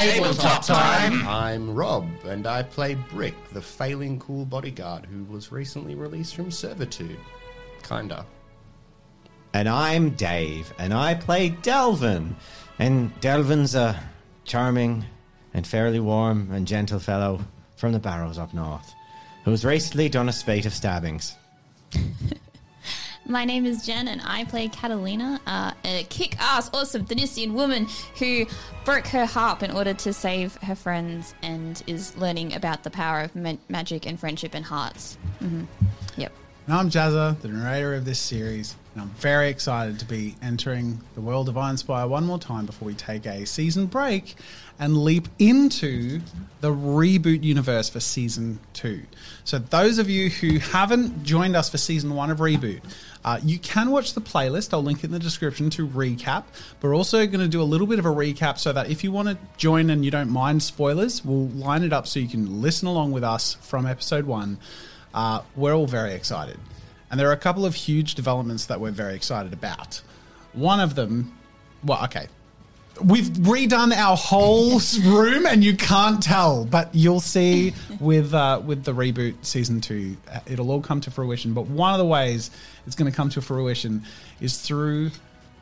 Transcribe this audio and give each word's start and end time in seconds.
Tabletop 0.00 0.64
time! 0.64 1.28
I'm 1.28 1.74
Rob, 1.74 2.08
and 2.24 2.46
I 2.46 2.62
play 2.62 2.94
Brick, 2.94 3.34
the 3.52 3.60
failing 3.60 4.18
cool 4.18 4.46
bodyguard 4.46 5.04
who 5.04 5.24
was 5.24 5.52
recently 5.52 5.94
released 5.94 6.34
from 6.34 6.50
servitude. 6.50 7.18
Kinda. 7.82 8.24
And 9.52 9.68
I'm 9.68 10.10
Dave, 10.10 10.72
and 10.78 10.94
I 10.94 11.14
play 11.16 11.50
Delvin. 11.50 12.34
And 12.78 13.18
Delvin's 13.20 13.74
a 13.74 14.02
charming 14.44 15.04
and 15.52 15.66
fairly 15.66 16.00
warm 16.00 16.50
and 16.50 16.66
gentle 16.66 16.98
fellow 16.98 17.44
from 17.76 17.92
the 17.92 17.98
Barrows 17.98 18.38
up 18.38 18.54
north, 18.54 18.94
who's 19.44 19.66
recently 19.66 20.08
done 20.08 20.30
a 20.30 20.32
spate 20.32 20.64
of 20.64 20.72
stabbings. 20.72 21.36
My 23.30 23.44
name 23.44 23.64
is 23.64 23.86
Jen, 23.86 24.08
and 24.08 24.20
I 24.24 24.42
play 24.42 24.66
Catalina, 24.66 25.40
uh, 25.46 25.70
a 25.84 26.02
kick-ass, 26.10 26.68
awesome 26.74 27.04
Thanisian 27.06 27.52
woman 27.52 27.86
who 28.18 28.44
broke 28.84 29.06
her 29.06 29.24
harp 29.24 29.62
in 29.62 29.70
order 29.70 29.94
to 29.94 30.12
save 30.12 30.56
her 30.56 30.74
friends 30.74 31.32
and 31.40 31.80
is 31.86 32.16
learning 32.16 32.54
about 32.54 32.82
the 32.82 32.90
power 32.90 33.20
of 33.20 33.36
ma- 33.36 33.54
magic 33.68 34.04
and 34.04 34.18
friendship 34.18 34.52
and 34.52 34.64
hearts. 34.64 35.16
hmm 35.38 35.62
Yep. 36.16 36.32
And 36.66 36.74
I'm 36.74 36.90
Jazza, 36.90 37.40
the 37.40 37.48
narrator 37.48 37.94
of 37.94 38.04
this 38.04 38.18
series, 38.18 38.74
and 38.94 39.02
I'm 39.02 39.10
very 39.10 39.48
excited 39.48 40.00
to 40.00 40.06
be 40.06 40.34
entering 40.42 41.00
the 41.14 41.20
world 41.20 41.48
of 41.48 41.56
Iron 41.56 41.76
Spire 41.76 42.08
one 42.08 42.26
more 42.26 42.40
time 42.40 42.66
before 42.66 42.86
we 42.86 42.94
take 42.94 43.26
a 43.26 43.46
season 43.46 43.86
break 43.86 44.34
and 44.80 45.04
leap 45.04 45.28
into 45.38 46.20
the 46.62 46.70
reboot 46.70 47.44
universe 47.44 47.90
for 47.90 48.00
season 48.00 48.58
two. 48.72 49.02
So, 49.44 49.58
those 49.58 49.98
of 49.98 50.08
you 50.08 50.30
who 50.30 50.58
haven't 50.58 51.22
joined 51.22 51.54
us 51.54 51.68
for 51.68 51.78
season 51.78 52.14
one 52.14 52.30
of 52.30 52.38
Reboot, 52.38 52.80
uh, 53.24 53.38
you 53.42 53.58
can 53.58 53.90
watch 53.90 54.14
the 54.14 54.20
playlist. 54.20 54.72
I'll 54.72 54.82
link 54.82 55.00
it 55.00 55.04
in 55.04 55.10
the 55.12 55.18
description 55.18 55.68
to 55.70 55.86
recap. 55.86 56.44
We're 56.80 56.96
also 56.96 57.26
going 57.26 57.40
to 57.40 57.48
do 57.48 57.60
a 57.60 57.64
little 57.64 57.86
bit 57.86 57.98
of 57.98 58.06
a 58.06 58.10
recap 58.10 58.58
so 58.58 58.72
that 58.72 58.90
if 58.90 59.04
you 59.04 59.12
want 59.12 59.28
to 59.28 59.38
join 59.58 59.90
and 59.90 60.04
you 60.04 60.10
don't 60.10 60.30
mind 60.30 60.62
spoilers, 60.62 61.24
we'll 61.24 61.48
line 61.48 61.82
it 61.82 61.92
up 61.92 62.06
so 62.06 62.18
you 62.18 62.28
can 62.28 62.62
listen 62.62 62.88
along 62.88 63.12
with 63.12 63.22
us 63.22 63.54
from 63.54 63.86
episode 63.86 64.24
one. 64.24 64.58
Uh, 65.12 65.42
we're 65.56 65.74
all 65.74 65.86
very 65.86 66.14
excited. 66.14 66.58
And 67.10 67.20
there 67.20 67.28
are 67.28 67.32
a 67.32 67.38
couple 67.38 67.66
of 67.66 67.74
huge 67.74 68.14
developments 68.14 68.66
that 68.66 68.80
we're 68.80 68.92
very 68.92 69.14
excited 69.14 69.52
about. 69.52 70.00
One 70.52 70.80
of 70.80 70.94
them, 70.94 71.36
well, 71.84 72.02
okay. 72.04 72.28
We've 73.04 73.28
redone 73.28 73.92
our 73.92 74.16
whole 74.16 74.80
room, 75.04 75.46
and 75.46 75.64
you 75.64 75.76
can't 75.76 76.22
tell, 76.22 76.64
but 76.64 76.94
you'll 76.94 77.20
see 77.20 77.74
with 77.98 78.34
uh, 78.34 78.60
with 78.64 78.84
the 78.84 78.92
reboot 78.92 79.44
season 79.44 79.80
two, 79.80 80.16
uh, 80.30 80.40
it'll 80.46 80.70
all 80.70 80.82
come 80.82 81.00
to 81.02 81.10
fruition. 81.10 81.54
But 81.54 81.66
one 81.66 81.92
of 81.92 81.98
the 81.98 82.06
ways 82.06 82.50
it's 82.86 82.96
going 82.96 83.10
to 83.10 83.16
come 83.16 83.30
to 83.30 83.40
fruition 83.40 84.02
is 84.40 84.58
through 84.58 85.10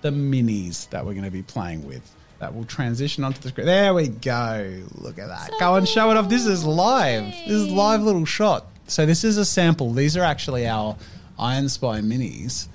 the 0.03 0.11
minis 0.11 0.89
that 0.91 1.05
we're 1.05 1.13
going 1.13 1.25
to 1.25 1.31
be 1.31 1.43
playing 1.43 1.87
with. 1.87 2.15
That 2.39 2.55
will 2.55 2.65
transition 2.65 3.25
onto 3.25 3.41
the 3.41 3.49
screen. 3.49 3.67
There 3.67 3.93
we 3.95 4.09
go. 4.09 4.83
Look 4.95 5.19
at 5.19 5.29
that. 5.29 5.51
Go 5.59 5.75
and 5.75 5.89
show 5.89 6.11
it 6.11 6.17
off. 6.17 6.29
This 6.29 6.47
is 6.47 6.65
live. 6.65 7.25
This 7.25 7.51
is 7.51 7.69
live 7.69 8.03
little 8.03 8.25
shot. 8.25 8.67
So 8.87 9.07
this 9.07 9.25
is 9.25 9.39
a 9.39 9.45
sample. 9.45 9.93
These 9.93 10.17
are 10.17 10.23
actually 10.23 10.67
our 10.67 10.97
Iron 11.39 11.69
Spire 11.69 12.01
minis. 12.01 12.69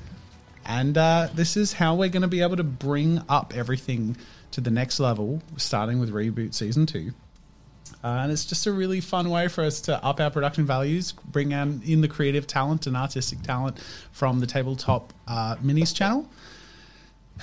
And 0.65 0.97
uh, 0.97 1.29
this 1.33 1.57
is 1.57 1.73
how 1.73 1.95
we're 1.95 2.09
going 2.09 2.21
to 2.21 2.27
be 2.27 2.41
able 2.41 2.57
to 2.57 2.63
bring 2.63 3.21
up 3.29 3.53
everything 3.55 4.17
to 4.53 4.61
the 4.61 4.71
next 4.71 4.99
level, 4.99 5.41
starting 5.57 5.99
with 5.99 6.11
Reboot 6.11 6.53
Season 6.53 6.85
2. 6.85 7.11
Uh, 8.03 8.07
and 8.07 8.31
it's 8.31 8.45
just 8.45 8.67
a 8.67 8.71
really 8.71 9.01
fun 9.01 9.29
way 9.29 9.47
for 9.47 9.63
us 9.63 9.81
to 9.81 10.03
up 10.03 10.19
our 10.19 10.29
production 10.29 10.65
values, 10.65 11.13
bring 11.31 11.51
in, 11.51 12.01
the 12.01 12.07
creative 12.07 12.45
talent 12.45 12.85
and 12.85 12.95
artistic 12.95 13.41
talent 13.41 13.79
from 14.11 14.39
the 14.39 14.47
Tabletop 14.47 15.13
uh, 15.27 15.55
Minis 15.57 15.95
channel. 15.95 16.29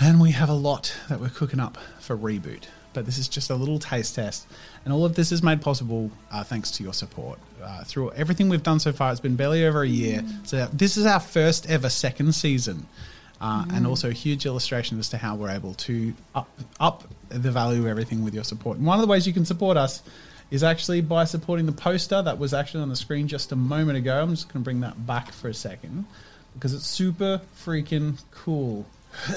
And 0.00 0.20
we 0.20 0.31
have 0.31 0.48
a 0.48 0.55
lot 0.55 0.94
that 1.08 1.20
we're 1.20 1.31
cooking 1.31 1.61
up 1.61 1.78
for 1.98 2.16
Reboot. 2.16 2.64
But 2.92 3.06
this 3.06 3.19
is 3.19 3.28
just 3.28 3.50
a 3.50 3.55
little 3.55 3.78
taste 3.78 4.15
test. 4.15 4.47
And 4.84 4.92
all 4.92 5.04
of 5.04 5.15
this 5.15 5.32
is 5.32 5.42
made 5.42 5.62
possible 5.62 6.10
uh, 6.31 6.44
thanks 6.44 6.71
to 6.72 6.82
your 6.82 6.92
support. 6.92 7.38
Uh, 7.62 7.84
through 7.84 8.12
everything 8.12 8.48
we've 8.48 8.62
done 8.62 8.81
so 8.81 8.92
far, 8.92 9.10
it's 9.10 9.21
been 9.21 9.37
barely 9.37 9.65
over 9.65 9.82
a 9.82 9.88
year. 9.88 10.25
So 10.44 10.69
this 10.72 10.97
is 10.97 11.06
our 11.06 11.21
first 11.21 11.69
ever 11.69 11.88
second 11.88 12.34
season. 12.34 12.87
Uh, 13.41 13.65
And 13.73 13.87
also 13.87 14.11
a 14.11 14.12
huge 14.12 14.45
illustration 14.45 14.99
as 14.99 15.09
to 15.11 15.17
how 15.17 15.34
we're 15.34 15.51
able 15.51 15.75
to 15.75 16.12
up, 16.34 16.51
up 16.78 17.05
the 17.31 17.51
value 17.51 17.81
of 17.81 17.87
everything 17.87 18.23
with 18.23 18.34
your 18.34 18.45
support. 18.45 18.77
And 18.77 18.87
one 18.87 18.99
of 18.99 19.03
the 19.03 19.11
ways 19.11 19.27
you 19.27 19.33
can 19.33 19.47
support 19.47 19.77
us 19.78 20.03
is 20.51 20.62
actually 20.62 21.01
by 21.01 21.25
supporting 21.25 21.65
the 21.65 21.73
poster 21.73 22.21
that 22.21 22.39
was 22.39 22.53
actually 22.53 22.83
on 22.83 22.89
the 22.91 22.97
screen 22.97 23.28
just 23.28 23.53
a 23.53 23.56
moment 23.56 23.97
ago. 23.97 24.21
I'm 24.21 24.31
just 24.31 24.49
going 24.49 24.62
to 24.62 24.65
bring 24.65 24.81
that 24.81 25.06
back 25.06 25.33
for 25.33 25.49
a 25.49 25.55
second 25.55 26.05
because 26.55 26.75
it's 26.75 26.87
super 26.87 27.41
freaking 27.56 28.21
cool. 28.31 28.87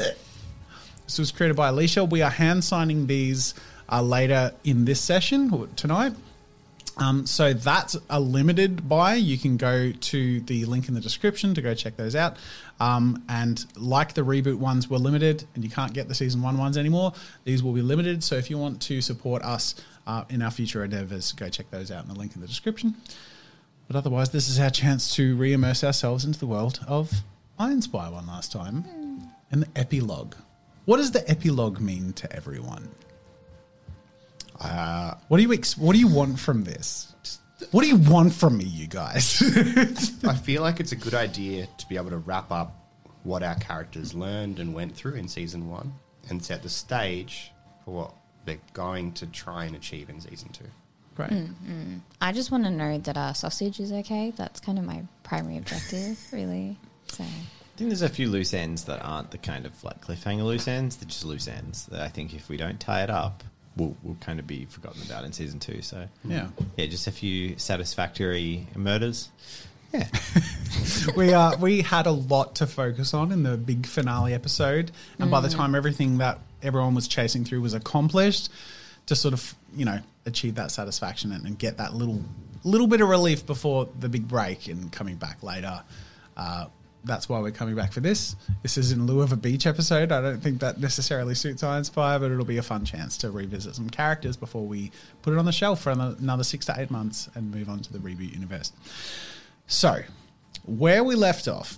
This 1.05 1.19
was 1.19 1.31
created 1.31 1.57
by 1.57 1.67
Alicia. 1.67 2.05
We 2.05 2.21
are 2.21 2.29
hand 2.29 2.63
signing 2.63 3.07
these 3.07 3.53
uh, 3.91 4.01
later 4.01 4.53
in 4.63 4.85
this 4.85 5.01
session 5.01 5.67
tonight. 5.75 6.13
Um, 6.97 7.25
so 7.25 7.53
that's 7.53 7.97
a 8.09 8.19
limited 8.19 8.87
buy. 8.87 9.15
You 9.15 9.37
can 9.37 9.57
go 9.57 9.91
to 9.91 10.41
the 10.41 10.65
link 10.65 10.87
in 10.87 10.93
the 10.93 11.01
description 11.01 11.53
to 11.55 11.61
go 11.61 11.73
check 11.73 11.97
those 11.97 12.15
out. 12.15 12.37
Um, 12.79 13.23
and 13.29 13.65
like 13.75 14.13
the 14.13 14.21
reboot 14.21 14.57
ones 14.57 14.89
were 14.89 14.97
limited, 14.97 15.45
and 15.55 15.63
you 15.63 15.69
can't 15.69 15.93
get 15.93 16.07
the 16.07 16.15
season 16.15 16.41
one 16.41 16.57
ones 16.57 16.77
anymore, 16.77 17.13
these 17.43 17.63
will 17.63 17.73
be 17.73 17.81
limited. 17.81 18.23
So 18.23 18.35
if 18.35 18.49
you 18.49 18.57
want 18.57 18.81
to 18.83 19.01
support 19.01 19.41
us 19.43 19.75
uh, 20.05 20.25
in 20.29 20.41
our 20.41 20.51
future 20.51 20.83
endeavors, 20.83 21.31
go 21.31 21.49
check 21.49 21.69
those 21.71 21.91
out 21.91 22.03
in 22.03 22.09
the 22.09 22.19
link 22.19 22.35
in 22.35 22.41
the 22.41 22.47
description. 22.47 22.95
But 23.87 23.95
otherwise, 23.95 24.29
this 24.29 24.47
is 24.47 24.59
our 24.59 24.69
chance 24.69 25.15
to 25.15 25.35
re 25.35 25.53
immerse 25.53 25.83
ourselves 25.83 26.25
into 26.25 26.39
the 26.39 26.47
world 26.47 26.79
of 26.87 27.11
Iron 27.59 27.81
Spire 27.81 28.11
one 28.11 28.27
last 28.27 28.51
time. 28.51 28.85
And 29.51 29.63
the 29.63 29.67
epilogue. 29.75 30.35
What 30.85 30.97
does 30.97 31.11
the 31.11 31.29
epilogue 31.29 31.79
mean 31.79 32.13
to 32.13 32.35
everyone? 32.35 32.89
Uh, 34.59 35.15
what 35.27 35.37
do 35.37 35.43
you 35.43 35.53
ex- 35.53 35.77
What 35.77 35.93
do 35.93 35.99
you 35.99 36.07
want 36.07 36.39
from 36.39 36.63
this? 36.63 37.13
What 37.71 37.81
do 37.81 37.87
you 37.87 37.95
want 37.95 38.33
from 38.33 38.57
me, 38.57 38.65
you 38.65 38.87
guys? 38.87 39.41
I 40.27 40.35
feel 40.35 40.61
like 40.61 40.79
it's 40.79 40.91
a 40.91 40.97
good 40.97 41.13
idea 41.13 41.67
to 41.77 41.87
be 41.87 41.95
able 41.95 42.09
to 42.09 42.17
wrap 42.17 42.51
up 42.51 42.79
what 43.23 43.41
our 43.41 43.55
characters 43.55 44.13
learned 44.13 44.59
and 44.59 44.73
went 44.73 44.95
through 44.95 45.13
in 45.13 45.27
season 45.27 45.69
one 45.69 45.93
and 46.29 46.43
set 46.43 46.61
the 46.61 46.69
stage 46.69 47.51
for 47.85 47.91
what 47.91 48.13
they're 48.45 48.59
going 48.73 49.13
to 49.13 49.25
try 49.27 49.65
and 49.65 49.75
achieve 49.75 50.09
in 50.09 50.19
season 50.19 50.49
two. 50.49 50.65
Great. 51.15 51.31
I 52.21 52.31
just 52.31 52.51
want 52.51 52.63
to 52.65 52.71
know 52.71 52.97
that 52.97 53.17
our 53.17 53.35
sausage 53.35 53.79
is 53.79 53.91
okay. 53.91 54.33
That's 54.35 54.59
kind 54.59 54.79
of 54.79 54.85
my 54.85 55.03
primary 55.23 55.57
objective, 55.57 56.19
really. 56.31 56.77
So, 57.07 57.23
I 57.23 57.77
think 57.77 57.89
there's 57.89 58.01
a 58.01 58.09
few 58.09 58.29
loose 58.29 58.53
ends 58.53 58.85
that 58.85 58.99
aren't 59.03 59.31
the 59.31 59.37
kind 59.37 59.65
of 59.65 59.83
like 59.83 60.05
cliffhanger 60.05 60.43
loose 60.43 60.67
ends. 60.67 60.97
They're 60.97 61.07
just 61.07 61.23
loose 61.23 61.47
ends 61.47 61.85
that 61.87 62.01
I 62.01 62.07
think 62.07 62.33
if 62.33 62.49
we 62.49 62.57
don't 62.57 62.79
tie 62.79 63.03
it 63.03 63.09
up, 63.09 63.43
we'll, 63.75 63.95
we'll 64.03 64.15
kind 64.21 64.39
of 64.39 64.47
be 64.47 64.65
forgotten 64.65 65.01
about 65.03 65.23
in 65.25 65.31
season 65.33 65.59
two. 65.59 65.81
So 65.81 66.07
Yeah. 66.23 66.47
yeah, 66.77 66.85
just 66.87 67.07
a 67.07 67.11
few 67.11 67.57
satisfactory 67.57 68.67
murders. 68.75 69.29
Yeah, 69.93 70.07
we 71.15 71.31
uh, 71.33 71.55
we 71.57 71.81
had 71.81 72.07
a 72.07 72.11
lot 72.11 72.55
to 72.55 72.65
focus 72.67 73.13
on 73.13 73.31
in 73.31 73.43
the 73.43 73.57
big 73.57 73.85
finale 73.85 74.33
episode, 74.33 74.91
and 75.19 75.29
by 75.29 75.39
the 75.39 75.49
time 75.49 75.75
everything 75.75 76.17
that 76.17 76.39
everyone 76.63 76.95
was 76.95 77.07
chasing 77.07 77.45
through 77.45 77.61
was 77.61 77.75
accomplished, 77.75 78.49
to 79.05 79.15
sort 79.15 79.35
of 79.35 79.53
you 79.75 79.85
know 79.85 79.99
achieve 80.25 80.55
that 80.55 80.71
satisfaction 80.71 81.31
and, 81.31 81.45
and 81.45 81.59
get 81.59 81.77
that 81.77 81.93
little 81.93 82.23
little 82.63 82.87
bit 82.87 83.01
of 83.01 83.09
relief 83.09 83.45
before 83.45 83.87
the 83.99 84.09
big 84.09 84.27
break 84.27 84.67
and 84.67 84.91
coming 84.91 85.15
back 85.15 85.43
later. 85.43 85.83
Uh, 86.35 86.65
that's 87.03 87.27
why 87.27 87.39
we're 87.39 87.51
coming 87.51 87.75
back 87.75 87.91
for 87.91 87.99
this. 87.99 88.35
This 88.61 88.77
is 88.77 88.91
in 88.91 89.05
lieu 89.05 89.21
of 89.21 89.31
a 89.31 89.35
beach 89.37 89.67
episode. 89.67 90.11
I 90.11 90.21
don't 90.21 90.41
think 90.41 90.59
that 90.61 90.79
necessarily 90.79 91.35
suits 91.35 91.63
Iron 91.63 91.83
Spire, 91.83 92.19
but 92.19 92.31
it'll 92.31 92.45
be 92.45 92.57
a 92.57 92.63
fun 92.63 92.85
chance 92.85 93.17
to 93.17 93.31
revisit 93.31 93.75
some 93.75 93.89
characters 93.89 94.37
before 94.37 94.65
we 94.65 94.91
put 95.21 95.33
it 95.33 95.37
on 95.39 95.45
the 95.45 95.51
shelf 95.51 95.81
for 95.81 95.91
another 95.91 96.15
another 96.19 96.43
six 96.43 96.65
to 96.67 96.75
eight 96.77 96.89
months 96.89 97.29
and 97.35 97.51
move 97.51 97.69
on 97.69 97.79
to 97.79 97.93
the 97.93 97.99
reboot 97.99 98.33
universe. 98.33 98.71
So, 99.67 100.01
where 100.65 101.03
we 101.03 101.15
left 101.15 101.47
off, 101.47 101.77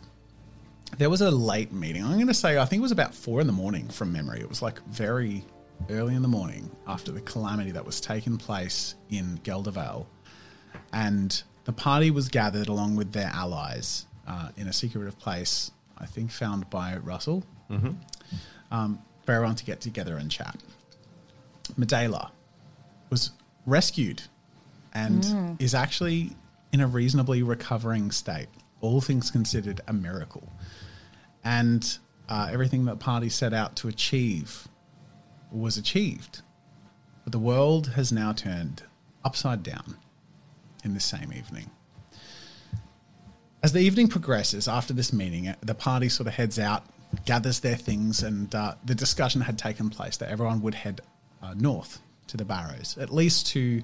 there 0.97 1.09
was 1.09 1.21
a 1.21 1.31
late 1.31 1.71
meeting. 1.71 2.03
I'm 2.03 2.13
going 2.13 2.27
to 2.27 2.33
say, 2.33 2.57
I 2.57 2.65
think 2.65 2.79
it 2.79 2.83
was 2.83 2.91
about 2.91 3.15
four 3.15 3.41
in 3.41 3.47
the 3.47 3.53
morning 3.53 3.87
from 3.89 4.11
memory. 4.11 4.39
It 4.39 4.49
was 4.49 4.61
like 4.61 4.83
very 4.85 5.43
early 5.89 6.15
in 6.15 6.21
the 6.21 6.27
morning 6.27 6.71
after 6.87 7.11
the 7.11 7.21
calamity 7.21 7.71
that 7.71 7.85
was 7.85 7.99
taking 7.99 8.37
place 8.37 8.95
in 9.09 9.39
Geldervale. 9.43 10.05
And 10.93 11.43
the 11.65 11.73
party 11.73 12.11
was 12.11 12.27
gathered 12.27 12.69
along 12.69 12.95
with 12.95 13.11
their 13.11 13.31
allies 13.33 14.04
uh, 14.27 14.49
in 14.57 14.67
a 14.67 14.73
secretive 14.73 15.17
place, 15.19 15.71
I 15.97 16.05
think 16.05 16.31
found 16.31 16.69
by 16.69 16.97
Russell, 16.97 17.43
um, 18.71 18.99
for 19.25 19.31
everyone 19.33 19.55
to 19.55 19.65
get 19.65 19.81
together 19.81 20.17
and 20.17 20.29
chat. 20.29 20.57
Medela 21.79 22.29
was 23.09 23.31
rescued 23.65 24.21
and 24.93 25.23
is 25.59 25.73
actually 25.73 26.35
in 26.71 26.81
a 26.81 26.87
reasonably 26.87 27.41
recovering 27.43 28.11
state. 28.11 28.47
All 28.81 29.01
things 29.01 29.31
considered, 29.31 29.81
a 29.87 29.93
miracle. 29.93 30.51
And 31.43 31.97
uh, 32.29 32.49
everything 32.51 32.85
that 32.85 32.99
party 32.99 33.29
set 33.29 33.53
out 33.53 33.75
to 33.77 33.87
achieve 33.87 34.67
was 35.51 35.77
achieved. 35.77 36.41
But 37.23 37.31
the 37.31 37.39
world 37.39 37.87
has 37.95 38.11
now 38.11 38.33
turned 38.33 38.83
upside 39.23 39.63
down 39.63 39.97
in 40.83 40.93
the 40.93 40.99
same 40.99 41.33
evening. 41.33 41.71
As 43.65 43.73
the 43.73 43.79
evening 43.79 44.09
progresses 44.09 44.67
after 44.67 44.93
this 44.93 45.11
meeting, 45.11 45.51
the 45.61 45.73
party 45.73 46.07
sort 46.07 46.27
of 46.27 46.35
heads 46.35 46.59
out, 46.59 46.85
gathers 47.25 47.61
their 47.61 47.75
things, 47.75 48.21
and 48.21 48.53
uh, 48.53 48.75
the 48.85 48.93
discussion 48.93 49.41
had 49.41 49.57
taken 49.57 49.89
place 49.89 50.17
that 50.17 50.29
everyone 50.29 50.61
would 50.61 50.75
head 50.75 51.01
uh, 51.41 51.55
north 51.55 51.97
to 52.27 52.37
the 52.37 52.45
Barrows, 52.45 52.95
at 53.01 53.11
least 53.11 53.47
to 53.47 53.81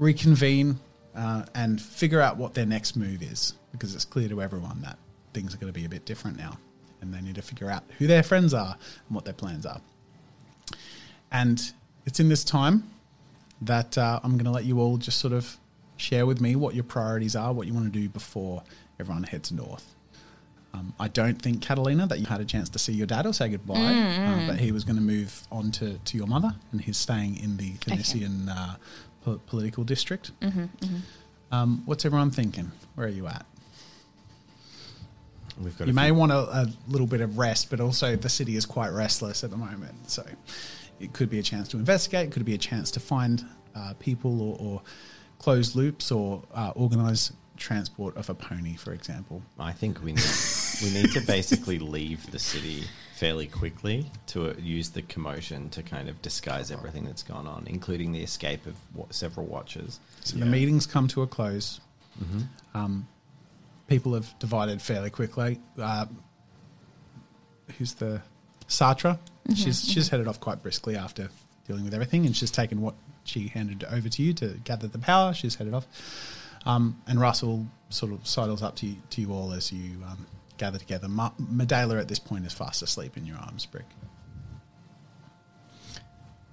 reconvene 0.00 0.80
uh, 1.14 1.44
and 1.54 1.80
figure 1.80 2.20
out 2.20 2.36
what 2.36 2.54
their 2.54 2.66
next 2.66 2.96
move 2.96 3.22
is, 3.22 3.54
because 3.70 3.94
it's 3.94 4.04
clear 4.04 4.28
to 4.28 4.42
everyone 4.42 4.82
that 4.82 4.98
things 5.32 5.54
are 5.54 5.58
going 5.58 5.72
to 5.72 5.78
be 5.78 5.86
a 5.86 5.88
bit 5.88 6.04
different 6.04 6.36
now, 6.36 6.58
and 7.00 7.14
they 7.14 7.20
need 7.20 7.36
to 7.36 7.42
figure 7.42 7.70
out 7.70 7.84
who 7.98 8.08
their 8.08 8.24
friends 8.24 8.52
are 8.52 8.76
and 9.06 9.14
what 9.14 9.24
their 9.24 9.34
plans 9.34 9.64
are. 9.64 9.80
And 11.30 11.62
it's 12.06 12.18
in 12.18 12.28
this 12.28 12.42
time 12.42 12.90
that 13.60 13.96
uh, 13.96 14.18
I'm 14.24 14.32
going 14.32 14.46
to 14.46 14.50
let 14.50 14.64
you 14.64 14.80
all 14.80 14.96
just 14.96 15.20
sort 15.20 15.32
of 15.32 15.58
share 15.96 16.26
with 16.26 16.40
me 16.40 16.56
what 16.56 16.74
your 16.74 16.82
priorities 16.82 17.36
are, 17.36 17.52
what 17.52 17.68
you 17.68 17.72
want 17.72 17.92
to 17.92 17.96
do 17.96 18.08
before 18.08 18.64
everyone 19.00 19.24
heads 19.24 19.50
north. 19.52 19.94
Um, 20.74 20.94
I 20.98 21.08
don't 21.08 21.40
think, 21.40 21.60
Catalina, 21.60 22.06
that 22.06 22.18
you 22.18 22.24
had 22.26 22.40
a 22.40 22.46
chance 22.46 22.70
to 22.70 22.78
see 22.78 22.92
your 22.94 23.06
dad 23.06 23.26
or 23.26 23.34
say 23.34 23.48
goodbye, 23.50 23.76
uh, 23.76 24.46
but 24.46 24.58
he 24.58 24.72
was 24.72 24.84
going 24.84 24.96
to 24.96 25.02
move 25.02 25.46
on 25.52 25.70
to, 25.72 25.98
to 25.98 26.16
your 26.16 26.26
mother, 26.26 26.54
and 26.72 26.80
he's 26.80 26.96
staying 26.96 27.36
in 27.36 27.58
the 27.58 27.72
Thanisian 27.74 28.48
uh, 28.48 28.76
po- 29.22 29.40
political 29.46 29.84
district. 29.84 30.32
Um, 31.50 31.82
what's 31.84 32.06
everyone 32.06 32.30
thinking? 32.30 32.72
Where 32.94 33.06
are 33.06 33.10
you 33.10 33.26
at? 33.26 33.44
We've 35.62 35.76
got 35.76 35.86
You 35.88 35.92
may 35.94 36.06
few- 36.06 36.14
want 36.14 36.32
a, 36.32 36.36
a 36.38 36.66
little 36.88 37.06
bit 37.06 37.20
of 37.20 37.36
rest, 37.38 37.68
but 37.70 37.80
also 37.80 38.16
the 38.16 38.28
city 38.30 38.56
is 38.56 38.64
quite 38.64 38.88
restless 38.90 39.44
at 39.44 39.50
the 39.50 39.56
moment. 39.58 40.10
So 40.10 40.24
it 41.00 41.12
could 41.12 41.28
be 41.28 41.38
a 41.38 41.42
chance 41.42 41.68
to 41.68 41.76
investigate, 41.76 42.28
it 42.28 42.32
could 42.32 42.44
be 42.46 42.54
a 42.54 42.58
chance 42.58 42.90
to 42.92 43.00
find 43.00 43.44
uh, 43.74 43.92
people 43.98 44.40
or, 44.40 44.56
or 44.58 44.82
close 45.38 45.76
loops 45.76 46.10
or 46.10 46.42
uh, 46.54 46.72
organize 46.74 47.32
transport 47.62 48.16
of 48.16 48.28
a 48.28 48.34
pony, 48.34 48.74
for 48.76 48.92
example. 48.92 49.42
I 49.58 49.72
think 49.72 50.02
we 50.02 50.12
need, 50.12 50.24
we 50.82 50.90
need 50.90 51.12
to 51.12 51.20
basically 51.20 51.78
leave 51.78 52.30
the 52.30 52.38
city 52.38 52.84
fairly 53.14 53.46
quickly 53.46 54.10
to 54.26 54.50
uh, 54.50 54.54
use 54.58 54.90
the 54.90 55.02
commotion 55.02 55.70
to 55.70 55.82
kind 55.82 56.08
of 56.08 56.20
disguise 56.22 56.70
everything 56.72 57.04
that's 57.04 57.22
gone 57.22 57.46
on, 57.46 57.64
including 57.68 58.10
the 58.12 58.22
escape 58.22 58.66
of 58.66 58.74
wa- 58.94 59.06
several 59.10 59.46
watchers. 59.46 60.00
So 60.24 60.36
the 60.38 60.46
meetings 60.46 60.86
come 60.86 61.06
to 61.08 61.22
a 61.22 61.26
close. 61.26 61.80
Um, 62.74 63.06
people 63.86 64.14
have 64.14 64.36
divided 64.38 64.82
fairly 64.82 65.10
quickly. 65.10 65.60
Uh, 65.78 66.06
who's 67.78 67.94
the 67.94 68.20
Sartre? 68.68 69.18
She's 69.54 69.84
she's 69.88 70.08
headed 70.08 70.26
off 70.28 70.40
quite 70.40 70.62
briskly 70.62 70.96
after 70.96 71.28
dealing 71.66 71.84
with 71.84 71.94
everything, 71.94 72.26
and 72.26 72.36
she's 72.36 72.50
taken 72.50 72.80
what 72.80 72.94
she 73.24 73.48
handed 73.48 73.84
over 73.84 74.08
to 74.08 74.22
you 74.22 74.32
to 74.34 74.46
gather 74.64 74.88
the 74.88 74.98
power. 74.98 75.32
She's 75.32 75.54
headed 75.54 75.74
off, 75.74 75.86
um, 76.66 77.00
and 77.06 77.20
Russell 77.20 77.66
sort 77.88 78.12
of 78.12 78.26
sidles 78.26 78.62
up 78.62 78.76
to 78.76 78.86
you, 78.86 78.96
to 79.10 79.20
you 79.20 79.32
all 79.32 79.52
as 79.52 79.72
you 79.72 80.02
um, 80.04 80.26
gather 80.56 80.78
together. 80.78 81.08
Ma- 81.08 81.32
Medela 81.40 82.00
at 82.00 82.08
this 82.08 82.18
point 82.18 82.46
is 82.46 82.52
fast 82.52 82.82
asleep 82.82 83.16
in 83.16 83.26
your 83.26 83.36
arms, 83.36 83.66
Brick. 83.66 83.86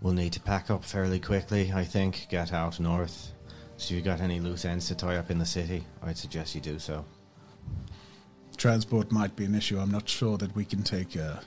We'll 0.02 0.14
need 0.14 0.34
to 0.34 0.40
pack 0.40 0.70
up 0.70 0.84
fairly 0.84 1.20
quickly, 1.20 1.72
I 1.74 1.84
think, 1.84 2.28
get 2.30 2.54
out 2.54 2.80
north. 2.80 3.34
So 3.78 3.86
if 3.86 3.92
you've 3.92 4.06
got 4.06 4.22
any 4.22 4.40
loose 4.40 4.66
ends 4.66 4.88
to 4.88 4.96
tie 4.96 5.18
up 5.18 5.30
in 5.30 5.40
the 5.40 5.46
city, 5.46 5.86
I'd 6.02 6.18
suggest 6.18 6.56
you 6.56 6.62
do 6.62 6.80
so. 6.80 7.06
Transport 8.58 9.12
might 9.12 9.36
be 9.36 9.46
an 9.46 9.56
issue. 9.56 9.80
I'm 9.80 9.92
not 9.92 10.08
sure 10.08 10.38
that 10.38 10.56
we 10.56 10.66
can 10.66 10.84
take 10.84 11.16
uh, 11.18 11.38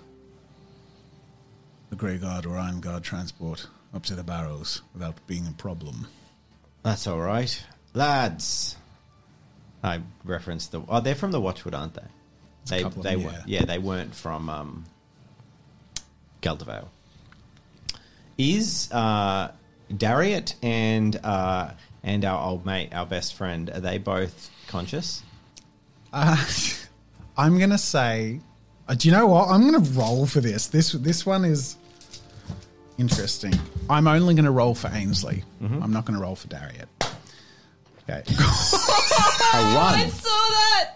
the 1.91 1.97
Grey 1.97 2.17
Guard 2.17 2.47
or 2.47 2.56
Iron 2.56 2.81
Guard 2.81 3.03
transport 3.03 3.67
up 3.93 4.03
to 4.05 4.14
the 4.14 4.25
Barrows 4.25 4.81
without 4.94 5.26
being 5.26 5.47
a 5.47 5.53
problem. 5.53 6.06
That's 6.82 7.06
all 7.06 7.20
right. 7.20 7.62
Lads! 7.94 8.76
I 9.82 10.00
referenced 10.24 10.72
the... 10.72 10.82
Oh, 10.88 11.00
they're 11.00 11.14
from 11.14 11.32
the 11.32 11.40
Watchwood, 11.40 11.74
aren't 11.74 11.94
they? 11.94 12.02
a 12.02 12.68
They, 12.68 12.82
they 12.82 13.14
them, 13.16 13.24
were, 13.24 13.30
yeah. 13.30 13.42
yeah, 13.46 13.64
they 13.64 13.78
weren't 13.78 14.14
from 14.14 14.48
um, 14.48 14.84
Geldavale. 16.40 16.88
Is 18.38 18.90
uh, 18.92 19.52
Dariet 19.92 20.54
and 20.62 21.18
uh, 21.22 21.72
and 22.02 22.24
our 22.24 22.48
old 22.48 22.66
mate, 22.66 22.90
our 22.92 23.06
best 23.06 23.34
friend, 23.34 23.70
are 23.70 23.80
they 23.80 23.98
both 23.98 24.50
conscious? 24.66 25.22
Uh, 26.12 26.36
I'm 27.36 27.58
gonna 27.58 27.78
say, 27.78 28.40
uh, 28.88 28.94
do 28.94 29.08
you 29.08 29.12
know 29.12 29.26
what? 29.26 29.48
I'm 29.48 29.62
gonna 29.70 29.86
roll 29.90 30.26
for 30.26 30.40
this. 30.40 30.68
This 30.68 30.92
this 30.92 31.26
one 31.26 31.44
is 31.44 31.76
interesting. 32.98 33.54
I'm 33.90 34.08
only 34.08 34.34
gonna 34.34 34.50
roll 34.50 34.74
for 34.74 34.88
Ainsley. 34.88 35.44
I'm 35.82 35.92
not 35.92 36.04
gonna 36.06 36.20
roll 36.20 36.34
for 36.34 36.48
Dariet. 36.48 36.86
Okay. 38.08 38.22
A 39.54 39.75
one. 39.75 40.10
saw 40.10 40.28
that. 40.28 40.90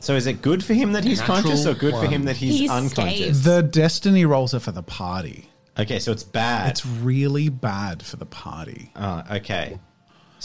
So 0.00 0.14
is 0.16 0.26
it 0.26 0.42
good 0.42 0.62
for 0.64 0.74
him 0.74 0.92
that 0.92 1.04
he's 1.04 1.20
Natural 1.20 1.42
conscious, 1.42 1.66
or 1.66 1.74
good 1.74 1.92
for 1.92 2.00
one. 2.00 2.10
him 2.12 2.24
that 2.24 2.36
he's 2.36 2.58
He's 2.58 2.70
unconscious? 2.70 3.42
the 3.44 3.62
destiny 3.62 4.24
rolls 4.26 4.52
are 4.52 4.60
for 4.60 4.72
the 4.72 4.82
party. 4.82 5.48
Okay, 5.78 5.98
so 5.98 6.12
it's 6.12 6.22
bad. 6.24 6.70
It's 6.70 6.84
really 6.84 7.48
bad 7.48 8.02
for 8.02 8.16
the 8.16 8.26
party. 8.26 8.90
Oh, 8.96 9.22
okay. 9.30 9.78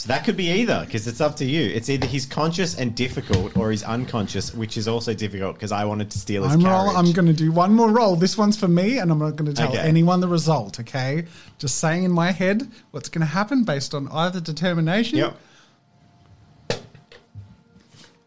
So 0.00 0.08
that 0.08 0.24
could 0.24 0.34
be 0.38 0.50
either, 0.50 0.82
because 0.86 1.06
it's 1.06 1.20
up 1.20 1.36
to 1.36 1.44
you. 1.44 1.60
It's 1.60 1.90
either 1.90 2.06
he's 2.06 2.24
conscious 2.24 2.74
and 2.74 2.94
difficult, 2.94 3.54
or 3.54 3.70
he's 3.70 3.82
unconscious, 3.82 4.54
which 4.54 4.78
is 4.78 4.88
also 4.88 5.12
difficult 5.12 5.56
because 5.56 5.72
I 5.72 5.84
wanted 5.84 6.10
to 6.12 6.18
steal 6.18 6.44
his 6.44 6.54
I'm 6.54 6.62
roll, 6.62 6.96
I'm 6.96 7.12
going 7.12 7.26
to 7.26 7.34
do 7.34 7.52
one 7.52 7.74
more 7.74 7.90
roll. 7.90 8.16
This 8.16 8.38
one's 8.38 8.56
for 8.56 8.66
me, 8.66 8.96
and 8.96 9.12
I'm 9.12 9.18
not 9.18 9.36
going 9.36 9.50
to 9.50 9.52
tell 9.52 9.68
Okay. 9.68 9.78
anyone 9.78 10.20
the 10.20 10.26
result. 10.26 10.80
Okay, 10.80 11.26
just 11.58 11.80
saying 11.80 12.04
in 12.04 12.12
my 12.12 12.30
head 12.30 12.66
what's 12.92 13.10
going 13.10 13.20
to 13.20 13.26
happen 13.26 13.64
based 13.64 13.94
on 13.94 14.08
either 14.10 14.40
determination. 14.40 15.18
Yep. 15.18 15.36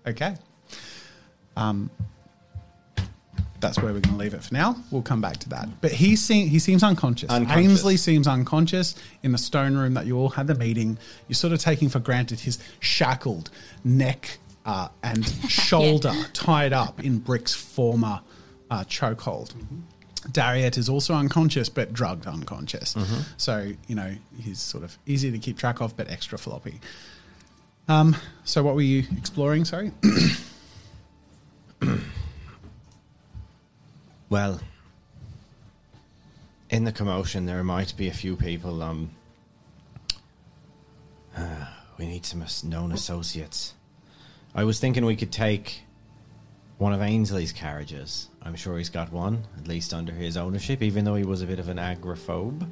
Okay. 0.06 0.36
Um, 1.58 1.90
that's 3.64 3.80
where 3.80 3.94
we're 3.94 4.02
going 4.02 4.14
to 4.16 4.20
leave 4.20 4.34
it 4.34 4.44
for 4.44 4.54
now. 4.54 4.76
We'll 4.92 5.02
come 5.02 5.22
back 5.22 5.38
to 5.38 5.50
that. 5.50 5.70
But 5.82 5.94
he 5.94 6.16
seems 6.18 6.52
he 6.52 6.60
seems 6.60 6.84
unconscious. 6.84 7.30
Unconscious. 7.30 7.58
Ainsley 7.58 7.98
seems 7.98 8.28
unconscious 8.28 8.94
in 9.24 9.32
the 9.32 9.38
stone 9.38 9.76
room 9.76 9.94
that 9.96 10.06
you 10.06 10.18
all 10.18 10.30
had 10.30 10.48
the 10.48 10.56
meeting. 10.56 10.98
You're 11.28 11.36
sort 11.36 11.54
of 11.54 11.60
taking 11.60 11.88
for 11.90 12.00
granted 12.00 12.42
his 12.42 12.60
shackled 12.82 13.50
neck 13.84 14.38
uh, 14.66 14.90
and 15.02 15.26
shoulder 15.48 16.14
tied 16.34 16.74
up 16.74 17.04
in 17.04 17.20
Brick's 17.20 17.54
former 17.54 18.20
uh, 18.70 18.84
chokehold. 18.84 19.54
Dariet 20.32 20.78
is 20.78 20.90
also 20.90 21.14
unconscious, 21.16 21.70
but 21.70 21.94
drugged 21.94 22.28
unconscious. 22.28 22.96
So 23.38 23.72
you 23.88 23.96
know 23.96 24.14
he's 24.38 24.60
sort 24.60 24.84
of 24.84 24.98
easy 25.06 25.32
to 25.32 25.40
keep 25.40 25.58
track 25.58 25.82
of, 25.82 25.96
but 25.96 26.12
extra 26.12 26.38
floppy. 26.38 26.82
Um, 27.88 28.16
so 28.44 28.62
what 28.62 28.76
were 28.76 28.82
you 28.82 29.04
exploring? 29.18 29.64
Sorry. 29.66 29.92
Well, 34.34 34.60
in 36.72 36.86
the 36.86 36.92
commotion, 36.92 37.46
there 37.46 37.64
might 37.64 37.96
be 37.96 38.08
a 38.08 38.12
few 38.12 38.36
people. 38.36 38.82
Um, 38.82 39.12
uh, 41.38 41.68
we 42.00 42.08
need 42.08 42.26
some 42.26 42.44
known 42.64 42.94
associates. 42.94 43.76
I 44.56 44.64
was 44.64 44.80
thinking 44.80 45.06
we 45.06 45.16
could 45.16 45.32
take 45.32 45.84
one 46.80 46.94
of 46.94 47.02
Ainsley's 47.04 47.52
carriages. 47.52 48.30
I'm 48.42 48.56
sure 48.56 48.80
he's 48.80 48.90
got 48.90 49.12
one, 49.12 49.44
at 49.60 49.68
least 49.68 49.94
under 49.94 50.12
his 50.12 50.36
ownership, 50.36 50.82
even 50.82 51.06
though 51.06 51.14
he 51.14 51.26
was 51.26 51.44
a 51.44 51.46
bit 51.46 51.60
of 51.60 51.70
an 51.70 51.78
agoraphobe. 51.78 52.68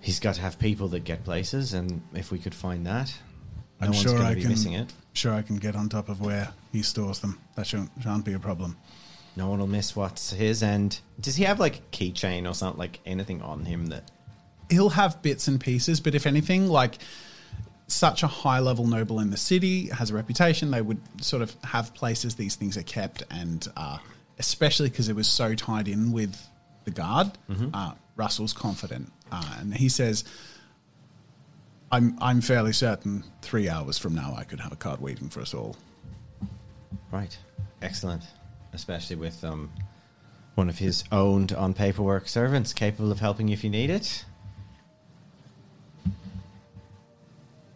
He's 0.00 0.20
got 0.20 0.36
to 0.36 0.40
have 0.40 0.58
people 0.58 0.88
that 0.88 1.04
get 1.04 1.22
places, 1.22 1.74
and 1.74 2.00
if 2.14 2.32
we 2.32 2.38
could 2.38 2.54
find 2.54 2.86
that, 2.86 3.12
no 3.78 3.88
I'm 3.88 3.90
one's 3.90 4.00
sure 4.00 4.12
going 4.14 4.24
I 4.24 4.30
to 4.30 4.36
be 4.36 4.40
can. 4.40 4.50
missing 4.52 4.72
it. 4.72 4.90
Sure, 5.12 5.34
I 5.34 5.42
can 5.42 5.56
get 5.56 5.76
on 5.76 5.90
top 5.90 6.08
of 6.08 6.22
where 6.22 6.54
he 6.72 6.80
stores 6.80 7.18
them. 7.18 7.38
That 7.56 7.66
shan't, 7.66 7.90
shan't 8.00 8.24
be 8.24 8.32
a 8.32 8.38
problem. 8.38 8.78
No 9.40 9.48
one 9.48 9.58
will 9.58 9.66
miss 9.66 9.96
what's 9.96 10.30
his. 10.34 10.62
And 10.62 10.98
does 11.18 11.34
he 11.34 11.44
have 11.44 11.58
like 11.58 11.76
a 11.76 11.96
keychain 11.96 12.46
or 12.46 12.52
something, 12.52 12.78
like 12.78 13.00
anything 13.06 13.40
on 13.40 13.64
him 13.64 13.86
that 13.86 14.10
He'll 14.68 14.90
have 14.90 15.22
bits 15.22 15.48
and 15.48 15.58
pieces, 15.58 15.98
but 15.98 16.14
if 16.14 16.26
anything, 16.26 16.68
like 16.68 16.98
such 17.86 18.22
a 18.22 18.26
high 18.26 18.58
level 18.60 18.86
noble 18.86 19.18
in 19.18 19.30
the 19.30 19.38
city 19.38 19.88
has 19.88 20.10
a 20.10 20.14
reputation. 20.14 20.70
They 20.70 20.82
would 20.82 21.00
sort 21.24 21.42
of 21.42 21.56
have 21.64 21.94
places 21.94 22.34
these 22.34 22.54
things 22.54 22.76
are 22.76 22.82
kept, 22.82 23.22
and 23.30 23.66
uh, 23.78 23.96
especially 24.38 24.90
because 24.90 25.08
it 25.08 25.16
was 25.16 25.26
so 25.26 25.54
tied 25.54 25.88
in 25.88 26.12
with 26.12 26.36
the 26.84 26.90
guard, 26.90 27.32
uh, 27.74 27.92
Russell's 28.16 28.52
confident, 28.52 29.10
uh, 29.32 29.56
and 29.58 29.74
he 29.74 29.88
says. 29.88 30.24
I'm 31.92 32.16
I'm 32.20 32.40
fairly 32.40 32.72
certain 32.72 33.24
three 33.42 33.68
hours 33.68 33.98
from 33.98 34.14
now 34.14 34.36
I 34.38 34.44
could 34.44 34.60
have 34.60 34.70
a 34.70 34.76
card 34.76 35.00
waiting 35.00 35.28
for 35.28 35.40
us 35.40 35.54
all. 35.54 35.74
Right. 37.10 37.36
Excellent. 37.82 38.22
Especially 38.72 39.16
with 39.16 39.42
um, 39.44 39.70
one 40.54 40.68
of 40.68 40.78
his 40.78 41.04
owned 41.10 41.52
on 41.52 41.74
paperwork 41.74 42.28
servants 42.28 42.72
capable 42.72 43.10
of 43.10 43.20
helping 43.20 43.48
you 43.48 43.54
if 43.54 43.64
you 43.64 43.70
need 43.70 43.90
it. 43.90 44.24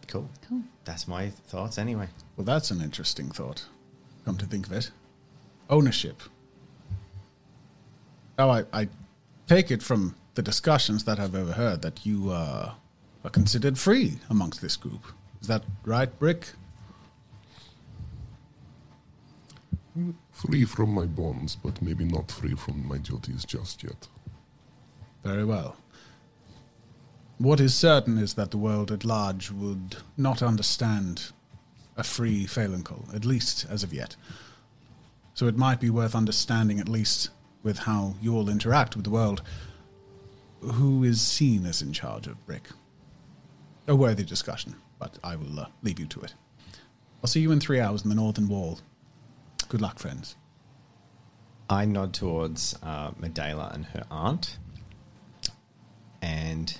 Cool. 0.07 0.29
Cool. 0.47 0.61
That's 0.85 1.07
my 1.07 1.29
thoughts 1.29 1.77
anyway. 1.77 2.07
Well, 2.37 2.45
that's 2.45 2.71
an 2.71 2.81
interesting 2.81 3.29
thought. 3.31 3.65
Come 4.23 4.37
to 4.37 4.45
think 4.45 4.67
of 4.67 4.71
it, 4.71 4.91
ownership. 5.69 6.21
Oh, 8.37 8.49
I, 8.49 8.65
I 8.73 8.87
take 9.47 9.71
it 9.71 9.83
from 9.83 10.15
the 10.35 10.41
discussions 10.41 11.05
that 11.05 11.19
I've 11.19 11.35
overheard 11.35 11.81
that 11.81 12.05
you 12.05 12.31
uh, 12.31 12.73
are 13.23 13.29
considered 13.29 13.77
free 13.77 14.19
amongst 14.29 14.61
this 14.61 14.75
group. 14.75 15.05
Is 15.41 15.47
that 15.47 15.63
right, 15.85 16.17
Brick? 16.19 16.49
Free 20.35 20.65
from 20.65 20.93
my 20.93 21.05
bonds, 21.05 21.55
but 21.55 21.81
maybe 21.81 22.03
not 22.03 22.29
free 22.29 22.55
from 22.55 22.85
my 22.85 22.97
duties 22.97 23.45
just 23.45 23.83
yet. 23.83 24.09
Very 25.23 25.45
well. 25.45 25.77
What 27.37 27.61
is 27.61 27.73
certain 27.73 28.17
is 28.17 28.33
that 28.33 28.51
the 28.51 28.57
world 28.57 28.91
at 28.91 29.05
large 29.05 29.49
would 29.49 29.95
not 30.17 30.43
understand 30.43 31.31
a 31.95 32.03
free 32.03 32.45
Phalancle, 32.45 33.15
at 33.15 33.23
least 33.23 33.65
as 33.69 33.81
of 33.81 33.93
yet. 33.93 34.17
So 35.33 35.47
it 35.47 35.57
might 35.57 35.79
be 35.79 35.89
worth 35.89 36.15
understanding, 36.15 36.81
at 36.81 36.89
least 36.89 37.29
with 37.63 37.79
how 37.79 38.15
you 38.21 38.35
all 38.35 38.49
interact 38.49 38.97
with 38.97 39.05
the 39.05 39.11
world, 39.11 39.41
who 40.59 41.05
is 41.05 41.21
seen 41.21 41.65
as 41.65 41.81
in 41.81 41.93
charge 41.93 42.27
of 42.27 42.45
Brick. 42.45 42.67
A 43.87 43.95
worthy 43.95 44.25
discussion, 44.25 44.75
but 44.99 45.17
I 45.23 45.37
will 45.37 45.61
uh, 45.61 45.67
leave 45.81 45.99
you 45.99 46.07
to 46.07 46.21
it. 46.21 46.33
I'll 47.23 47.27
see 47.27 47.39
you 47.39 47.53
in 47.53 47.61
three 47.61 47.79
hours 47.79 48.03
in 48.03 48.09
the 48.09 48.15
Northern 48.15 48.49
Wall. 48.49 48.79
Good 49.69 49.81
luck, 49.81 49.99
friends. 49.99 50.35
I 51.69 51.85
nod 51.85 52.13
towards 52.13 52.77
uh, 52.83 53.11
Medela 53.11 53.73
and 53.73 53.85
her 53.85 54.05
aunt, 54.11 54.57
and 56.21 56.77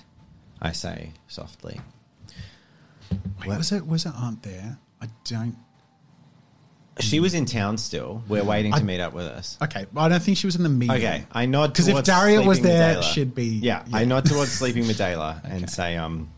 I 0.62 0.72
say 0.72 1.12
softly, 1.26 1.80
Wait, 3.10 3.48
Well- 3.48 3.58
was 3.58 3.72
it 3.72 3.86
was 3.86 4.06
it 4.06 4.12
Aunt 4.14 4.42
there? 4.42 4.78
I 5.02 5.08
don't. 5.24 5.56
"She 7.00 7.20
was 7.20 7.34
in 7.34 7.44
town 7.44 7.76
still. 7.78 8.22
We're 8.28 8.44
waiting 8.44 8.72
to 8.72 8.82
meet 8.84 9.00
up 9.00 9.12
with 9.12 9.26
us." 9.26 9.58
Okay, 9.60 9.86
I 9.96 10.08
don't 10.08 10.22
think 10.22 10.38
she 10.38 10.46
was 10.46 10.54
in 10.56 10.62
the 10.62 10.68
meeting. 10.68 10.96
Okay, 10.96 11.24
I 11.32 11.46
nod 11.46 11.72
because 11.72 11.88
if 11.88 12.04
Daria 12.04 12.40
was 12.42 12.60
there, 12.60 12.96
Medela. 12.96 13.02
she'd 13.02 13.34
be. 13.34 13.46
Yeah, 13.46 13.84
I 13.92 14.04
nod 14.04 14.24
towards 14.24 14.52
sleeping 14.52 14.84
Medela 14.90 15.40
and 15.44 15.68
say, 15.68 15.96
um, 15.96 16.30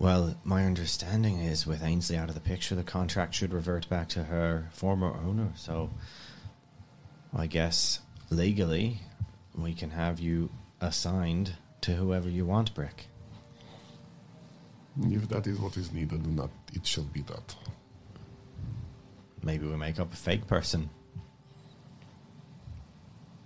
well, 0.00 0.34
my 0.44 0.64
understanding 0.64 1.40
is 1.40 1.66
with 1.66 1.82
Ainsley 1.82 2.16
out 2.16 2.30
of 2.30 2.34
the 2.34 2.40
picture, 2.40 2.74
the 2.74 2.82
contract 2.82 3.34
should 3.34 3.52
revert 3.52 3.86
back 3.90 4.08
to 4.08 4.24
her 4.24 4.70
former 4.72 5.12
owner. 5.12 5.52
So 5.56 5.90
I 7.36 7.46
guess 7.46 8.00
legally 8.30 9.02
we 9.54 9.74
can 9.74 9.90
have 9.90 10.18
you 10.18 10.48
assigned 10.80 11.52
to 11.82 11.92
whoever 11.92 12.30
you 12.30 12.46
want, 12.46 12.74
Brick. 12.74 13.08
If 15.02 15.28
that 15.28 15.46
is 15.46 15.58
what 15.60 15.76
is 15.76 15.92
needed, 15.92 16.24
then 16.24 16.36
that 16.36 16.50
it 16.72 16.86
shall 16.86 17.04
be 17.04 17.20
that. 17.20 17.54
Maybe 19.42 19.66
we 19.66 19.76
make 19.76 20.00
up 20.00 20.14
a 20.14 20.16
fake 20.16 20.46
person. 20.46 20.88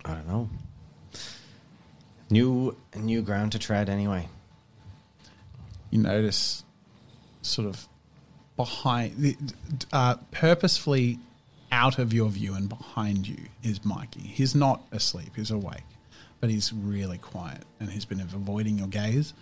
I 0.05 0.13
don't 0.13 0.27
know. 0.27 0.49
New 2.29 2.77
new 2.95 3.21
ground 3.21 3.51
to 3.51 3.59
tread 3.59 3.89
anyway. 3.89 4.29
You 5.95 6.01
notice, 6.01 6.65
sort 7.41 7.69
of 7.69 7.87
behind, 8.57 9.15
the- 9.17 9.37
uh, 9.93 10.15
purposefully 10.31 11.19
out 11.71 11.99
of 11.99 12.11
your 12.11 12.27
view 12.29 12.53
and 12.53 12.67
behind 12.67 13.25
you 13.29 13.37
is 13.63 13.85
Mikey. 13.85 14.19
He's 14.19 14.53
not 14.53 14.85
asleep; 14.91 15.37
he's 15.37 15.51
awake, 15.51 15.85
but 16.41 16.49
he's 16.49 16.73
really 16.73 17.17
quiet 17.17 17.63
and 17.79 17.89
he's 17.91 18.03
been 18.03 18.19
avoiding 18.19 18.77
your 18.77 18.89
gaze. 18.89 19.33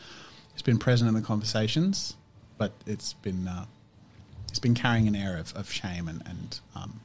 He's 0.54 0.62
been 0.62 0.78
present 0.78 1.08
in 1.08 1.16
the 1.16 1.24
conversations, 1.24 2.18
but 2.60 2.74
it's 2.86 3.14
been 3.14 3.48
uh, 3.48 3.66
he's 4.50 4.60
been 4.60 4.76
carrying 4.76 5.08
an 5.08 5.16
air 5.16 5.38
of, 5.38 5.56
of 5.56 5.72
shame 5.72 6.08
and 6.08 6.22
and 6.28 6.60
um, 6.76 7.00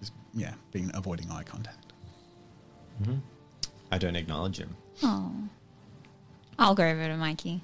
he's, 0.00 0.12
yeah, 0.32 0.54
been 0.72 0.90
avoiding 0.94 1.30
eye 1.30 1.42
contact. 1.42 1.92
I 3.92 3.98
don't 3.98 4.16
acknowledge 4.16 4.56
him. 4.56 4.74
Oh. 5.02 5.30
I'll 6.58 6.74
go 6.74 6.88
over 6.88 7.06
to 7.06 7.18
Mikey. 7.18 7.62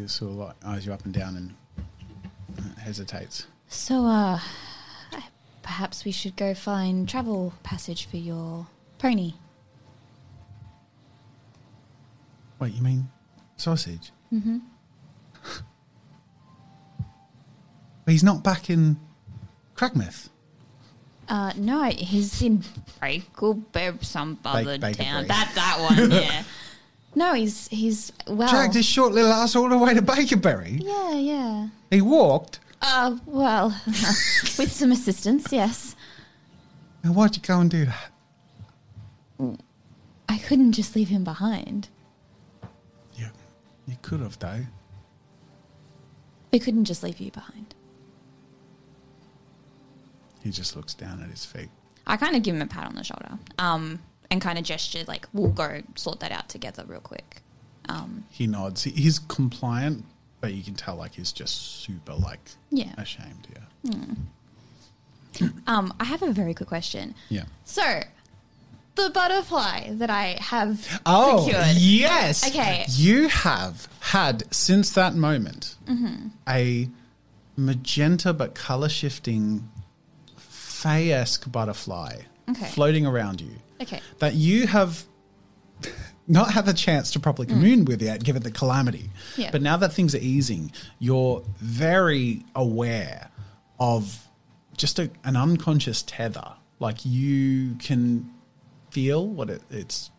He 0.00 0.08
sort 0.08 0.32
of 0.32 0.36
like 0.38 0.54
eyes 0.64 0.86
you 0.86 0.92
up 0.92 1.04
and 1.04 1.14
down 1.14 1.36
and 1.36 1.54
uh, 2.58 2.80
hesitates. 2.80 3.46
So, 3.68 4.04
uh, 4.06 4.40
perhaps 5.62 6.04
we 6.04 6.10
should 6.10 6.36
go 6.36 6.52
find 6.54 7.08
travel 7.08 7.52
passage 7.62 8.06
for 8.06 8.16
your 8.16 8.66
pony. 8.98 9.34
Wait, 12.58 12.74
you 12.74 12.82
mean 12.82 13.08
sausage? 13.56 14.10
Mm-hmm. 14.32 14.58
but 18.04 18.10
he's 18.10 18.24
not 18.24 18.42
back 18.42 18.68
in 18.70 18.98
Crackmouth. 19.76 20.28
Uh, 21.28 21.52
no, 21.56 21.84
he's 21.84 22.42
in 22.42 22.64
Breakleby, 23.00 24.02
some 24.02 24.38
other 24.44 24.76
town. 24.78 25.26
That 25.26 25.52
that 25.54 25.78
one, 25.80 26.10
yeah. 26.10 26.42
No, 27.14 27.32
he's 27.34 27.68
he's 27.68 28.12
well. 28.26 28.48
Dragged 28.48 28.74
his 28.74 28.86
short 28.86 29.12
little 29.12 29.32
ass 29.32 29.54
all 29.54 29.68
the 29.68 29.78
way 29.78 29.94
to 29.94 30.02
Bakerberry. 30.02 30.82
yeah, 30.82 31.14
yeah. 31.14 31.68
He 31.90 32.00
walked. 32.00 32.60
Uh, 32.82 33.16
well, 33.24 33.68
with 33.86 34.70
some 34.72 34.92
assistance, 34.92 35.46
yes. 35.50 35.96
Now, 37.02 37.12
why'd 37.12 37.36
you 37.36 37.42
go 37.42 37.60
and 37.60 37.70
do 37.70 37.86
that? 37.86 39.58
I 40.28 40.38
couldn't 40.38 40.72
just 40.72 40.94
leave 40.94 41.08
him 41.08 41.24
behind. 41.24 41.88
You, 43.14 43.26
you 43.86 43.96
could 44.02 44.20
have, 44.20 44.38
though. 44.38 44.64
I 46.52 46.58
couldn't 46.58 46.84
just 46.84 47.02
leave 47.02 47.20
you 47.20 47.30
behind. 47.30 47.74
He 50.42 50.50
just 50.50 50.76
looks 50.76 50.92
down 50.94 51.22
at 51.22 51.30
his 51.30 51.44
feet. 51.44 51.70
I 52.06 52.16
kind 52.18 52.36
of 52.36 52.42
give 52.42 52.54
him 52.54 52.62
a 52.62 52.66
pat 52.66 52.86
on 52.86 52.94
the 52.96 53.04
shoulder, 53.04 53.38
um, 53.58 54.00
and 54.34 54.42
kind 54.42 54.58
of 54.58 54.64
gesture 54.64 55.02
like, 55.08 55.26
"We'll 55.32 55.50
go 55.50 55.80
sort 55.96 56.20
that 56.20 56.30
out 56.32 56.48
together 56.50 56.84
real 56.86 57.00
quick." 57.00 57.40
Um, 57.88 58.24
He 58.30 58.46
nods. 58.46 58.82
He, 58.84 58.90
he's 58.90 59.18
compliant, 59.18 60.04
but 60.40 60.52
you 60.52 60.62
can 60.62 60.74
tell 60.74 60.96
like 60.96 61.14
he's 61.14 61.32
just 61.32 61.82
super 61.82 62.12
like 62.14 62.50
Yeah. 62.70 62.92
ashamed. 62.98 63.46
Yeah. 63.54 65.50
um, 65.66 65.92
I 65.98 66.04
have 66.04 66.22
a 66.22 66.32
very 66.32 66.54
quick 66.54 66.68
question. 66.68 67.14
Yeah. 67.28 67.44
So, 67.64 68.00
the 68.94 69.10
butterfly 69.10 69.90
that 69.94 70.10
I 70.10 70.36
have 70.40 71.00
Oh, 71.04 71.42
procured. 71.46 71.76
yes. 71.76 72.46
Okay. 72.48 72.84
You 72.88 73.28
have 73.28 73.88
had 74.00 74.44
since 74.54 74.92
that 74.92 75.14
moment 75.14 75.74
Mm-hmm. 75.86 76.28
a 76.48 76.88
magenta 77.56 78.32
but 78.32 78.54
color 78.54 78.88
shifting 78.88 79.68
fey 80.36 81.12
esque 81.12 81.50
butterfly 81.50 82.22
Okay. 82.48 82.66
floating 82.66 83.06
around 83.06 83.40
you 83.40 83.52
Okay. 83.80 84.00
that 84.20 84.34
you 84.34 84.66
have 84.66 85.04
not 86.28 86.52
had 86.52 86.64
the 86.66 86.72
chance 86.72 87.10
to 87.12 87.20
properly 87.20 87.46
commune 87.46 87.84
with 87.84 88.00
yet, 88.00 88.22
given 88.24 88.42
the 88.42 88.50
calamity. 88.50 89.10
Mm. 89.34 89.38
Yeah. 89.38 89.50
But 89.50 89.62
now 89.62 89.76
that 89.76 89.92
things 89.92 90.14
are 90.14 90.18
easing, 90.18 90.72
you're 90.98 91.42
very 91.58 92.44
aware 92.54 93.30
of 93.78 94.28
just 94.76 94.98
a, 94.98 95.10
an 95.24 95.36
unconscious 95.36 96.02
tether. 96.02 96.52
Like 96.78 97.04
you 97.04 97.74
can 97.76 98.30
feel 98.90 99.26
what 99.26 99.50
it, 99.50 99.62
it's, 99.70 100.10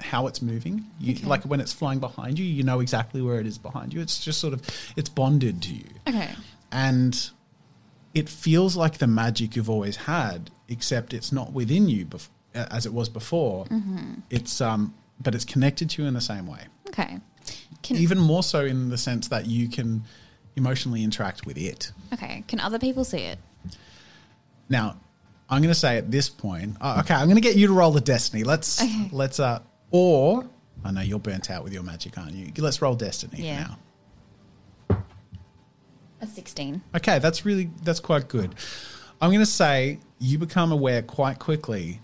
how 0.00 0.26
it's 0.28 0.40
moving. 0.40 0.84
You, 1.00 1.14
Okay. 1.14 1.26
Like 1.26 1.44
when 1.44 1.60
it's 1.60 1.72
flying 1.72 1.98
behind 1.98 2.38
you, 2.38 2.44
you 2.44 2.62
know 2.62 2.80
exactly 2.80 3.20
where 3.22 3.40
it 3.40 3.46
is 3.46 3.58
behind 3.58 3.92
you. 3.92 4.00
It's 4.00 4.22
just 4.22 4.40
sort 4.40 4.52
of, 4.54 4.62
it's 4.96 5.08
bonded 5.08 5.62
to 5.62 5.74
you 5.74 5.86
Okay. 6.06 6.30
and 6.70 7.30
it 8.14 8.28
feels 8.28 8.76
like 8.76 8.98
the 8.98 9.06
magic 9.06 9.54
you've 9.56 9.68
always 9.70 9.96
had, 9.96 10.50
except 10.68 11.12
it's 11.12 11.30
not 11.32 11.52
within 11.52 11.88
you 11.88 12.06
bef- 12.06 12.28
as 12.70 12.86
it 12.86 12.92
was 12.92 13.08
before. 13.08 13.66
It's 14.30 14.60
um, 14.60 14.94
but 15.20 15.34
it's 15.34 15.44
connected 15.44 15.90
to 15.90 16.02
you 16.02 16.08
in 16.08 16.14
the 16.14 16.20
same 16.20 16.46
way, 16.46 16.60
Okay. 16.88 17.18
Can 17.82 17.96
even 17.96 18.18
more 18.18 18.42
so 18.42 18.64
in 18.64 18.88
the 18.90 18.98
sense 18.98 19.28
that 19.28 19.46
you 19.46 19.68
can 19.68 20.04
emotionally 20.56 21.02
interact 21.04 21.46
with 21.46 21.56
it. 21.56 21.92
okay. 22.12 22.44
Can 22.48 22.60
other 22.60 22.78
people 22.78 23.04
see 23.04 23.18
it? 23.18 23.38
Now, 24.68 24.96
I'm 25.48 25.62
going 25.62 25.72
to 25.72 25.78
say 25.78 25.96
at 25.96 26.10
this 26.10 26.28
point, 26.28 26.76
uh, 26.80 27.00
okay, 27.04 27.14
I'm 27.14 27.26
going 27.26 27.36
to 27.36 27.40
get 27.40 27.56
you 27.56 27.68
to 27.68 27.72
roll 27.72 27.90
the 27.92 28.00
destiny. 28.00 28.44
Let's 28.44 28.82
Okay. 28.82 29.08
let's 29.12 29.40
uh, 29.40 29.60
or 29.90 30.44
I 30.84 30.90
know 30.90 31.00
you're 31.00 31.18
burnt 31.18 31.50
out 31.50 31.64
with 31.64 31.72
your 31.72 31.82
magic, 31.82 32.18
aren't 32.18 32.34
you? 32.34 32.52
Let's 32.58 32.82
roll 32.82 32.94
destiny 32.94 33.44
Yeah. 33.46 33.74
now. 34.90 35.04
A 36.20 36.26
sixteen. 36.26 36.82
Okay, 36.96 37.18
that's 37.20 37.44
really 37.44 37.70
that's 37.82 38.00
quite 38.00 38.28
good. 38.28 38.54
I'm 39.20 39.30
going 39.30 39.40
to 39.40 39.46
say 39.46 39.98
you 40.18 40.38
become 40.38 40.72
aware 40.72 41.00
quite 41.02 41.38
quickly 41.38 42.00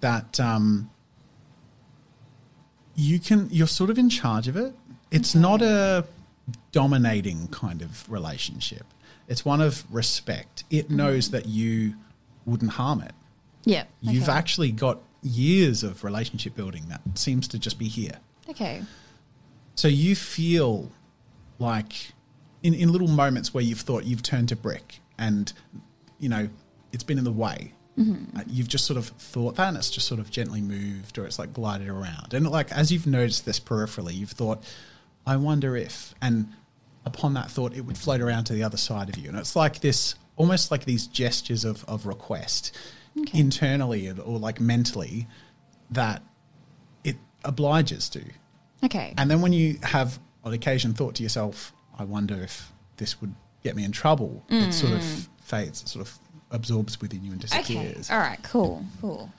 that 0.00 0.38
um, 0.40 0.90
you 2.94 3.18
can 3.18 3.48
you're 3.50 3.66
sort 3.66 3.90
of 3.90 3.98
in 3.98 4.08
charge 4.08 4.48
of 4.48 4.56
it. 4.56 4.74
It's 5.10 5.34
not 5.34 5.62
a 5.62 6.04
dominating 6.72 7.48
kind 7.48 7.82
of 7.82 8.10
relationship. 8.10 8.84
It's 9.28 9.44
one 9.44 9.60
of 9.60 9.84
respect. 9.92 10.64
It 10.70 10.90
knows 10.90 11.30
that 11.30 11.46
you 11.46 11.94
wouldn't 12.46 12.72
harm 12.72 13.02
it. 13.02 13.12
Yeah. 13.64 13.84
You've 14.00 14.24
okay. 14.24 14.32
actually 14.32 14.72
got 14.72 15.00
years 15.22 15.82
of 15.82 16.04
relationship 16.04 16.54
building 16.54 16.84
that 16.88 17.00
seems 17.18 17.48
to 17.48 17.58
just 17.58 17.78
be 17.78 17.88
here. 17.88 18.18
Okay. 18.48 18.82
So 19.74 19.88
you 19.88 20.16
feel 20.16 20.90
like 21.58 22.12
in, 22.62 22.74
in 22.74 22.90
little 22.90 23.08
moments 23.08 23.52
where 23.52 23.62
you've 23.62 23.80
thought 23.80 24.04
you've 24.04 24.22
turned 24.22 24.48
to 24.48 24.56
brick 24.56 25.00
and, 25.18 25.52
you 26.18 26.28
know, 26.28 26.48
it's 26.92 27.04
been 27.04 27.18
in 27.18 27.24
the 27.24 27.32
way. 27.32 27.74
Uh, 28.36 28.42
you've 28.46 28.68
just 28.68 28.86
sort 28.86 28.96
of 28.96 29.06
thought 29.08 29.56
that 29.56 29.68
and 29.68 29.76
it's 29.76 29.90
just 29.90 30.06
sort 30.06 30.20
of 30.20 30.30
gently 30.30 30.60
moved 30.60 31.18
or 31.18 31.24
it's 31.26 31.38
like 31.38 31.52
glided 31.52 31.88
around. 31.88 32.32
And 32.32 32.48
like 32.48 32.70
as 32.70 32.92
you've 32.92 33.06
noticed 33.06 33.44
this 33.44 33.58
peripherally, 33.58 34.14
you've 34.14 34.30
thought, 34.30 34.62
I 35.26 35.36
wonder 35.36 35.76
if, 35.76 36.14
and 36.22 36.48
upon 37.04 37.34
that 37.34 37.50
thought, 37.50 37.74
it 37.74 37.82
would 37.82 37.98
float 37.98 38.20
around 38.20 38.44
to 38.44 38.52
the 38.52 38.62
other 38.62 38.76
side 38.76 39.08
of 39.08 39.16
you. 39.18 39.28
And 39.28 39.38
it's 39.38 39.56
like 39.56 39.80
this, 39.80 40.14
almost 40.36 40.70
like 40.70 40.84
these 40.84 41.06
gestures 41.08 41.64
of, 41.64 41.84
of 41.86 42.06
request 42.06 42.76
Okay. 43.18 43.40
internally 43.40 44.08
or 44.10 44.38
like 44.38 44.60
mentally 44.60 45.26
that 45.90 46.22
it 47.02 47.16
obliges 47.44 48.08
to. 48.10 48.22
Okay. 48.84 49.12
And 49.18 49.28
then 49.28 49.40
when 49.40 49.52
you 49.52 49.78
have 49.82 50.20
on 50.44 50.52
occasion 50.52 50.94
thought 50.94 51.16
to 51.16 51.22
yourself, 51.24 51.72
I 51.98 52.04
wonder 52.04 52.36
if 52.36 52.70
this 52.96 53.20
would 53.20 53.34
get 53.64 53.74
me 53.74 53.82
in 53.84 53.90
trouble, 53.90 54.44
it 54.48 54.72
sort 54.72 54.92
of 54.92 55.02
fades, 55.42 55.82
it 55.82 55.88
sort 55.88 56.06
of 56.06 56.16
absorbs 56.50 57.00
within 57.00 57.24
you 57.24 57.32
and 57.32 57.40
disappears. 57.40 58.10
Okay. 58.10 58.14
All 58.14 58.20
right. 58.20 58.38
Cool. 58.42 58.84
Cool. 59.00 59.30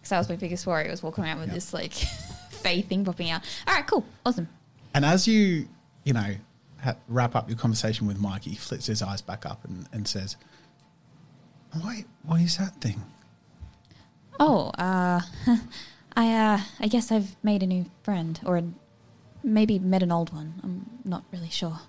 Because 0.00 0.10
that 0.10 0.18
was 0.18 0.28
my 0.28 0.36
biggest 0.36 0.66
worry. 0.66 0.88
Was 0.90 1.02
walking 1.02 1.24
around 1.24 1.38
with 1.38 1.48
Yep. 1.48 1.54
this 1.54 1.72
like 1.74 1.92
faith 2.50 2.88
thing 2.88 3.04
popping 3.04 3.30
out. 3.30 3.42
All 3.66 3.74
right. 3.74 3.86
Cool. 3.86 4.04
Awesome. 4.26 4.48
And 4.94 5.04
as 5.04 5.26
you, 5.28 5.68
you 6.04 6.12
know, 6.12 6.34
ha- 6.82 6.96
wrap 7.08 7.34
up 7.36 7.48
your 7.48 7.58
conversation 7.58 8.06
with 8.06 8.18
Mike, 8.18 8.44
he 8.44 8.54
flits 8.54 8.86
his 8.86 9.02
eyes 9.02 9.20
back 9.22 9.44
up 9.46 9.64
and, 9.64 9.86
and 9.92 10.08
says, 10.08 10.36
"Why? 11.80 12.04
What 12.22 12.40
is 12.40 12.56
that 12.58 12.80
thing?" 12.80 13.02
Oh, 14.40 14.68
uh, 14.78 15.20
I, 16.16 16.34
uh, 16.34 16.60
I 16.80 16.88
guess 16.88 17.10
I've 17.12 17.36
made 17.42 17.62
a 17.62 17.66
new 17.66 17.86
friend, 18.02 18.40
or 18.46 18.62
maybe 19.42 19.78
met 19.78 20.02
an 20.02 20.10
old 20.12 20.32
one. 20.32 20.54
I'm 20.62 20.86
not 21.04 21.24
really 21.32 21.50
sure. 21.50 21.80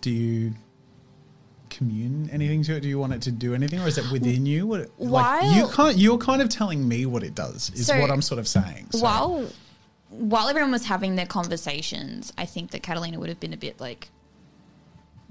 Do 0.00 0.10
you 0.10 0.54
commune 1.78 2.28
anything 2.32 2.62
to 2.64 2.76
it? 2.76 2.80
Do 2.80 2.88
you 2.88 2.98
want 2.98 3.12
it 3.14 3.22
to 3.22 3.30
do 3.32 3.54
anything, 3.54 3.80
or 3.80 3.86
is 3.88 3.96
it 3.98 4.10
within 4.12 4.44
you? 4.44 4.66
What, 4.66 4.80
it- 4.80 4.92
like, 4.98 5.56
you 5.56 5.68
can't. 5.68 5.96
You're 5.96 6.18
kind 6.18 6.42
of 6.42 6.48
telling 6.48 6.86
me 6.86 7.06
what 7.06 7.22
it 7.22 7.34
does. 7.34 7.70
Is 7.74 7.86
So, 7.86 7.98
what 8.00 8.10
I'm 8.10 8.20
sort 8.22 8.38
of 8.38 8.46
saying. 8.48 8.88
So- 8.90 9.00
While, 9.00 9.46
while 10.10 10.48
everyone 10.48 10.72
was 10.72 10.84
having 10.84 11.16
their 11.16 11.26
conversations, 11.26 12.32
I 12.36 12.44
think 12.44 12.72
that 12.72 12.82
Catalina 12.82 13.18
would 13.18 13.28
have 13.28 13.40
been 13.40 13.54
a 13.54 13.58
bit 13.58 13.80
like, 13.80 14.10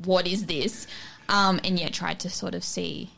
"What 0.03 0.25
is 0.27 0.45
this?" 0.45 0.87
Um, 1.29 1.59
and 1.63 1.77
yet 1.79 1.93
tried 1.93 2.19
to 2.21 2.29
sort 2.29 2.55
of 2.55 2.63
see 2.63 3.11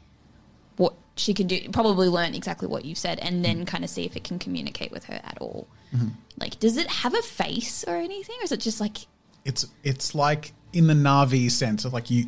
what 0.78 0.96
she 1.16 1.34
can 1.34 1.48
do. 1.48 1.70
Probably 1.72 2.08
learn 2.10 2.34
exactly 2.34 2.68
what 2.68 2.84
you've 2.86 2.98
said, 2.98 3.20
and 3.20 3.46
then 3.46 3.66
kind 3.66 3.84
of 3.84 3.90
see 3.90 4.04
if 4.06 4.16
it 4.16 4.24
can 4.24 4.40
communicate 4.40 4.92
with 4.92 5.06
her 5.06 5.22
at 5.24 5.38
all. 5.40 5.68
Like, 6.40 6.60
does 6.60 6.78
it 6.78 6.88
have 6.88 7.14
a 7.14 7.22
face 7.22 7.84
or 7.88 7.96
anything, 7.96 8.36
or 8.42 8.44
is 8.46 8.52
it 8.52 8.60
just 8.62 8.80
like 8.80 9.08
it's 9.46 9.66
it's 9.84 10.14
like 10.16 10.54
in 10.74 10.88
the 10.88 10.94
Navi 10.94 11.50
sense 11.50 11.84
of 11.86 11.94
like 11.94 12.10
you 12.12 12.26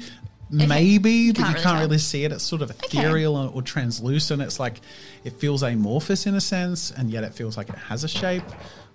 maybe, 0.52 1.32
but 1.32 1.40
you 1.40 1.44
really 1.46 1.54
can't 1.54 1.58
tell. 1.60 1.80
really 1.80 1.98
see 1.98 2.24
it. 2.26 2.32
It's 2.32 2.44
sort 2.44 2.62
of 2.62 2.70
ethereal 2.70 3.36
or, 3.36 3.50
or 3.54 3.62
translucent. 3.62 4.42
It's 4.42 4.60
like 4.60 4.82
it 5.24 5.34
feels 5.34 5.64
amorphous 5.64 6.26
in 6.26 6.36
a 6.36 6.42
sense, 6.42 6.92
and 6.92 7.10
yet 7.10 7.24
it 7.24 7.34
feels 7.34 7.58
like 7.58 7.70
it 7.70 7.76
has 7.76 8.04
a 8.04 8.08
shape, 8.08 8.44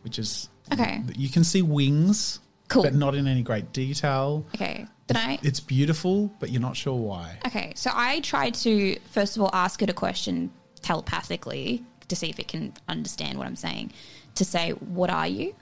which 0.02 0.18
is 0.18 0.48
Okay. 0.72 1.00
You 1.16 1.28
can 1.28 1.44
see 1.44 1.62
wings, 1.62 2.40
Cool. 2.68 2.82
but 2.82 2.94
not 2.94 3.14
in 3.14 3.26
any 3.28 3.42
great 3.42 3.72
detail. 3.72 4.44
okay? 4.54 4.86
Then 5.06 5.16
I 5.16 5.38
It's 5.42 5.60
beautiful, 5.60 6.32
but 6.40 6.50
you're 6.50 6.60
not 6.60 6.76
sure 6.76 6.96
why. 6.96 7.38
Okay, 7.46 7.72
so 7.76 7.90
I 7.94 8.18
tried 8.20 8.54
to 8.54 8.98
first 9.12 9.36
of 9.36 9.42
all 9.42 9.50
ask 9.52 9.80
it 9.82 9.88
a 9.88 9.92
question 9.92 10.50
telepathically 10.82 11.84
to 12.08 12.16
see 12.16 12.28
if 12.30 12.38
it 12.38 12.48
can 12.48 12.72
understand 12.88 13.38
what 13.38 13.46
I'm 13.46 13.56
saying. 13.56 13.92
To 14.36 14.44
say, 14.44 14.70
"What 14.72 15.10
are 15.10 15.26
you?" 15.28 15.54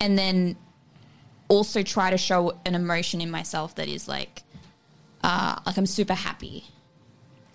and 0.00 0.18
then 0.18 0.56
also 1.48 1.82
try 1.82 2.10
to 2.10 2.18
show 2.18 2.58
an 2.66 2.74
emotion 2.74 3.20
in 3.22 3.30
myself 3.30 3.74
that 3.76 3.88
is 3.88 4.06
like, 4.06 4.42
uh, 5.22 5.60
like 5.66 5.76
I'm 5.76 5.86
super 5.86 6.14
happy, 6.14 6.64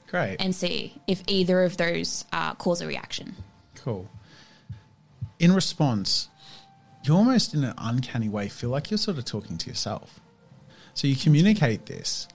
Great, 0.08 0.38
and 0.39 0.53
see 0.55 1.01
if 1.08 1.24
either 1.27 1.63
of 1.63 1.77
those 1.77 2.25
uh, 2.32 2.53
cause 2.55 2.82
a 2.82 2.88
reaction. 2.88 3.36
cool. 3.75 4.10
In 5.39 5.53
response, 5.53 6.29
you 7.03 7.13
almost 7.15 7.53
in 7.53 7.63
an 7.63 7.74
uncanny 7.77 8.29
way 8.29 8.48
feel 8.48 8.70
like 8.70 8.89
you're 8.89 8.98
sort 8.98 9.17
of 9.17 9.25
talking 9.25 9.58
to 9.58 9.67
yourself. 9.67 10.20
So 10.93 11.08
you 11.08 11.15
communicate 11.15 11.86
this, 11.88 12.27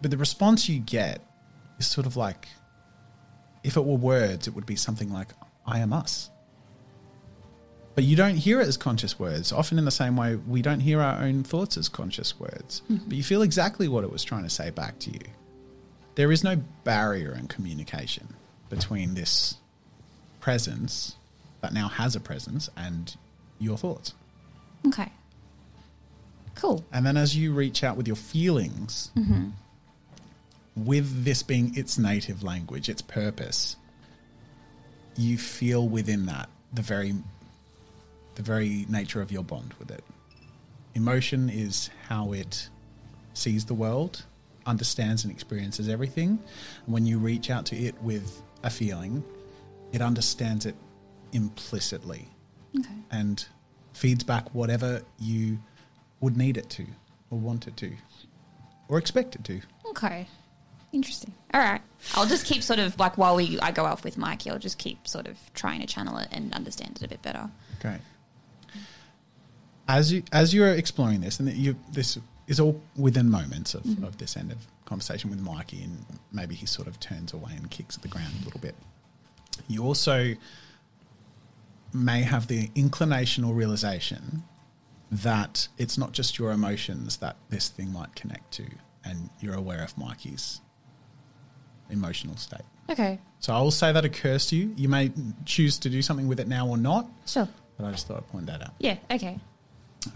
but 0.00 0.10
the 0.10 0.16
response 0.16 0.68
you 0.68 0.78
get 0.78 1.22
is 1.78 1.86
sort 1.86 2.06
of 2.06 2.16
like 2.16 2.46
if 3.64 3.76
it 3.76 3.84
were 3.84 3.96
words, 3.96 4.46
it 4.46 4.54
would 4.54 4.66
be 4.66 4.76
something 4.76 5.12
like, 5.12 5.28
I 5.66 5.80
am 5.80 5.92
us. 5.92 6.30
But 7.96 8.04
you 8.04 8.14
don't 8.14 8.36
hear 8.36 8.60
it 8.60 8.68
as 8.68 8.76
conscious 8.76 9.18
words, 9.18 9.52
often 9.52 9.78
in 9.78 9.86
the 9.86 9.90
same 9.90 10.18
way 10.18 10.36
we 10.36 10.60
don't 10.60 10.80
hear 10.80 11.00
our 11.00 11.22
own 11.22 11.42
thoughts 11.42 11.78
as 11.78 11.88
conscious 11.88 12.38
words. 12.38 12.82
Mm-hmm. 12.90 13.08
But 13.08 13.16
you 13.16 13.24
feel 13.24 13.40
exactly 13.40 13.88
what 13.88 14.04
it 14.04 14.12
was 14.12 14.22
trying 14.22 14.42
to 14.44 14.50
say 14.50 14.68
back 14.68 14.98
to 15.00 15.10
you. 15.10 15.20
There 16.14 16.30
is 16.30 16.44
no 16.44 16.56
barrier 16.84 17.32
in 17.32 17.48
communication 17.48 18.34
between 18.68 19.14
this 19.14 19.56
presence 20.40 21.16
that 21.62 21.72
now 21.72 21.88
has 21.88 22.14
a 22.14 22.20
presence 22.20 22.68
and 22.76 23.16
your 23.58 23.78
thoughts. 23.78 24.12
Okay, 24.86 25.10
cool. 26.54 26.84
And 26.92 27.06
then 27.06 27.16
as 27.16 27.34
you 27.34 27.54
reach 27.54 27.82
out 27.82 27.96
with 27.96 28.06
your 28.06 28.16
feelings, 28.16 29.10
mm-hmm. 29.16 29.48
with 30.76 31.24
this 31.24 31.42
being 31.42 31.74
its 31.78 31.96
native 31.96 32.42
language, 32.42 32.90
its 32.90 33.00
purpose, 33.00 33.76
you 35.16 35.38
feel 35.38 35.88
within 35.88 36.26
that 36.26 36.50
the 36.74 36.82
very 36.82 37.14
the 38.36 38.42
very 38.42 38.86
nature 38.88 39.20
of 39.20 39.30
your 39.32 39.42
bond 39.42 39.74
with 39.78 39.90
it. 39.90 40.04
Emotion 40.94 41.50
is 41.50 41.90
how 42.08 42.32
it 42.32 42.68
sees 43.34 43.64
the 43.66 43.74
world, 43.74 44.24
understands 44.64 45.24
and 45.24 45.32
experiences 45.32 45.88
everything. 45.88 46.38
And 46.84 46.94
when 46.94 47.04
you 47.04 47.18
reach 47.18 47.50
out 47.50 47.66
to 47.66 47.76
it 47.76 48.00
with 48.02 48.42
a 48.62 48.70
feeling, 48.70 49.22
it 49.92 50.00
understands 50.00 50.64
it 50.66 50.74
implicitly 51.32 52.28
Okay, 52.78 52.88
and 53.10 53.44
feeds 53.92 54.24
back 54.24 54.54
whatever 54.54 55.02
you 55.18 55.58
would 56.20 56.36
need 56.36 56.56
it 56.56 56.68
to 56.70 56.86
or 57.30 57.38
want 57.38 57.66
it 57.68 57.76
to 57.78 57.92
or 58.88 58.98
expect 58.98 59.34
it 59.34 59.44
to. 59.44 59.60
okay, 59.90 60.26
interesting. 60.92 61.32
All 61.54 61.60
right, 61.60 61.80
I'll 62.14 62.26
just 62.26 62.44
keep 62.46 62.62
sort 62.62 62.78
of 62.78 62.98
like 62.98 63.16
while 63.18 63.36
we 63.36 63.58
I 63.60 63.70
go 63.70 63.84
off 63.84 64.04
with 64.04 64.16
Mikey, 64.18 64.50
I'll 64.50 64.58
just 64.58 64.78
keep 64.78 65.06
sort 65.08 65.26
of 65.26 65.38
trying 65.54 65.80
to 65.80 65.86
channel 65.86 66.18
it 66.18 66.28
and 66.32 66.52
understand 66.54 66.96
it 66.96 67.02
a 67.04 67.08
bit 67.08 67.22
better. 67.22 67.50
Great. 67.80 68.00
As 69.88 70.12
you 70.12 70.22
as 70.32 70.52
you're 70.52 70.74
exploring 70.74 71.20
this, 71.20 71.38
and 71.38 71.52
you 71.52 71.76
this 71.92 72.18
is 72.46 72.60
all 72.60 72.80
within 72.96 73.30
moments 73.30 73.74
of, 73.74 73.82
mm-hmm. 73.82 74.04
of 74.04 74.18
this 74.18 74.36
end 74.36 74.52
of 74.52 74.58
conversation 74.84 75.30
with 75.30 75.40
Mikey, 75.40 75.82
and 75.82 76.04
maybe 76.32 76.54
he 76.54 76.66
sort 76.66 76.88
of 76.88 76.98
turns 77.00 77.32
away 77.32 77.52
and 77.56 77.70
kicks 77.70 77.96
at 77.96 78.02
the 78.02 78.08
ground 78.08 78.32
a 78.40 78.44
little 78.44 78.60
bit. 78.60 78.74
You 79.68 79.84
also 79.84 80.34
may 81.92 82.22
have 82.22 82.46
the 82.46 82.70
inclination 82.74 83.42
or 83.44 83.54
realization 83.54 84.42
that 85.10 85.68
it's 85.78 85.96
not 85.96 86.12
just 86.12 86.38
your 86.38 86.52
emotions 86.52 87.18
that 87.18 87.36
this 87.48 87.68
thing 87.68 87.92
might 87.92 88.14
connect 88.14 88.52
to, 88.54 88.64
and 89.04 89.30
you're 89.40 89.54
aware 89.54 89.82
of 89.82 89.96
Mikey's 89.96 90.60
emotional 91.90 92.36
state. 92.36 92.62
Okay, 92.88 93.18
So 93.40 93.52
I 93.52 93.60
will 93.60 93.72
say 93.72 93.90
that 93.90 94.04
occurs 94.04 94.46
to 94.46 94.56
you. 94.56 94.72
You 94.76 94.88
may 94.88 95.10
choose 95.44 95.78
to 95.80 95.90
do 95.90 96.02
something 96.02 96.28
with 96.28 96.38
it 96.38 96.46
now 96.46 96.68
or 96.68 96.76
not, 96.76 97.08
sure. 97.26 97.48
but 97.76 97.86
I 97.86 97.90
just 97.90 98.06
thought 98.06 98.18
I'd 98.18 98.28
point 98.28 98.46
that 98.46 98.62
out. 98.62 98.74
Yeah. 98.78 98.96
Okay. 99.10 99.40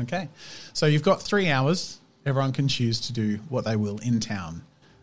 Okay. 0.00 0.28
So 0.72 0.86
you've 0.86 1.02
got 1.02 1.22
three 1.22 1.48
hours. 1.48 2.00
Everyone 2.26 2.52
can 2.52 2.68
choose 2.68 3.00
to 3.02 3.12
do 3.12 3.36
what 3.48 3.64
they 3.64 3.76
will 3.76 3.98
in 3.98 4.20
town, 4.20 4.62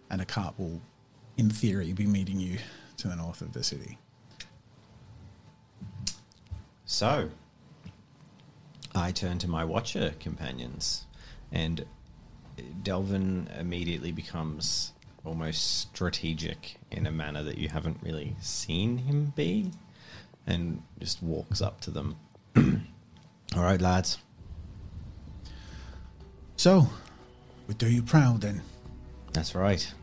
and 0.09 0.21
a 0.21 0.25
cart 0.25 0.53
will, 0.57 0.81
in 1.35 1.49
theory, 1.49 1.93
be 1.93 2.05
meeting 2.05 2.39
you 2.39 2.59
to 2.97 3.07
the 3.07 3.15
north 3.15 3.41
of 3.41 3.53
the 3.53 3.63
city. 3.63 3.97
So, 6.85 7.29
I 8.95 9.11
turn 9.11 9.39
to 9.39 9.49
my 9.49 9.65
Watcher 9.65 10.13
companions, 10.19 11.05
and 11.51 11.85
Delvin 12.83 13.49
immediately 13.59 14.11
becomes 14.11 14.93
almost 15.25 15.81
strategic 15.81 16.77
in 16.91 17.05
a 17.05 17.11
manner 17.11 17.43
that 17.43 17.57
you 17.57 17.69
haven't 17.69 17.97
really 18.01 18.35
seen 18.39 18.97
him 18.99 19.33
be, 19.35 19.71
and 20.45 20.81
just 20.99 21.21
walks 21.21 21.61
up 21.61 21.81
to 21.81 21.91
them. 21.91 22.15
All 22.55 23.63
right, 23.63 23.81
lads. 23.81 24.19
So, 26.57 26.89
we 27.67 27.75
do 27.75 27.87
you 27.87 28.01
proud 28.01 28.41
then. 28.41 28.63
That's 29.31 29.53
right. 29.53 29.93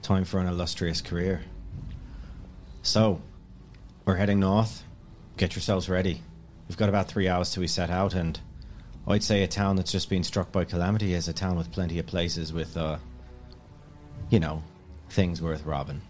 Time 0.00 0.24
for 0.24 0.40
an 0.40 0.46
illustrious 0.46 1.02
career. 1.02 1.42
So, 2.82 3.20
we're 4.06 4.16
heading 4.16 4.40
north. 4.40 4.84
Get 5.36 5.54
yourselves 5.54 5.90
ready. 5.90 6.22
We've 6.66 6.78
got 6.78 6.88
about 6.88 7.08
three 7.08 7.28
hours 7.28 7.52
till 7.52 7.60
we 7.60 7.66
set 7.66 7.90
out, 7.90 8.14
and 8.14 8.40
I'd 9.06 9.22
say 9.22 9.42
a 9.42 9.46
town 9.46 9.76
that's 9.76 9.92
just 9.92 10.08
been 10.08 10.24
struck 10.24 10.50
by 10.50 10.64
calamity 10.64 11.12
is 11.12 11.28
a 11.28 11.34
town 11.34 11.56
with 11.56 11.70
plenty 11.70 11.98
of 11.98 12.06
places 12.06 12.54
with, 12.54 12.74
uh, 12.76 12.96
you 14.30 14.40
know, 14.40 14.62
things 15.10 15.42
worth 15.42 15.64
robbing. 15.66 16.00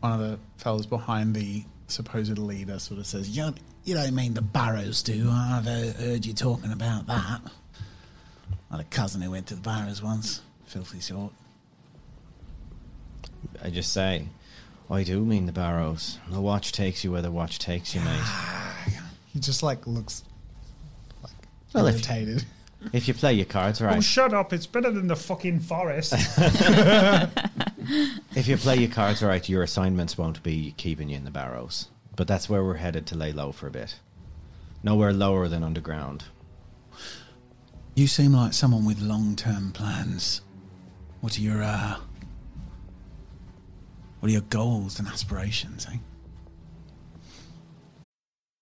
One 0.00 0.12
of 0.12 0.20
the 0.20 0.38
fellows 0.56 0.86
behind 0.86 1.34
the 1.34 1.64
supposed 1.88 2.38
leader 2.38 2.78
sort 2.78 3.00
of 3.00 3.06
says, 3.06 3.36
"You, 3.36 3.52
you 3.82 3.94
don't 3.94 4.14
mean 4.14 4.34
the 4.34 4.42
Barrows, 4.42 5.02
do? 5.02 5.28
I've 5.28 5.64
heard 5.64 6.24
you 6.24 6.32
talking 6.32 6.70
about 6.70 7.08
that." 7.08 7.40
I 8.70 8.76
had 8.76 8.80
a 8.86 8.88
cousin 8.88 9.22
who 9.22 9.30
went 9.30 9.46
to 9.48 9.54
the 9.54 9.60
Barrows 9.60 10.02
once. 10.02 10.42
Filthy 10.66 11.00
sort. 11.00 11.32
I 13.62 13.70
just 13.70 13.92
say, 13.92 14.28
I 14.90 15.02
do 15.04 15.24
mean 15.24 15.46
the 15.46 15.52
Barrows. 15.52 16.18
The 16.30 16.40
watch 16.40 16.72
takes 16.72 17.02
you 17.04 17.12
where 17.12 17.22
the 17.22 17.30
watch 17.30 17.58
takes 17.58 17.94
you, 17.94 18.00
mate. 18.00 18.20
Ah, 18.20 18.76
he 19.32 19.40
just 19.40 19.62
like 19.62 19.86
looks 19.86 20.22
like 21.22 21.32
Well, 21.72 21.86
if- 21.86 21.94
irritated. 21.94 22.44
If 22.92 23.08
you 23.08 23.14
play 23.14 23.32
your 23.34 23.44
cards 23.44 23.80
right, 23.80 23.96
Oh, 23.96 24.00
shut 24.00 24.32
up. 24.32 24.52
It's 24.52 24.66
better 24.66 24.92
than 24.92 25.08
the 25.08 25.16
fucking 25.16 25.60
forest. 25.60 26.14
If 28.36 28.46
you 28.46 28.56
play 28.58 28.76
your 28.76 28.90
cards 28.90 29.22
right, 29.22 29.48
your 29.48 29.62
assignments 29.62 30.16
won't 30.18 30.42
be 30.42 30.74
keeping 30.76 31.08
you 31.08 31.16
in 31.16 31.24
the 31.24 31.30
barrows. 31.30 31.88
But 32.16 32.28
that's 32.28 32.48
where 32.48 32.62
we're 32.62 32.74
headed 32.74 33.06
to 33.06 33.16
lay 33.16 33.32
low 33.32 33.50
for 33.50 33.66
a 33.66 33.70
bit. 33.70 33.96
Nowhere 34.82 35.12
lower 35.12 35.48
than 35.48 35.64
underground. 35.64 36.24
You 37.98 38.06
seem 38.06 38.32
like 38.32 38.52
someone 38.52 38.84
with 38.84 39.00
long-term 39.00 39.72
plans. 39.72 40.42
What 41.20 41.36
are 41.36 41.40
your 41.40 41.64
uh, 41.64 41.96
what 44.20 44.28
are 44.28 44.32
your 44.32 44.42
goals 44.42 45.00
and 45.00 45.08
aspirations, 45.08 45.84
eh? 45.92 45.96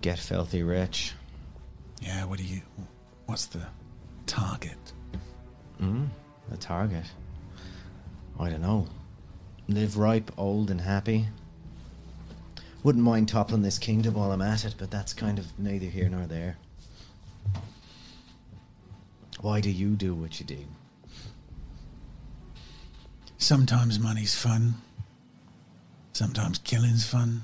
Get 0.00 0.18
filthy 0.18 0.62
rich. 0.62 1.14
Yeah. 2.00 2.24
What 2.24 2.38
do 2.38 2.44
you? 2.44 2.60
What's 3.26 3.46
the 3.46 3.62
target? 4.26 4.92
Hmm, 5.78 6.04
the 6.48 6.56
target. 6.56 7.04
I 8.38 8.50
don't 8.50 8.62
know. 8.62 8.86
Live 9.68 9.96
ripe, 9.96 10.30
old, 10.36 10.70
and 10.70 10.80
happy. 10.80 11.26
Wouldn't 12.82 13.04
mind 13.04 13.28
toppling 13.28 13.62
this 13.62 13.78
kingdom 13.78 14.14
while 14.14 14.30
I'm 14.30 14.42
at 14.42 14.64
it, 14.64 14.76
but 14.78 14.90
that's 14.90 15.12
kind 15.12 15.38
of 15.38 15.58
neither 15.58 15.86
here 15.86 16.08
nor 16.08 16.26
there. 16.26 16.56
Why 19.40 19.60
do 19.60 19.70
you 19.70 19.96
do 19.96 20.14
what 20.14 20.38
you 20.38 20.46
do? 20.46 20.64
Sometimes 23.38 23.98
money's 23.98 24.34
fun. 24.34 24.74
Sometimes 26.12 26.58
killing's 26.58 27.06
fun. 27.06 27.42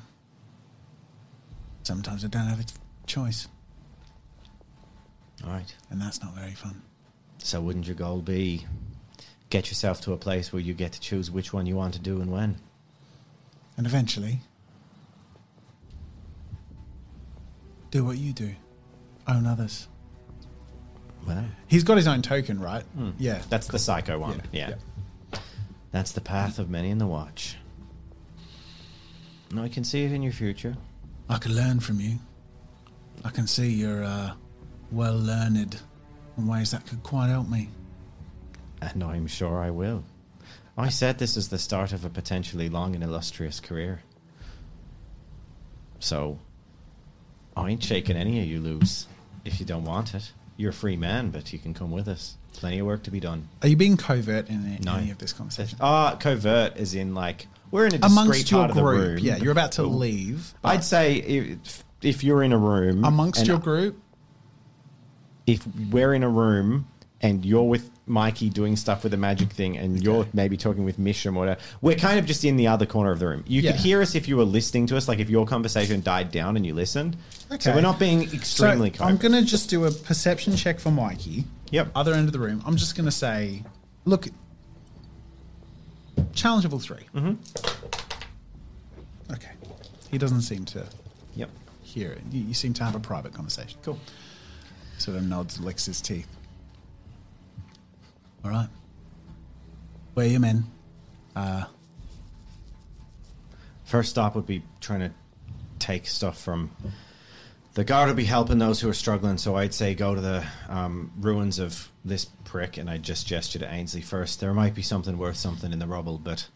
Sometimes 1.82 2.24
I 2.24 2.28
don't 2.28 2.46
have 2.46 2.60
a 2.60 2.64
choice, 3.06 3.48
All 5.44 5.50
right. 5.50 5.74
and 5.90 6.00
that's 6.00 6.22
not 6.22 6.34
very 6.34 6.52
fun. 6.52 6.80
So 7.38 7.60
wouldn't 7.60 7.86
your 7.86 7.96
goal 7.96 8.20
be 8.22 8.66
get 9.50 9.68
yourself 9.68 10.00
to 10.02 10.12
a 10.12 10.16
place 10.16 10.52
where 10.52 10.62
you 10.62 10.74
get 10.74 10.92
to 10.92 11.00
choose 11.00 11.30
which 11.30 11.52
one 11.52 11.66
you 11.66 11.74
want 11.76 11.94
to 11.94 12.00
do 12.00 12.20
and 12.20 12.30
when? 12.30 12.56
And 13.76 13.86
eventually, 13.86 14.40
do 17.90 18.04
what 18.04 18.18
you 18.18 18.32
do. 18.32 18.54
Own 19.28 19.46
others. 19.46 19.88
Well, 21.26 21.44
He's 21.68 21.84
got 21.84 21.96
his 21.96 22.06
own 22.08 22.22
token, 22.22 22.60
right? 22.60 22.82
Hmm. 22.94 23.10
Yeah. 23.18 23.42
that's 23.48 23.66
the 23.68 23.78
psycho 23.78 24.18
one. 24.18 24.42
Yeah, 24.52 24.70
Yeah. 25.32 25.38
That's 25.92 26.12
the 26.12 26.20
path 26.20 26.58
of 26.58 26.70
many 26.70 26.90
in 26.90 26.98
the 26.98 27.06
watch. 27.06 27.56
And 29.50 29.60
I 29.60 29.68
can 29.68 29.84
see 29.84 30.04
it 30.04 30.12
in 30.12 30.22
your 30.22 30.32
future. 30.32 30.76
I 31.28 31.38
can 31.38 31.54
learn 31.54 31.80
from 31.80 32.00
you. 32.00 32.18
I 33.24 33.30
can 33.30 33.46
see 33.46 33.70
you're 33.70 34.04
uh, 34.04 34.32
well 34.90 35.16
learned 35.16 35.80
in 36.36 36.46
ways 36.46 36.72
that 36.72 36.86
could 36.86 37.02
quite 37.02 37.28
help 37.28 37.48
me. 37.48 37.68
And 38.80 39.02
I'm 39.02 39.26
sure 39.26 39.62
I 39.62 39.70
will. 39.70 40.04
I 40.76 40.88
said 40.88 41.18
this 41.18 41.36
is 41.36 41.48
the 41.48 41.58
start 41.58 41.92
of 41.92 42.04
a 42.04 42.10
potentially 42.10 42.68
long 42.68 42.94
and 42.94 43.04
illustrious 43.04 43.60
career. 43.60 44.02
So, 45.98 46.38
I 47.56 47.70
ain't 47.70 47.82
shaking 47.82 48.16
any 48.16 48.40
of 48.40 48.46
you 48.46 48.60
loose 48.60 49.06
if 49.44 49.60
you 49.60 49.66
don't 49.66 49.84
want 49.84 50.14
it. 50.14 50.32
You're 50.56 50.70
a 50.70 50.74
free 50.74 50.96
man, 50.96 51.30
but 51.30 51.52
you 51.52 51.58
can 51.58 51.74
come 51.74 51.90
with 51.90 52.08
us. 52.08 52.36
Plenty 52.54 52.78
of 52.78 52.86
work 52.86 53.02
to 53.04 53.10
be 53.10 53.20
done. 53.20 53.48
Are 53.62 53.68
you 53.68 53.76
being 53.76 53.96
covert 53.96 54.48
in 54.48 54.64
any, 54.66 54.78
No. 54.84 54.96
any 54.96 55.10
of 55.10 55.18
this 55.18 55.32
conversation? 55.32 55.78
Ah, 55.80 56.16
covert 56.16 56.76
is 56.76 56.94
in 56.94 57.14
like 57.14 57.46
we're 57.70 57.86
in 57.86 57.94
a 57.94 57.98
discreet 57.98 58.12
Amongst 58.12 58.50
your 58.50 58.60
part 58.60 58.70
of 58.70 58.76
the 58.76 58.82
group, 58.82 59.00
room. 59.00 59.18
yeah, 59.18 59.36
you're 59.38 59.52
about 59.52 59.72
to 59.72 59.82
leave. 59.84 60.54
I'd 60.62 60.84
say 60.84 61.14
if, 61.16 61.84
if 62.02 62.22
you're 62.22 62.42
in 62.42 62.52
a 62.52 62.58
room 62.58 63.04
amongst 63.04 63.46
your 63.46 63.58
group, 63.58 63.98
if 65.46 65.66
we're 65.90 66.14
in 66.14 66.22
a 66.22 66.28
room 66.28 66.86
and 67.20 67.44
you're 67.44 67.62
with 67.62 67.88
Mikey 68.06 68.50
doing 68.50 68.74
stuff 68.76 69.04
with 69.04 69.12
the 69.12 69.16
magic 69.16 69.50
thing, 69.52 69.76
and 69.78 70.02
you're 70.02 70.26
maybe 70.32 70.56
talking 70.56 70.84
with 70.84 70.98
Misham 70.98 71.36
or 71.36 71.40
whatever, 71.40 71.60
we're 71.80 71.94
kind 71.96 72.18
of 72.18 72.26
just 72.26 72.44
in 72.44 72.56
the 72.56 72.66
other 72.66 72.84
corner 72.84 73.12
of 73.12 73.20
the 73.20 73.28
room. 73.28 73.44
You 73.46 73.62
Yeah. 73.62 73.72
could 73.72 73.80
hear 73.80 74.02
us 74.02 74.14
if 74.16 74.26
you 74.28 74.36
were 74.36 74.44
listening 74.44 74.86
to 74.88 74.96
us, 74.96 75.06
like 75.08 75.20
if 75.20 75.30
your 75.30 75.46
conversation 75.46 76.02
died 76.02 76.30
down 76.32 76.56
and 76.56 76.66
you 76.66 76.74
listened. 76.74 77.16
Okay. 77.50 77.60
So 77.62 77.70
Okay. 77.70 77.76
we're 77.78 77.82
not 77.82 77.98
being 78.00 78.24
extremely 78.34 78.92
so 78.92 79.04
I'm 79.04 79.16
going 79.18 79.32
to 79.32 79.42
just 79.42 79.70
do 79.70 79.84
a 79.84 79.90
perception 79.92 80.56
check 80.56 80.80
for 80.80 80.90
Mikey. 80.90 81.44
Yep. 81.72 81.90
Other 81.96 82.14
end 82.14 82.28
of 82.28 82.32
the 82.32 82.38
room. 82.38 82.62
I'm 82.64 82.76
just 82.76 82.94
going 82.96 83.06
to 83.06 83.10
say, 83.10 83.64
look, 84.04 84.28
challenge 86.34 86.64
level 86.64 86.78
3 86.78 86.98
Mm-hmm. 87.14 89.32
Okay. 89.32 89.50
He 90.10 90.18
doesn't 90.18 90.42
seem 90.42 90.64
to 90.66 90.86
Yep. 91.34 91.50
hear 91.82 92.12
it. 92.12 92.22
You, 92.30 92.42
you 92.42 92.54
seem 92.54 92.74
to 92.74 92.84
have 92.84 92.94
a 92.94 93.00
private 93.00 93.32
conversation. 93.34 93.78
Cool. 93.82 93.98
Sort 94.98 95.16
of 95.16 95.24
nods, 95.24 95.58
licks 95.60 95.86
his 95.86 96.00
teeth. 96.00 96.28
All 98.44 98.50
right. 98.50 98.68
Where 100.14 100.26
are 100.26 100.28
you 100.28 100.40
men? 100.40 100.64
Uh, 101.34 101.64
First 103.84 104.10
stop 104.10 104.34
would 104.36 104.46
be 104.46 104.62
trying 104.80 105.00
to 105.00 105.10
take 105.78 106.06
stuff 106.06 106.40
from 106.40 106.70
the 107.74 107.84
guard 107.84 108.08
will 108.08 108.14
be 108.14 108.24
helping 108.24 108.58
those 108.58 108.80
who 108.80 108.88
are 108.88 108.94
struggling. 108.94 109.38
So 109.38 109.56
I'd 109.56 109.72
say 109.74 109.94
go 109.94 110.14
to 110.14 110.20
the 110.20 110.44
um, 110.68 111.10
ruins 111.18 111.58
of 111.58 111.90
this 112.04 112.26
prick, 112.44 112.76
and 112.76 112.90
I 112.90 112.98
just 112.98 113.26
gesture 113.26 113.58
to 113.60 113.72
Ainsley 113.72 114.02
first. 114.02 114.40
There 114.40 114.52
might 114.52 114.74
be 114.74 114.82
something 114.82 115.16
worth 115.18 115.36
something 115.36 115.72
in 115.72 115.78
the 115.78 115.86
rubble, 115.86 116.18
but 116.18 116.48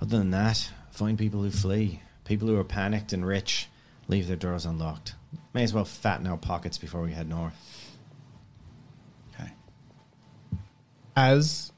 other 0.00 0.18
than 0.18 0.30
that, 0.30 0.70
find 0.90 1.18
people 1.18 1.42
who 1.42 1.50
flee, 1.50 2.00
people 2.24 2.46
who 2.48 2.58
are 2.58 2.64
panicked 2.64 3.12
and 3.12 3.26
rich, 3.26 3.68
leave 4.06 4.26
their 4.28 4.36
doors 4.36 4.64
unlocked. 4.64 5.14
May 5.52 5.64
as 5.64 5.72
well 5.74 5.84
fatten 5.84 6.26
our 6.26 6.36
pockets 6.36 6.78
before 6.78 7.02
we 7.02 7.12
head 7.12 7.28
north. 7.28 7.54
okay. 9.34 9.50
As 11.16 11.72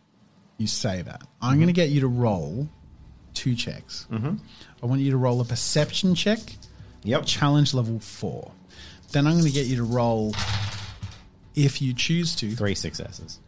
you 0.59 0.67
say 0.67 1.03
that, 1.03 1.23
I'm 1.41 1.57
going 1.57 1.69
to 1.69 1.73
get 1.73 1.91
you 1.91 2.01
to 2.01 2.09
roll 2.09 2.69
two 3.35 3.55
checks. 3.55 4.07
Mm-hmm. 4.11 4.35
I 4.83 4.87
want 4.87 5.01
you 5.01 5.11
to 5.13 5.17
roll 5.17 5.41
a 5.41 5.45
perception 5.45 6.15
check, 6.15 6.39
Yep. 7.05 7.25
challenge 7.27 7.73
level 7.75 8.01
four. 8.01 8.53
Then 9.17 9.27
I'm 9.27 9.33
going 9.33 9.47
to 9.47 9.51
get 9.51 9.65
you 9.65 9.77
to 9.77 9.83
roll, 9.83 10.35
if 11.55 11.81
you 11.81 11.95
choose 11.95 12.37
to, 12.37 12.51
Three 12.55 12.75
successes. 12.75 13.41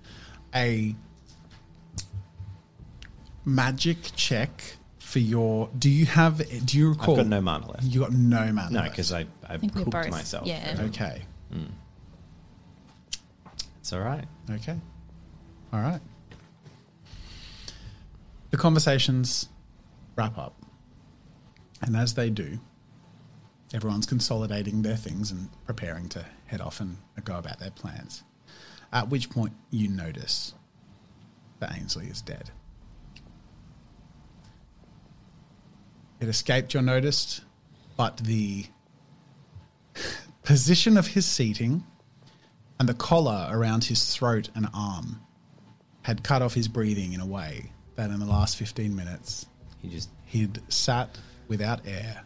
a 0.54 0.96
magic 3.44 3.98
check 4.16 4.62
for 4.98 5.18
your. 5.18 5.68
Do 5.78 5.90
you 5.90 6.06
have? 6.06 6.38
Do 6.64 6.78
you 6.78 6.88
recall? 6.88 7.16
I've 7.16 7.24
got 7.24 7.26
no 7.26 7.42
mana 7.42 7.70
left. 7.70 7.82
You 7.82 8.00
got 8.00 8.12
no 8.12 8.50
mana. 8.50 8.70
No, 8.70 8.80
left. 8.80 8.92
because 8.92 9.12
I 9.12 9.26
I've 9.46 9.60
think 9.60 9.74
we're 9.74 9.82
cooked 9.82 9.92
both- 9.92 10.10
myself. 10.10 10.46
yeah. 10.46 10.74
Okay. 10.86 11.24
Mm. 11.52 11.68
It's 13.80 13.92
all 13.92 14.00
right. 14.00 14.24
Okay. 14.50 14.78
All 15.74 15.80
right. 15.82 16.00
The 18.52 18.56
conversations 18.56 19.50
wrap 20.16 20.38
up. 20.38 20.54
And 21.82 21.94
as 21.94 22.14
they 22.14 22.30
do, 22.30 22.58
everyone's 23.72 24.06
consolidating 24.06 24.82
their 24.82 24.96
things 24.96 25.30
and 25.30 25.48
preparing 25.64 26.08
to 26.10 26.24
head 26.46 26.60
off 26.60 26.80
and 26.80 26.96
go 27.24 27.36
about 27.36 27.58
their 27.58 27.70
plans. 27.70 28.22
At 28.92 29.08
which 29.10 29.30
point 29.30 29.52
you 29.70 29.88
notice 29.88 30.54
that 31.60 31.74
Ainsley 31.76 32.06
is 32.06 32.22
dead. 32.22 32.50
It 36.20 36.28
escaped 36.28 36.74
your 36.74 36.82
notice, 36.82 37.42
but 37.96 38.18
the 38.18 38.66
position 40.42 40.96
of 40.96 41.08
his 41.08 41.26
seating 41.26 41.84
and 42.78 42.88
the 42.88 42.94
collar 42.94 43.48
around 43.50 43.84
his 43.84 44.14
throat 44.14 44.48
and 44.54 44.68
arm 44.72 45.20
had 46.02 46.22
cut 46.24 46.42
off 46.42 46.54
his 46.54 46.68
breathing 46.68 47.12
in 47.12 47.20
a 47.20 47.26
way 47.26 47.72
that 47.96 48.10
in 48.10 48.20
the 48.20 48.26
last 48.26 48.56
15 48.56 48.94
minutes 48.94 49.46
He 49.80 49.88
just 49.88 50.08
he'd 50.24 50.60
sat 50.68 51.18
without 51.48 51.86
air 51.86 52.24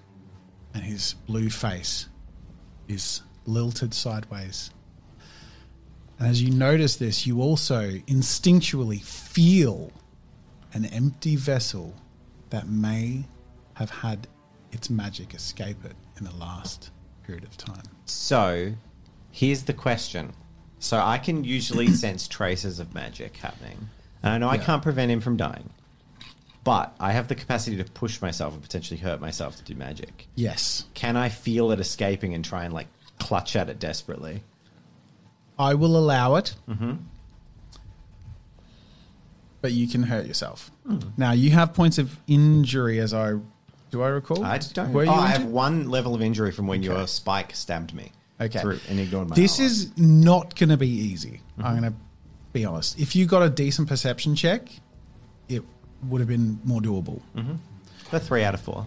and 0.75 0.83
his 0.83 1.15
blue 1.27 1.51
face 1.51 2.09
is 2.89 3.23
lilted 3.47 3.95
sideways. 3.95 4.71
And 6.19 6.29
as 6.29 6.43
you 6.43 6.51
notice 6.51 6.97
this, 6.97 7.27
you 7.27 7.41
also 7.41 7.91
instinctually 8.07 9.03
feel 9.03 9.91
an 10.73 10.85
empty 10.87 11.37
vessel 11.37 11.95
that 12.51 12.69
may 12.69 13.25
have 13.75 13.91
had 13.91 14.29
its 14.71 14.89
magic 14.89 15.35
escape 15.35 15.85
it 15.85 15.97
in 16.19 16.25
the 16.25 16.35
last 16.37 16.91
period 17.25 17.45
of 17.45 17.57
time. 17.57 17.83
So, 18.05 18.73
here's 19.31 19.65
the 19.65 19.73
question. 19.73 20.33
So, 20.79 20.99
I 20.99 21.19
can 21.19 21.45
usually 21.45 21.89
sense 21.93 22.29
traces 22.29 22.79
of 22.79 22.95
magic 22.95 23.37
happening. 23.37 23.89
Uh, 24.23 24.29
and 24.29 24.35
I 24.35 24.39
know 24.39 24.49
I 24.49 24.59
can't 24.59 24.83
prevent 24.83 25.11
him 25.11 25.21
from 25.21 25.37
dying. 25.37 25.71
But 26.65 26.95
I 27.01 27.13
have 27.13 27.29
the 27.29 27.35
capacity 27.35 27.77
to 27.77 27.85
push 27.85 28.23
myself 28.23 28.55
and 28.55 28.63
potentially 28.63 28.99
hurt 29.01 29.21
myself 29.21 29.57
to 29.57 29.65
do 29.65 29.75
magic. 29.75 30.29
Yes. 30.37 30.85
Can 30.95 31.17
I 31.17 31.29
feel 31.29 31.73
it 31.73 31.81
escaping 31.81 32.35
and 32.35 32.45
try 32.45 32.65
and, 32.65 32.73
like, 32.73 32.87
clutch 33.23 33.57
at 33.57 33.69
it 33.69 33.79
desperately. 33.79 34.43
I 35.59 35.75
will 35.75 35.97
allow 35.97 36.35
it. 36.37 36.55
Mm-hmm. 36.69 36.95
But 39.61 39.73
you 39.73 39.87
can 39.87 40.03
hurt 40.03 40.27
yourself. 40.27 40.73
Now 41.17 41.31
you 41.31 41.51
have 41.51 41.73
points 41.73 41.99
of 41.99 42.19
injury, 42.27 42.99
as 42.99 43.15
I 43.15 43.35
do 43.93 44.03
I 44.03 44.09
recall. 44.09 44.45
I 44.45 44.59
don't. 44.59 44.93
Were 44.93 45.07
oh, 45.07 45.13
I 45.13 45.29
have 45.29 45.45
one 45.45 45.89
level 45.89 46.17
of 46.17 46.23
injury 46.23 46.51
from 46.51 46.67
when 46.67 46.81
Okay. 46.81 46.89
your 46.89 47.07
spike 47.07 47.55
stabbed 47.55 47.95
me. 47.95 48.11
Okay. 48.41 48.59
through, 48.59 48.81
and 48.89 48.99
ignored 48.99 49.29
my. 49.29 49.37
This 49.37 49.61
armor. 49.61 49.67
is 49.67 49.97
not 49.97 50.57
going 50.57 50.71
to 50.71 50.77
be 50.77 50.89
easy. 50.89 51.43
Mm-hmm. 51.57 51.65
I'm 51.65 51.79
going 51.81 51.93
to 51.93 51.99
be 52.53 52.65
honest. 52.65 52.99
If 52.99 53.15
you 53.15 53.27
got 53.27 53.43
a 53.43 53.51
decent 53.51 53.87
perception 53.87 54.35
check, 54.35 54.69
it 55.49 55.63
would 56.09 56.21
have 56.21 56.29
been 56.29 56.61
more 56.65 56.81
doable. 56.81 57.21
a 58.13 58.21
three 58.21 58.45
out 58.45 58.55
of 58.55 58.61
four. 58.61 58.87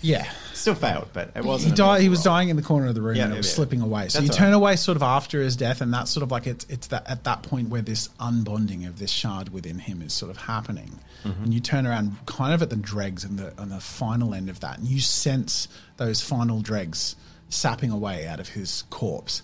Yeah. 0.00 0.30
Still 0.54 0.76
failed, 0.76 1.08
but 1.12 1.32
it 1.34 1.42
He, 1.42 1.48
wasn't. 1.48 1.72
an 1.72 1.76
died, 1.78 2.02
he 2.02 2.08
was 2.08 2.20
roll. 2.20 2.36
dying 2.36 2.48
in 2.50 2.56
the 2.56 2.62
corner 2.62 2.86
of 2.86 2.94
the 2.94 3.02
room 3.02 3.16
Yeah, 3.16 3.24
and 3.24 3.34
it 3.34 3.36
was 3.36 3.48
yeah. 3.48 3.54
slipping 3.54 3.80
away. 3.80 4.08
So 4.08 4.20
That's 4.20 4.30
you 4.32 4.38
turn 4.38 4.50
right. 4.52 4.56
away 4.56 4.76
sort 4.76 4.94
of 4.96 5.02
after 5.02 5.40
his 5.40 5.56
death, 5.56 5.80
and 5.80 5.92
that's 5.92 6.10
sort 6.10 6.22
of 6.22 6.30
like 6.30 6.46
it's 6.46 6.64
it's 6.68 6.86
that 6.88 7.08
at 7.10 7.24
that 7.24 7.42
point 7.42 7.68
where 7.68 7.82
this 7.82 8.08
unbonding 8.20 8.86
of 8.86 8.98
this 9.00 9.10
shard 9.10 9.48
within 9.52 9.80
him 9.80 10.00
is 10.02 10.12
sort 10.12 10.30
of 10.30 10.36
happening. 10.36 11.00
Mm-hmm. 11.24 11.42
And 11.44 11.52
you 11.54 11.58
turn 11.58 11.84
around 11.84 12.16
kind 12.26 12.52
of 12.54 12.62
at 12.62 12.70
the 12.70 12.76
dregs 12.76 13.24
and 13.24 13.38
the 13.40 13.60
on 13.60 13.70
the 13.70 13.80
final 13.80 14.34
end 14.34 14.48
of 14.48 14.60
that, 14.60 14.78
and 14.78 14.86
you 14.86 15.00
sense 15.00 15.66
those 15.96 16.22
final 16.22 16.60
dregs 16.60 17.16
sapping 17.48 17.90
away 17.90 18.24
out 18.26 18.38
of 18.38 18.50
his 18.50 18.84
corpse. 18.90 19.42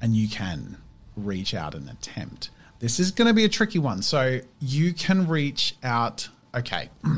And 0.00 0.14
you 0.14 0.28
can 0.28 0.76
reach 1.16 1.54
out 1.54 1.74
and 1.74 1.88
attempt. 1.88 2.50
This 2.78 3.00
is 3.00 3.10
going 3.10 3.28
to 3.28 3.34
be 3.34 3.44
a 3.44 3.48
tricky 3.48 3.78
one. 3.78 4.02
So 4.02 4.40
you 4.60 4.92
can 4.92 5.26
reach 5.28 5.76
out. 5.82 6.28
Okay. 6.54 6.90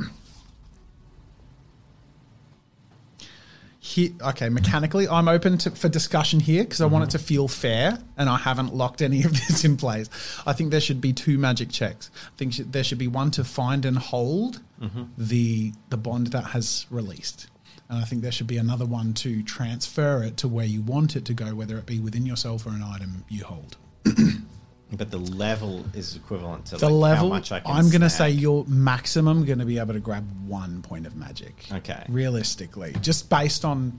Here, 3.80 4.10
okay, 4.20 4.50
mechanically, 4.50 5.08
I'm 5.08 5.28
open 5.28 5.56
to, 5.58 5.70
for 5.70 5.88
discussion 5.88 6.40
here 6.40 6.62
because 6.62 6.82
I 6.82 6.86
want 6.86 7.04
it 7.04 7.10
to 7.10 7.18
feel 7.18 7.48
fair, 7.48 7.98
and 8.18 8.28
I 8.28 8.36
haven't 8.36 8.74
locked 8.74 9.00
any 9.00 9.22
of 9.22 9.32
this 9.48 9.64
in 9.64 9.78
place. 9.78 10.10
I 10.44 10.52
think 10.52 10.72
there 10.72 10.80
should 10.80 11.00
be 11.00 11.14
two 11.14 11.38
magic 11.38 11.70
checks. 11.70 12.10
I 12.26 12.36
think 12.36 12.52
sh- 12.52 12.60
there 12.66 12.84
should 12.84 12.98
be 12.98 13.08
one 13.08 13.30
to 13.30 13.44
find 13.44 13.86
and 13.86 13.96
hold 13.96 14.60
the 15.16 15.72
the 15.88 15.96
bond 15.96 16.28
that 16.28 16.48
has 16.48 16.84
released, 16.90 17.46
and 17.88 17.98
I 17.98 18.04
think 18.04 18.20
there 18.20 18.32
should 18.32 18.46
be 18.46 18.58
another 18.58 18.84
one 18.84 19.14
to 19.14 19.42
transfer 19.42 20.22
it 20.22 20.36
to 20.38 20.48
where 20.48 20.66
you 20.66 20.82
want 20.82 21.16
it 21.16 21.24
to 21.24 21.32
go, 21.32 21.54
whether 21.54 21.78
it 21.78 21.86
be 21.86 21.98
within 21.98 22.26
yourself 22.26 22.66
or 22.66 22.70
an 22.70 22.82
item 22.82 23.24
you 23.30 23.44
hold. 23.44 23.78
But 24.92 25.10
the 25.10 25.18
level 25.18 25.84
is 25.94 26.16
equivalent 26.16 26.66
to 26.66 26.78
The 26.78 26.88
like, 26.88 27.10
level, 27.12 27.28
How 27.28 27.34
much 27.34 27.52
I 27.52 27.60
can 27.60 27.76
I'm 27.76 27.90
going 27.90 28.00
to 28.00 28.08
say 28.10 28.30
you're 28.30 28.64
maximum 28.66 29.44
going 29.44 29.58
to 29.58 29.66
be 29.66 29.78
able 29.78 29.92
to 29.92 30.00
grab 30.00 30.26
one 30.46 30.80
point 30.80 31.06
of 31.06 31.14
magic. 31.14 31.66
Okay. 31.70 32.04
Realistically, 32.08 32.94
just 33.02 33.28
based 33.28 33.66
on 33.66 33.98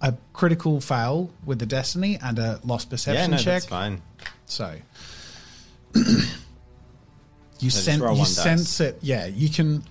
a 0.00 0.14
critical 0.32 0.80
fail 0.80 1.30
with 1.44 1.58
the 1.58 1.66
destiny 1.66 2.18
and 2.22 2.38
a 2.38 2.60
lost 2.64 2.88
perception 2.88 3.30
Yeah, 3.32 3.36
no, 3.36 3.42
check. 3.42 3.62
that's 3.62 3.66
fine. 3.66 4.00
So 4.46 4.76
you 5.94 7.70
sense 7.70 8.00
you 8.00 8.16
dice. 8.16 8.36
sense 8.36 8.80
it. 8.80 8.98
Yeah, 9.02 9.26
you 9.26 9.48
can. 9.48 9.82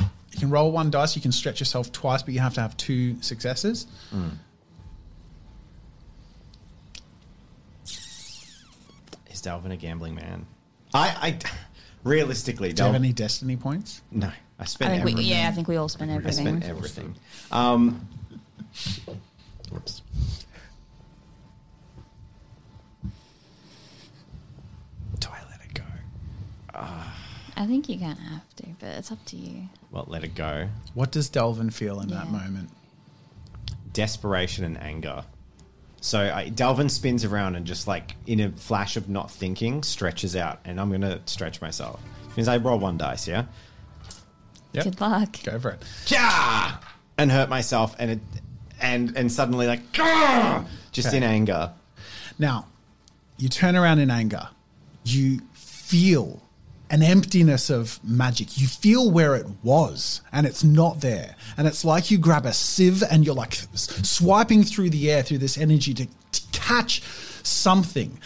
You 0.00 0.40
can 0.42 0.50
roll 0.50 0.70
one 0.70 0.90
dice. 0.90 1.16
You 1.16 1.22
can 1.22 1.32
stretch 1.32 1.58
yourself 1.58 1.90
twice, 1.90 2.22
but 2.22 2.32
you 2.34 2.40
have 2.40 2.54
to 2.54 2.60
have 2.60 2.76
two 2.76 3.20
successes. 3.22 3.86
Hmm. 4.10 4.28
Is 9.38 9.42
Dalvin 9.46 9.70
a 9.72 9.76
gambling 9.76 10.16
man? 10.16 10.46
I, 10.92 11.14
I 11.20 11.38
realistically, 12.02 12.72
Do 12.72 12.82
you 12.82 12.86
have 12.86 12.96
any 12.96 13.12
destiny 13.12 13.56
points? 13.56 14.02
no, 14.10 14.26
I 14.26 14.32
I 14.58 14.64
spent 14.64 15.04
think 15.04 15.16
we, 15.16 15.22
yeah, 15.22 15.48
I 15.48 15.52
think 15.52 15.68
we 15.68 15.76
all 15.76 15.88
spend 15.88 16.10
I 16.10 16.14
everything. 16.14 16.46
spent 16.46 16.64
everything. 16.64 17.14
Um, 17.52 18.08
Whoops. 19.70 20.02
do 25.20 25.28
I 25.30 25.38
let 25.50 25.60
it 25.64 25.74
go? 25.74 25.84
I 26.74 27.66
think 27.66 27.88
you're 27.88 27.98
gonna 27.98 28.14
have 28.20 28.56
to, 28.56 28.66
but 28.80 28.88
it's 28.90 29.12
up 29.12 29.24
to 29.26 29.36
you. 29.36 29.68
Well, 29.92 30.04
let 30.08 30.24
it 30.24 30.34
go. 30.34 30.68
What 30.94 31.12
does 31.12 31.28
Delvin 31.28 31.70
feel 31.70 32.00
in 32.00 32.08
that 32.08 32.28
moment? 32.28 32.70
Desperation 33.92 34.64
and 34.64 34.76
anger. 34.82 35.24
So 36.00 36.20
I, 36.32 36.48
Dalvin 36.50 36.90
spins 36.90 37.24
around 37.24 37.56
and 37.56 37.66
just 37.66 37.88
like 37.88 38.14
in 38.26 38.40
a 38.40 38.50
flash 38.52 38.96
of 38.96 39.08
not 39.08 39.30
thinking, 39.30 39.82
stretches 39.82 40.36
out, 40.36 40.60
and 40.64 40.80
I'm 40.80 40.90
gonna 40.90 41.20
stretch 41.26 41.60
myself. 41.60 42.00
Means 42.36 42.46
I 42.48 42.56
roll 42.58 42.78
one 42.78 42.96
dice, 42.98 43.26
yeah. 43.26 43.46
Yep. 44.74 44.84
Good 44.84 45.00
luck. 45.00 45.36
Go 45.44 45.58
for 45.58 45.70
it. 45.70 45.82
Yeah, 46.06 46.76
and 47.16 47.32
hurt 47.32 47.48
myself 47.48 47.96
and 47.98 48.12
it 48.12 48.20
and 48.80 49.16
and 49.16 49.32
suddenly 49.32 49.66
like 49.66 49.92
Gah! 49.92 50.64
just 50.92 51.08
Okay. 51.08 51.16
in 51.16 51.22
anger 51.24 51.72
Now, 52.38 52.66
you 53.38 53.48
turn 53.48 53.74
around 53.76 53.98
in 53.98 54.10
anger. 54.10 54.48
You 55.04 55.40
feel 55.54 56.42
an 56.90 57.02
emptiness 57.02 57.70
of 57.70 58.00
magic. 58.02 58.58
You 58.58 58.66
feel 58.66 59.10
where 59.10 59.34
it 59.34 59.46
was, 59.62 60.22
and 60.32 60.46
it's 60.46 60.64
not 60.64 61.00
there. 61.00 61.36
And 61.56 61.66
it's 61.66 61.84
like 61.84 62.10
you 62.10 62.18
grab 62.18 62.46
a 62.46 62.52
sieve 62.52 63.02
and 63.10 63.24
you're 63.24 63.34
like 63.34 63.54
swiping 63.74 64.64
through 64.64 64.90
the 64.90 65.10
air 65.10 65.22
through 65.22 65.38
this 65.38 65.58
energy 65.58 65.94
to, 65.94 66.06
to 66.06 66.40
catch 66.52 67.02
something. 67.42 68.18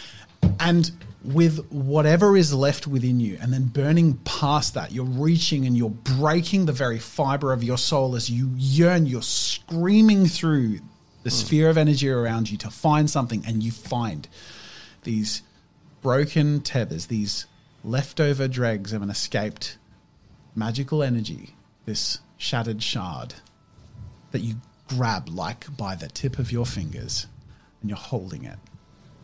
And 0.59 0.91
with 1.23 1.65
whatever 1.71 2.35
is 2.35 2.53
left 2.53 2.87
within 2.87 3.19
you, 3.19 3.37
and 3.41 3.53
then 3.53 3.65
burning 3.65 4.15
past 4.25 4.73
that, 4.73 4.91
you're 4.91 5.05
reaching 5.05 5.65
and 5.65 5.77
you're 5.77 5.89
breaking 5.89 6.65
the 6.65 6.73
very 6.73 6.99
fiber 6.99 7.53
of 7.53 7.63
your 7.63 7.77
soul 7.77 8.15
as 8.15 8.29
you 8.29 8.51
yearn, 8.55 9.05
you're 9.05 9.21
screaming 9.21 10.25
through 10.25 10.79
the 11.23 11.29
hmm. 11.29 11.35
sphere 11.35 11.69
of 11.69 11.77
energy 11.77 12.09
around 12.09 12.51
you 12.51 12.57
to 12.57 12.69
find 12.69 13.09
something, 13.09 13.43
and 13.47 13.63
you 13.63 13.71
find 13.71 14.27
these 15.03 15.41
broken 16.01 16.61
tethers, 16.61 17.07
these 17.07 17.45
leftover 17.83 18.47
dregs 18.47 18.93
of 18.93 19.01
an 19.01 19.09
escaped 19.09 19.77
magical 20.55 21.03
energy, 21.03 21.55
this 21.85 22.19
shattered 22.37 22.81
shard 22.81 23.35
that 24.31 24.39
you 24.39 24.55
grab 24.87 25.29
like 25.29 25.75
by 25.75 25.95
the 25.95 26.07
tip 26.07 26.39
of 26.39 26.51
your 26.51 26.65
fingers 26.65 27.27
and 27.81 27.89
you're 27.89 27.97
holding 27.97 28.43
it. 28.45 28.57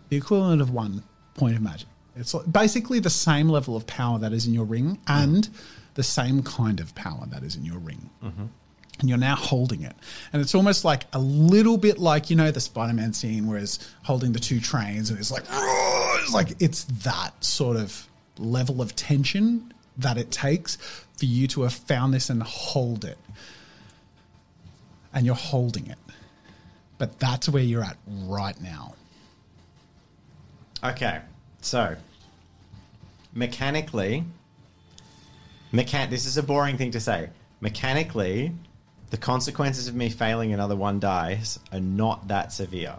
The 0.10 0.17
equivalent 0.17 0.62
of 0.62 0.72
one 0.72 1.04
point 1.36 1.56
of 1.56 1.62
magic. 1.62 1.88
It's 2.15 2.34
basically 2.34 3.00
the 3.00 3.10
same 3.10 3.50
level 3.50 3.76
of 3.76 3.88
power 3.88 4.19
that 4.19 4.34
is 4.34 4.45
in 4.45 4.54
your 4.54 4.65
ring 4.65 5.00
and 5.08 5.48
the 5.93 6.04
same 6.04 6.43
kind 6.43 6.80
of 6.80 6.93
power 6.95 7.26
that 7.28 7.43
is 7.43 7.56
in 7.56 7.63
your 7.63 7.78
ring 7.78 8.10
mm-hmm. 8.24 8.45
and 9.00 9.10
you're 9.10 9.17
now 9.17 9.36
holding 9.36 9.84
it. 9.84 9.95
And 10.34 10.41
it's 10.41 10.56
almost 10.56 10.84
like 10.84 11.04
a 11.13 11.19
little 11.19 11.78
bit 11.78 11.98
like, 11.98 12.30
you 12.30 12.36
know, 12.36 12.52
the 12.52 12.60
Spider 12.60 12.93
Man 12.93 13.13
scene 13.13 13.48
where 13.48 13.60
he's 13.60 13.80
holding 14.04 14.34
the 14.34 14.39
two 14.39 14.60
trains 14.60 15.10
and 15.10 15.19
it's 15.19 15.32
like, 15.32 15.43
it's 15.50 16.34
like, 16.34 16.62
it's 16.62 16.84
that 17.04 17.43
sort 17.43 17.78
of 17.78 18.09
level 18.39 18.82
of 18.82 18.95
tension 18.95 19.73
that 19.97 20.17
it 20.17 20.32
takes 20.32 20.78
for 21.17 21.25
you 21.25 21.47
to 21.49 21.63
have 21.63 21.73
found 21.73 22.13
this 22.13 22.30
and 22.30 22.41
hold 22.41 23.04
it. 23.06 23.17
And 25.13 25.25
you're 25.25 25.36
holding 25.36 25.88
it. 25.88 25.97
But 26.97 27.19
that's 27.19 27.49
where 27.49 27.63
you're 27.63 27.84
at 27.84 27.97
right 28.08 28.60
now. 28.62 28.95
okay 30.84 31.19
so 31.62 31.95
mechanically 33.34 34.23
mechan- 35.73 36.10
this 36.10 36.25
is 36.25 36.38
a 36.38 36.43
boring 36.43 36.78
thing 36.78 36.91
to 36.91 36.99
say 37.02 37.30
mechanically 37.60 38.54
the 39.10 39.17
consequences 39.17 39.89
of 39.89 39.95
me 39.95 40.10
failing 40.10 40.54
another 40.54 40.75
one 40.78 40.99
dice 40.99 41.60
are 41.73 41.82
not 41.82 42.30
that 42.30 42.54
severe 42.54 42.95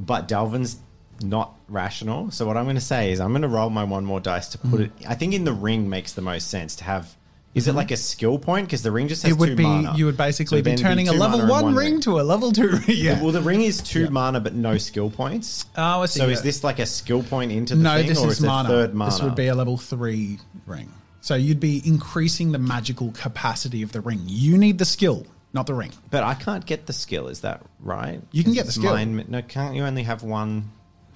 but 0.00 0.26
Dalvin's 0.26 0.78
not 1.24 1.54
rational. 1.68 2.30
So 2.30 2.46
what 2.46 2.56
I'm 2.56 2.64
going 2.64 2.76
to 2.76 2.80
say 2.80 3.10
is 3.12 3.20
I'm 3.20 3.30
going 3.30 3.42
to 3.42 3.48
roll 3.48 3.70
my 3.70 3.84
one 3.84 4.04
more 4.04 4.20
dice 4.20 4.48
to 4.50 4.58
put 4.58 4.80
mm. 4.80 4.84
it. 4.84 4.92
I 5.08 5.14
think 5.14 5.34
in 5.34 5.44
the 5.44 5.52
ring 5.52 5.88
makes 5.88 6.12
the 6.12 6.22
most 6.22 6.48
sense 6.48 6.76
to 6.76 6.84
have. 6.84 7.16
Is 7.54 7.66
it 7.66 7.70
mm-hmm. 7.70 7.76
like 7.78 7.90
a 7.92 7.96
skill 7.96 8.38
point? 8.38 8.66
Because 8.66 8.82
the 8.82 8.90
ring 8.90 9.06
just 9.06 9.22
has 9.22 9.30
it 9.30 9.38
would 9.38 9.50
two 9.50 9.56
be, 9.56 9.62
mana. 9.62 9.94
you 9.96 10.06
would 10.06 10.16
basically 10.16 10.58
So 10.58 10.64
be 10.64 10.74
turning 10.74 11.08
a 11.08 11.12
level 11.12 11.40
and 11.40 11.48
one, 11.48 11.74
ring, 11.74 12.00
to 12.00 12.20
a 12.20 12.22
level 12.22 12.50
two 12.50 12.68
ring. 12.68 12.82
yeah. 12.88 13.22
Well, 13.22 13.30
the 13.30 13.42
ring 13.42 13.62
is 13.62 13.80
two 13.80 14.04
Yeah. 14.04 14.08
mana 14.08 14.40
but 14.40 14.54
no 14.54 14.76
skill 14.76 15.08
points. 15.08 15.64
Oh, 15.76 16.02
I 16.02 16.06
see. 16.06 16.18
So 16.18 16.28
is 16.28 16.42
this 16.42 16.64
like 16.64 16.80
a 16.80 16.86
skill 16.86 17.22
point 17.22 17.52
into 17.52 17.76
the 17.76 17.82
no, 17.82 17.96
thing, 17.96 18.08
this 18.08 18.18
or 18.18 18.28
is 18.28 18.38
is 18.38 18.44
mana. 18.44 18.68
third 18.68 18.94
mana? 18.94 19.10
This 19.12 19.22
would 19.22 19.36
be 19.36 19.46
a 19.46 19.54
level 19.54 19.76
three 19.78 20.38
ring. 20.66 20.90
So 21.20 21.36
you'd 21.36 21.60
be 21.60 21.80
increasing 21.86 22.52
the 22.52 22.58
magical 22.58 23.12
capacity 23.12 23.82
of 23.82 23.92
the 23.92 24.00
ring. 24.00 24.20
You 24.26 24.58
need 24.58 24.78
the 24.78 24.84
skill, 24.84 25.24
not 25.52 25.66
the 25.66 25.74
ring. 25.74 25.92
but 26.10 26.22
I 26.24 26.34
can't 26.34 26.66
get 26.66 26.86
the 26.86 26.92
skill. 26.92 27.28
Is 27.28 27.40
that 27.42 27.62
right? 27.80 28.20
You 28.32 28.42
can 28.42 28.52
get 28.52 28.66
the 28.66 28.72
skill. 28.72 28.92
mine- 28.92 29.24
no, 29.28 29.40
can't 29.42 29.74
you 29.76 29.84
only 29.84 30.02
have 30.02 30.22
one? 30.24 30.70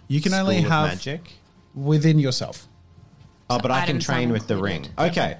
You 0.08 0.20
can 0.20 0.34
only 0.34 0.58
of 0.58 0.64
have 0.64 0.88
magic. 0.88 1.32
within 1.74 2.18
yourself. 2.18 2.66
Oh, 3.50 3.58
but 3.58 3.70
I 3.70 3.80
can 3.80 3.90
items 3.96 4.04
train 4.06 4.28
not 4.28 4.32
with 4.34 4.46
the 4.48 4.56
ring. 4.56 4.84
included. 4.86 5.10
Okay. 5.12 5.36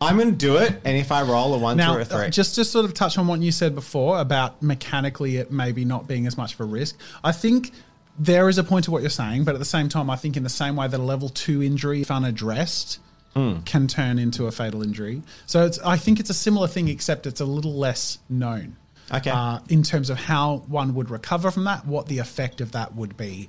I'm 0.00 0.16
going 0.16 0.30
to 0.32 0.36
do 0.36 0.56
it, 0.56 0.80
and 0.84 0.96
if 0.96 1.12
I 1.12 1.22
roll 1.22 1.54
a 1.54 1.58
one 1.58 1.76
Now, 1.76 1.92
through 1.92 2.02
a 2.02 2.04
three, 2.04 2.26
uh, 2.26 2.30
just 2.30 2.56
to 2.56 2.64
sort 2.64 2.84
of 2.84 2.92
touch 2.92 3.16
on 3.18 3.28
what 3.28 3.40
you 3.40 3.52
said 3.52 3.74
before 3.76 4.18
about 4.18 4.60
mechanically 4.60 5.36
it 5.36 5.52
maybe 5.52 5.84
not 5.84 6.08
being 6.08 6.26
as 6.26 6.36
much 6.36 6.54
of 6.54 6.60
a 6.60 6.64
risk, 6.64 6.98
I 7.22 7.30
think 7.30 7.70
there 8.18 8.48
is 8.48 8.58
a 8.58 8.64
point 8.64 8.84
to 8.86 8.90
what 8.90 9.00
you're 9.02 9.10
saying, 9.10 9.44
but 9.44 9.54
at 9.54 9.58
the 9.58 9.64
same 9.64 9.88
time, 9.88 10.10
I 10.10 10.16
think 10.16 10.36
in 10.36 10.42
the 10.42 10.48
same 10.48 10.74
way 10.74 10.88
that 10.88 10.98
a 10.98 11.02
level 11.02 11.28
two 11.28 11.62
injury, 11.62 12.00
if 12.02 12.10
unaddressed, 12.10 12.98
Hmm. 13.34 13.60
can 13.64 13.86
turn 13.86 14.18
into 14.18 14.46
a 14.46 14.52
fatal 14.52 14.82
injury. 14.82 15.22
So 15.46 15.64
it's, 15.64 15.78
I 15.78 15.96
think 15.96 16.20
it's 16.20 16.28
a 16.28 16.34
similar 16.34 16.66
thing, 16.68 16.88
except 16.88 17.26
it's 17.26 17.40
a 17.40 17.46
little 17.46 17.72
less 17.72 18.18
known. 18.28 18.76
Okay. 19.12 19.30
Uh, 19.30 19.58
in 19.68 19.82
terms 19.82 20.08
of 20.10 20.18
how 20.18 20.58
one 20.68 20.94
would 20.94 21.10
recover 21.10 21.50
from 21.50 21.64
that, 21.64 21.86
what 21.86 22.06
the 22.06 22.18
effect 22.18 22.60
of 22.60 22.72
that 22.72 22.94
would 22.94 23.16
be 23.16 23.48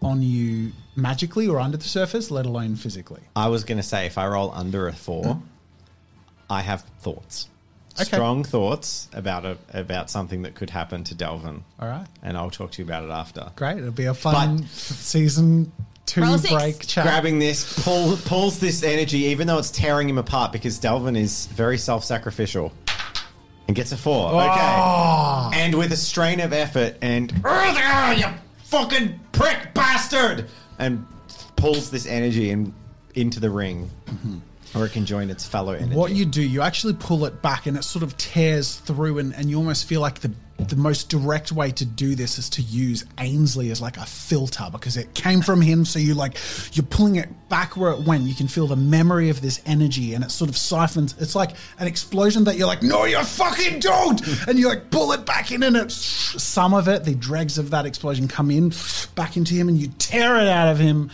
on 0.00 0.22
you 0.22 0.72
magically 0.96 1.46
or 1.46 1.60
under 1.60 1.76
the 1.76 1.84
surface, 1.84 2.30
let 2.30 2.46
alone 2.46 2.74
physically. 2.76 3.20
I 3.36 3.48
was 3.48 3.64
going 3.64 3.78
to 3.78 3.82
say 3.84 4.06
if 4.06 4.18
I 4.18 4.26
roll 4.26 4.50
under 4.52 4.88
a 4.88 4.92
four, 4.92 5.40
I 6.50 6.62
have 6.62 6.82
thoughts, 7.00 7.48
Okay. 7.94 8.04
strong 8.04 8.42
thoughts 8.42 9.08
about 9.12 9.44
a 9.44 9.58
about 9.74 10.08
something 10.10 10.42
that 10.42 10.54
could 10.54 10.70
happen 10.70 11.04
to 11.04 11.14
Delvin, 11.14 11.62
All 11.78 11.88
right. 11.88 12.06
and 12.22 12.36
I'll 12.36 12.50
talk 12.50 12.72
to 12.72 12.82
you 12.82 12.86
about 12.86 13.04
it 13.04 13.10
after. 13.10 13.50
Great. 13.54 13.78
It'll 13.78 13.90
be 13.92 14.06
a 14.06 14.14
fun 14.14 14.58
But- 14.62 14.68
season 14.70 15.70
two 16.06 16.22
Roll 16.22 16.38
six. 16.38 16.52
break 16.52 16.86
chat. 16.86 17.04
Grabbing 17.04 17.38
this 17.38 17.82
pull, 17.84 18.16
pulls 18.24 18.58
this 18.58 18.82
energy, 18.82 19.18
even 19.26 19.46
though 19.46 19.58
it's 19.58 19.70
tearing 19.70 20.08
him 20.08 20.18
apart, 20.18 20.52
because 20.52 20.78
Delvin 20.78 21.16
is 21.16 21.46
very 21.46 21.78
self-sacrificial, 21.78 22.72
and 23.72 23.76
gets 23.76 23.92
a 23.92 23.96
four. 23.96 24.28
Ah. 24.34 25.48
Okay, 25.48 25.60
and 25.62 25.74
with 25.74 25.92
a 25.92 25.96
strain 25.96 26.40
of 26.40 26.52
effort, 26.52 26.96
and 27.00 27.32
"Ugh, 27.36 27.42
ah, 27.44 28.12
you 28.12 28.26
fucking 28.64 29.18
prick 29.32 29.72
bastard, 29.72 30.46
and 30.78 31.06
pulls 31.56 31.90
this 31.90 32.04
energy 32.04 32.50
in, 32.50 32.74
into 33.14 33.40
the 33.40 33.48
ring, 33.48 33.88
mm-hmm. 34.06 34.78
or 34.78 34.84
it 34.84 34.92
can 34.92 35.06
join 35.06 35.30
its 35.30 35.46
fellow 35.46 35.72
energy. 35.72 35.96
What 35.96 36.12
you 36.12 36.26
do, 36.26 36.42
you 36.42 36.60
actually 36.60 36.92
pull 36.94 37.24
it 37.24 37.40
back 37.40 37.64
and 37.64 37.78
it 37.78 37.84
sort 37.84 38.02
of 38.02 38.14
tears 38.18 38.76
through, 38.76 39.18
and, 39.18 39.34
and 39.34 39.48
you 39.48 39.56
almost 39.56 39.86
feel 39.86 40.02
like 40.02 40.20
the 40.20 40.32
the 40.68 40.76
most 40.76 41.08
direct 41.08 41.52
way 41.52 41.70
to 41.72 41.84
do 41.84 42.14
this 42.14 42.38
is 42.38 42.48
to 42.50 42.62
use 42.62 43.04
Ainsley 43.18 43.70
as 43.70 43.80
like 43.80 43.96
a 43.96 44.06
filter 44.06 44.68
because 44.70 44.96
it 44.96 45.14
came 45.14 45.40
from 45.40 45.60
him. 45.60 45.84
So 45.84 45.98
you 45.98 46.14
like 46.14 46.36
you're 46.72 46.86
pulling 46.86 47.16
it 47.16 47.28
back 47.48 47.76
where 47.76 47.92
it 47.92 48.00
went. 48.00 48.24
You 48.24 48.34
can 48.34 48.48
feel 48.48 48.66
the 48.66 48.76
memory 48.76 49.28
of 49.28 49.40
this 49.40 49.60
energy, 49.66 50.14
and 50.14 50.24
it 50.24 50.30
sort 50.30 50.50
of 50.50 50.56
siphons. 50.56 51.14
It's 51.18 51.34
like 51.34 51.50
an 51.78 51.86
explosion 51.86 52.44
that 52.44 52.56
you're 52.56 52.66
like, 52.66 52.82
no, 52.82 53.04
you 53.04 53.22
fucking 53.22 53.80
don't, 53.80 54.20
and 54.48 54.58
you 54.58 54.68
like 54.68 54.90
pull 54.90 55.12
it 55.12 55.24
back 55.26 55.50
in, 55.50 55.62
and 55.62 55.76
it 55.76 55.90
some 55.90 56.74
of 56.74 56.88
it, 56.88 57.04
the 57.04 57.14
dregs 57.14 57.58
of 57.58 57.70
that 57.70 57.86
explosion 57.86 58.28
come 58.28 58.50
in 58.50 58.72
back 59.14 59.36
into 59.36 59.54
him, 59.54 59.68
and 59.68 59.78
you 59.78 59.88
tear 59.98 60.36
it 60.36 60.48
out 60.48 60.68
of 60.68 60.78
him, 60.78 61.10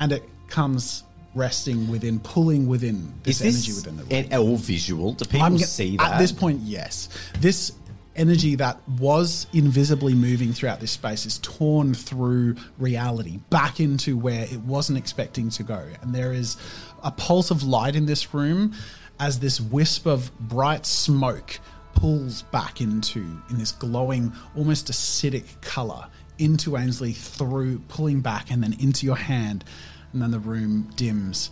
and 0.00 0.12
it 0.12 0.22
comes 0.48 1.04
resting 1.34 1.88
within, 1.88 2.20
pulling 2.20 2.68
within 2.68 3.12
this, 3.22 3.40
is 3.40 3.66
energy 3.68 3.72
within 3.72 3.96
the 3.96 4.04
room. 4.04 4.32
an 4.32 4.38
all 4.38 4.56
visual? 4.56 5.12
Do 5.12 5.24
people 5.24 5.42
I'm 5.42 5.58
see 5.58 5.96
that 5.96 6.14
At 6.14 6.18
this 6.18 6.32
point, 6.32 6.60
yes. 6.60 7.08
This 7.40 7.72
energy 8.16 8.54
that 8.56 8.80
was 8.88 9.46
invisibly 9.52 10.14
moving 10.14 10.52
throughout 10.52 10.80
this 10.80 10.92
space 10.92 11.26
is 11.26 11.38
torn 11.38 11.94
through 11.94 12.56
reality 12.78 13.38
back 13.50 13.80
into 13.80 14.16
where 14.16 14.44
it 14.44 14.60
wasn't 14.60 14.98
expecting 14.98 15.50
to 15.50 15.62
go. 15.62 15.86
And 16.02 16.14
there 16.14 16.32
is 16.32 16.56
a 17.02 17.10
pulse 17.10 17.50
of 17.50 17.62
light 17.62 17.96
in 17.96 18.06
this 18.06 18.32
room 18.34 18.74
as 19.18 19.40
this 19.40 19.60
wisp 19.60 20.06
of 20.06 20.36
bright 20.38 20.86
smoke 20.86 21.58
pulls 21.94 22.42
back 22.42 22.80
into 22.80 23.20
in 23.50 23.58
this 23.58 23.72
glowing, 23.72 24.32
almost 24.56 24.88
acidic 24.88 25.60
color 25.60 26.06
into 26.38 26.76
Ainsley 26.76 27.12
through 27.12 27.78
pulling 27.88 28.20
back 28.20 28.50
and 28.50 28.62
then 28.62 28.74
into 28.80 29.06
your 29.06 29.16
hand. 29.16 29.64
And 30.12 30.22
then 30.22 30.30
the 30.30 30.40
room 30.40 30.90
dims 30.96 31.50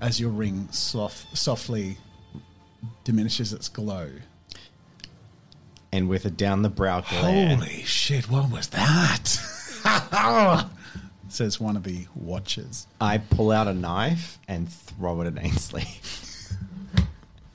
as 0.00 0.20
your 0.20 0.30
ring 0.30 0.68
soft, 0.72 1.36
softly 1.36 1.96
diminishes 3.04 3.52
its 3.52 3.68
glow. 3.68 4.10
And 5.92 6.08
with 6.08 6.24
a 6.24 6.30
down 6.30 6.62
the 6.62 6.68
brow 6.68 7.02
glare. 7.02 7.56
Holy 7.56 7.82
shit, 7.84 8.30
what 8.30 8.50
was 8.50 8.68
that? 8.68 9.28
Says 11.28 11.60
one 11.60 11.76
of 11.76 11.84
the 11.84 12.06
watchers. 12.14 12.86
I 13.00 13.18
pull 13.18 13.50
out 13.50 13.68
a 13.68 13.74
knife 13.74 14.38
and 14.48 14.70
throw 14.70 15.20
it 15.20 15.26
at 15.26 15.42
Ainsley. 15.44 15.86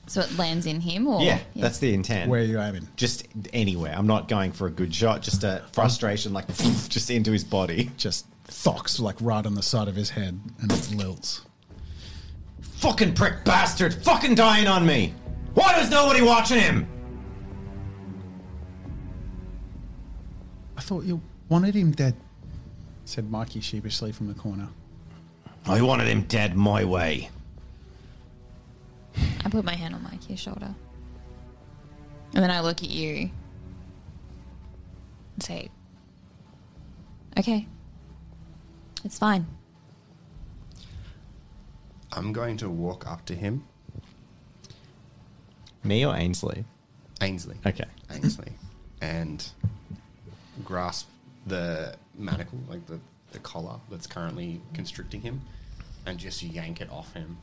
So 0.08 0.22
it 0.22 0.38
lands 0.38 0.64
in 0.64 0.80
him, 0.80 1.06
or 1.06 1.20
yeah, 1.20 1.38
that's 1.54 1.80
the 1.80 1.92
intent. 1.92 2.30
Where 2.30 2.40
are 2.40 2.44
you 2.44 2.58
aiming? 2.58 2.88
just 2.96 3.28
anywhere. 3.52 3.94
I'm 3.94 4.06
not 4.06 4.26
going 4.26 4.52
for 4.52 4.66
a 4.66 4.70
good 4.70 4.94
shot. 4.94 5.20
Just 5.20 5.44
a 5.44 5.62
frustration, 5.72 6.32
like 6.32 6.46
just 6.88 7.10
into 7.10 7.30
his 7.30 7.44
body. 7.44 7.90
Just 7.98 8.26
thocks 8.44 8.98
like 8.98 9.16
right 9.20 9.44
on 9.44 9.54
the 9.54 9.62
side 9.62 9.86
of 9.86 9.94
his 9.94 10.08
head 10.08 10.40
and 10.62 10.72
it 10.72 10.78
lilts. 10.96 11.42
Fucking 12.62 13.14
prick 13.16 13.44
bastard! 13.44 13.92
Fucking 14.02 14.34
dying 14.34 14.66
on 14.66 14.86
me. 14.86 15.12
Why 15.52 15.78
is 15.78 15.90
nobody 15.90 16.22
watching 16.22 16.58
him? 16.60 16.88
Thought 20.88 21.04
you 21.04 21.20
wanted 21.50 21.74
him 21.74 21.92
dead, 21.92 22.14
said 23.04 23.30
Mikey 23.30 23.60
sheepishly 23.60 24.10
from 24.10 24.26
the 24.26 24.32
corner. 24.32 24.68
I 25.66 25.82
wanted 25.82 26.08
him 26.08 26.22
dead 26.22 26.56
my 26.56 26.82
way. 26.82 27.28
I 29.44 29.50
put 29.50 29.66
my 29.66 29.74
hand 29.74 29.94
on 29.94 30.02
Mikey's 30.02 30.40
shoulder. 30.40 30.74
And 32.32 32.42
then 32.42 32.50
I 32.50 32.60
look 32.60 32.82
at 32.82 32.88
you 32.88 33.30
and 35.34 35.42
say, 35.42 35.68
Okay. 37.36 37.66
It's 39.04 39.18
fine. 39.18 39.46
I'm 42.12 42.32
going 42.32 42.56
to 42.56 42.70
walk 42.70 43.06
up 43.06 43.26
to 43.26 43.34
him, 43.34 43.62
Me 45.84 46.06
or 46.06 46.16
Ainsley? 46.16 46.64
Ainsley. 47.20 47.56
Okay. 47.66 47.84
Ainsley, 48.10 48.52
and 49.02 49.46
grasp 50.64 51.08
the 51.46 51.96
manacle, 52.16 52.58
like 52.68 52.86
the, 52.86 53.00
the 53.32 53.38
collar 53.38 53.76
that's 53.90 54.06
currently 54.06 54.60
constricting 54.74 55.20
him, 55.20 55.40
and 56.06 56.18
just 56.18 56.42
yank 56.42 56.80
it 56.80 56.90
off 56.90 57.12
him. 57.14 57.38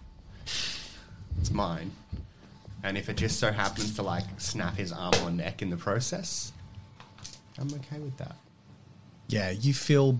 It's 0.46 1.52
mine. 1.52 1.92
And 2.84 2.98
if 2.98 3.10
it 3.10 3.18
just 3.18 3.40
so 3.40 3.52
happens 3.52 3.96
to 3.96 4.04
like 4.04 4.26
snap 4.38 4.76
his 4.78 4.92
arm 4.92 5.14
or 5.24 5.32
neck 5.32 5.62
in 5.62 5.70
the 5.70 5.78
process, 5.78 6.52
I'm 7.58 7.68
okay 7.68 8.00
with 8.00 8.18
that. 8.18 8.36
Yeah, 9.28 9.50
you 9.50 9.74
feel 9.74 10.20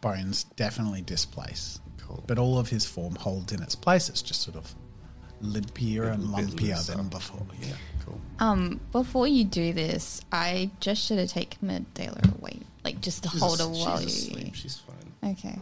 bones 0.00 0.44
definitely 0.44 1.02
displace. 1.02 1.80
Cool. 1.98 2.22
But 2.26 2.38
all 2.38 2.58
of 2.58 2.68
his 2.68 2.86
form 2.86 3.16
holds 3.16 3.52
in 3.52 3.62
its 3.62 3.74
place. 3.74 4.08
It's 4.08 4.22
just 4.22 4.42
sort 4.42 4.56
of 4.56 4.74
limpier 5.42 6.12
and 6.12 6.24
lumpier 6.24 6.84
than 6.86 7.08
before. 7.08 7.46
Yeah. 7.60 7.74
Cool. 8.08 8.20
Um, 8.38 8.80
before 8.92 9.26
you 9.26 9.44
do 9.44 9.72
this, 9.72 10.20
I 10.32 10.70
just 10.80 11.02
should 11.04 11.18
have 11.18 11.30
taken 11.30 11.68
Medela 11.68 12.38
away. 12.38 12.60
Like 12.84 13.00
just 13.00 13.22
to 13.24 13.28
She's 13.30 13.40
hold 13.40 13.58
her 13.58 13.64
as- 13.70 13.78
while 13.78 14.00
she's 14.00 14.28
you 14.28 14.36
asleep. 14.36 14.54
She's 14.54 14.76
fine. 14.76 15.32
Okay. 15.32 15.58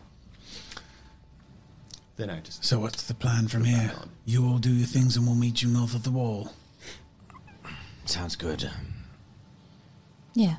Then 2.17 2.31
I 2.31 2.41
just 2.41 2.65
So 2.65 2.79
what's 2.79 3.03
the 3.03 3.15
plan 3.15 3.49
from 3.49 3.65
here? 3.65 3.93
You 4.25 4.47
all 4.47 4.59
do 4.59 4.73
your 4.73 4.87
things 4.87 5.17
and 5.17 5.27
we'll 5.27 5.35
meet 5.37 5.63
you 5.63 5.69
north 5.69 5.95
of 5.95 6.03
the 6.03 6.11
wall. 6.11 6.53
Sounds 8.05 8.37
good. 8.37 8.71
Yeah. 10.35 10.57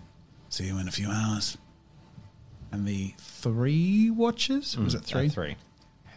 See 0.50 0.66
you 0.66 0.78
in 0.80 0.88
a 0.88 0.92
few 0.92 1.10
hours. 1.10 1.58
And 2.72 2.86
the 2.86 3.14
three 3.18 4.10
watches? 4.10 4.78
Was 4.78 4.94
it 4.94 5.04
three? 5.06 5.28
Uh, 5.28 5.30
three. 5.30 5.56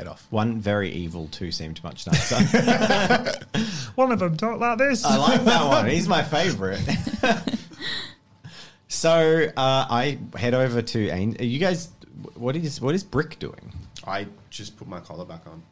Head 0.00 0.08
off. 0.08 0.26
One 0.30 0.58
very 0.62 0.90
evil, 0.92 1.28
two 1.30 1.52
seemed 1.52 1.84
much 1.84 2.06
nicer. 2.06 2.36
One 3.96 4.10
of 4.12 4.18
them 4.18 4.34
talked 4.34 4.58
like 4.58 4.78
this. 4.78 5.04
I 5.04 5.18
like 5.18 5.44
that 5.44 5.62
one. 5.68 5.90
He's 5.90 6.08
my 6.08 6.22
favorite. 6.22 6.80
so 8.88 9.44
uh, 9.54 9.86
I 9.90 10.18
head 10.36 10.54
over 10.54 10.80
to 10.80 11.08
Ain. 11.10 11.36
You 11.38 11.58
guys, 11.58 11.90
what 12.34 12.56
is 12.56 12.80
what 12.80 12.94
is 12.94 13.04
Brick 13.04 13.38
doing? 13.38 13.74
I 14.06 14.26
just 14.48 14.78
put 14.78 14.88
my 14.88 15.00
collar 15.00 15.26
back 15.26 15.46
on. 15.46 15.62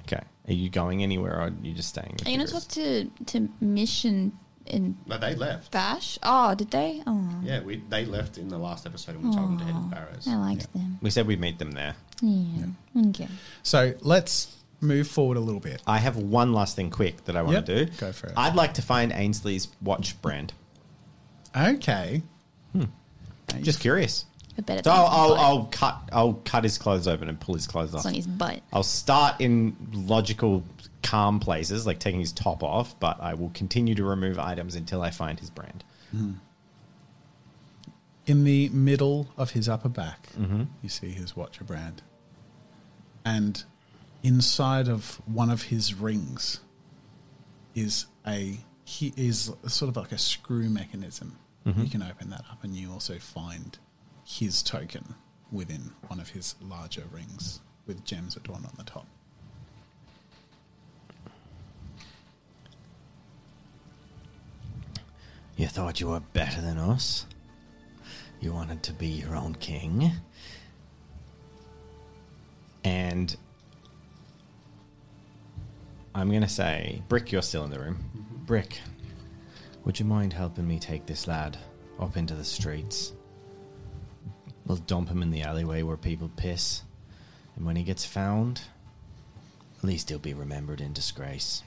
Okay, 0.00 0.24
are 0.48 0.52
you 0.52 0.70
going 0.70 1.04
anywhere 1.04 1.36
or 1.36 1.42
are 1.42 1.52
you 1.62 1.72
just 1.72 1.90
staying? 1.90 2.16
With 2.18 2.26
Are 2.26 2.30
you 2.30 2.38
gonna 2.38 2.50
group? 2.50 2.62
talk 2.64 2.72
to 2.72 3.04
to 3.26 3.48
Mission 3.60 4.32
and 4.66 4.96
No, 5.06 5.18
they 5.18 5.36
left. 5.36 5.70
Bash? 5.70 6.18
Oh, 6.24 6.56
did 6.56 6.72
they? 6.72 7.00
Oh, 7.06 7.30
Yeah, 7.44 7.60
we 7.62 7.76
they 7.88 8.04
left 8.06 8.38
in 8.38 8.48
the 8.48 8.58
last 8.58 8.86
episode 8.86 9.14
and 9.14 9.24
we 9.30 9.36
told 9.36 9.50
them 9.50 9.58
to 9.60 9.64
head 9.66 9.74
to 9.74 9.80
Barrows. 9.94 10.26
I 10.26 10.34
liked 10.34 10.72
them. 10.72 10.98
We 11.00 11.10
said 11.10 11.28
we'd 11.28 11.40
meet 11.40 11.60
them 11.60 11.70
there. 11.70 11.94
Yeah. 12.22 12.66
Okay. 13.08 13.28
So 13.62 13.94
let's 14.00 14.54
move 14.80 15.08
forward 15.08 15.36
a 15.36 15.40
little 15.40 15.60
bit. 15.60 15.82
I 15.86 15.98
have 15.98 16.16
one 16.16 16.52
last 16.52 16.76
thing 16.76 16.90
quick 16.90 17.24
that 17.24 17.36
I 17.36 17.42
want 17.42 17.54
Yep, 17.56 17.66
to 17.66 17.84
do. 17.86 17.92
go 17.98 18.12
for 18.12 18.28
it. 18.28 18.32
I'd 18.36 18.54
like 18.54 18.74
to 18.74 18.82
find 18.82 19.12
Ainsley's 19.12 19.68
watch 19.82 20.20
brand. 20.22 20.52
Okay. 21.56 22.22
Just 23.62 23.80
curious. 23.80 24.24
I 24.58 24.60
bet 24.62 24.78
it's 24.78 24.86
so 24.86 24.92
I'll, 24.92 25.06
I'll. 25.06 25.34
I'll 25.34 25.64
cut 25.66 26.08
I'll 26.12 26.32
cut 26.34 26.64
his 26.64 26.76
clothes 26.78 27.06
open 27.08 27.28
and 27.28 27.38
pull 27.40 27.54
his 27.54 27.66
clothes 27.66 27.94
It's 27.94 28.00
off. 28.04 28.06
on 28.06 28.14
his 28.14 28.26
butt. 28.26 28.60
I'll 28.72 28.82
start 28.82 29.40
in 29.40 29.76
logical, 29.92 30.64
calm 31.02 31.38
places, 31.40 31.86
like 31.86 31.98
taking 32.00 32.20
his 32.20 32.32
top 32.32 32.62
off, 32.62 32.98
but 33.00 33.20
I 33.20 33.34
will 33.34 33.50
continue 33.50 33.94
to 33.94 34.04
remove 34.04 34.38
items 34.38 34.74
until 34.74 35.00
I 35.00 35.10
find 35.10 35.38
his 35.40 35.48
brand. 35.50 35.84
In 38.26 38.44
the 38.44 38.68
middle 38.70 39.28
of 39.38 39.52
his 39.52 39.68
upper 39.68 39.88
back, 39.88 40.28
Mm-hmm. 40.38 40.64
you 40.82 40.88
see 40.88 41.10
his 41.10 41.34
watcher 41.34 41.64
brand. 41.64 42.02
And 43.24 43.62
inside 44.22 44.88
of 44.88 45.20
one 45.26 45.50
of 45.50 45.62
his 45.62 45.94
rings 45.94 46.60
is 47.74 48.06
a 48.26 48.58
he 48.84 49.12
is 49.16 49.52
sort 49.66 49.90
of 49.90 49.96
like 49.96 50.12
a 50.12 50.18
screw 50.18 50.70
mechanism. 50.70 51.36
Mm-hmm. 51.66 51.82
You 51.82 51.90
can 51.90 52.02
open 52.02 52.30
that 52.30 52.44
up 52.50 52.64
and 52.64 52.74
you 52.74 52.90
also 52.90 53.18
find 53.18 53.78
his 54.24 54.62
token 54.62 55.14
within 55.52 55.92
one 56.06 56.20
of 56.20 56.30
his 56.30 56.54
larger 56.62 57.04
rings 57.12 57.60
with 57.86 58.04
gems 58.04 58.36
adorned 58.36 58.64
on 58.64 58.72
the 58.78 58.84
top. 58.84 59.06
You 65.56 65.66
thought 65.66 66.00
you 66.00 66.08
were 66.08 66.20
better 66.20 66.60
than 66.60 66.78
us? 66.78 67.26
You 68.40 68.52
wanted 68.52 68.82
to 68.84 68.92
be 68.92 69.08
your 69.08 69.34
own 69.34 69.56
king? 69.56 70.12
And 72.84 73.36
I'm 76.14 76.28
going 76.30 76.42
to 76.42 76.48
say, 76.48 77.02
Brick, 77.08 77.32
you're 77.32 77.42
still 77.42 77.64
in 77.64 77.70
the 77.70 77.78
room. 77.78 77.96
Mm-hmm. 78.16 78.44
Brick, 78.44 78.80
would 79.84 79.98
you 79.98 80.04
mind 80.04 80.32
helping 80.32 80.66
me 80.66 80.78
take 80.78 81.06
this 81.06 81.26
lad 81.26 81.58
up 82.00 82.16
into 82.16 82.34
the 82.34 82.44
streets? 82.44 83.12
We'll 84.66 84.78
dump 84.78 85.08
him 85.08 85.22
in 85.22 85.30
the 85.30 85.42
alleyway 85.42 85.82
where 85.82 85.96
people 85.96 86.30
piss. 86.36 86.82
And 87.56 87.64
when 87.64 87.76
he 87.76 87.82
gets 87.82 88.04
found, 88.04 88.62
at 89.78 89.84
least 89.84 90.08
he'll 90.08 90.18
be 90.18 90.34
remembered 90.34 90.80
in 90.80 90.92
disgrace. 90.92 91.62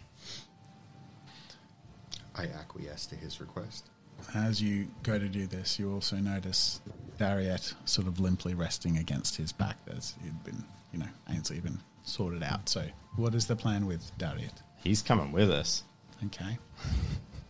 I 2.36 2.44
acquiesce 2.46 3.06
to 3.08 3.16
his 3.16 3.42
request. 3.42 3.90
As 4.36 4.62
you 4.62 4.88
go 5.04 5.18
to 5.18 5.28
do 5.28 5.48
this, 5.48 5.80
you 5.80 5.92
also 5.92 6.18
notice 6.18 6.82
Dariet 7.22 7.76
sort 7.86 8.08
of 8.08 8.20
limply 8.20 8.56
resting 8.56 8.98
against 8.98 9.36
his 9.36 9.52
back 9.52 9.78
as 9.96 10.16
he'd 10.24 10.44
been, 10.44 10.64
you 10.92 10.98
know, 10.98 11.06
Ainsley 11.30 11.58
had 11.58 11.66
been 11.66 11.80
sorted 12.02 12.42
out. 12.42 12.68
So, 12.68 12.84
what 13.16 13.36
is 13.36 13.46
the 13.46 13.56
plan 13.56 13.86
with 13.86 14.12
Dariet? 14.18 14.64
He's 14.84 15.04
coming 15.04 15.32
with 15.32 15.52
us. 15.52 15.84
Okay. 16.26 16.58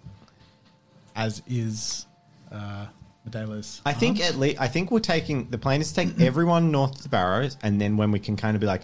As 1.15 1.41
is 1.47 2.05
uh, 2.51 2.85
Medela's. 3.29 3.81
I 3.85 3.93
think 3.93 4.19
at 4.19 4.35
least 4.35 4.59
I 4.59 4.67
think 4.67 4.91
we're 4.91 4.99
taking 4.99 5.49
the 5.49 5.57
plan 5.57 5.79
is 5.79 5.93
to 5.93 5.95
take 6.05 6.19
everyone 6.19 6.71
north 6.71 6.97
to 6.97 7.03
the 7.03 7.09
Barrows, 7.09 7.57
and 7.63 7.79
then 7.79 7.95
when 7.95 8.11
we 8.11 8.19
can 8.19 8.35
kind 8.35 8.55
of 8.55 8.61
be 8.61 8.67
like, 8.67 8.81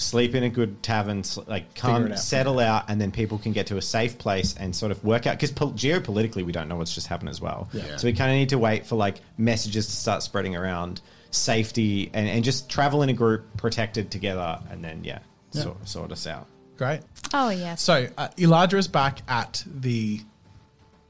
sleep 0.00 0.34
in 0.34 0.42
a 0.42 0.48
good 0.48 0.82
tavern, 0.82 1.22
sl- 1.22 1.42
like 1.46 1.74
come 1.74 2.12
out. 2.12 2.18
settle 2.18 2.58
out, 2.58 2.84
and 2.88 3.00
then 3.00 3.10
people 3.10 3.38
can 3.38 3.52
get 3.52 3.66
to 3.68 3.76
a 3.76 3.82
safe 3.82 4.18
place 4.18 4.54
and 4.58 4.74
sort 4.74 4.92
of 4.92 5.02
work 5.04 5.26
out 5.26 5.36
because 5.36 5.52
pol- 5.52 5.72
geopolitically 5.72 6.44
we 6.44 6.52
don't 6.52 6.68
know 6.68 6.76
what's 6.76 6.94
just 6.94 7.06
happened 7.06 7.28
as 7.28 7.40
well. 7.40 7.68
Yeah. 7.72 7.96
So 7.96 8.06
we 8.06 8.12
kind 8.12 8.30
of 8.30 8.36
need 8.36 8.48
to 8.50 8.58
wait 8.58 8.86
for 8.86 8.96
like 8.96 9.20
messages 9.38 9.86
to 9.86 9.92
start 9.92 10.22
spreading 10.22 10.56
around, 10.56 11.00
safety, 11.30 12.10
and, 12.14 12.28
and 12.28 12.42
just 12.44 12.68
travel 12.70 13.02
in 13.02 13.08
a 13.08 13.14
group, 13.14 13.44
protected 13.56 14.10
together, 14.10 14.58
and 14.70 14.82
then 14.82 15.04
yeah, 15.04 15.20
Yeah. 15.52 15.62
Sort, 15.62 15.88
sort 15.88 16.12
us 16.12 16.26
out. 16.26 16.46
Great. 16.76 17.00
Oh 17.34 17.50
yes. 17.50 17.82
So, 17.82 18.08
uh, 18.16 18.28
is 18.38 18.88
back 18.88 19.20
at 19.28 19.62
the 19.66 20.20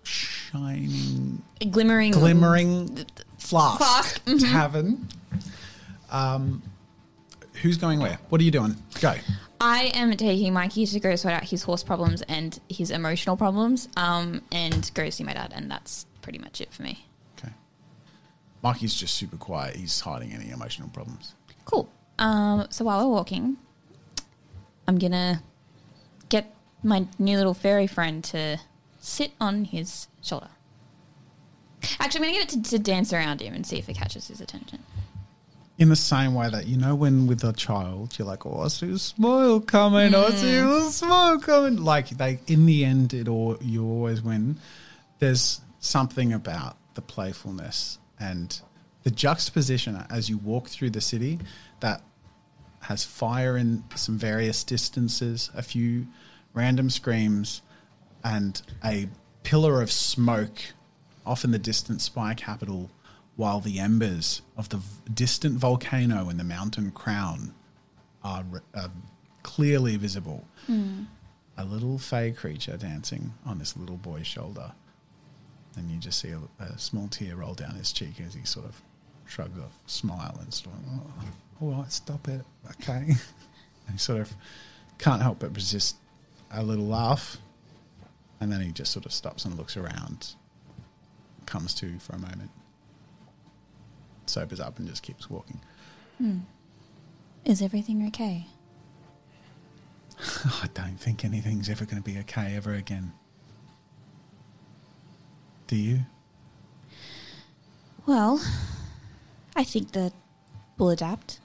shining, 0.02 1.42
glimmering, 1.70 2.12
glimmering 2.12 3.06
flask, 3.38 3.78
Flask, 3.78 4.24
mhm. 4.24 4.50
tavern. 4.52 5.08
Um, 6.10 6.62
who's 7.60 7.76
going 7.76 8.00
where? 8.00 8.18
What 8.28 8.40
are 8.40 8.44
you 8.44 8.50
doing? 8.50 8.76
Go. 9.00 9.14
I 9.60 9.90
am 9.94 10.16
taking 10.16 10.52
Mikey 10.54 10.86
to 10.86 11.00
go 11.00 11.16
sort 11.16 11.34
out 11.34 11.44
his 11.44 11.62
horse 11.62 11.82
problems 11.82 12.22
and 12.22 12.58
his 12.68 12.90
emotional 12.90 13.36
problems, 13.36 13.88
um, 13.96 14.42
and 14.50 14.90
go 14.94 15.10
see 15.10 15.22
my 15.22 15.34
dad, 15.34 15.52
and 15.54 15.70
that's 15.70 16.06
pretty 16.22 16.38
much 16.38 16.60
it 16.60 16.72
for 16.72 16.82
me. 16.82 17.06
Okay. 17.38 17.52
Mikey's 18.62 18.94
just 18.94 19.14
super 19.14 19.36
quiet. 19.36 19.76
He's 19.76 20.00
hiding 20.00 20.32
any 20.32 20.50
emotional 20.50 20.88
problems. 20.88 21.34
Cool. 21.66 21.90
Um, 22.18 22.66
so 22.70 22.84
while 22.84 23.06
we're 23.06 23.14
walking, 23.14 23.58
I'm 24.88 24.98
gonna 24.98 25.42
get 26.30 26.54
my 26.82 27.06
new 27.18 27.36
little 27.36 27.54
fairy 27.54 27.86
friend 27.86 28.24
to 28.24 28.58
sit 28.98 29.32
on 29.40 29.66
his 29.66 30.08
shoulder. 30.22 30.48
Actually, 31.98 32.26
I'm 32.26 32.32
gonna 32.32 32.44
get 32.44 32.54
it 32.54 32.64
to, 32.64 32.70
to 32.70 32.78
dance 32.78 33.12
around 33.12 33.40
him 33.40 33.54
and 33.54 33.66
see 33.66 33.78
if 33.78 33.88
it 33.88 33.94
catches 33.94 34.28
his 34.28 34.40
attention. 34.40 34.82
In 35.80 35.88
the 35.88 35.96
same 35.96 36.34
way 36.34 36.48
that 36.50 36.66
you 36.66 36.76
know 36.76 36.94
when 36.94 37.26
with 37.26 37.42
a 37.42 37.54
child 37.54 38.18
you're 38.18 38.28
like, 38.28 38.44
oh, 38.44 38.60
I 38.60 38.68
see 38.68 38.92
a 38.92 38.98
smile 38.98 39.60
coming, 39.60 40.14
I 40.14 40.28
see 40.30 40.46
mm. 40.46 40.88
a 40.88 40.90
smile 40.92 41.38
coming. 41.38 41.82
Like 41.82 42.10
they, 42.10 42.38
in 42.46 42.66
the 42.66 42.84
end, 42.84 43.14
it 43.14 43.26
all 43.26 43.56
you 43.62 43.84
always 43.84 44.20
win. 44.20 44.58
There's 45.20 45.62
something 45.80 46.34
about 46.34 46.76
the 46.94 47.00
playfulness 47.00 47.98
and 48.18 48.60
the 49.04 49.10
juxtaposition 49.10 50.04
as 50.10 50.28
you 50.28 50.36
walk 50.36 50.68
through 50.68 50.90
the 50.90 51.00
city 51.00 51.38
that 51.80 52.02
has 52.80 53.04
fire 53.04 53.56
in 53.56 53.82
some 53.94 54.18
various 54.18 54.62
distances, 54.64 55.50
a 55.54 55.62
few 55.62 56.06
random 56.52 56.90
screams, 56.90 57.62
and 58.22 58.60
a 58.84 59.08
pillar 59.42 59.80
of 59.80 59.90
smoke 59.90 60.58
off 61.24 61.44
in 61.44 61.50
the 61.50 61.58
distant 61.58 62.02
spy 62.02 62.34
capital, 62.34 62.90
while 63.36 63.60
the 63.60 63.78
embers 63.78 64.42
of 64.56 64.68
the 64.68 64.80
distant 65.12 65.58
volcano 65.58 66.28
in 66.28 66.36
the 66.36 66.44
mountain 66.44 66.90
crown 66.90 67.54
are, 68.22 68.44
are 68.74 68.90
clearly 69.42 69.96
visible. 69.96 70.46
Hmm. 70.66 71.04
A 71.56 71.64
little 71.64 71.98
fey 71.98 72.32
creature 72.32 72.76
dancing 72.76 73.34
on 73.44 73.58
this 73.58 73.76
little 73.76 73.96
boy's 73.96 74.26
shoulder. 74.26 74.72
And 75.76 75.90
you 75.90 75.98
just 75.98 76.20
see 76.20 76.30
a, 76.30 76.40
a 76.62 76.78
small 76.78 77.08
tear 77.08 77.36
roll 77.36 77.54
down 77.54 77.74
his 77.74 77.92
cheek 77.92 78.20
as 78.26 78.34
he 78.34 78.44
sort 78.44 78.66
of 78.66 78.82
shrugs 79.26 79.58
off, 79.58 79.78
smile, 79.86 80.36
and 80.40 80.52
sort 80.52 80.74
of, 80.74 80.82
oh, 80.94 81.12
all 81.60 81.70
right, 81.72 81.92
stop 81.92 82.28
it, 82.28 82.44
okay. 82.72 82.96
and 83.86 83.92
he 83.92 83.98
sort 83.98 84.20
of 84.20 84.34
can't 84.98 85.22
help 85.22 85.38
but 85.38 85.54
resist 85.54 85.96
a 86.50 86.62
little 86.62 86.86
laugh. 86.86 87.38
And 88.40 88.50
then 88.50 88.60
he 88.60 88.72
just 88.72 88.92
sort 88.92 89.06
of 89.06 89.12
stops 89.12 89.44
and 89.44 89.56
looks 89.56 89.76
around, 89.76 90.34
comes 91.46 91.74
to 91.74 91.98
for 91.98 92.14
a 92.14 92.18
moment, 92.18 92.50
sobers 94.30 94.60
up, 94.60 94.78
and 94.78 94.88
just 94.88 95.02
keeps 95.02 95.28
walking. 95.28 95.60
Hmm. 96.18 96.38
Is 97.44 97.62
everything 97.62 98.06
okay? 98.08 98.46
I 100.44 100.68
don't 100.74 100.98
think 100.98 101.24
anything's 101.24 101.68
ever 101.68 101.84
going 101.84 102.02
to 102.02 102.02
be 102.02 102.18
okay 102.20 102.54
ever 102.56 102.74
again. 102.74 103.12
Do 105.66 105.76
you? 105.76 106.00
Well, 108.06 108.44
I 109.54 109.64
think 109.64 109.92
that 109.92 110.12
we'll 110.76 110.90
adapt. 110.90 111.40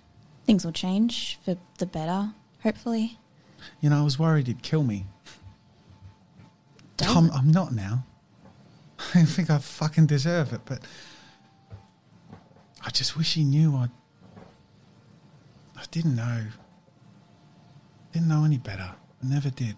Things 0.45 0.65
will 0.65 0.71
change 0.71 1.39
for 1.43 1.57
the 1.77 1.85
better, 1.85 2.31
hopefully. 2.63 3.19
You 3.81 3.89
know, 3.89 3.99
I 3.99 4.03
was 4.03 4.19
worried 4.19 4.47
he'd 4.47 4.61
kill 4.61 4.83
me. 4.83 5.05
Don't. 6.97 7.17
I'm, 7.17 7.31
I'm 7.31 7.51
not 7.51 7.73
now. 7.73 8.05
I 9.15 9.25
think 9.25 9.49
I 9.49 9.57
fucking 9.57 10.05
deserve 10.05 10.53
it, 10.53 10.61
but 10.65 10.81
I 12.85 12.89
just 12.91 13.17
wish 13.17 13.33
he 13.33 13.43
knew 13.43 13.75
I. 13.75 13.89
I 15.75 15.83
didn't 15.91 16.15
know. 16.15 16.45
Didn't 18.13 18.27
know 18.27 18.45
any 18.45 18.57
better. 18.57 18.91
I 19.23 19.27
never 19.27 19.49
did. 19.49 19.75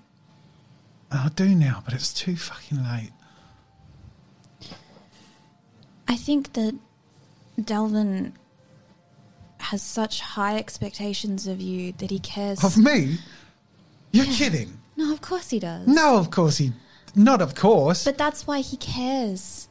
And 1.10 1.20
I 1.22 1.30
do 1.30 1.56
now, 1.56 1.82
but 1.86 1.94
it's 1.94 2.14
too 2.14 2.36
fucking 2.36 2.84
late. 2.84 3.12
I 6.08 6.16
think 6.16 6.54
that 6.54 6.76
Delvin 7.64 8.34
has 9.60 9.82
such 9.82 10.22
high 10.22 10.58
expectations 10.58 11.48
of 11.48 11.60
you 11.62 11.94
that 11.94 12.12
he 12.12 12.20
cares. 12.20 12.64
Of 12.64 12.78
me? 12.78 13.18
You're 14.12 14.26
kidding. 14.26 14.80
no, 14.96 15.12
of 15.14 15.22
course 15.22 15.50
he 15.50 15.60
does. 15.60 15.88
No, 15.88 16.18
of 16.18 16.30
course 16.30 16.58
he. 16.58 16.74
Not 17.16 17.42
of 17.42 17.56
course. 17.56 18.04
But 18.04 18.18
that's 18.18 18.46
why 18.46 18.60
he 18.60 18.78
cares. 18.78 19.70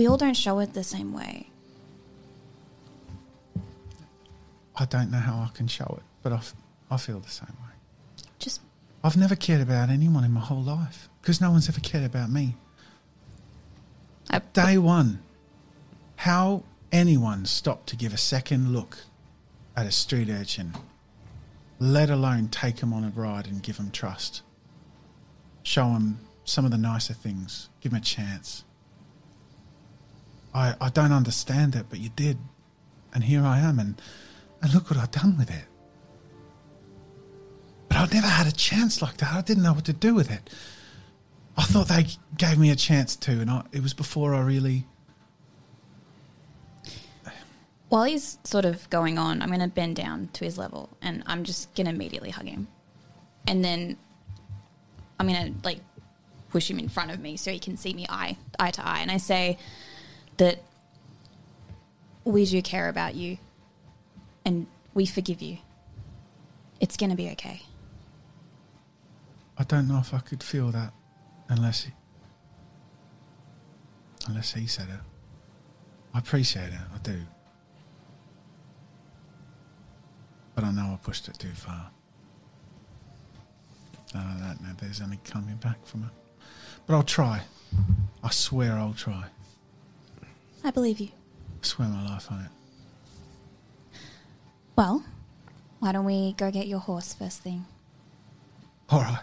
We 0.00 0.06
all 0.06 0.16
don't 0.16 0.32
show 0.32 0.60
it 0.60 0.72
the 0.72 0.82
same 0.82 1.12
way. 1.12 1.50
I 4.74 4.86
don't 4.86 5.10
know 5.10 5.18
how 5.18 5.34
I 5.40 5.50
can 5.52 5.68
show 5.68 5.94
it, 5.98 6.02
but 6.22 6.32
I, 6.32 6.36
f- 6.36 6.54
I 6.90 6.96
feel 6.96 7.20
the 7.20 7.28
same 7.28 7.54
way. 7.60 7.74
Just 8.38 8.62
I've 9.04 9.18
never 9.18 9.36
cared 9.36 9.60
about 9.60 9.90
anyone 9.90 10.24
in 10.24 10.32
my 10.32 10.40
whole 10.40 10.62
life 10.62 11.10
because 11.20 11.38
no 11.42 11.50
one's 11.50 11.68
ever 11.68 11.80
cared 11.80 12.04
about 12.04 12.30
me. 12.30 12.56
I, 14.30 14.38
Day 14.54 14.78
one, 14.78 15.20
how 16.16 16.62
anyone 16.90 17.44
stopped 17.44 17.90
to 17.90 17.96
give 17.96 18.14
a 18.14 18.16
second 18.16 18.72
look 18.72 19.00
at 19.76 19.84
a 19.84 19.92
street 19.92 20.30
urchin, 20.30 20.72
let 21.78 22.08
alone 22.08 22.48
take 22.48 22.78
him 22.78 22.94
on 22.94 23.04
a 23.04 23.10
ride 23.10 23.46
and 23.46 23.62
give 23.62 23.76
him 23.76 23.90
trust, 23.90 24.40
show 25.62 25.88
him 25.88 26.20
some 26.46 26.64
of 26.64 26.70
the 26.70 26.78
nicer 26.78 27.12
things, 27.12 27.68
give 27.82 27.92
him 27.92 27.98
a 27.98 28.00
chance. 28.00 28.64
I, 30.54 30.74
I 30.80 30.88
don't 30.90 31.12
understand 31.12 31.74
it, 31.74 31.86
but 31.88 31.98
you 31.98 32.10
did. 32.10 32.38
And 33.12 33.24
here 33.24 33.44
I 33.44 33.58
am, 33.58 33.78
and, 33.78 34.00
and 34.62 34.72
look 34.74 34.90
what 34.90 34.98
I've 34.98 35.10
done 35.10 35.36
with 35.36 35.50
it. 35.50 35.64
But 37.88 37.98
I 37.98 38.14
never 38.14 38.28
had 38.28 38.46
a 38.46 38.52
chance 38.52 39.02
like 39.02 39.16
that. 39.18 39.32
I 39.32 39.40
didn't 39.40 39.64
know 39.64 39.72
what 39.72 39.84
to 39.86 39.92
do 39.92 40.14
with 40.14 40.30
it. 40.30 40.48
I 41.56 41.62
thought 41.62 41.88
they 41.88 42.06
gave 42.38 42.58
me 42.58 42.70
a 42.70 42.76
chance 42.76 43.16
to, 43.16 43.32
and 43.32 43.50
I, 43.50 43.64
it 43.72 43.82
was 43.82 43.94
before 43.94 44.34
I 44.34 44.40
really. 44.40 44.86
while 47.90 48.04
he's 48.04 48.38
sort 48.44 48.64
of 48.64 48.88
going 48.88 49.18
on, 49.18 49.42
I'm 49.42 49.48
going 49.48 49.60
to 49.60 49.68
bend 49.68 49.96
down 49.96 50.30
to 50.34 50.44
his 50.44 50.56
level 50.56 50.88
and 51.02 51.24
I'm 51.26 51.42
just 51.42 51.74
going 51.74 51.86
to 51.86 51.92
immediately 51.92 52.30
hug 52.30 52.46
him. 52.46 52.68
And 53.48 53.64
then 53.64 53.98
I'm 55.18 55.26
going 55.26 55.54
to 55.54 55.64
like 55.64 55.80
push 56.50 56.70
him 56.70 56.78
in 56.78 56.88
front 56.88 57.10
of 57.10 57.18
me 57.18 57.36
so 57.36 57.50
he 57.50 57.58
can 57.58 57.76
see 57.76 57.92
me 57.92 58.06
eye 58.08 58.36
eye 58.58 58.70
to 58.70 58.86
eye 58.86 59.00
and 59.00 59.10
I 59.10 59.18
say 59.18 59.58
that 60.40 60.58
we 62.24 62.44
do 62.44 62.60
care 62.62 62.88
about 62.88 63.14
you 63.14 63.38
and 64.44 64.66
we 64.94 65.06
forgive 65.06 65.40
you. 65.40 65.58
It's 66.80 66.96
going 66.96 67.10
to 67.10 67.16
be 67.16 67.30
okay. 67.30 67.62
I 69.58 69.64
don't 69.64 69.86
know 69.86 69.98
if 69.98 70.14
I 70.14 70.18
could 70.18 70.42
feel 70.42 70.70
that 70.70 70.92
Unless 71.50 71.82
he, 71.82 71.92
unless 74.28 74.54
he 74.54 74.68
said 74.68 74.86
it. 74.88 75.00
I 76.14 76.20
appreciate 76.20 76.68
it, 76.68 76.78
I 76.94 76.98
do. 76.98 77.18
But 80.54 80.62
I 80.62 80.70
know 80.70 80.92
I 80.94 80.98
pushed 81.02 81.26
it 81.26 81.36
too 81.40 81.48
far. 81.48 81.90
I 84.14 84.18
don't 84.18 84.62
know 84.62 84.70
if 84.70 84.76
there's 84.76 85.00
any 85.00 85.18
coming 85.24 85.56
back 85.56 85.84
from 85.84 86.04
it. 86.04 86.10
But 86.86 86.94
I'll 86.94 87.02
try. 87.02 87.42
I 88.22 88.30
swear 88.30 88.74
I'll 88.74 88.94
try. 88.94 89.24
I 90.62 90.70
believe 90.70 91.00
you. 91.00 91.08
I 91.62 91.66
swear 91.66 91.88
my 91.88 92.04
life 92.06 92.30
on 92.30 92.40
it. 92.40 92.50
Well, 94.76 95.04
why 95.78 95.92
don't 95.92 96.04
we 96.04 96.32
go 96.34 96.50
get 96.50 96.66
your 96.66 96.78
horse 96.78 97.14
first 97.14 97.42
thing? 97.42 97.64
All 98.88 99.00
right, 99.00 99.22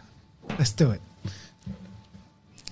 let's 0.57 0.71
do 0.71 0.91
it. 0.91 1.01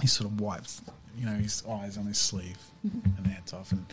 He 0.01 0.07
sort 0.07 0.30
of 0.30 0.39
wipes, 0.39 0.82
you 1.18 1.26
know, 1.26 1.34
his 1.34 1.63
eyes 1.68 1.97
on 1.97 2.05
his 2.05 2.18
sleeve 2.18 2.57
and 2.84 3.26
heads 3.28 3.51
off. 3.53 3.72
And 3.72 3.86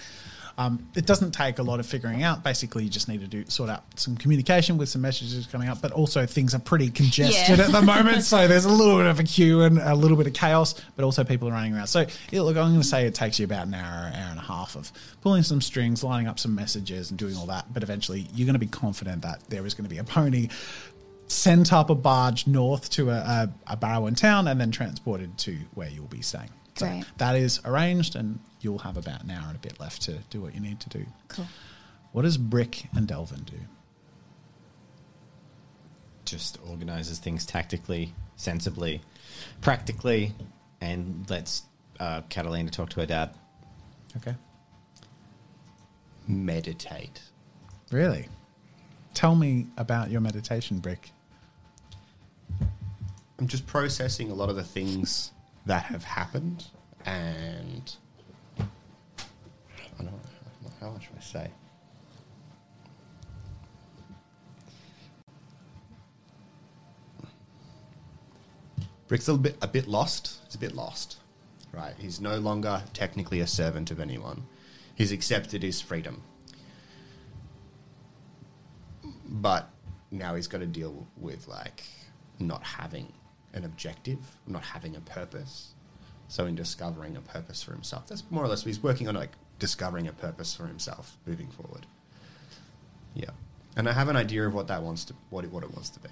um, 0.58 0.86
it 0.94 1.06
doesn't 1.06 1.30
take 1.32 1.58
a 1.58 1.62
lot 1.62 1.80
of 1.80 1.86
figuring 1.86 2.22
out. 2.22 2.44
Basically, 2.44 2.84
you 2.84 2.90
just 2.90 3.08
need 3.08 3.20
to 3.22 3.26
do 3.26 3.44
sort 3.48 3.70
out 3.70 3.84
some 3.98 4.16
communication 4.16 4.76
with 4.76 4.90
some 4.90 5.00
messages 5.00 5.46
coming 5.46 5.68
up. 5.68 5.80
But 5.80 5.92
also, 5.92 6.26
things 6.26 6.54
are 6.54 6.58
pretty 6.58 6.90
congested 6.90 7.58
Yeah. 7.58 7.64
at 7.64 7.72
the 7.72 7.80
moment, 7.80 8.22
so 8.24 8.46
there's 8.46 8.66
a 8.66 8.70
little 8.70 8.98
bit 8.98 9.06
of 9.06 9.18
a 9.18 9.24
queue 9.24 9.62
and 9.62 9.78
a 9.78 9.94
little 9.94 10.16
bit 10.16 10.26
of 10.26 10.34
chaos. 10.34 10.74
But 10.94 11.04
also, 11.06 11.24
people 11.24 11.48
are 11.48 11.52
running 11.52 11.74
around. 11.74 11.86
So, 11.86 12.04
yeah, 12.30 12.42
look, 12.42 12.56
I'm 12.58 12.68
going 12.70 12.80
to 12.82 12.86
say 12.86 13.06
it 13.06 13.14
takes 13.14 13.38
you 13.38 13.46
about 13.46 13.66
an 13.66 13.74
hour, 13.74 14.12
hour 14.14 14.30
and 14.30 14.38
a 14.38 14.42
half 14.42 14.76
of 14.76 14.92
pulling 15.22 15.42
some 15.42 15.62
strings, 15.62 16.04
lining 16.04 16.26
up 16.28 16.38
some 16.38 16.54
messages, 16.54 17.08
and 17.10 17.18
doing 17.18 17.36
all 17.36 17.46
that. 17.46 17.72
But 17.72 17.82
eventually, 17.82 18.26
you're 18.34 18.46
going 18.46 18.52
to 18.54 18.58
be 18.58 18.66
confident 18.66 19.22
that 19.22 19.40
there 19.48 19.64
is 19.64 19.72
going 19.72 19.84
to 19.84 19.90
be 19.90 19.98
a 19.98 20.04
pony 20.04 20.48
sent 21.28 21.72
up 21.72 21.88
a 21.88 21.94
barge 21.94 22.46
north 22.46 22.90
to 22.90 23.08
a, 23.08 23.14
a, 23.14 23.52
a 23.68 23.76
Barrowan 23.78 24.14
town 24.14 24.46
and 24.48 24.60
then 24.60 24.70
transported 24.70 25.38
to 25.38 25.56
where 25.72 25.88
you'll 25.88 26.04
be 26.08 26.20
staying. 26.20 26.50
So 26.82 26.88
Great. 26.88 27.04
that 27.18 27.36
is 27.36 27.60
arranged, 27.64 28.16
and 28.16 28.40
you'll 28.60 28.78
have 28.78 28.96
about 28.96 29.22
an 29.22 29.30
hour 29.30 29.46
and 29.46 29.56
a 29.56 29.60
bit 29.60 29.78
left 29.78 30.02
to 30.02 30.18
do 30.30 30.40
what 30.40 30.52
you 30.52 30.60
need 30.60 30.80
to 30.80 30.88
do. 30.88 31.06
Cool. 31.28 31.46
What 32.10 32.22
does 32.22 32.36
Brick 32.36 32.88
and 32.96 33.06
Delvin 33.06 33.44
do? 33.44 33.56
Just 36.24 36.58
organizes 36.68 37.20
things 37.20 37.46
tactically, 37.46 38.14
sensibly, 38.34 39.00
practically, 39.60 40.32
and 40.80 41.24
lets 41.30 41.62
uh, 42.00 42.22
Catalina 42.28 42.70
talk 42.70 42.90
to 42.90 43.00
her 43.00 43.06
dad. 43.06 43.30
Okay. 44.16 44.34
Meditate. 46.26 47.20
Really? 47.92 48.28
Tell 49.14 49.36
me 49.36 49.68
about 49.76 50.10
your 50.10 50.20
meditation, 50.20 50.80
Brick. 50.80 51.12
I'm 53.38 53.46
just 53.46 53.66
processing 53.66 54.30
a 54.30 54.34
lot 54.34 54.50
of 54.50 54.56
the 54.56 54.64
things 54.64 55.32
that 55.66 55.84
have 55.84 56.04
happened, 56.04 56.66
and 57.04 57.94
I 58.58 58.64
don't 59.98 60.06
know 60.06 60.20
how 60.80 60.90
much 60.90 61.08
I 61.16 61.20
say. 61.20 61.50
Brick's 69.08 69.28
a 69.28 69.34
bit 69.34 69.56
a 69.60 69.68
bit 69.68 69.86
lost. 69.86 70.40
He's 70.46 70.54
a 70.54 70.58
bit 70.58 70.74
lost, 70.74 71.18
right? 71.72 71.94
He's 71.98 72.20
no 72.20 72.38
longer 72.38 72.82
technically 72.94 73.40
a 73.40 73.46
servant 73.46 73.90
of 73.90 74.00
anyone. 74.00 74.46
He's 74.94 75.12
accepted 75.12 75.62
his 75.62 75.80
freedom, 75.80 76.22
but 79.26 79.68
now 80.10 80.34
he's 80.34 80.46
got 80.46 80.58
to 80.58 80.66
deal 80.66 81.06
with 81.16 81.46
like 81.46 81.82
not 82.38 82.62
having 82.62 83.12
an 83.54 83.64
objective, 83.64 84.18
not 84.46 84.62
having 84.62 84.96
a 84.96 85.00
purpose. 85.00 85.74
So 86.28 86.46
in 86.46 86.54
discovering 86.54 87.16
a 87.16 87.20
purpose 87.20 87.62
for 87.62 87.72
himself, 87.72 88.06
that's 88.06 88.24
more 88.30 88.42
or 88.44 88.48
less 88.48 88.64
he's 88.64 88.82
working 88.82 89.06
on 89.08 89.14
like 89.14 89.32
discovering 89.58 90.08
a 90.08 90.12
purpose 90.12 90.54
for 90.56 90.66
himself 90.66 91.18
moving 91.26 91.48
forward. 91.48 91.86
Yeah, 93.14 93.30
and 93.76 93.88
I 93.88 93.92
have 93.92 94.08
an 94.08 94.16
idea 94.16 94.46
of 94.46 94.54
what 94.54 94.66
that 94.68 94.82
wants 94.82 95.04
to 95.06 95.14
what 95.30 95.44
it, 95.44 95.52
what 95.52 95.62
it 95.62 95.70
wants 95.72 95.90
to 95.90 96.00
be. 96.00 96.08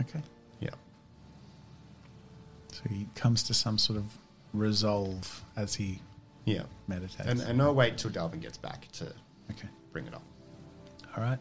Okay. 0.00 0.22
Yeah, 0.60 0.70
So 2.72 2.80
he 2.88 3.06
comes 3.14 3.42
to 3.44 3.54
some 3.54 3.78
sort 3.78 3.98
of 3.98 4.16
resolve 4.54 5.44
as 5.56 5.74
he 5.74 6.00
yeah, 6.44 6.62
meditates. 6.86 7.28
and 7.28 7.40
and 7.40 7.60
I'll 7.60 7.74
wait 7.74 7.98
till 7.98 8.10
Dalvin 8.10 8.40
gets 8.40 8.56
back 8.58 8.90
to 8.92 9.04
okay. 9.50 9.68
bring 9.92 10.06
it 10.06 10.14
up. 10.14 10.22
All 11.16 11.22
right. 11.22 11.38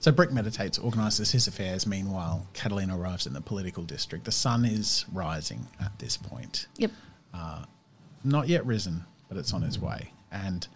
So 0.00 0.10
Brick 0.10 0.32
meditates, 0.32 0.78
organises 0.78 1.30
his 1.30 1.46
affairs. 1.46 1.86
Meanwhile, 1.86 2.48
Catalina 2.54 2.98
arrives 2.98 3.26
in 3.26 3.34
the 3.34 3.42
political 3.42 3.84
district. 3.84 4.24
The 4.24 4.32
sun 4.32 4.64
is 4.64 5.04
rising 5.12 5.68
at 5.78 5.98
this 5.98 6.16
point. 6.16 6.66
Yep. 6.78 6.90
Uh, 7.34 7.64
not 8.24 8.48
yet 8.48 8.64
risen, 8.64 9.04
but 9.28 9.36
it's 9.36 9.52
on 9.52 9.62
its 9.62 9.78
way. 9.78 10.12
And 10.32 10.66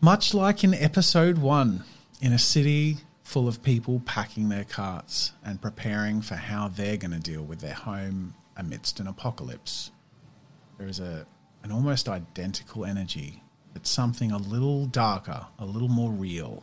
much 0.00 0.34
like 0.34 0.64
in 0.64 0.74
episode 0.74 1.38
one, 1.38 1.84
in 2.20 2.32
a 2.32 2.38
city 2.40 2.98
full 3.22 3.46
of 3.46 3.62
people 3.62 4.02
packing 4.04 4.48
their 4.48 4.64
carts 4.64 5.32
and 5.44 5.62
preparing 5.62 6.22
for 6.22 6.34
how 6.34 6.66
they're 6.66 6.96
going 6.96 7.12
to 7.12 7.20
deal 7.20 7.42
with 7.42 7.60
their 7.60 7.74
home 7.74 8.34
amidst 8.56 8.98
an 8.98 9.06
apocalypse, 9.06 9.92
there 10.76 10.88
is 10.88 10.98
a 10.98 11.24
an 11.62 11.72
almost 11.72 12.08
identical 12.08 12.84
energy, 12.84 13.42
but 13.72 13.86
something 13.86 14.30
a 14.30 14.38
little 14.38 14.86
darker, 14.86 15.46
a 15.58 15.66
little 15.66 15.88
more 15.88 16.12
real, 16.12 16.62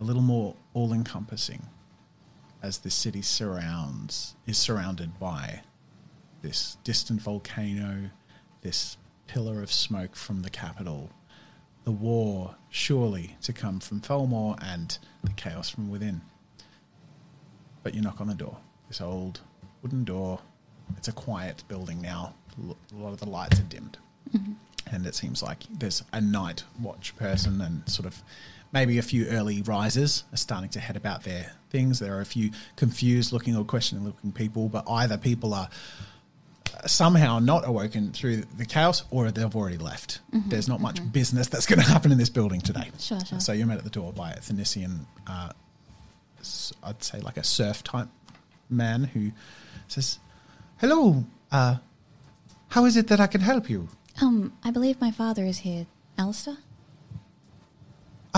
a 0.00 0.04
little 0.04 0.22
more 0.22 0.54
all 0.74 0.92
encompassing 0.92 1.66
as 2.62 2.78
the 2.78 2.90
city 2.90 3.22
surrounds 3.22 4.34
is 4.46 4.58
surrounded 4.58 5.18
by 5.18 5.60
this 6.42 6.76
distant 6.84 7.20
volcano, 7.20 8.10
this 8.62 8.96
pillar 9.26 9.62
of 9.62 9.72
smoke 9.72 10.16
from 10.16 10.42
the 10.42 10.50
capital, 10.50 11.10
the 11.84 11.90
war 11.90 12.54
surely 12.70 13.36
to 13.42 13.52
come 13.52 13.80
from 13.80 14.00
Felmore 14.00 14.56
and 14.60 14.98
the 15.22 15.32
chaos 15.32 15.68
from 15.68 15.90
within. 15.90 16.20
But 17.82 17.94
you 17.94 18.02
knock 18.02 18.20
on 18.20 18.26
the 18.26 18.34
door, 18.34 18.58
this 18.88 19.00
old 19.00 19.40
wooden 19.82 20.04
door. 20.04 20.40
It's 20.96 21.08
a 21.08 21.12
quiet 21.12 21.64
building 21.68 22.00
now. 22.00 22.34
A 22.58 22.94
lot 22.96 23.12
of 23.12 23.20
the 23.20 23.28
lights 23.28 23.60
are 23.60 23.64
dimmed. 23.64 23.98
Mm-hmm. 24.34 24.52
And 24.90 25.06
it 25.06 25.14
seems 25.14 25.42
like 25.42 25.64
there's 25.70 26.02
a 26.12 26.20
night 26.20 26.64
watch 26.80 27.14
person 27.16 27.60
and 27.60 27.88
sort 27.88 28.06
of 28.06 28.22
maybe 28.72 28.98
a 28.98 29.02
few 29.02 29.26
early 29.28 29.62
risers 29.62 30.24
are 30.32 30.36
starting 30.36 30.70
to 30.70 30.80
head 30.80 30.96
about 30.96 31.24
their 31.24 31.52
things. 31.70 31.98
There 31.98 32.16
are 32.16 32.20
a 32.20 32.26
few 32.26 32.50
confused 32.76 33.32
looking 33.32 33.56
or 33.56 33.64
questioning 33.64 34.04
looking 34.04 34.32
people, 34.32 34.68
but 34.68 34.84
either 34.88 35.16
people 35.16 35.54
are 35.54 35.68
somehow 36.86 37.38
not 37.38 37.66
awoken 37.66 38.12
through 38.12 38.42
the 38.56 38.64
chaos 38.64 39.04
or 39.10 39.30
they've 39.30 39.56
already 39.56 39.78
left. 39.78 40.20
There's 40.32 40.68
not 40.68 40.80
much 40.80 41.00
business 41.12 41.48
that's 41.48 41.66
going 41.66 41.80
to 41.80 41.84
happen 41.84 42.12
in 42.12 42.18
this 42.18 42.28
building 42.28 42.60
today. 42.60 42.90
Sure, 42.98 43.18
sure. 43.24 43.40
So 43.40 43.52
you're 43.52 43.66
met 43.66 43.78
at 43.78 43.84
the 43.84 43.90
door 43.90 44.12
by 44.12 44.30
a 44.30 44.38
Thanisian, 44.38 45.00
uh, 45.26 45.50
I'd 46.84 47.02
say 47.02 47.20
like 47.20 47.36
a 47.36 47.42
surf 47.44 47.82
type 47.82 48.08
man 48.70 49.04
who 49.04 49.32
says, 49.88 50.18
Hello, 50.78 51.24
uh, 51.50 51.76
how 52.68 52.84
is 52.84 52.96
it 52.96 53.08
that 53.08 53.18
I 53.18 53.26
can 53.26 53.40
help 53.40 53.68
you? 53.68 53.88
Um, 54.22 54.52
I 54.62 54.70
believe 54.70 55.00
my 55.00 55.10
father 55.10 55.44
is 55.44 55.58
here. 55.58 55.86
Alistair? 56.16 56.58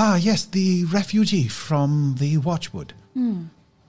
Ah, 0.03 0.16
yes, 0.16 0.46
the 0.46 0.86
refugee 0.86 1.46
from 1.46 2.14
the 2.18 2.38
Watchwood. 2.38 2.94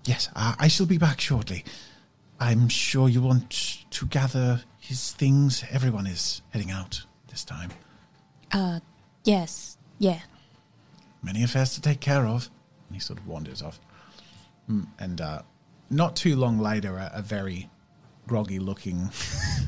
Yes, 0.03 0.27
I, 0.35 0.55
I 0.59 0.67
shall 0.67 0.85
be 0.85 0.97
back 0.97 1.21
shortly. 1.21 1.63
I'm 2.37 2.67
sure 2.67 3.07
you 3.07 3.21
want 3.21 3.49
to 3.91 4.05
gather 4.07 4.61
his 4.77 5.13
things. 5.13 5.63
Everyone 5.71 6.05
is 6.05 6.41
heading 6.49 6.69
out 6.69 7.05
this 7.29 7.45
time. 7.45 7.71
Uh, 8.51 8.81
yes. 9.23 9.77
Yeah. 9.99 10.19
Many 11.23 11.43
affairs 11.43 11.75
to 11.75 11.81
take 11.81 12.01
care 12.01 12.25
of. 12.25 12.49
And 12.89 12.95
he 12.97 12.99
sort 12.99 13.19
of 13.19 13.25
wanders 13.25 13.61
off. 13.61 13.79
Mm, 14.69 14.87
And 14.99 15.21
uh, 15.21 15.43
not 15.89 16.17
too 16.17 16.35
long 16.35 16.59
later, 16.59 16.97
a, 16.97 17.09
a 17.13 17.21
very 17.21 17.69
groggy 18.31 18.59
looking. 18.59 19.09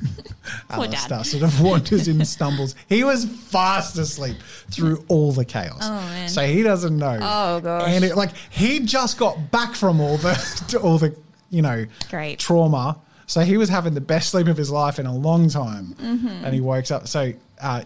Alistair 0.70 1.24
sort 1.26 1.44
of 1.44 1.62
wanders 1.62 2.08
in, 2.08 2.24
stumbles. 2.24 2.76
He 2.88 3.04
was 3.04 3.26
fast 3.26 3.98
asleep 3.98 4.38
through 4.72 5.04
all 5.10 5.34
the 5.34 5.44
chaos. 5.44 5.80
Oh, 5.82 5.90
man. 5.96 6.30
So 6.30 6.46
he 6.48 6.64
doesn't 6.64 6.98
know. 6.98 7.18
Oh, 7.22 7.60
gosh. 7.60 7.84
And 7.90 8.06
it, 8.06 8.16
like 8.16 8.32
he 8.50 8.80
just 8.80 9.18
got 9.18 9.52
back 9.52 9.76
from 9.76 10.00
all 10.00 10.16
the 10.18 10.80
all 10.84 10.98
the 10.98 11.14
you 11.50 11.62
know 11.62 11.86
Great. 12.10 12.40
trauma. 12.40 13.00
So 13.28 13.42
he 13.42 13.58
was 13.58 13.68
having 13.68 13.94
the 13.96 14.02
best 14.02 14.30
sleep 14.30 14.48
of 14.48 14.56
his 14.56 14.72
life 14.72 14.98
in 14.98 15.06
a 15.06 15.16
long 15.16 15.50
time, 15.50 15.96
Mm-hmm. 16.00 16.28
and 16.46 16.54
he 16.54 16.62
wakes 16.62 16.90
up. 16.90 17.08
So 17.10 17.34
uh, 17.62 17.84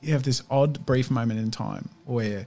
you 0.00 0.12
have 0.12 0.24
this 0.24 0.42
odd 0.50 0.84
brief 0.86 1.08
moment 1.10 1.38
in 1.38 1.50
time 1.52 1.88
where 2.04 2.46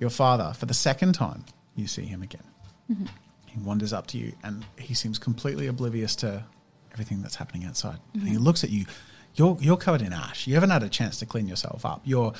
your 0.00 0.10
father, 0.10 0.54
for 0.56 0.64
the 0.66 0.74
second 0.74 1.12
time, 1.14 1.44
you 1.76 1.86
see 1.86 2.06
him 2.06 2.22
again. 2.22 2.42
Mm-hmm. 2.90 3.06
He 3.46 3.58
wanders 3.60 3.92
up 3.92 4.06
to 4.08 4.18
you, 4.18 4.32
and 4.42 4.64
he 4.78 4.94
seems 4.94 5.18
completely 5.18 5.66
oblivious 5.66 6.16
to 6.16 6.44
everything 6.92 7.22
that's 7.22 7.36
happening 7.36 7.64
outside. 7.64 7.98
Mm-hmm. 8.16 8.26
he 8.26 8.38
looks 8.38 8.62
at 8.64 8.70
you. 8.70 8.84
You're 9.34 9.56
you're 9.60 9.76
covered 9.78 10.02
in 10.02 10.12
ash. 10.12 10.46
You 10.46 10.54
haven't 10.54 10.70
had 10.70 10.82
a 10.82 10.88
chance 10.88 11.18
to 11.20 11.26
clean 11.26 11.48
yourself 11.48 11.86
up. 11.86 12.02
You're, 12.04 12.32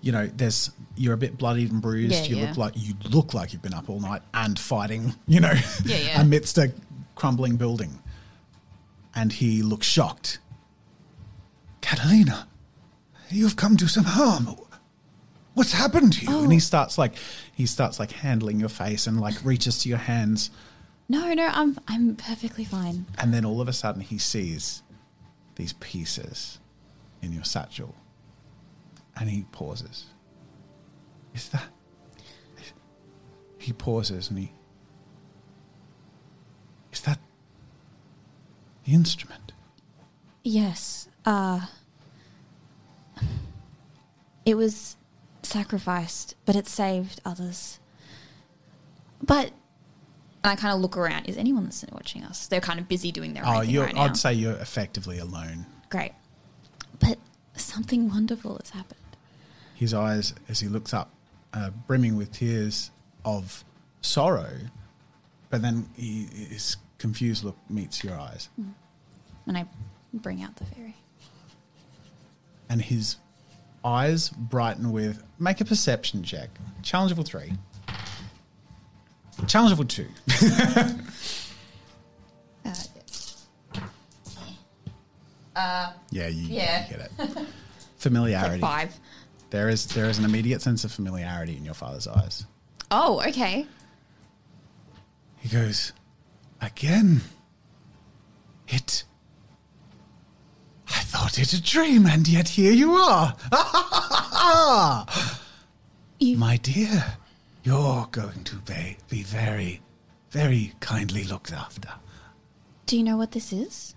you 0.00 0.10
know, 0.10 0.26
there's 0.26 0.70
you're 0.96 1.14
a 1.14 1.16
bit 1.18 1.38
bloodied 1.38 1.70
and 1.70 1.80
bruised. 1.80 2.14
Yeah, 2.14 2.22
you 2.24 2.36
yeah. 2.36 2.48
look 2.48 2.56
like 2.56 2.72
you 2.76 2.94
look 3.08 3.32
like 3.34 3.52
you've 3.52 3.62
been 3.62 3.74
up 3.74 3.88
all 3.88 4.00
night 4.00 4.22
and 4.34 4.58
fighting. 4.58 5.14
You 5.26 5.40
know, 5.40 5.52
Yeah, 5.84 5.96
yeah. 5.98 6.20
amidst 6.22 6.58
a 6.58 6.72
crumbling 7.14 7.56
building. 7.56 8.00
and 9.14 9.32
he 9.32 9.62
looks 9.62 9.86
shocked. 9.86 10.38
Catalina, 11.80 12.48
you've 13.30 13.56
come 13.56 13.76
to 13.76 13.88
some 13.88 14.04
harm. 14.04 14.56
What's 15.54 15.72
happened 15.72 16.14
to 16.14 16.24
you? 16.26 16.42
And 16.44 16.52
he 16.52 16.60
starts 16.60 16.96
like 16.96 17.12
he 17.54 17.66
starts 17.66 18.00
like 18.00 18.10
handling 18.10 18.58
your 18.58 18.68
face 18.70 19.06
and 19.06 19.20
like 19.20 19.34
reaches 19.44 19.78
to 19.80 19.88
your 19.88 19.98
hands, 19.98 20.50
No, 21.08 21.34
no, 21.34 21.50
I'm 21.52 21.78
I'm 21.88 22.16
perfectly 22.16 22.64
fine. 22.64 23.06
and 23.18 23.34
then 23.34 23.44
all 23.44 23.60
of 23.60 23.68
a 23.68 23.72
sudden 23.72 24.00
he 24.02 24.18
sees 24.18 24.82
these 25.56 25.74
pieces 25.74 26.58
in 27.20 27.32
your 27.32 27.44
satchel, 27.44 27.94
and 29.16 29.28
he 29.28 29.44
pauses. 29.52 30.06
Is 31.34 31.48
that? 31.50 31.64
He 33.58 33.72
pauses 33.72 34.28
and 34.30 34.38
he. 34.38 34.52
Is 36.92 37.00
that 37.02 37.18
the 38.84 38.92
instrument? 38.92 39.52
Yes. 40.42 41.08
Uh 41.24 41.66
it 44.44 44.56
was 44.56 44.96
sacrificed, 45.42 46.34
but 46.44 46.56
it 46.56 46.66
saved 46.66 47.20
others. 47.24 47.78
But 49.22 49.52
and 50.44 50.50
I 50.52 50.56
kind 50.56 50.74
of 50.74 50.80
look 50.80 50.96
around. 50.96 51.26
Is 51.26 51.36
anyone 51.36 51.64
listening 51.66 51.94
watching 51.94 52.24
us? 52.24 52.46
They're 52.46 52.60
kind 52.60 52.80
of 52.80 52.88
busy 52.88 53.12
doing 53.12 53.32
their 53.34 53.46
own 53.46 53.56
Oh, 53.56 53.60
thing 53.60 53.70
you're, 53.70 53.84
right 53.84 53.94
now. 53.94 54.02
I'd 54.02 54.16
say 54.16 54.32
you're 54.34 54.54
effectively 54.56 55.18
alone. 55.18 55.66
Great. 55.90 56.12
But 56.98 57.18
something 57.56 58.08
wonderful 58.08 58.58
has 58.60 58.70
happened. 58.70 58.98
His 59.74 59.94
eyes, 59.94 60.34
as 60.48 60.60
he 60.60 60.68
looks 60.68 60.92
up, 60.94 61.10
uh, 61.52 61.70
brimming 61.86 62.16
with 62.16 62.32
tears 62.32 62.90
of 63.24 63.64
sorrow, 64.00 64.50
but 65.50 65.62
then 65.62 65.88
he, 65.96 66.24
his 66.32 66.76
confused 66.98 67.44
look 67.44 67.56
meets 67.68 68.02
your 68.02 68.18
eyes, 68.18 68.48
And 69.46 69.58
I 69.58 69.66
bring 70.14 70.42
out 70.42 70.56
the 70.56 70.64
fairy. 70.64 70.96
and 72.68 72.80
his 72.82 73.16
eyes 73.84 74.28
brighten 74.30 74.92
with 74.92 75.22
make 75.38 75.60
a 75.60 75.64
perception 75.64 76.22
check. 76.22 76.48
Challenge 76.82 77.10
level 77.10 77.24
three. 77.24 77.52
Challenge 79.46 79.70
level 79.72 79.84
two. 79.84 80.06
Uh, 85.54 85.92
Yeah, 86.10 86.28
you, 86.28 86.48
Yeah. 86.48 86.86
you 86.88 86.96
get 86.96 87.10
it. 87.18 87.46
Familiarity. 87.98 88.60
like 88.60 88.88
five. 88.90 89.00
There 89.50 89.68
is 89.68 89.86
there 89.86 90.06
is 90.06 90.18
an 90.18 90.24
immediate 90.24 90.62
sense 90.62 90.82
of 90.84 90.92
familiarity 90.92 91.56
in 91.56 91.64
your 91.64 91.74
father's 91.74 92.06
eyes. 92.08 92.46
Oh, 92.90 93.20
okay. 93.28 93.66
He 95.38 95.48
goes, 95.48 95.92
Again. 96.60 97.20
It. 98.68 99.04
I 100.88 101.00
thought 101.00 101.38
it 101.38 101.52
a 101.52 101.60
dream, 101.62 102.06
and 102.06 102.26
yet 102.28 102.48
here 102.48 102.72
you 102.72 102.92
are. 102.94 103.34
You- 106.18 106.36
My 106.38 106.56
dear, 106.58 107.04
you're 107.62 108.08
going 108.10 108.44
to 108.44 108.56
be, 108.56 108.96
be 109.08 109.22
very, 109.22 109.80
very 110.30 110.72
kindly 110.80 111.24
looked 111.24 111.52
after. 111.52 111.88
Do 112.86 112.96
you 112.96 113.04
know 113.04 113.16
what 113.16 113.32
this 113.32 113.52
is? 113.52 113.94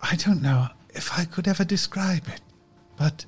I 0.00 0.16
don't 0.16 0.42
know 0.42 0.68
if 0.90 1.18
I 1.18 1.24
could 1.24 1.48
ever 1.48 1.64
describe 1.64 2.28
it, 2.28 2.40
but 2.96 3.26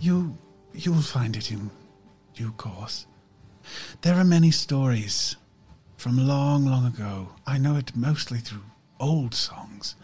you 0.00 0.36
you'll 0.72 1.02
find 1.02 1.36
it 1.36 1.50
in 1.50 1.70
due 2.34 2.52
course. 2.52 3.06
There 4.02 4.14
are 4.14 4.24
many 4.24 4.50
stories 4.50 5.36
from 5.96 6.16
long, 6.26 6.64
long 6.66 6.86
ago. 6.86 7.30
I 7.46 7.58
know 7.58 7.76
it 7.76 7.94
mostly 7.94 8.38
through 8.38 8.64
old 8.98 9.34
songs. 9.34 9.96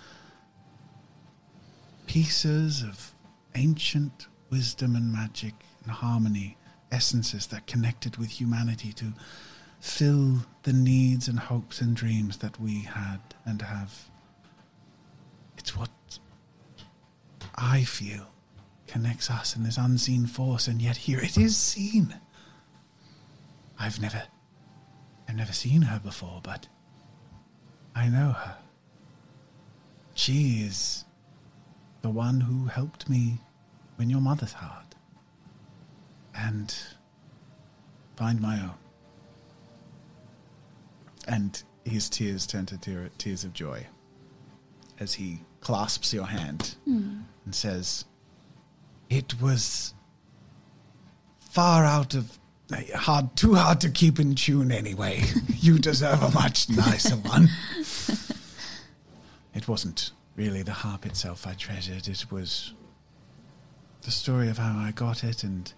Pieces 2.07 2.83
of 2.83 3.15
ancient 3.55 4.27
wisdom 4.51 4.95
and 4.95 5.13
magic 5.13 5.55
and 5.83 5.93
harmony, 5.93 6.57
essences 6.91 7.47
that 7.49 7.67
connected 7.67 8.17
with 8.17 8.41
humanity 8.41 8.93
to 8.93 9.13
fill 9.81 10.47
the 10.63 10.73
needs 10.73 11.29
and 11.29 11.39
hopes 11.39 11.81
and 11.81 11.97
dreams 11.97 12.39
that 12.39 12.59
we 12.61 12.81
had 12.81 13.21
and 13.45 13.63
have. 13.63 14.09
It's 15.59 15.77
what 15.77 15.91
I 17.55 17.85
feel 17.85 18.27
connects 18.87 19.31
us 19.31 19.57
in 19.57 19.65
this 19.65 19.79
unseen 19.79 20.27
force, 20.27 20.69
and 20.69 20.81
yet 20.81 20.97
here 20.97 21.21
it 21.21 21.37
is 21.37 21.57
seen. 21.57 22.15
I've 23.79 24.01
never, 24.01 24.23
I've 25.29 25.37
never 25.37 25.53
seen 25.53 25.83
her 25.83 25.99
before, 25.99 26.41
but 26.43 26.69
I 27.95 28.09
know 28.09 28.33
her. 28.33 28.57
She 30.15 30.63
is 30.63 31.05
the 32.03 32.11
one 32.11 32.41
who 32.41 32.67
helped 32.67 33.09
me 33.09 33.41
win 33.99 34.11
your 34.11 34.21
mother's 34.21 34.53
heart 34.53 34.95
and 36.35 36.75
find 38.17 38.41
my 38.41 38.61
own. 38.61 38.75
And 41.27 41.63
his 41.85 42.09
tears 42.09 42.47
turn 42.47 42.67
to 42.67 42.79
tear- 42.79 43.11
tears 43.19 43.45
of 43.45 43.53
joy 43.53 43.87
as 44.99 45.15
he 45.15 45.41
clasps 45.61 46.13
your 46.13 46.27
hand 46.27 46.77
hmm. 46.85 47.21
and 47.45 47.55
says, 47.55 48.05
It 49.11 49.41
was 49.41 49.95
far 51.41 51.85
out 51.85 52.15
of 52.15 52.39
hard, 52.95 53.37
too 53.37 53.55
hard 53.55 53.81
to 53.81 53.91
keep 53.91 54.19
in 54.19 54.35
tune 54.35 54.73
anyway. 54.73 55.23
you 55.49 55.79
deserve 55.79 56.23
a 56.23 56.31
much 56.31 56.69
nicer 56.69 57.17
one. 57.17 57.49
it 59.55 59.67
wasn't 59.69 60.13
really 60.37 60.63
the 60.63 60.73
harp 60.73 61.07
itself 61.07 61.47
I 61.47 61.55
treasured, 61.55 62.09
it 62.09 62.31
was 62.31 62.75
the 64.07 64.13
story 64.13 64.49
of 64.49 64.57
how 64.57 64.79
I 64.79 64.93
got 64.93 65.25
it 65.25 65.43
and 65.43 65.73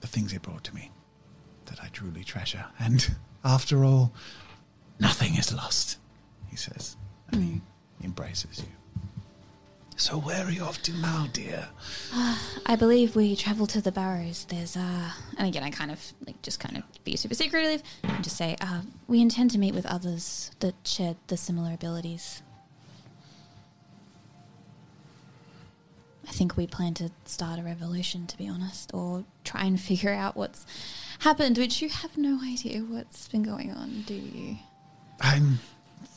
the 0.00 0.08
things 0.08 0.32
it 0.32 0.42
brought 0.42 0.64
to 0.64 0.74
me 0.74 0.90
that 1.66 1.80
I 1.80 1.86
truly 1.86 2.24
treasure. 2.24 2.64
And 2.80 3.14
after 3.44 3.84
all, 3.84 4.12
nothing 4.98 5.36
is 5.36 5.54
lost, 5.54 5.98
he 6.48 6.56
says, 6.56 6.96
and 7.30 7.44
he 7.44 7.60
embraces 8.02 8.58
you. 8.58 8.72
So 9.96 10.18
where 10.18 10.44
are 10.44 10.50
you 10.50 10.64
off 10.64 10.82
to 10.82 10.92
now, 10.94 11.28
dear? 11.32 11.68
I 12.66 12.74
believe 12.74 13.14
we 13.14 13.36
travel 13.36 13.66
to 13.68 13.80
the 13.80 13.92
Barrows. 13.92 14.46
There's 14.48 14.76
uh 14.76 15.10
and 15.36 15.46
again 15.46 15.62
I 15.62 15.70
kind 15.70 15.90
of 15.90 16.00
like 16.26 16.40
just 16.42 16.58
kind 16.58 16.78
of 16.78 16.82
be 17.04 17.14
super 17.16 17.34
secretive 17.34 17.82
and 18.02 18.24
just 18.24 18.36
say, 18.36 18.56
uh, 18.62 18.80
we 19.06 19.20
intend 19.20 19.50
to 19.52 19.58
meet 19.58 19.74
with 19.74 19.86
others 19.86 20.50
that 20.60 20.74
shared 20.84 21.18
the 21.28 21.36
similar 21.36 21.72
abilities. 21.74 22.42
I 26.30 26.32
think 26.32 26.56
we 26.56 26.68
plan 26.68 26.94
to 26.94 27.10
start 27.24 27.58
a 27.58 27.62
revolution, 27.62 28.28
to 28.28 28.38
be 28.38 28.48
honest, 28.48 28.92
or 28.94 29.24
try 29.42 29.64
and 29.64 29.78
figure 29.90 30.12
out 30.14 30.36
what's 30.36 30.64
happened, 31.18 31.58
which 31.58 31.82
you 31.82 31.88
have 31.88 32.16
no 32.16 32.38
idea 32.42 32.80
what's 32.80 33.26
been 33.28 33.42
going 33.42 33.72
on, 33.72 34.02
do 34.06 34.14
you? 34.14 34.56
I'm 35.20 35.58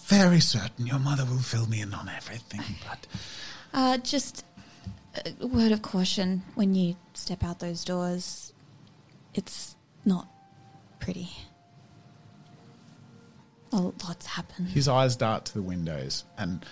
very 0.05 0.39
certain 0.39 0.85
your 0.85 0.99
mother 0.99 1.25
will 1.25 1.39
fill 1.39 1.67
me 1.67 1.81
in 1.81 1.93
on 1.95 2.07
everything, 2.09 2.61
but 2.87 3.07
Uh, 3.73 3.97
just 3.97 4.45
a 5.41 5.47
word 5.47 5.71
of 5.71 5.81
caution 5.81 6.43
when 6.53 6.75
you 6.75 6.95
step 7.15 7.43
out 7.43 7.57
those 7.59 7.83
doors. 7.83 8.53
It's 9.33 9.75
not 10.05 10.27
pretty. 10.99 11.29
A 13.71 13.77
lot's 13.77 14.27
happened. 14.27 14.67
his 14.69 14.87
eyes 14.87 15.15
dart 15.15 15.45
to 15.45 15.53
the 15.55 15.61
windows 15.63 16.23
and 16.37 16.63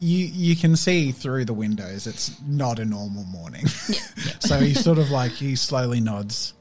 you 0.00 0.26
you 0.26 0.56
can 0.56 0.76
see 0.76 1.12
through 1.12 1.44
the 1.44 1.52
windows 1.52 2.06
it's 2.06 2.40
not 2.42 2.78
a 2.78 2.84
normal 2.84 3.24
morning. 3.24 3.66
so 4.40 4.58
he 4.58 4.74
sort 4.74 4.98
of 4.98 5.10
like 5.10 5.32
he 5.32 5.54
slowly 5.54 6.00
nods. 6.00 6.54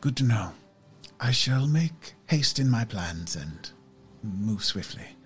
Good 0.00 0.16
to 0.18 0.24
know. 0.24 0.52
I 1.18 1.32
shall 1.32 1.66
make 1.66 2.14
haste 2.26 2.58
in 2.58 2.70
my 2.70 2.84
plans 2.84 3.36
and 3.36 3.70
move 4.22 4.64
swiftly. 4.64 5.16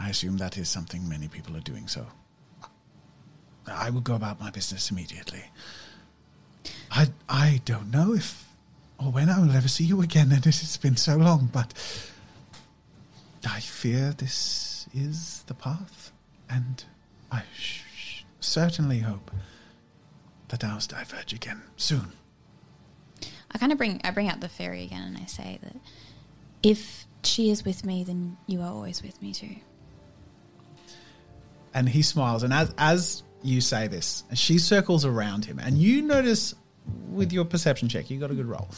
I 0.00 0.08
assume 0.08 0.38
that 0.38 0.56
is 0.56 0.68
something 0.68 1.06
many 1.06 1.28
people 1.28 1.56
are 1.56 1.60
doing, 1.60 1.88
so 1.88 2.06
I 3.66 3.90
will 3.90 4.00
go 4.00 4.14
about 4.14 4.40
my 4.40 4.50
business 4.50 4.90
immediately. 4.90 5.44
I 6.90 7.08
I 7.28 7.60
don't 7.64 7.90
know 7.90 8.14
if 8.14 8.48
or 8.96 9.10
when 9.10 9.28
I 9.28 9.40
will 9.40 9.50
ever 9.50 9.68
see 9.68 9.84
you 9.84 10.00
again, 10.02 10.30
and 10.30 10.46
it 10.46 10.54
has 10.54 10.76
been 10.76 10.96
so 10.96 11.16
long, 11.16 11.50
but 11.52 11.74
I 13.48 13.60
fear 13.60 14.12
this 14.16 14.86
is 14.94 15.44
the 15.46 15.54
path, 15.54 16.12
and 16.48 16.84
I 17.30 17.42
sh- 17.56 18.24
certainly 18.40 19.00
hope 19.00 19.30
that 20.48 20.64
ours 20.64 20.86
diverge 20.86 21.32
again 21.32 21.62
soon. 21.76 22.12
I 23.50 23.58
kind 23.58 23.72
of 23.72 23.78
bring 23.78 24.00
I 24.04 24.10
bring 24.10 24.28
out 24.28 24.40
the 24.40 24.48
fairy 24.48 24.84
again, 24.84 25.02
and 25.02 25.16
I 25.16 25.26
say 25.26 25.58
that 25.62 25.76
if 26.62 27.06
she 27.24 27.50
is 27.50 27.64
with 27.64 27.84
me, 27.84 28.04
then 28.04 28.36
you 28.46 28.60
are 28.60 28.70
always 28.70 29.02
with 29.02 29.20
me 29.20 29.32
too. 29.32 29.56
And 31.74 31.88
he 31.88 32.02
smiles, 32.02 32.42
and 32.42 32.52
as 32.52 32.74
as 32.78 33.22
you 33.42 33.60
say 33.60 33.88
this, 33.88 34.24
she 34.34 34.58
circles 34.58 35.04
around 35.04 35.44
him, 35.44 35.58
and 35.58 35.76
you 35.76 36.02
notice 36.02 36.54
with 37.10 37.32
your 37.32 37.44
perception 37.44 37.88
check, 37.88 38.10
you 38.10 38.18
got 38.18 38.30
a 38.30 38.34
good 38.34 38.46
roll, 38.46 38.68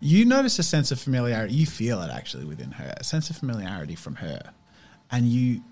you 0.00 0.24
notice 0.24 0.58
a 0.58 0.62
sense 0.62 0.90
of 0.90 1.00
familiarity. 1.00 1.54
You 1.54 1.66
feel 1.66 2.00
it 2.02 2.10
actually 2.10 2.44
within 2.46 2.72
her, 2.72 2.94
a 2.96 3.04
sense 3.04 3.30
of 3.30 3.36
familiarity 3.36 3.94
from 3.94 4.16
her, 4.16 4.52
and 5.10 5.26
you 5.26 5.62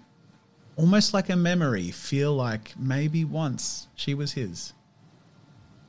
almost 0.76 1.12
like 1.14 1.28
a 1.28 1.36
memory 1.36 1.90
feel 1.90 2.34
like 2.34 2.74
maybe 2.78 3.24
once 3.24 3.88
she 3.94 4.14
was 4.14 4.32
his, 4.32 4.72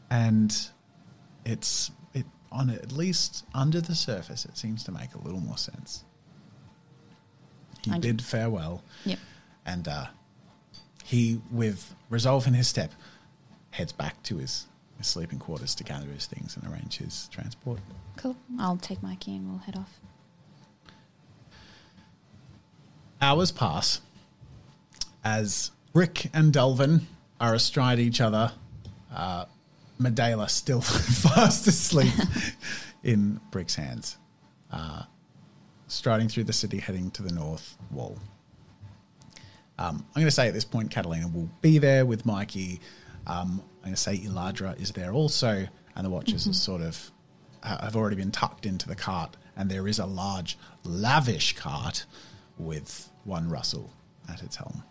and 0.09 0.69
it's 1.45 1.91
it 2.13 2.25
on 2.51 2.69
at 2.69 2.91
least 2.91 3.45
under 3.53 3.81
the 3.81 3.95
surface. 3.95 4.45
It 4.45 4.57
seems 4.57 4.83
to 4.85 4.91
make 4.91 5.13
a 5.15 5.19
little 5.19 5.41
more 5.41 5.57
sense. 5.57 6.03
He 7.83 7.91
I 7.91 7.97
do. 7.99 8.17
farewell, 8.17 8.83
Yep. 9.05 9.19
and 9.65 9.87
uh, 9.87 10.05
he, 11.03 11.39
with 11.51 11.95
resolve 12.09 12.45
in 12.47 12.53
his 12.53 12.67
step, 12.67 12.91
heads 13.71 13.91
back 13.93 14.21
to 14.23 14.37
his 14.37 14.65
sleeping 15.07 15.39
quarters 15.39 15.75
to 15.75 15.83
gather 15.83 16.07
his 16.07 16.25
things 16.25 16.57
and 16.57 16.71
arrange 16.71 16.97
his 16.97 17.27
transport. 17.31 17.79
Cool. 18.17 18.35
I'll 18.59 18.77
take 18.77 19.01
Mikey 19.01 19.35
and 19.35 19.49
we'll 19.49 19.59
head 19.59 19.77
off. 19.77 19.99
Hours 23.21 23.51
pass 23.51 24.01
as 25.23 25.71
Rick 25.93 26.29
and 26.33 26.53
Delvin 26.53 27.07
are 27.39 27.53
astride 27.53 27.99
each 27.99 28.21
other. 28.21 28.51
Uh, 29.13 29.45
Medela 29.99 30.49
still 30.49 30.81
fast 30.81 31.67
asleep 31.67 32.13
in 33.03 33.39
Brick's 33.51 33.75
hands, 33.75 34.17
uh, 34.71 35.03
striding 35.87 36.29
through 36.29 36.45
the 36.45 36.53
city, 36.53 36.79
heading 36.79 37.11
to 37.11 37.23
the 37.23 37.31
north 37.33 37.77
wall. 37.91 38.17
Um, 39.77 40.05
I'm 40.09 40.21
going 40.21 40.27
to 40.27 40.31
say 40.31 40.47
at 40.47 40.53
this 40.53 40.65
point, 40.65 40.91
Catalina 40.91 41.27
will 41.27 41.49
be 41.61 41.77
there 41.77 42.05
with 42.05 42.25
Mikey. 42.25 42.81
Um, 43.27 43.63
I'm 43.79 43.85
going 43.85 43.95
to 43.95 44.01
say 44.01 44.17
Eladra 44.17 44.79
is 44.79 44.91
there 44.91 45.11
also, 45.11 45.67
and 45.95 46.05
the 46.05 46.09
Watchers 46.09 46.47
are 46.47 46.53
sort 46.53 46.81
of 46.81 47.11
uh, 47.63 47.81
have 47.81 47.95
already 47.95 48.15
been 48.15 48.31
tucked 48.31 48.65
into 48.65 48.87
the 48.87 48.95
cart, 48.95 49.37
and 49.55 49.69
there 49.69 49.87
is 49.87 49.99
a 49.99 50.05
large, 50.05 50.57
lavish 50.83 51.55
cart 51.55 52.05
with 52.57 53.09
one 53.23 53.49
Russell 53.49 53.91
at 54.29 54.43
its 54.43 54.57
helm. 54.57 54.83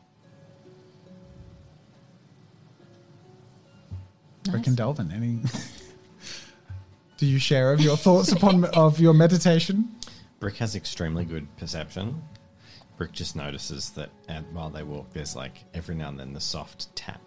Rick 4.51 4.67
and 4.67 4.77
Delvin, 4.77 5.13
any? 5.13 5.41
Do 7.19 7.27
you 7.27 7.39
share 7.39 7.73
of 7.73 7.81
your 7.81 7.97
thoughts 7.97 8.33
upon 8.33 8.65
of 8.67 9.01
your 9.01 9.13
meditation? 9.13 9.95
Brick 10.41 10.57
has 10.57 10.77
extremely 10.77 11.25
good 11.25 11.55
perception. 11.57 12.23
Brick 12.97 13.13
just 13.13 13.37
notices 13.37 13.91
that 13.91 14.11
and 14.29 14.47
while 14.55 14.71
they 14.71 14.83
walk, 14.83 15.13
there's 15.13 15.37
like 15.37 15.65
every 15.75 15.95
now 15.95 16.09
and 16.09 16.19
then 16.19 16.33
the 16.33 16.41
soft 16.41 16.95
tap 16.97 17.21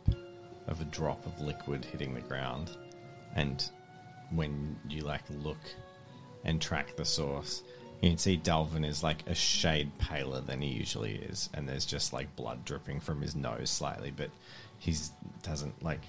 of 0.72 0.82
a 0.82 0.86
drop 0.86 1.26
of 1.28 1.40
liquid 1.40 1.86
hitting 1.86 2.16
the 2.16 2.22
ground. 2.22 2.78
And 3.36 3.64
when 4.32 4.76
you 4.90 5.02
like 5.02 5.24
look 5.30 5.60
and 6.44 6.60
track 6.60 6.96
the 6.96 7.06
source, 7.06 7.62
you 8.02 8.10
can 8.10 8.18
see 8.18 8.38
Dalvin 8.38 8.84
is 8.84 9.04
like 9.04 9.30
a 9.30 9.36
shade 9.36 9.92
paler 10.00 10.42
than 10.42 10.60
he 10.62 10.70
usually 10.70 11.16
is, 11.16 11.50
and 11.54 11.70
there's 11.70 11.86
just 11.86 12.14
like 12.14 12.36
blood 12.36 12.66
dripping 12.66 13.00
from 13.00 13.22
his 13.22 13.36
nose 13.36 13.70
slightly, 13.70 14.10
but 14.10 14.32
he's 14.80 15.12
doesn't 15.44 15.84
like 15.84 16.02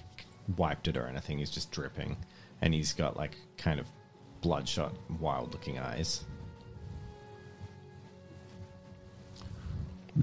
wiped 0.57 0.87
it 0.87 0.97
or 0.97 1.05
anything. 1.05 1.37
He's 1.37 1.51
just 1.51 1.69
dripping, 1.69 2.17
and 2.61 2.73
he's 2.73 2.93
got 2.93 3.15
like 3.15 3.37
kind 3.57 3.79
of 3.79 3.85
bloodshot, 4.41 4.95
wild-looking 5.19 5.77
eyes. 5.77 6.25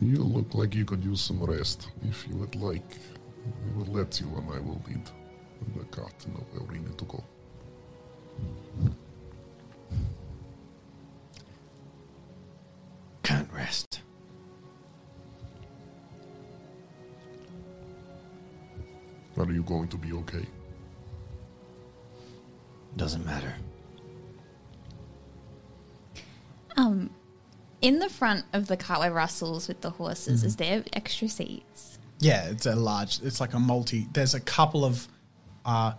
You 0.00 0.16
look 0.16 0.54
like 0.54 0.74
you 0.74 0.84
could 0.84 1.04
use 1.04 1.20
some 1.20 1.42
rest. 1.42 1.88
If 2.08 2.26
you 2.28 2.34
would 2.36 2.56
like, 2.56 2.98
we 3.64 3.82
will 3.82 3.92
let 3.92 4.20
you 4.20 4.26
and 4.36 4.50
I 4.52 4.60
will 4.60 4.82
lead 4.88 5.08
the 5.76 5.84
cart 5.84 6.18
to 6.20 6.30
know 6.30 6.44
where 6.52 6.64
we 6.64 6.78
need 6.78 6.98
to 6.98 7.04
go. 7.04 7.22
Can't 13.22 13.52
rest. 13.52 14.00
Are 19.36 19.52
you 19.52 19.62
going 19.62 19.88
to 19.88 19.96
be 19.96 20.12
okay? 20.12 20.46
Doesn't 22.96 23.24
matter. 23.24 23.54
Um, 26.76 27.10
in 27.80 27.98
the 27.98 28.08
front 28.08 28.44
of 28.52 28.66
the 28.66 28.76
cart 28.76 29.00
where 29.00 29.12
Russell's 29.12 29.66
with 29.66 29.80
the 29.80 29.90
horses, 29.90 30.44
is 30.44 30.56
there 30.56 30.84
extra 30.92 31.28
seats? 31.28 31.98
Yeah, 32.20 32.48
it's 32.50 32.66
a 32.66 32.74
large. 32.76 33.20
It's 33.22 33.40
like 33.40 33.54
a 33.54 33.58
multi. 33.58 34.06
There's 34.12 34.34
a 34.34 34.40
couple 34.40 34.84
of 34.84 35.08
uh, 35.64 35.92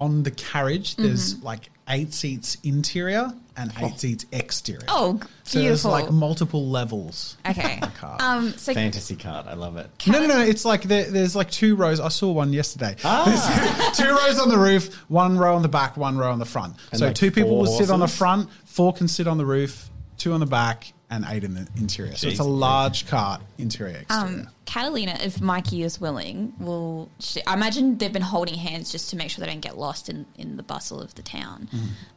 on 0.00 0.22
the 0.22 0.30
carriage. 0.30 0.96
There's 0.96 1.34
Mm-hmm. 1.34 1.44
like 1.46 1.68
eight 1.88 2.14
seats 2.14 2.56
interior 2.62 3.32
and 3.56 3.72
eight 3.80 3.98
seats 3.98 4.24
exterior. 4.32 4.84
Oh, 4.88 5.14
g- 5.18 5.26
so 5.42 5.58
there's 5.60 5.84
like 5.84 6.10
multiple 6.10 6.68
levels. 6.68 7.36
Okay. 7.48 7.80
cart. 7.96 8.22
um, 8.22 8.52
so 8.52 8.72
Fantasy 8.72 9.16
card. 9.16 9.46
I 9.48 9.54
love 9.54 9.76
it. 9.76 9.90
No, 10.06 10.20
no, 10.20 10.26
no. 10.28 10.40
It's 10.40 10.64
like 10.64 10.82
there, 10.84 11.10
there's 11.10 11.34
like 11.36 11.50
two 11.50 11.74
rows. 11.76 11.98
I 12.00 12.08
saw 12.08 12.30
one 12.32 12.52
yesterday. 12.52 12.96
Ah. 13.04 13.24
There's 13.94 13.96
two 13.98 14.14
rows 14.14 14.38
on 14.38 14.48
the 14.48 14.58
roof, 14.58 14.94
one 15.10 15.36
row 15.36 15.56
on 15.56 15.62
the 15.62 15.68
back, 15.68 15.96
one 15.96 16.16
row 16.16 16.30
on 16.32 16.38
the 16.38 16.44
front. 16.46 16.76
And 16.92 17.00
so 17.00 17.06
like 17.06 17.14
two 17.16 17.30
people 17.32 17.50
four 17.50 17.58
will 17.62 17.66
sit 17.78 17.90
on 17.90 17.98
the 18.00 18.06
front, 18.08 18.48
four 18.64 18.92
can 18.92 19.08
sit 19.08 19.26
on 19.26 19.38
the 19.38 19.44
roof, 19.46 19.90
two 20.18 20.32
on 20.32 20.40
the 20.40 20.46
back, 20.46 20.92
and 21.12 21.24
eight 21.28 21.44
in 21.44 21.54
the 21.54 21.68
interior. 21.76 22.16
So 22.16 22.26
it's 22.28 22.40
a 22.40 22.42
Jeez. 22.42 22.58
large 22.58 23.06
cart, 23.06 23.42
interior, 23.58 23.98
exterior. 23.98 24.24
Um, 24.24 24.48
Catalina, 24.64 25.18
if 25.20 25.40
Mikey 25.40 25.82
is 25.82 26.00
willing, 26.00 26.54
will. 26.58 27.10
She, 27.20 27.44
I 27.46 27.54
imagine 27.54 27.98
they've 27.98 28.12
been 28.12 28.22
holding 28.22 28.54
hands 28.54 28.90
just 28.90 29.10
to 29.10 29.16
make 29.16 29.30
sure 29.30 29.44
they 29.44 29.50
don't 29.50 29.60
get 29.60 29.76
lost 29.76 30.08
in, 30.08 30.24
in 30.36 30.56
the 30.56 30.62
bustle 30.62 31.00
of 31.00 31.14
the 31.14 31.22
town. 31.22 31.68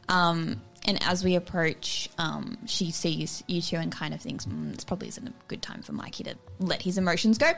Um, 0.08 0.62
and 0.86 1.02
as 1.02 1.22
we 1.24 1.34
approach, 1.34 2.08
um, 2.18 2.56
she 2.66 2.90
sees 2.90 3.42
you 3.48 3.60
two 3.60 3.76
and 3.76 3.92
kind 3.92 4.14
of 4.14 4.20
thinks, 4.20 4.46
mm, 4.46 4.74
this 4.74 4.84
probably 4.84 5.08
isn't 5.08 5.26
a 5.28 5.32
good 5.48 5.60
time 5.60 5.82
for 5.82 5.92
Mikey 5.92 6.24
to 6.24 6.34
let 6.58 6.80
his 6.82 6.96
emotions 6.96 7.38
go. 7.38 7.52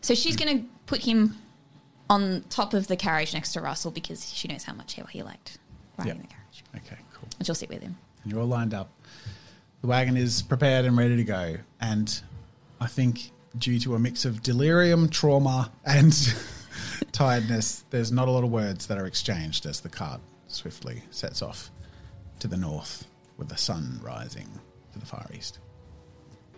So 0.00 0.14
she's 0.14 0.36
going 0.36 0.58
to 0.60 0.64
put 0.86 1.00
him 1.04 1.36
on 2.10 2.44
top 2.50 2.74
of 2.74 2.88
the 2.88 2.96
carriage 2.96 3.34
next 3.34 3.52
to 3.52 3.60
Russell 3.60 3.90
because 3.90 4.32
she 4.32 4.48
knows 4.48 4.64
how 4.64 4.72
much 4.74 4.94
he, 4.94 5.02
he 5.10 5.22
liked 5.22 5.58
riding 5.98 6.14
Yep. 6.16 6.22
the 6.22 6.28
carriage. 6.34 6.64
okay, 6.86 7.02
cool. 7.14 7.28
And 7.38 7.46
she'll 7.46 7.54
sit 7.54 7.68
with 7.68 7.82
him. 7.82 7.96
And 8.24 8.32
you're 8.32 8.40
all 8.40 8.48
lined 8.48 8.74
up. 8.74 8.90
The 9.82 9.88
wagon 9.88 10.16
is 10.16 10.42
prepared 10.42 10.84
and 10.84 10.96
ready 10.96 11.16
to 11.16 11.24
go. 11.24 11.56
And 11.80 12.22
I 12.80 12.86
think, 12.86 13.32
due 13.58 13.80
to 13.80 13.96
a 13.96 13.98
mix 13.98 14.24
of 14.24 14.42
delirium, 14.42 15.08
trauma, 15.08 15.72
and 15.84 16.14
tiredness, 17.12 17.84
there's 17.90 18.12
not 18.12 18.28
a 18.28 18.30
lot 18.30 18.44
of 18.44 18.50
words 18.50 18.86
that 18.86 18.96
are 18.96 19.06
exchanged 19.06 19.66
as 19.66 19.80
the 19.80 19.88
cart 19.88 20.20
swiftly 20.46 21.02
sets 21.10 21.42
off 21.42 21.70
to 22.38 22.46
the 22.46 22.56
north 22.56 23.06
with 23.36 23.48
the 23.48 23.56
sun 23.56 24.00
rising 24.02 24.48
to 24.92 25.00
the 25.00 25.06
far 25.06 25.26
east. 25.34 25.58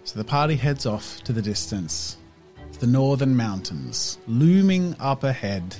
So 0.04 0.18
the 0.18 0.24
party 0.24 0.56
heads 0.56 0.84
off 0.84 1.22
to 1.24 1.32
the 1.32 1.40
distance, 1.40 2.18
to 2.72 2.80
the 2.80 2.86
northern 2.86 3.34
mountains, 3.34 4.18
looming 4.26 4.94
up 5.00 5.24
ahead 5.24 5.76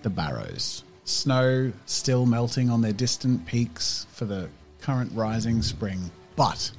the 0.00 0.08
Barrows. 0.08 0.82
Snow 1.04 1.72
still 1.84 2.24
melting 2.24 2.70
on 2.70 2.80
their 2.80 2.94
distant 2.94 3.44
peaks 3.44 4.06
for 4.12 4.24
the 4.24 4.48
current 4.80 5.12
rising 5.14 5.60
spring, 5.60 6.10
but 6.36 6.70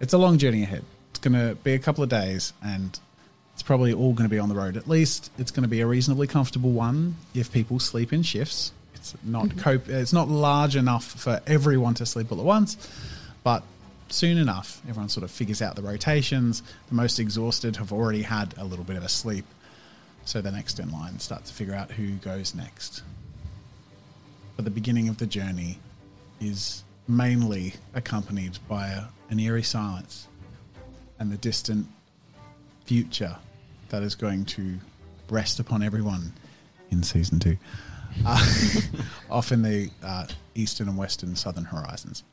it's 0.00 0.12
a 0.12 0.18
long 0.18 0.38
journey 0.38 0.62
ahead. 0.62 0.84
It's 1.10 1.18
going 1.18 1.34
to 1.34 1.54
be 1.56 1.74
a 1.74 1.78
couple 1.78 2.04
of 2.04 2.10
days, 2.10 2.52
and 2.62 2.98
it's 3.54 3.62
probably 3.62 3.92
all 3.92 4.12
going 4.12 4.28
to 4.28 4.34
be 4.34 4.38
on 4.38 4.48
the 4.48 4.54
road. 4.54 4.76
At 4.76 4.88
least 4.88 5.32
it's 5.38 5.50
going 5.50 5.64
to 5.64 5.68
be 5.68 5.80
a 5.80 5.86
reasonably 5.86 6.26
comfortable 6.26 6.70
one 6.70 7.16
if 7.34 7.52
people 7.52 7.80
sleep 7.80 8.12
in 8.12 8.22
shifts. 8.22 8.72
It's 8.94 9.14
not 9.24 9.46
mm-hmm. 9.46 9.58
cope. 9.58 9.88
It's 9.88 10.12
not 10.12 10.28
large 10.28 10.76
enough 10.76 11.04
for 11.04 11.40
everyone 11.46 11.94
to 11.94 12.06
sleep 12.06 12.30
all 12.30 12.38
at 12.38 12.44
once, 12.44 12.76
but 13.42 13.62
soon 14.10 14.38
enough, 14.38 14.80
everyone 14.88 15.08
sort 15.08 15.24
of 15.24 15.30
figures 15.30 15.60
out 15.62 15.76
the 15.76 15.82
rotations. 15.82 16.62
The 16.88 16.94
most 16.94 17.18
exhausted 17.18 17.76
have 17.76 17.92
already 17.92 18.22
had 18.22 18.54
a 18.56 18.64
little 18.64 18.84
bit 18.84 18.96
of 18.96 19.02
a 19.02 19.08
sleep, 19.08 19.44
so 20.24 20.40
the 20.40 20.52
next 20.52 20.78
in 20.78 20.90
line 20.90 21.18
starts 21.18 21.50
to 21.50 21.56
figure 21.56 21.74
out 21.74 21.90
who 21.90 22.12
goes 22.12 22.54
next. 22.54 23.02
But 24.56 24.64
the 24.64 24.70
beginning 24.70 25.08
of 25.08 25.18
the 25.18 25.26
journey 25.26 25.78
is 26.40 26.82
mainly 27.08 27.74
accompanied 27.94 28.58
by 28.68 28.88
a, 28.88 29.04
an 29.30 29.40
eerie 29.40 29.62
silence 29.62 30.28
and 31.18 31.32
the 31.32 31.38
distant 31.38 31.86
future 32.84 33.36
that 33.88 34.02
is 34.02 34.14
going 34.14 34.44
to 34.44 34.78
rest 35.30 35.58
upon 35.58 35.82
everyone 35.82 36.32
in 36.90 37.02
season 37.02 37.38
two, 37.38 37.56
uh, 38.24 38.80
off 39.30 39.52
in 39.52 39.62
the 39.62 39.90
uh, 40.02 40.26
eastern 40.54 40.88
and 40.88 40.96
western 40.96 41.34
southern 41.34 41.64
horizons. 41.64 42.24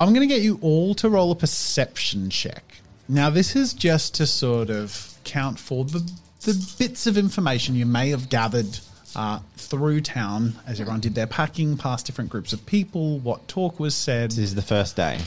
I'm 0.00 0.12
going 0.12 0.26
to 0.26 0.34
get 0.34 0.42
you 0.42 0.58
all 0.62 0.94
to 0.96 1.08
roll 1.08 1.30
a 1.30 1.36
perception 1.36 2.28
check. 2.28 2.78
Now, 3.08 3.30
this 3.30 3.54
is 3.54 3.72
just 3.72 4.14
to 4.16 4.26
sort 4.26 4.70
of 4.70 5.14
count 5.24 5.58
for 5.58 5.84
the, 5.84 6.10
the 6.40 6.74
bits 6.78 7.06
of 7.06 7.16
information 7.16 7.74
you 7.74 7.86
may 7.86 8.10
have 8.10 8.28
gathered 8.28 8.80
uh, 9.14 9.40
through 9.56 10.00
town 10.00 10.54
as 10.66 10.80
everyone 10.80 11.00
did 11.00 11.14
their 11.14 11.26
packing, 11.26 11.76
past 11.76 12.06
different 12.06 12.30
groups 12.30 12.52
of 12.52 12.64
people, 12.66 13.18
what 13.20 13.46
talk 13.48 13.78
was 13.80 13.94
said. 13.94 14.30
This 14.30 14.38
is 14.38 14.54
the 14.54 14.62
first 14.62 14.96
day. 14.96 15.18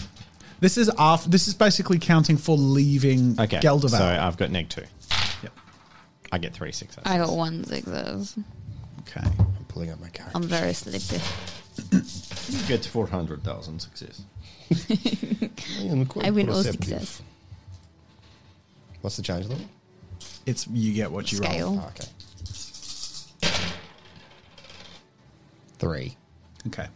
This 0.59 0.77
is 0.77 0.89
after. 0.97 1.29
This 1.29 1.47
is 1.47 1.53
basically 1.53 1.99
counting 1.99 2.37
for 2.37 2.57
leaving 2.57 3.39
Okay. 3.39 3.57
Gelderval. 3.57 3.89
So 3.89 4.05
I've 4.05 4.37
got 4.37 4.51
neg 4.51 4.69
two. 4.69 4.83
Yep. 5.43 5.53
I 6.31 6.37
get 6.37 6.53
three 6.53 6.71
successes. 6.71 7.03
I 7.05 7.17
got 7.17 7.31
one 7.31 7.63
success. 7.65 8.37
Okay. 9.01 9.21
I'm 9.25 9.65
pulling 9.67 9.91
up 9.91 9.99
my 9.99 10.09
character. 10.09 10.35
I'm 10.35 10.43
very 10.43 10.73
sleepy. 10.73 11.21
You 11.91 12.67
get 12.67 12.85
400,000 12.85 13.79
success. 13.79 14.21
I 16.21 16.31
win 16.31 16.49
all 16.49 16.63
success. 16.63 17.21
What's 19.01 19.17
the 19.17 19.23
change 19.23 19.47
level? 19.47 19.65
It's 20.45 20.67
you 20.67 20.93
get 20.93 21.11
what 21.11 21.31
you 21.31 21.39
roll. 21.39 21.79
Oh, 21.79 21.87
okay. 21.89 22.07
Three. 25.79 26.15
Okay. 26.67 26.87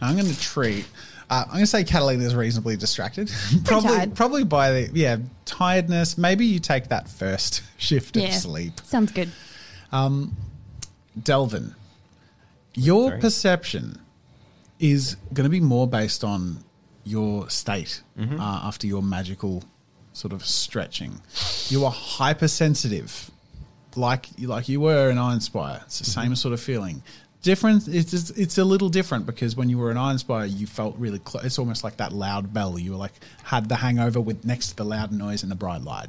Now 0.00 0.08
I'm 0.08 0.14
going 0.16 0.26
to 0.32 0.38
treat. 0.40 0.86
Uh, 1.30 1.42
I'm 1.46 1.50
going 1.52 1.60
to 1.60 1.66
say 1.66 1.82
Catalina 1.84 2.24
is 2.24 2.34
reasonably 2.34 2.76
distracted. 2.76 3.30
probably, 3.64 3.96
tired. 3.96 4.14
probably 4.14 4.44
by 4.44 4.70
the 4.72 4.90
yeah 4.92 5.16
tiredness. 5.44 6.18
Maybe 6.18 6.44
you 6.46 6.58
take 6.58 6.88
that 6.88 7.08
first 7.08 7.62
shift 7.78 8.16
Yeah. 8.16 8.28
of 8.28 8.34
sleep. 8.34 8.80
Sounds 8.84 9.12
good. 9.12 9.30
Um, 9.92 10.36
Delvin, 11.22 11.74
your 12.74 13.08
Sorry. 13.10 13.20
perception 13.20 13.98
is 14.78 15.16
going 15.32 15.44
to 15.44 15.50
be 15.50 15.60
more 15.60 15.86
based 15.86 16.24
on 16.24 16.64
your 17.04 17.48
state 17.50 18.02
Mm-hmm. 18.18 18.40
uh, 18.40 18.60
after 18.64 18.86
your 18.86 19.02
magical 19.02 19.62
sort 20.12 20.32
of 20.32 20.44
stretching. 20.44 21.20
You 21.68 21.84
are 21.84 21.90
hypersensitive, 21.90 23.30
like 23.96 24.26
like 24.38 24.68
you 24.68 24.80
were 24.80 25.10
in 25.10 25.18
Iron 25.18 25.40
Spire. 25.40 25.80
It's 25.86 25.98
the 25.98 26.04
Mm-hmm. 26.04 26.20
same 26.22 26.36
sort 26.36 26.52
of 26.54 26.60
feeling. 26.60 27.02
Different. 27.42 27.88
It's 27.88 28.10
just- 28.12 28.38
it's 28.38 28.56
a 28.58 28.64
little 28.64 28.88
different 28.88 29.26
because 29.26 29.56
when 29.56 29.68
you 29.68 29.76
were 29.76 29.90
in 29.90 29.96
Iron 29.96 30.18
Spire, 30.18 30.46
you 30.46 30.66
felt 30.66 30.96
really. 30.96 31.20
Cl- 31.26 31.44
it's 31.44 31.58
almost 31.58 31.82
like 31.82 31.96
that 31.96 32.12
loud 32.12 32.54
bell. 32.54 32.78
You 32.78 32.92
were 32.92 32.96
like 32.96 33.14
had 33.42 33.68
the 33.68 33.76
hangover 33.76 34.20
with 34.20 34.44
next 34.44 34.68
to 34.68 34.76
the 34.76 34.84
loud 34.84 35.10
noise 35.12 35.42
and 35.42 35.50
the 35.50 35.56
bright 35.56 35.82
light. 35.82 36.08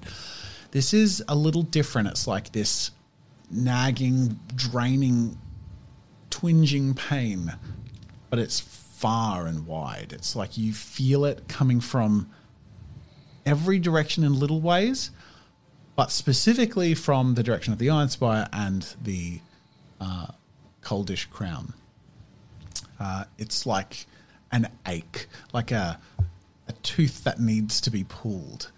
This 0.71 0.93
is 0.93 1.23
a 1.27 1.36
little 1.36 1.63
different. 1.63 2.07
It's 2.09 2.27
like 2.27 2.51
this 2.51 2.91
nagging, 3.49 4.39
draining, 4.55 5.38
twinging 6.29 6.93
pain, 6.93 7.53
but 8.29 8.38
it's 8.39 8.59
far 8.59 9.47
and 9.47 9.65
wide. 9.65 10.13
It's 10.13 10.36
like 10.36 10.57
you 10.57 10.71
feel 10.73 11.25
it 11.25 11.47
coming 11.47 11.79
from 11.79 12.29
every 13.45 13.79
direction 13.79 14.23
in 14.23 14.39
little 14.39 14.61
ways, 14.61 15.11
but 15.95 16.11
specifically 16.11 16.93
from 16.95 17.36
the 17.36 17.43
direction 17.43 17.73
of 17.73 17.79
the 17.79 17.89
Iron 17.89 18.09
Spire 18.09 18.47
and 18.53 18.95
the 19.01 19.41
uh, 19.99 20.27
Coldish 20.84 21.29
Crown. 21.29 21.73
Uh, 22.99 23.25
it's 23.38 23.65
like 23.65 24.05
an 24.51 24.69
ache, 24.88 25.27
like 25.51 25.71
a, 25.71 25.99
a 26.67 26.71
tooth 26.84 27.23
that 27.23 27.39
needs 27.39 27.81
to 27.81 27.89
be 27.89 28.03
pulled, 28.03 28.71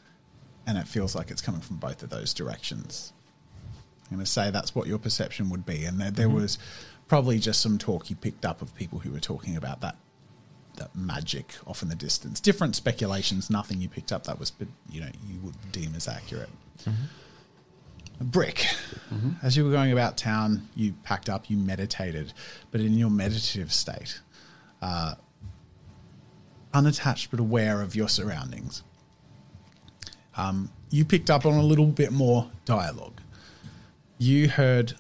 and 0.66 0.78
it 0.78 0.88
feels 0.88 1.16
like 1.16 1.32
it's 1.32 1.42
coming 1.42 1.62
from 1.62 1.78
both 1.78 2.02
of 2.04 2.10
those 2.10 2.34
directions. 2.34 3.14
I'm 4.10 4.18
going 4.18 4.26
to 4.26 4.32
say 4.32 4.52
that's 4.52 4.76
what 4.76 4.88
your 4.88 5.00
perception 5.00 5.50
would 5.50 5.66
be. 5.66 5.84
And 5.84 6.00
there, 6.00 6.12
there 6.12 6.30
was 6.30 6.60
probably 7.08 7.40
just 7.40 7.62
some 7.62 7.78
talk 7.78 8.10
you 8.10 8.16
picked 8.16 8.46
up 8.46 8.62
of 8.62 8.74
people 8.76 9.00
who 9.00 9.12
were 9.12 9.20
talking 9.20 9.56
about 9.58 9.82
that 9.82 9.98
that 10.78 10.94
magic 10.94 11.56
off 11.66 11.82
in 11.82 11.88
the 11.88 11.96
distance. 11.96 12.42
Different 12.42 12.76
speculations, 12.76 13.50
nothing 13.50 13.80
you 13.80 13.88
picked 13.88 14.12
up 14.12 14.26
that 14.26 14.38
was, 14.38 14.52
you 14.90 15.00
know, 15.00 15.10
you 15.26 15.40
would 15.42 15.56
deem 15.72 15.96
as 15.96 16.08
accurate. 16.08 16.50
Brick, 18.22 18.66
as 19.44 19.58
you 19.58 19.66
were 19.66 19.72
going 19.72 19.92
about 19.92 20.18
town, 20.18 20.68
you 20.76 20.94
packed 21.04 21.30
up, 21.30 21.50
you 21.50 21.58
meditated, 21.58 22.34
but 22.72 22.82
in 22.82 22.94
your 22.94 23.10
meditative 23.10 23.74
state, 23.74 24.22
uh, 24.82 25.16
unattached 26.74 27.32
but 27.32 27.40
aware 27.40 27.82
of 27.82 27.96
your 27.96 28.08
surroundings, 28.08 28.84
um, 30.38 30.72
you 30.90 31.04
picked 31.04 31.30
up 31.30 31.46
on 31.46 31.54
a 31.54 31.64
little 31.64 31.88
bit 31.88 32.12
more 32.12 32.50
dialogue 32.66 33.22
you 34.18 34.50
heard 34.50 34.94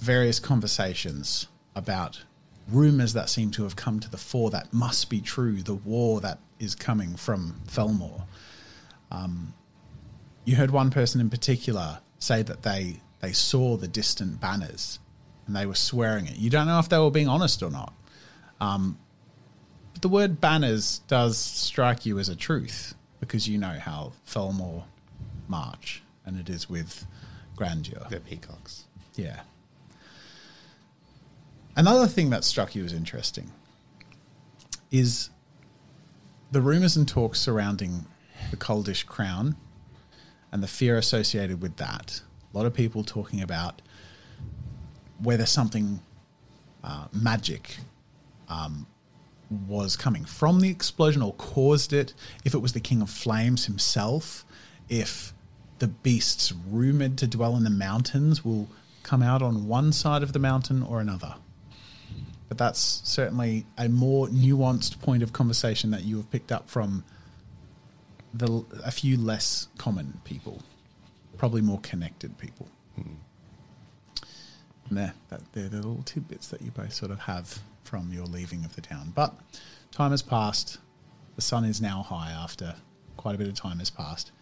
various 0.00 0.38
conversations 0.38 1.46
about 1.74 2.22
rumors 2.68 3.12
that 3.12 3.28
seem 3.28 3.50
to 3.50 3.62
have 3.62 3.76
come 3.76 3.98
to 4.00 4.10
the 4.10 4.16
fore 4.16 4.50
that 4.50 4.72
must 4.72 5.10
be 5.10 5.20
true, 5.20 5.62
the 5.62 5.74
war 5.74 6.20
that 6.20 6.38
is 6.58 6.74
coming 6.74 7.16
from 7.16 7.60
Felmore. 7.66 8.24
Um, 9.10 9.54
you 10.44 10.56
heard 10.56 10.70
one 10.70 10.90
person 10.90 11.20
in 11.20 11.30
particular 11.30 12.00
say 12.22 12.42
that 12.42 12.62
they 12.62 13.00
they 13.20 13.32
saw 13.32 13.76
the 13.76 13.88
distant 13.88 14.40
banners 14.40 14.98
and 15.46 15.56
they 15.56 15.66
were 15.66 15.74
swearing 15.74 16.26
it. 16.26 16.36
You 16.36 16.50
don't 16.50 16.66
know 16.66 16.78
if 16.78 16.88
they 16.88 16.98
were 16.98 17.10
being 17.10 17.28
honest 17.28 17.62
or 17.62 17.70
not. 17.70 17.92
Um, 18.60 18.98
but 19.92 20.02
the 20.02 20.08
word 20.08 20.40
banners 20.40 21.00
does 21.08 21.36
strike 21.36 22.06
you 22.06 22.18
as 22.18 22.28
a 22.28 22.36
truth 22.36 22.94
because 23.20 23.48
you 23.48 23.58
know 23.58 23.78
how 23.78 24.12
Felmore 24.24 24.84
march, 25.48 26.02
and 26.24 26.38
it 26.38 26.48
is 26.48 26.68
with 26.68 27.06
grandeur. 27.56 28.06
They're 28.08 28.20
peacocks. 28.20 28.84
Yeah. 29.16 29.40
Another 31.76 32.06
thing 32.06 32.30
that 32.30 32.44
struck 32.44 32.74
you 32.74 32.84
as 32.84 32.92
interesting 32.92 33.50
is 34.90 35.30
the 36.50 36.60
rumors 36.60 36.96
and 36.96 37.08
talks 37.08 37.40
surrounding 37.40 38.06
the 38.50 38.56
Coldish 38.56 39.06
crown 39.06 39.56
and 40.52 40.62
the 40.62 40.68
fear 40.68 40.98
associated 40.98 41.60
with 41.62 41.76
that. 41.76 42.20
A 42.52 42.56
lot 42.56 42.66
of 42.66 42.74
people 42.74 43.02
talking 43.02 43.40
about 43.40 43.82
whether 45.18 45.46
something 45.46 46.00
uh, 46.84 47.06
magic 47.12 47.78
um, 48.48 48.86
was 49.66 49.96
coming 49.96 50.24
from 50.24 50.60
the 50.60 50.68
explosion 50.68 51.22
or 51.22 51.32
caused 51.34 51.92
it, 51.92 52.12
if 52.44 52.54
it 52.54 52.58
was 52.58 52.72
the 52.72 52.80
King 52.80 53.02
of 53.02 53.10
Flames 53.10 53.66
himself, 53.66 54.44
if 54.88 55.32
the 55.78 55.88
beasts 55.88 56.52
rumored 56.68 57.16
to 57.18 57.26
dwell 57.26 57.56
in 57.56 57.64
the 57.64 57.70
mountains 57.70 58.44
will 58.44 58.68
come 59.02 59.22
out 59.22 59.42
on 59.42 59.66
one 59.66 59.92
side 59.92 60.22
of 60.22 60.32
the 60.32 60.38
mountain 60.38 60.82
or 60.82 61.00
another. 61.00 61.34
But 62.48 62.58
that's 62.58 63.00
certainly 63.04 63.66
a 63.78 63.88
more 63.88 64.28
nuanced 64.28 65.00
point 65.00 65.22
of 65.22 65.32
conversation 65.32 65.90
that 65.90 66.04
you 66.04 66.18
have 66.18 66.30
picked 66.30 66.52
up 66.52 66.68
from 66.68 67.04
the 68.34 68.64
a 68.84 68.90
few 68.90 69.16
less 69.16 69.68
common 69.78 70.20
people, 70.24 70.62
probably 71.36 71.60
more 71.60 71.80
connected 71.80 72.38
people. 72.38 72.68
Hmm. 72.96 73.14
And 74.88 74.98
they're, 74.98 75.14
that, 75.28 75.40
they're 75.52 75.68
the 75.68 75.76
little 75.76 76.02
tidbits 76.02 76.48
that 76.48 76.62
you 76.62 76.70
both 76.70 76.92
sort 76.92 77.10
of 77.10 77.20
have 77.20 77.60
from 77.84 78.12
your 78.12 78.26
leaving 78.26 78.64
of 78.64 78.74
the 78.74 78.80
town. 78.80 79.12
But 79.14 79.34
time 79.90 80.10
has 80.10 80.22
passed. 80.22 80.78
The 81.36 81.42
sun 81.42 81.64
is 81.64 81.80
now 81.80 82.02
high 82.02 82.30
after 82.30 82.74
quite 83.16 83.34
a 83.34 83.38
bit 83.38 83.48
of 83.48 83.54
time 83.54 83.78
has 83.78 83.90
passed. 83.90 84.32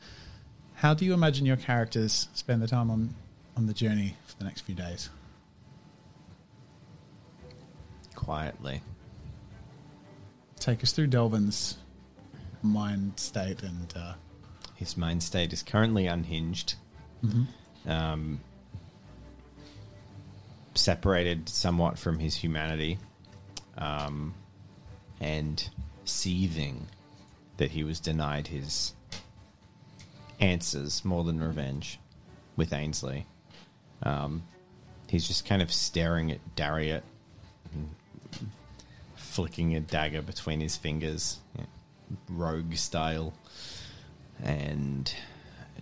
How 0.74 0.95
do 0.95 1.05
you 1.05 1.12
imagine 1.12 1.47
your 1.47 1.57
characters 1.57 2.28
spend 2.34 2.62
the 2.62 2.66
time 2.66 2.91
on, 2.91 3.14
on 3.57 3.66
the 3.66 3.74
journey 3.74 4.16
for 4.26 4.36
the 4.38 4.45
next 4.45 4.62
few 4.62 4.74
days? 4.74 5.11
Quietly. 8.14 8.82
Take 10.59 10.82
us 10.82 10.93
through 10.93 11.09
Delvin's 11.09 11.76
mind 12.63 13.19
state 13.19 13.63
and 13.63 13.93
uh, 13.97 14.15
His 14.77 14.97
mind 14.97 15.23
state 15.23 15.53
is 15.53 15.63
currently 15.63 16.07
unhinged. 16.07 16.75
Um, 17.87 18.41
separated 20.75 21.49
somewhat 21.49 21.99
from 21.99 22.19
his 22.19 22.37
humanity. 22.37 22.99
Um, 23.77 24.35
and 25.21 25.69
seething 26.05 26.87
that 27.59 27.71
he 27.71 27.85
was 27.85 28.01
denied 28.01 28.47
his 28.49 28.95
answers 30.41 31.05
more 31.05 31.25
than 31.25 31.41
revenge 31.41 31.99
with 32.57 32.73
Ainsley. 32.73 33.27
Um, 34.03 34.43
he's 35.09 35.27
just 35.29 35.45
kind 35.45 35.61
of 35.61 35.71
staring 35.71 36.31
at 36.33 36.57
Dariet, 36.57 37.03
and 37.73 37.91
flicking 39.15 39.77
a 39.77 39.81
dagger 39.81 40.23
between 40.23 40.61
his 40.61 40.77
fingers, 40.77 41.39
know, 41.63 41.69
rogue 42.29 42.75
style, 42.75 43.35
and 44.43 45.13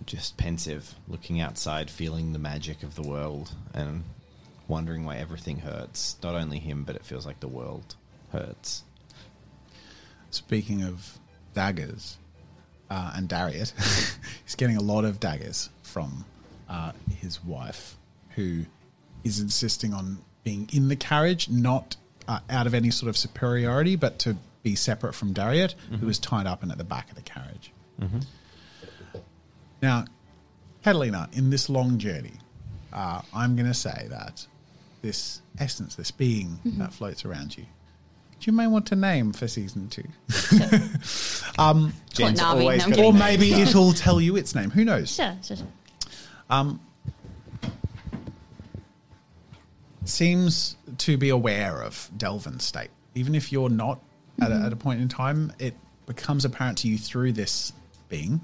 just 0.05 0.37
pensive, 0.37 0.95
looking 1.07 1.39
outside, 1.41 1.89
feeling 1.89 2.33
the 2.33 2.39
magic 2.39 2.83
of 2.83 2.95
the 2.95 3.01
world, 3.01 3.51
and 3.73 4.03
wondering 4.67 5.05
why 5.05 5.17
everything 5.17 5.59
hurts. 5.59 6.17
Not 6.23 6.35
only 6.35 6.59
him, 6.59 6.83
but 6.83 6.95
it 6.95 7.05
feels 7.05 7.25
like 7.25 7.39
the 7.39 7.47
world 7.47 7.95
hurts. 8.31 8.83
speaking 10.29 10.83
of 10.83 11.17
daggers 11.53 12.17
uh, 12.89 13.13
and 13.15 13.27
Dariet, 13.27 13.73
he's 14.45 14.55
getting 14.55 14.77
a 14.77 14.81
lot 14.81 15.05
of 15.05 15.19
daggers 15.19 15.69
from 15.81 16.25
uh, 16.69 16.91
his 17.17 17.43
wife, 17.43 17.97
who 18.35 18.65
is 19.23 19.39
insisting 19.39 19.93
on 19.93 20.19
being 20.43 20.69
in 20.71 20.87
the 20.87 20.95
carriage, 20.95 21.49
not 21.49 21.95
uh, 22.27 22.39
out 22.49 22.67
of 22.67 22.73
any 22.73 22.91
sort 22.91 23.09
of 23.09 23.17
superiority, 23.17 23.95
but 23.95 24.19
to 24.19 24.37
be 24.69 24.75
separate 24.75 25.13
from 25.13 25.33
Dariet, 25.33 25.73
who 25.99 26.07
is 26.09 26.19
tied 26.19 26.45
up 26.45 26.61
and 26.61 26.71
at 26.71 26.77
the 26.77 26.83
back 26.83 27.09
of 27.09 27.15
the 27.15 27.23
carriage. 27.23 27.71
Mm-hmm. 27.99 28.19
Now, 29.81 30.05
Catalina, 30.83 31.27
in 31.33 31.49
this 31.49 31.69
long 31.69 31.97
journey, 31.97 32.33
uh, 32.93 33.21
I'm 33.33 33.55
going 33.55 33.67
to 33.67 33.73
say 33.73 34.07
that 34.09 34.45
this 35.01 35.41
essence, 35.57 35.95
this 35.95 36.11
being 36.11 36.59
mm-hmm. 36.63 36.79
that 36.79 36.93
floats 36.93 37.25
around 37.25 37.57
you, 37.57 37.65
you 38.41 38.53
may 38.53 38.67
want 38.67 38.85
to 38.87 38.95
name 38.95 39.33
for 39.33 39.47
season 39.47 39.89
two. 39.89 40.03
Jen's 40.29 41.43
um, 41.57 41.93
Navi, 42.13 42.41
always 42.41 42.79
no, 42.79 42.85
I'm 42.85 42.89
got 42.91 42.99
a 42.99 43.03
or 43.03 43.11
name. 43.11 43.19
maybe 43.19 43.53
it'll 43.53 43.91
tell 43.91 44.21
you 44.21 44.37
its 44.37 44.55
name. 44.55 44.69
Who 44.69 44.85
knows? 44.85 45.13
Sure, 45.15 45.35
sure, 45.43 45.57
sure. 45.57 45.67
Um, 46.49 46.79
seems 50.05 50.77
to 50.99 51.17
be 51.17 51.29
aware 51.29 51.83
of 51.83 52.09
Delvin's 52.15 52.63
state. 52.63 52.91
Even 53.13 53.35
if 53.35 53.51
you're 53.51 53.69
not 53.69 53.99
at, 54.41 54.51
a, 54.51 54.55
at 54.55 54.73
a 54.73 54.75
point 54.75 55.01
in 55.01 55.07
time, 55.07 55.53
it 55.59 55.75
becomes 56.05 56.45
apparent 56.45 56.77
to 56.79 56.87
you 56.87 56.97
through 56.97 57.33
this 57.33 57.73
being 58.09 58.41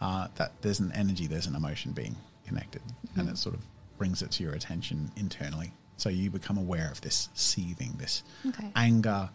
uh, 0.00 0.28
that 0.36 0.52
there's 0.62 0.80
an 0.80 0.92
energy, 0.92 1.26
there's 1.26 1.46
an 1.46 1.54
emotion 1.54 1.92
being 1.92 2.16
connected, 2.46 2.82
and 3.16 3.28
it 3.28 3.38
sort 3.38 3.54
of 3.54 3.62
brings 3.98 4.22
it 4.22 4.30
to 4.32 4.42
your 4.42 4.52
attention 4.52 5.10
internally. 5.16 5.72
So 5.96 6.10
you 6.10 6.30
become 6.30 6.58
aware 6.58 6.90
of 6.90 7.00
this 7.00 7.28
seething, 7.34 7.94
this 7.98 8.22
Okay. 8.46 8.70
anger, 8.76 9.30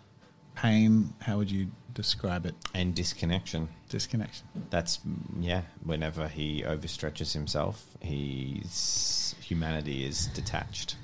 pain. 0.53 1.13
How 1.19 1.37
would 1.37 1.49
you 1.49 1.71
describe 1.95 2.45
it? 2.45 2.53
And 2.75 2.93
disconnection. 2.93 3.67
Disconnection. 3.89 4.45
That's 4.69 4.99
yeah. 5.39 5.61
Whenever 5.83 6.27
he 6.27 6.61
overstretches 6.61 7.33
himself, 7.33 7.83
his 7.99 9.35
humanity 9.41 10.05
is 10.05 10.27
detached. 10.27 10.95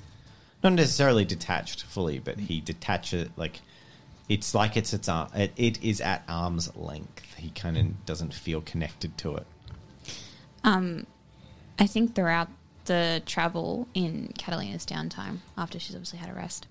Not 0.62 0.74
necessarily 0.74 1.24
detached 1.24 1.82
fully, 1.84 2.18
but 2.20 2.38
he 2.38 2.60
detaches 2.60 3.28
like 3.36 3.60
it's 4.28 4.54
like 4.54 4.76
it's 4.76 4.92
its 4.92 5.08
ar- 5.08 5.30
it, 5.34 5.52
it 5.56 5.82
is 5.82 6.00
at 6.00 6.22
arm's 6.28 6.74
length. 6.76 7.34
He 7.36 7.50
kind 7.50 7.76
of 7.78 8.06
doesn't 8.06 8.34
feel 8.34 8.60
connected 8.60 9.16
to 9.18 9.36
it. 9.36 9.46
Um, 10.64 11.06
I 11.78 11.86
think 11.86 12.14
throughout 12.14 12.48
the 12.86 13.22
travel 13.26 13.86
in 13.94 14.32
Catalina's 14.36 14.84
downtime, 14.84 15.38
after 15.56 15.78
she's 15.78 15.94
obviously 15.94 16.18
had 16.18 16.30
a 16.30 16.34
rest, 16.34 16.66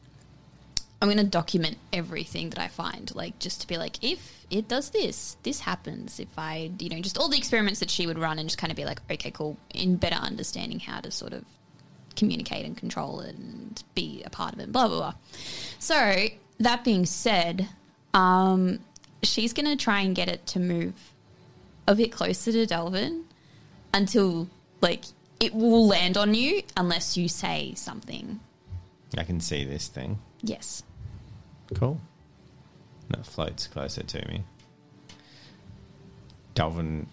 I'm 1.02 1.08
going 1.08 1.18
to 1.18 1.24
document 1.24 1.78
everything 1.94 2.50
that 2.50 2.60
I 2.60 2.68
find, 2.68 3.14
like 3.16 3.38
just 3.40 3.62
to 3.62 3.68
be 3.68 3.78
like, 3.78 4.04
if 4.04 4.46
it 4.50 4.68
does 4.68 4.90
this, 4.90 5.38
this 5.44 5.60
happens. 5.60 6.20
If 6.20 6.38
I, 6.38 6.72
you 6.80 6.90
know, 6.90 7.00
just 7.00 7.18
all 7.18 7.30
the 7.30 7.38
experiments 7.38 7.80
that 7.82 7.90
she 7.90 8.08
would 8.08 8.18
run, 8.18 8.40
and 8.40 8.50
just 8.50 8.58
kind 8.58 8.72
of 8.72 8.78
be 8.78 8.86
like, 8.86 9.02
okay, 9.12 9.32
cool, 9.32 9.58
in 9.74 9.98
better 9.98 10.16
understanding 10.16 10.80
how 10.80 11.00
to 11.00 11.12
sort 11.12 11.34
of 11.34 11.46
communicate 12.16 12.66
and 12.66 12.76
control 12.76 13.20
it 13.22 13.36
and 13.36 13.84
be 13.94 14.24
a 14.26 14.30
part 14.32 14.54
of 14.54 14.60
it, 14.60 14.72
blah 14.72 14.88
blah 14.88 14.98
blah. 14.98 15.14
So 15.78 16.28
that 16.60 16.84
being 16.84 17.06
said, 17.06 17.68
um, 18.14 18.80
she's 19.24 19.54
going 19.54 19.66
to 19.66 19.76
try 19.76 20.02
and 20.02 20.16
get 20.16 20.28
it 20.28 20.46
to 20.48 20.60
move 20.60 20.96
a 21.88 21.96
bit 21.96 22.12
closer 22.12 22.52
to 22.52 22.66
Delvin 22.66 23.26
until 23.94 24.50
like 24.82 25.06
it 25.40 25.54
will 25.54 25.88
land 25.88 26.18
on 26.18 26.34
you 26.34 26.64
unless 26.76 27.16
you 27.18 27.28
say 27.28 27.74
something. 27.76 28.40
I 29.18 29.24
can 29.24 29.40
see 29.40 29.64
this 29.64 29.88
thing. 29.88 30.20
Yes. 30.42 30.84
Cool. 31.74 32.00
That 33.10 33.26
floats 33.26 33.68
closer 33.68 34.04
to 34.04 34.28
me. 34.28 34.44
Delvin 36.54 37.08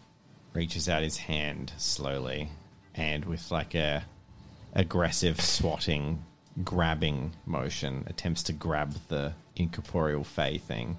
reaches 0.55 0.89
out 0.89 1.03
his 1.03 1.19
hand 1.19 1.73
slowly 1.77 2.49
and 2.95 3.25
with 3.25 3.51
like 3.51 3.75
a 3.75 4.05
aggressive 4.73 5.41
swatting 5.41 6.25
grabbing 6.63 7.35
motion 7.47 8.05
attempts 8.07 8.43
to 8.45 8.53
grab 8.53 8.95
the 9.09 9.33
incorporeal 9.57 10.23
fey 10.25 10.59
thing. 10.59 10.97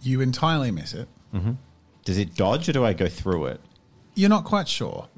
You 0.00 0.20
entirely 0.20 0.70
miss 0.70 0.92
it. 0.94 1.08
Does 2.04 2.18
it 2.18 2.34
dodge 2.36 2.68
or 2.68 2.72
do 2.72 2.84
I 2.84 2.92
go 2.92 3.08
through 3.08 3.46
it? 3.46 3.60
You're 4.14 4.28
not 4.30 4.44
quite 4.44 4.68
sure. 4.68 5.08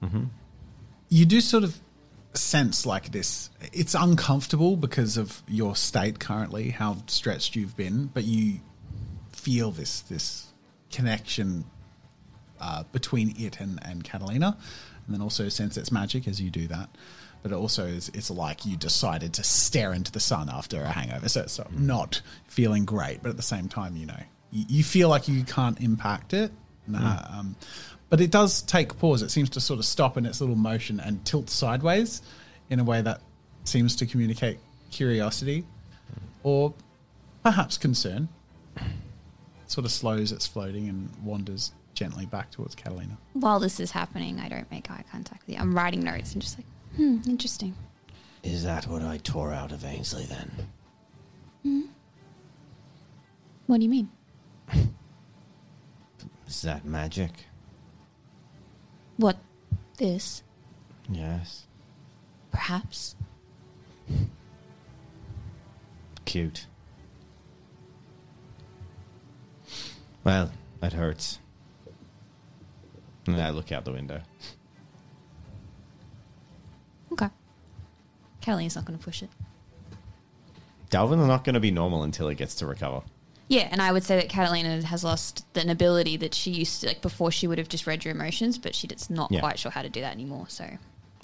You 1.09 1.26
do 1.26 1.40
sort 1.40 1.64
of 1.64 1.78
sense 2.32 2.86
like 2.86 3.12
this. 3.12 3.50
It's 3.72 3.94
uncomfortable 3.94 4.76
because 4.76 5.16
of 5.16 5.42
your 5.48 5.76
state 5.76 6.18
currently, 6.18 6.70
how 6.70 6.98
stretched 7.07 7.57
you've 7.57 7.76
been, 7.76 8.07
but 8.07 8.24
you 8.24 8.61
feel 9.32 9.70
this 9.70 10.00
this 10.02 10.52
connection 10.90 11.64
uh, 12.61 12.84
between 12.92 13.34
it 13.38 13.61
and, 13.61 13.78
and 13.82 14.02
Catalina, 14.04 14.57
and 15.07 15.14
then 15.14 15.20
also 15.20 15.48
sense 15.48 15.76
its 15.76 15.92
magic 15.92 16.26
as 16.26 16.40
you 16.40 16.50
do 16.50 16.66
that. 16.68 16.88
But 17.43 17.53
it 17.53 17.55
also 17.55 17.87
is 17.87 18.09
it's 18.14 18.30
like 18.30 18.66
you 18.66 18.76
decided 18.76 19.34
to 19.34 19.45
stare 19.45 19.93
into 19.93 20.11
the 20.11 20.20
sun 20.20 20.49
after 20.51 20.82
a 20.82 20.89
hangover, 20.89 21.28
so 21.28 21.43
it's 21.43 21.61
not 21.70 22.20
feeling 22.49 22.84
great, 22.84 23.22
but 23.22 23.30
at 23.30 23.37
the 23.37 23.43
same 23.43 23.68
time, 23.68 23.97
you 23.97 24.07
know, 24.07 24.20
you, 24.51 24.64
you 24.68 24.84
feel 24.84 25.09
like 25.09 25.28
you 25.28 25.45
can't 25.45 25.80
impact 25.80 26.34
it. 26.34 26.51
Nah, 26.89 27.22
um, 27.30 27.57
but 28.09 28.20
it 28.20 28.30
does 28.30 28.62
take 28.62 28.97
pause. 28.99 29.22
It 29.22 29.30
seems 29.30 29.51
to 29.51 29.61
sort 29.61 29.78
of 29.78 29.84
stop 29.84 30.16
in 30.16 30.26
its 30.26 30.41
little 30.41 30.57
motion 30.57 31.01
and 31.01 31.24
tilt 31.24 31.51
sideways 31.51 32.22
in 32.70 32.78
a 32.78 32.84
way 32.84 33.03
that 33.03 33.20
seems 33.64 33.97
to 33.97 34.07
communicate 34.07 34.59
curiosity 34.91 35.64
or 36.43 36.74
perhaps 37.43 37.76
concern. 37.78 38.28
Sort 39.66 39.84
of 39.84 39.91
slows 39.91 40.30
its 40.30 40.47
floating 40.47 40.89
and 40.89 41.11
wanders 41.24 41.72
gently 41.95 42.26
back 42.26 42.53
towards 42.53 42.76
Catalina. 42.76 43.18
While 43.32 43.59
this 43.59 43.80
is 43.80 43.91
happening, 43.91 44.39
I 44.39 44.49
don't 44.49 44.70
make 44.70 44.91
eye 44.91 45.05
contact 45.11 45.47
with 45.47 45.57
you. 45.57 45.61
I'm 45.61 45.74
writing 45.74 46.05
notes 46.05 46.32
and 46.34 46.43
just 46.43 46.57
like, 46.57 46.66
hmm, 46.97 47.18
interesting. 47.26 47.74
Is 48.42 48.64
that 48.64 48.86
what 48.86 49.03
I 49.03 49.18
tore 49.18 49.53
out 49.53 49.72
of 49.72 49.84
Ainsley 49.84 50.24
then? 50.24 50.51
Hmm? 51.62 51.80
What 53.66 53.78
do 53.78 53.82
you 53.84 53.90
mean? 53.90 54.09
Is 56.47 56.62
that 56.62 56.84
magic? 56.84 57.32
What? 59.16 59.36
This? 59.99 60.42
Yes. 61.11 61.66
Perhaps. 62.51 63.16
Cute. 66.24 66.66
Well, 70.22 70.53
it 70.82 70.92
hurts. 70.92 71.38
And 73.26 73.40
I 73.40 73.51
look 73.51 73.72
out 73.72 73.84
the 73.84 73.92
window. 73.92 74.20
Okay. 77.20 77.32
Catalina's 78.40 78.76
not 78.76 78.84
going 78.84 78.98
to 78.98 79.04
push 79.04 79.22
it. 79.22 79.30
Dalvin 80.90 81.18
are 81.18 81.26
not 81.26 81.44
going 81.44 81.54
to 81.54 81.60
be 81.60 81.70
normal 81.70 82.02
until 82.02 82.28
he 82.28 82.34
gets 82.34 82.54
to 82.56 82.66
recover. 82.66 83.02
Yeah, 83.48 83.68
and 83.70 83.80
I 83.80 83.92
would 83.92 84.02
say 84.02 84.16
that 84.16 84.28
Catalina 84.28 84.84
has 84.86 85.04
lost 85.04 85.44
an 85.54 85.70
ability 85.70 86.16
that 86.18 86.34
she 86.34 86.50
used 86.50 86.80
to, 86.80 86.88
like 86.88 87.00
before 87.00 87.30
she 87.30 87.46
would 87.46 87.58
have 87.58 87.68
just 87.68 87.86
read 87.86 88.04
your 88.04 88.12
emotions, 88.12 88.58
but 88.58 88.74
she's 88.74 89.08
not 89.08 89.30
Yeah. 89.30 89.40
quite 89.40 89.58
sure 89.58 89.70
how 89.70 89.82
to 89.82 89.88
do 89.88 90.00
that 90.00 90.12
anymore. 90.12 90.46
So 90.48 90.68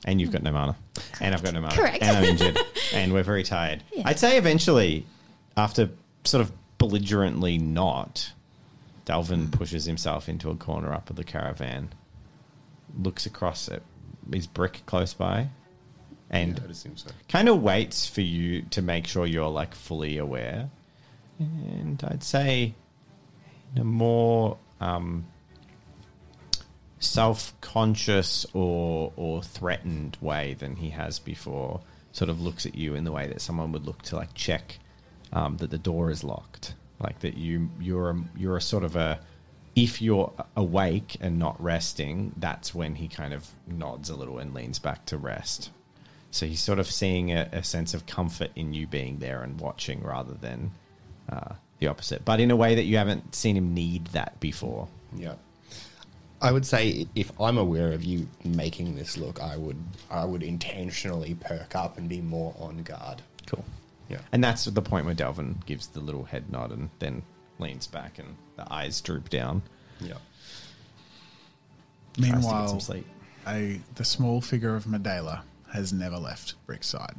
And 0.04 0.20
you've 0.20 0.30
hmm. 0.30 0.34
got 0.34 0.42
no 0.42 0.52
mana. 0.52 0.76
And 1.20 1.34
I've 1.34 1.42
got 1.42 1.54
no 1.54 1.60
mana. 1.60 1.74
Correct. 1.74 2.02
And 2.02 2.16
I'm 2.16 2.24
injured. 2.24 2.58
and 2.92 3.12
we're 3.12 3.22
very 3.22 3.42
tired. 3.42 3.82
Yeah. 3.92 4.02
I'd 4.06 4.18
say 4.18 4.36
eventually, 4.36 5.04
after 5.56 5.90
sort 6.24 6.40
of 6.40 6.52
belligerently 6.78 7.58
not, 7.58 8.32
Dalvin 9.06 9.50
pushes 9.50 9.84
himself 9.84 10.28
into 10.28 10.50
a 10.50 10.56
corner 10.56 10.92
up 10.92 11.10
of 11.10 11.16
the 11.16 11.24
caravan, 11.24 11.92
looks 13.00 13.26
across 13.26 13.68
at 13.68 13.82
his 14.32 14.46
brick 14.46 14.82
close 14.86 15.12
by, 15.14 15.48
and 16.32 16.58
Yeah, 16.58 16.92
so. 16.94 17.10
kind 17.28 17.48
of 17.48 17.62
waits 17.62 18.08
for 18.08 18.22
you 18.22 18.62
to 18.70 18.82
make 18.82 19.06
sure 19.06 19.26
you're 19.26 19.48
like 19.50 19.74
fully 19.74 20.18
aware. 20.18 20.70
And 21.38 22.02
I'd 22.06 22.22
say 22.22 22.74
in 23.74 23.82
a 23.82 23.84
more 23.84 24.56
um, 24.80 25.26
self-conscious 26.98 28.46
or 28.54 29.12
or 29.16 29.42
threatened 29.42 30.16
way 30.20 30.54
than 30.54 30.76
he 30.76 30.90
has 30.90 31.18
before, 31.18 31.80
sort 32.12 32.30
of 32.30 32.40
looks 32.40 32.64
at 32.66 32.74
you 32.74 32.94
in 32.94 33.04
the 33.04 33.12
way 33.12 33.26
that 33.26 33.40
someone 33.40 33.72
would 33.72 33.84
look 33.84 34.02
to 34.02 34.16
like 34.16 34.32
check 34.34 34.78
um, 35.32 35.56
that 35.58 35.70
the 35.70 35.78
door 35.78 36.10
is 36.10 36.22
locked, 36.24 36.74
like 37.00 37.20
that 37.20 37.36
you 37.36 37.70
you're 37.80 38.10
a, 38.10 38.24
you're 38.36 38.56
a 38.56 38.60
sort 38.62 38.84
of 38.84 38.96
a 38.96 39.20
if 39.74 40.02
you're 40.02 40.32
awake 40.54 41.16
and 41.20 41.38
not 41.38 41.60
resting, 41.62 42.32
that's 42.36 42.74
when 42.74 42.94
he 42.96 43.08
kind 43.08 43.32
of 43.32 43.48
nods 43.66 44.10
a 44.10 44.14
little 44.14 44.38
and 44.38 44.52
leans 44.54 44.78
back 44.78 45.06
to 45.06 45.16
rest. 45.16 45.70
So 46.32 46.46
he's 46.46 46.60
sort 46.60 46.78
of 46.78 46.90
seeing 46.90 47.30
a, 47.30 47.48
a 47.52 47.62
sense 47.62 47.92
of 47.92 48.06
comfort 48.06 48.50
in 48.56 48.72
you 48.72 48.86
being 48.86 49.18
there 49.18 49.42
and 49.42 49.60
watching 49.60 50.02
rather 50.02 50.32
than 50.32 50.72
uh, 51.28 51.54
the 51.78 51.86
opposite, 51.88 52.24
but 52.24 52.40
in 52.40 52.50
a 52.50 52.56
way 52.56 52.74
that 52.74 52.84
you 52.84 52.96
haven't 52.96 53.34
seen 53.34 53.56
him 53.56 53.74
need 53.74 54.06
that 54.08 54.40
before. 54.40 54.88
Yeah. 55.14 55.34
I 56.40 56.50
would 56.50 56.66
say 56.66 57.06
if 57.14 57.30
I'm 57.40 57.58
aware 57.58 57.92
of 57.92 58.02
you 58.02 58.26
making 58.44 58.96
this 58.96 59.16
look, 59.16 59.40
I 59.40 59.56
would 59.56 59.76
I 60.10 60.24
would 60.24 60.42
intentionally 60.42 61.34
perk 61.34 61.76
up 61.76 61.98
and 61.98 62.08
be 62.08 62.20
more 62.20 62.54
on 62.58 62.82
guard. 62.82 63.22
Cool. 63.46 63.64
Yeah. 64.08 64.20
And 64.32 64.42
that's 64.42 64.64
the 64.64 64.82
point 64.82 65.04
where 65.04 65.14
Delvin 65.14 65.62
gives 65.66 65.86
the 65.88 66.00
little 66.00 66.24
head 66.24 66.50
nod 66.50 66.72
and 66.72 66.88
then 66.98 67.22
leans 67.58 67.86
back 67.86 68.18
and 68.18 68.36
the 68.56 68.72
eyes 68.72 69.00
droop 69.02 69.28
down. 69.28 69.62
Yeah. 70.00 70.14
Tries 72.14 72.14
to 72.14 72.20
get 72.22 72.34
Meanwhile, 72.34 72.68
some 72.68 72.80
sleep. 72.80 73.06
a 73.46 73.80
the 73.94 74.04
small 74.04 74.40
figure 74.40 74.74
of 74.74 74.84
Medela 74.84 75.42
has 75.72 75.92
never 75.92 76.16
left 76.16 76.54
Brickside. 76.66 77.16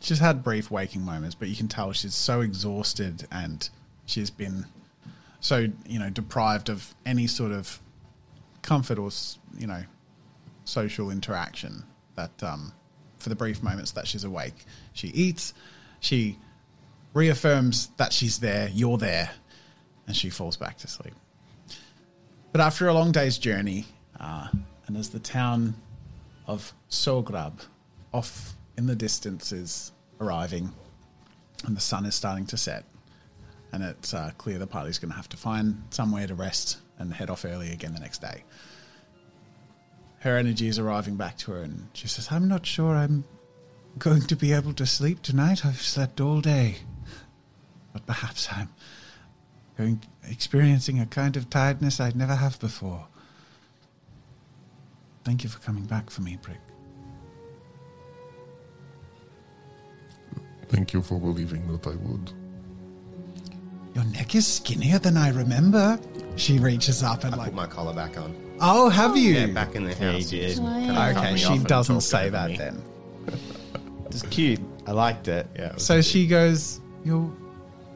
She's 0.00 0.18
had 0.18 0.42
brief 0.42 0.70
waking 0.70 1.04
moments, 1.04 1.34
but 1.34 1.48
you 1.48 1.56
can 1.56 1.68
tell 1.68 1.92
she's 1.92 2.14
so 2.14 2.40
exhausted 2.40 3.26
and 3.30 3.68
she's 4.04 4.30
been 4.30 4.66
so 5.40 5.68
you 5.86 5.98
know 5.98 6.10
deprived 6.10 6.68
of 6.68 6.94
any 7.04 7.26
sort 7.26 7.52
of 7.52 7.80
comfort 8.62 8.98
or 8.98 9.10
you 9.58 9.66
know 9.66 9.82
social 10.64 11.10
interaction 11.10 11.84
that 12.14 12.42
um, 12.42 12.72
for 13.18 13.28
the 13.28 13.34
brief 13.34 13.62
moments 13.62 13.92
that 13.92 14.06
she's 14.06 14.24
awake, 14.24 14.64
she 14.92 15.08
eats, 15.08 15.54
she 16.00 16.38
reaffirms 17.14 17.88
that 17.96 18.12
she's 18.12 18.38
there, 18.38 18.68
you're 18.72 18.98
there, 18.98 19.30
and 20.06 20.16
she 20.16 20.30
falls 20.30 20.56
back 20.56 20.78
to 20.78 20.88
sleep. 20.88 21.14
But 22.50 22.60
after 22.60 22.88
a 22.88 22.94
long 22.94 23.12
day's 23.12 23.38
journey, 23.38 23.86
uh, 24.18 24.48
and 24.86 24.96
as 24.96 25.10
the 25.10 25.18
town 25.18 25.74
of 26.46 26.72
Sograb 26.90 27.64
off 28.12 28.54
in 28.76 28.86
the 28.86 28.96
distance 28.96 29.52
is 29.52 29.92
arriving, 30.20 30.72
and 31.64 31.76
the 31.76 31.80
sun 31.80 32.04
is 32.04 32.14
starting 32.14 32.46
to 32.46 32.56
set, 32.56 32.84
and 33.72 33.82
it's 33.82 34.14
uh, 34.14 34.30
clear 34.38 34.58
the 34.58 34.66
party's 34.66 34.98
going 34.98 35.10
to 35.10 35.16
have 35.16 35.28
to 35.30 35.36
find 35.36 35.82
somewhere 35.90 36.26
to 36.26 36.34
rest 36.34 36.78
and 36.98 37.12
head 37.12 37.30
off 37.30 37.44
early 37.44 37.72
again 37.72 37.94
the 37.94 38.00
next 38.00 38.20
day. 38.20 38.44
Her 40.20 40.36
energy 40.36 40.68
is 40.68 40.78
arriving 40.78 41.16
back 41.16 41.36
to 41.38 41.52
her, 41.52 41.62
and 41.62 41.88
she 41.94 42.06
says, 42.06 42.28
I'm 42.30 42.48
not 42.48 42.64
sure 42.64 42.94
I'm 42.94 43.24
going 43.98 44.22
to 44.22 44.36
be 44.36 44.52
able 44.52 44.72
to 44.74 44.86
sleep 44.86 45.22
tonight. 45.22 45.66
I've 45.66 45.82
slept 45.82 46.20
all 46.20 46.40
day. 46.40 46.76
But 47.92 48.06
perhaps 48.06 48.48
I'm 48.52 48.70
going 49.76 50.02
experiencing 50.28 51.00
a 51.00 51.06
kind 51.06 51.36
of 51.36 51.50
tiredness 51.50 52.00
I'd 52.00 52.16
never 52.16 52.36
have 52.36 52.58
before. 52.60 53.06
Thank 55.24 55.44
you 55.44 55.48
for 55.50 55.58
coming 55.60 55.84
back 55.84 56.10
for 56.10 56.22
me, 56.22 56.38
Brick. 56.42 56.58
Thank 60.68 60.92
you 60.92 61.02
for 61.02 61.18
believing 61.20 61.70
that 61.70 61.86
I 61.86 61.94
would. 61.96 62.32
Your 63.94 64.04
neck 64.04 64.34
is 64.34 64.46
skinnier 64.46 64.98
than 64.98 65.16
I 65.18 65.28
remember. 65.28 65.98
She 66.36 66.58
reaches 66.58 67.02
up 67.02 67.24
and 67.24 67.34
I 67.34 67.38
like, 67.38 67.46
put 67.48 67.54
my 67.54 67.66
collar 67.66 67.92
back 67.92 68.16
on. 68.16 68.34
oh, 68.60 68.88
have 68.88 69.16
you? 69.16 69.34
Yeah, 69.34 69.46
back 69.46 69.74
in 69.74 69.84
the 69.84 69.90
Yeah, 69.90 70.12
house. 70.12 70.32
you 70.32 70.40
did. 70.40 70.56
Kinda 70.56 71.14
Okay, 71.18 71.36
she 71.36 71.58
doesn't 71.58 72.00
say 72.00 72.28
that 72.30 72.50
me. 72.50 72.56
then. 72.56 72.82
It's 74.06 74.22
cute. 74.24 74.60
I 74.86 74.92
liked 74.92 75.26
it. 75.28 75.46
Yeah. 75.56 75.72
it 75.72 75.80
So 75.80 75.96
good. 75.96 76.04
she 76.04 76.26
goes, 76.26 76.80
You're 77.04 77.30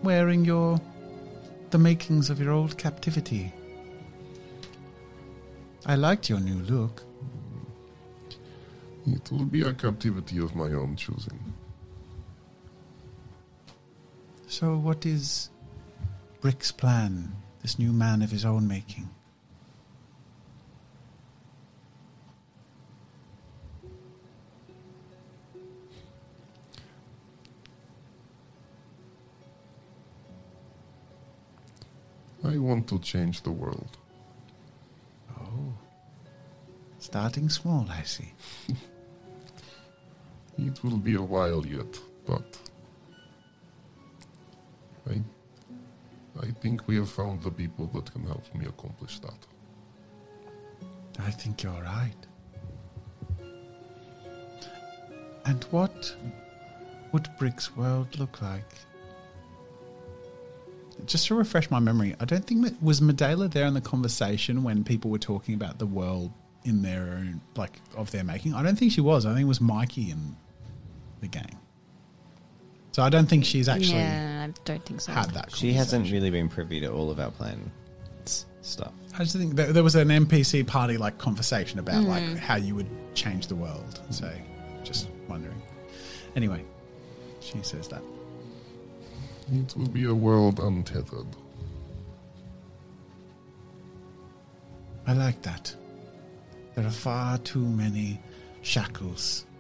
wearing 0.02 0.44
your. 0.46 0.80
the 1.70 1.76
makings 1.78 2.30
of 2.30 2.40
your 2.40 2.52
old 2.52 2.78
captivity. 2.78 3.52
I 5.84 5.94
liked 5.96 6.30
your 6.30 6.40
new 6.40 6.62
look. 6.62 7.02
It 9.06 9.30
will 9.30 9.44
be 9.44 9.62
a 9.62 9.72
captivity 9.72 10.38
of 10.38 10.56
my 10.56 10.72
own 10.72 10.96
choosing. 10.96 11.54
So, 14.48 14.76
what 14.76 15.06
is 15.06 15.50
Brick's 16.40 16.72
plan, 16.72 17.36
this 17.62 17.78
new 17.78 17.92
man 17.92 18.20
of 18.22 18.30
his 18.30 18.44
own 18.44 18.66
making? 18.66 19.08
I 32.44 32.58
want 32.58 32.88
to 32.88 32.98
change 32.98 33.42
the 33.42 33.50
world. 33.50 33.98
Oh. 35.38 35.74
Starting 36.98 37.48
small, 37.48 37.86
I 37.88 38.02
see. 38.02 38.32
It 40.58 40.82
will 40.82 40.96
be 40.96 41.14
a 41.14 41.22
while 41.22 41.66
yet, 41.66 41.98
but 42.26 42.58
I 45.08 45.22
I 46.40 46.50
think 46.60 46.86
we 46.86 46.96
have 46.96 47.10
found 47.10 47.42
the 47.42 47.50
people 47.50 47.86
that 47.94 48.12
can 48.12 48.24
help 48.24 48.54
me 48.54 48.66
accomplish 48.66 49.18
that. 49.20 49.46
I 51.18 51.30
think 51.30 51.62
you're 51.62 51.72
right. 51.72 52.14
And 55.46 55.64
what 55.70 56.14
would 57.12 57.28
Brick's 57.38 57.74
world 57.76 58.18
look 58.18 58.42
like? 58.42 58.70
Just 61.06 61.28
to 61.28 61.34
refresh 61.34 61.70
my 61.70 61.78
memory, 61.78 62.14
I 62.20 62.24
don't 62.24 62.44
think 62.44 62.76
was 62.82 63.00
Medela 63.00 63.50
there 63.50 63.66
in 63.66 63.74
the 63.74 63.80
conversation 63.80 64.62
when 64.62 64.82
people 64.82 65.10
were 65.10 65.18
talking 65.18 65.54
about 65.54 65.78
the 65.78 65.86
world 65.86 66.32
in 66.64 66.82
their 66.82 67.02
own 67.02 67.40
like 67.54 67.80
of 67.94 68.10
their 68.10 68.24
making. 68.24 68.54
I 68.54 68.62
don't 68.62 68.76
think 68.76 68.92
she 68.92 69.00
was. 69.00 69.24
I 69.24 69.30
think 69.30 69.42
it 69.42 69.48
was 69.48 69.60
Mikey 69.60 70.10
in 70.10 70.36
the 71.26 71.38
gang. 71.38 71.58
So 72.92 73.02
I 73.02 73.10
don't 73.10 73.26
think 73.26 73.44
she's 73.44 73.68
actually 73.68 73.98
yeah, 73.98 74.46
I 74.48 74.54
don't 74.64 74.82
think 74.84 75.00
so. 75.00 75.12
had 75.12 75.30
that. 75.30 75.54
She 75.54 75.72
hasn't 75.72 76.10
really 76.10 76.30
been 76.30 76.48
privy 76.48 76.80
to 76.80 76.90
all 76.90 77.10
of 77.10 77.20
our 77.20 77.30
plan 77.30 77.70
stuff. 78.62 78.92
I 79.14 79.18
just 79.18 79.36
think 79.36 79.54
there, 79.54 79.72
there 79.72 79.82
was 79.82 79.94
an 79.94 80.08
NPC 80.08 80.66
party 80.66 80.96
like 80.96 81.18
conversation 81.18 81.78
about 81.78 82.04
like 82.04 82.22
mm. 82.22 82.36
how 82.36 82.56
you 82.56 82.74
would 82.74 82.88
change 83.14 83.46
the 83.48 83.54
world. 83.54 84.00
Mm. 84.08 84.14
So, 84.14 84.32
just 84.82 85.08
wondering. 85.28 85.60
Anyway, 86.34 86.64
she 87.40 87.58
says 87.62 87.88
that. 87.88 88.02
It 89.52 89.76
will 89.76 89.88
be 89.88 90.04
a 90.04 90.14
world 90.14 90.58
untethered. 90.58 91.26
I 95.06 95.12
like 95.12 95.40
that. 95.42 95.74
There 96.74 96.84
are 96.84 96.90
far 96.90 97.38
too 97.38 97.64
many 97.64 98.20
shackles 98.62 99.46
in 99.50 99.55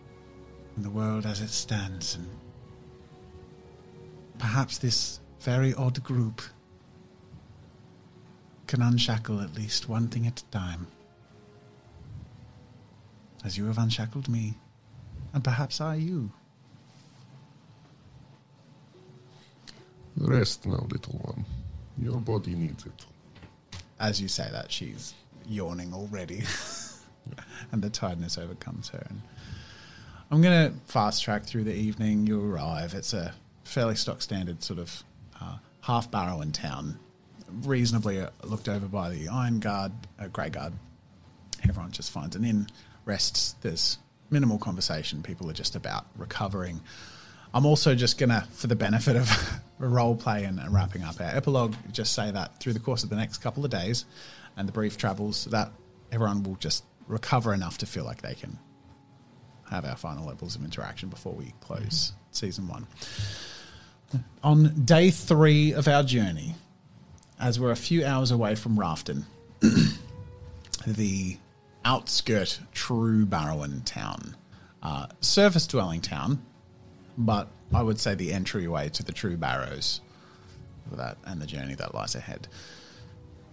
the 0.82 0.90
world 0.90 1.26
as 1.26 1.40
it 1.40 1.50
stands, 1.50 2.16
and 2.16 2.28
perhaps 4.38 4.78
this 4.78 5.20
very 5.40 5.72
odd 5.74 6.02
group 6.02 6.42
can 8.66 8.82
unshackle 8.82 9.40
at 9.40 9.54
least 9.54 9.88
one 9.88 10.08
thing 10.08 10.26
at 10.26 10.40
a 10.40 10.44
time. 10.46 10.86
As 13.44 13.56
you 13.56 13.66
have 13.66 13.78
unshackled 13.78 14.28
me, 14.28 14.54
and 15.32 15.44
perhaps 15.44 15.80
I 15.80 15.96
you. 15.96 16.30
Rest 20.18 20.66
now, 20.66 20.86
little 20.90 21.18
one. 21.22 21.44
Your 21.98 22.18
body 22.20 22.54
needs 22.54 22.86
it. 22.86 23.04
As 24.00 24.20
you 24.20 24.28
say 24.28 24.48
that, 24.50 24.72
she's 24.72 25.14
yawning 25.46 25.94
already, 25.94 26.42
and 27.72 27.82
the 27.82 27.90
tiredness 27.90 28.36
overcomes 28.36 28.88
her. 28.88 29.06
And 29.08 29.22
I'm 30.28 30.42
going 30.42 30.72
to 30.72 30.78
fast 30.86 31.22
track 31.22 31.44
through 31.44 31.64
the 31.64 31.74
evening. 31.74 32.26
You 32.26 32.52
arrive. 32.52 32.94
It's 32.94 33.12
a 33.12 33.32
fairly 33.62 33.94
stock 33.94 34.22
standard 34.22 34.62
sort 34.62 34.80
of 34.80 35.04
uh, 35.40 35.58
half 35.82 36.10
barrow 36.10 36.40
in 36.40 36.50
town, 36.50 36.98
reasonably 37.62 38.20
uh, 38.20 38.30
looked 38.42 38.68
over 38.68 38.88
by 38.88 39.10
the 39.10 39.28
Iron 39.28 39.60
Guard, 39.60 39.92
uh, 40.18 40.26
Grey 40.26 40.50
Guard. 40.50 40.72
Everyone 41.68 41.92
just 41.92 42.10
finds 42.10 42.34
an 42.34 42.44
inn, 42.44 42.66
rests. 43.04 43.54
There's 43.60 43.98
minimal 44.28 44.58
conversation. 44.58 45.22
People 45.22 45.48
are 45.48 45.54
just 45.54 45.76
about 45.76 46.06
recovering. 46.16 46.80
I'm 47.54 47.64
also 47.64 47.94
just 47.94 48.18
gonna, 48.18 48.48
for 48.52 48.66
the 48.66 48.76
benefit 48.76 49.14
of 49.14 49.60
role 49.78 50.16
play 50.16 50.42
and, 50.42 50.58
and 50.58 50.74
wrapping 50.74 51.04
up 51.04 51.20
our 51.20 51.36
epilogue, 51.36 51.76
just 51.92 52.14
say 52.14 52.32
that 52.32 52.58
through 52.58 52.72
the 52.72 52.80
course 52.80 53.04
of 53.04 53.10
the 53.10 53.16
next 53.16 53.38
couple 53.38 53.64
of 53.64 53.70
days 53.70 54.06
and 54.56 54.66
the 54.66 54.72
brief 54.72 54.98
travels, 54.98 55.44
that 55.46 55.70
everyone 56.10 56.42
will 56.42 56.56
just 56.56 56.82
recover 57.06 57.54
enough 57.54 57.78
to 57.78 57.86
feel 57.86 58.04
like 58.04 58.22
they 58.22 58.34
can 58.34 58.58
have 59.70 59.84
our 59.84 59.96
final 59.96 60.26
levels 60.26 60.56
of 60.56 60.64
interaction 60.64 61.08
before 61.08 61.32
we 61.32 61.52
close 61.60 62.12
season 62.30 62.68
one. 62.68 62.86
On 64.42 64.84
day 64.84 65.10
three 65.10 65.72
of 65.72 65.88
our 65.88 66.02
journey, 66.02 66.54
as 67.40 67.58
we're 67.58 67.72
a 67.72 67.76
few 67.76 68.04
hours 68.04 68.30
away 68.30 68.54
from 68.54 68.76
Rafton, 68.76 69.24
the 70.86 71.36
outskirt 71.84 72.60
True 72.72 73.26
Barrowan 73.26 73.84
town, 73.84 74.36
uh, 74.82 75.06
surface 75.20 75.66
dwelling 75.66 76.00
town, 76.00 76.42
but 77.18 77.48
I 77.74 77.82
would 77.82 77.98
say 77.98 78.14
the 78.14 78.32
entryway 78.32 78.88
to 78.90 79.02
the 79.02 79.12
True 79.12 79.36
Barrows 79.36 80.00
that 80.92 81.18
and 81.24 81.40
the 81.40 81.46
journey 81.46 81.74
that 81.74 81.94
lies 81.94 82.14
ahead. 82.14 82.46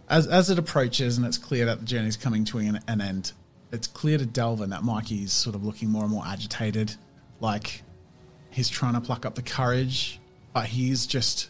As 0.10 0.28
as 0.28 0.50
it 0.50 0.60
approaches 0.60 1.18
and 1.18 1.26
it's 1.26 1.38
clear 1.38 1.66
that 1.66 1.80
the 1.80 1.86
journey's 1.86 2.18
coming 2.18 2.46
to 2.46 2.60
an, 2.60 2.80
an 2.88 3.02
end, 3.02 3.32
it's 3.74 3.88
clear 3.88 4.20
to 4.20 4.26
Delvin 4.26 4.70
that 4.70 4.84
Mikey's 4.84 5.34
sort 5.34 5.56
of 5.56 5.66
looking 5.66 5.90
more 5.90 6.04
and 6.04 6.12
more 6.12 6.24
agitated, 6.26 6.96
like 7.40 7.82
he's 8.52 8.70
trying 8.70 8.94
to 8.94 9.02
pluck 9.02 9.26
up 9.26 9.34
the 9.34 9.42
courage, 9.42 10.20
but 10.54 10.68
he's 10.68 11.08
just 11.08 11.50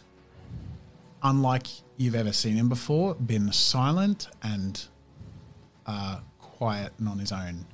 unlike 1.22 1.66
you've 1.98 2.14
ever 2.14 2.32
seen 2.32 2.56
him 2.56 2.70
before, 2.70 3.14
been 3.14 3.52
silent 3.52 4.28
and 4.42 4.86
uh, 5.86 6.20
quiet 6.38 6.94
and 6.98 7.08
on 7.10 7.18
his 7.18 7.30
own 7.30 7.66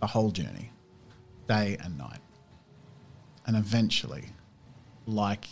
the 0.00 0.06
whole 0.06 0.30
journey, 0.30 0.70
day 1.48 1.76
and 1.82 1.98
night. 1.98 2.20
And 3.46 3.56
eventually, 3.56 4.26
like 5.06 5.46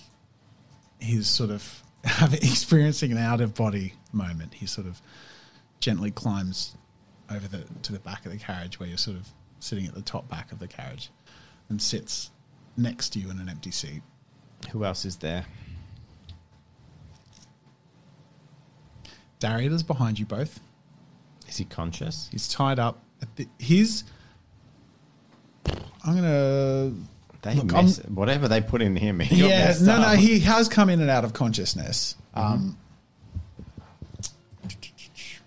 he's 1.01 1.27
sort 1.27 1.51
of 1.51 1.83
experiencing 2.33 3.11
an 3.11 3.19
out 3.19 3.41
of 3.41 3.57
body 3.57 3.95
moment, 4.13 4.55
he 4.55 4.67
sort 4.67 4.87
of 4.87 5.03
gently 5.81 6.13
climbs 6.13 6.77
over 7.31 7.47
the 7.49 7.65
to 7.83 7.93
the 7.93 7.99
back 8.01 8.27
of 8.27 8.33
the 8.33 8.39
carriage 8.39 8.81
where 8.81 8.89
you're 8.89 8.99
sort 8.99 9.17
of 9.17 9.29
sitting 9.61 9.87
at 9.87 9.95
the 9.95 10.03
top 10.03 10.29
back 10.29 10.53
of 10.53 10.59
the 10.59 10.69
carriage 10.69 11.11
and 11.69 11.81
sits 11.81 12.31
next 12.77 13.11
to 13.11 13.19
you 13.19 13.31
in 13.31 13.39
an 13.39 13.49
empty 13.49 13.71
seat. 13.71 14.03
Who 14.73 14.85
else 14.85 15.05
is 15.05 15.17
there? 15.17 15.47
Darius 19.39 19.73
is 19.73 19.83
behind 19.83 20.19
you 20.19 20.27
both. 20.27 20.61
Is 21.49 21.57
he 21.57 21.65
conscious? 21.65 22.29
He's 22.31 22.47
tied 22.47 22.79
up. 22.79 23.03
At 23.23 23.35
the, 23.37 23.49
his. 23.59 24.05
I'm 26.05 26.15
gonna. 26.15 26.93
They 27.43 27.55
Look, 27.55 27.73
mess, 27.73 27.99
whatever 28.07 28.49
they 28.49 28.61
put 28.61 28.83
in 28.83 28.95
him. 28.97 29.19
he 29.21 29.49
Yeah, 29.49 29.75
no, 29.81 30.01
no. 30.01 30.09
He 30.11 30.41
has 30.41 30.69
come 30.69 30.91
in 30.91 31.01
and 31.01 31.09
out 31.09 31.25
of 31.25 31.33
consciousness. 31.33 32.17
Um, 32.35 32.77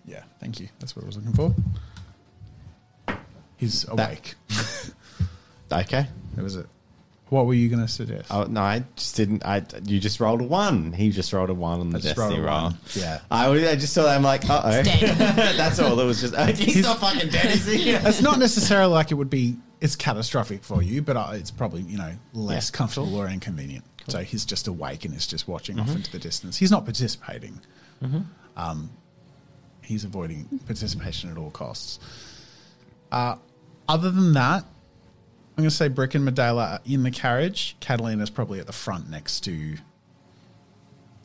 yeah, 0.06 0.24
thank 0.44 0.60
you. 0.60 0.68
That's 0.80 0.96
what 0.96 1.04
I 1.04 1.08
was 1.08 1.16
looking 1.18 1.34
for. 1.34 1.56
He's 3.58 3.88
awake. 3.88 4.36
Okay. 5.72 6.06
It 6.38 6.42
was 6.44 6.56
it. 6.56 6.68
What 7.30 7.48
were 7.48 7.56
you 7.56 7.68
going 7.68 7.82
to 7.82 7.88
suggest? 7.88 8.28
Oh 8.30 8.44
no, 8.44 8.62
I 8.62 8.84
just 8.96 9.16
didn't. 9.16 9.44
I 9.44 9.64
you 9.86 10.00
just 10.00 10.20
rolled 10.20 10.42
a 10.42 10.44
one. 10.44 10.94
He 10.94 11.10
just 11.10 11.34
rolled 11.34 11.50
a 11.50 11.54
one 11.56 11.80
on 11.80 11.90
the 11.90 11.98
I 11.98 12.02
just 12.02 12.16
destiny 12.16 12.38
a 12.40 12.44
roll. 12.44 12.62
one. 12.66 12.78
Yeah. 12.94 13.22
I, 13.32 13.50
was- 13.50 13.64
I 13.64 13.76
just 13.76 13.92
saw 13.94 14.04
that. 14.04 14.16
I'm 14.16 14.22
like, 14.22 14.48
uh 14.48 14.62
oh. 14.64 14.84
dead. 14.84 15.18
That's 15.58 15.80
all. 15.80 16.00
It 16.00 16.06
was 16.06 16.22
just. 16.22 16.36
he's 16.62 16.84
not 16.84 17.00
fucking 17.00 17.30
dead, 17.30 17.46
is 17.48 17.66
he? 17.66 17.90
it's 17.90 18.22
not 18.22 18.38
necessarily 18.38 18.94
like 18.94 19.10
it 19.10 19.16
would 19.16 19.32
be 19.32 19.56
it's 19.82 19.96
catastrophic 19.96 20.64
for 20.64 20.84
you, 20.84 21.02
but 21.02 21.18
uh, 21.18 21.30
it's 21.34 21.50
probably 21.50 21.82
you 21.82 21.98
know 21.98 22.12
less 22.34 22.70
Yeah, 22.70 22.78
comfortable 22.78 23.16
or 23.16 23.28
inconvenient. 23.28 23.84
So 24.10 24.20
he's 24.20 24.46
just 24.46 24.68
awake 24.68 25.06
and 25.06 25.16
is 25.16 25.26
just 25.26 25.48
watching 25.48 25.78
Mm-hmm. 25.78 25.90
off 25.90 25.96
into 25.96 26.12
the 26.12 26.20
distance. 26.20 26.58
He's 26.58 26.70
not 26.70 26.86
participating. 26.86 27.60
Um, 28.56 28.92
he's 29.84 30.04
avoiding 30.04 30.60
participation 30.66 31.30
at 31.32 31.38
all 31.38 31.52
costs. 31.52 32.00
Uh, 33.12 33.36
other 33.88 34.10
than 34.12 34.34
that, 34.34 34.64
I'm 34.64 35.62
going 35.64 35.70
to 35.70 35.76
say 35.76 35.88
Brick 35.88 36.16
and 36.16 36.28
Medela 36.28 36.74
are 36.74 36.80
in 36.86 37.04
the 37.04 37.12
carriage. 37.12 37.76
Catalina's 37.80 38.30
probably 38.30 38.60
at 38.60 38.66
the 38.66 38.74
front 38.74 39.10
next 39.10 39.42
to 39.42 39.76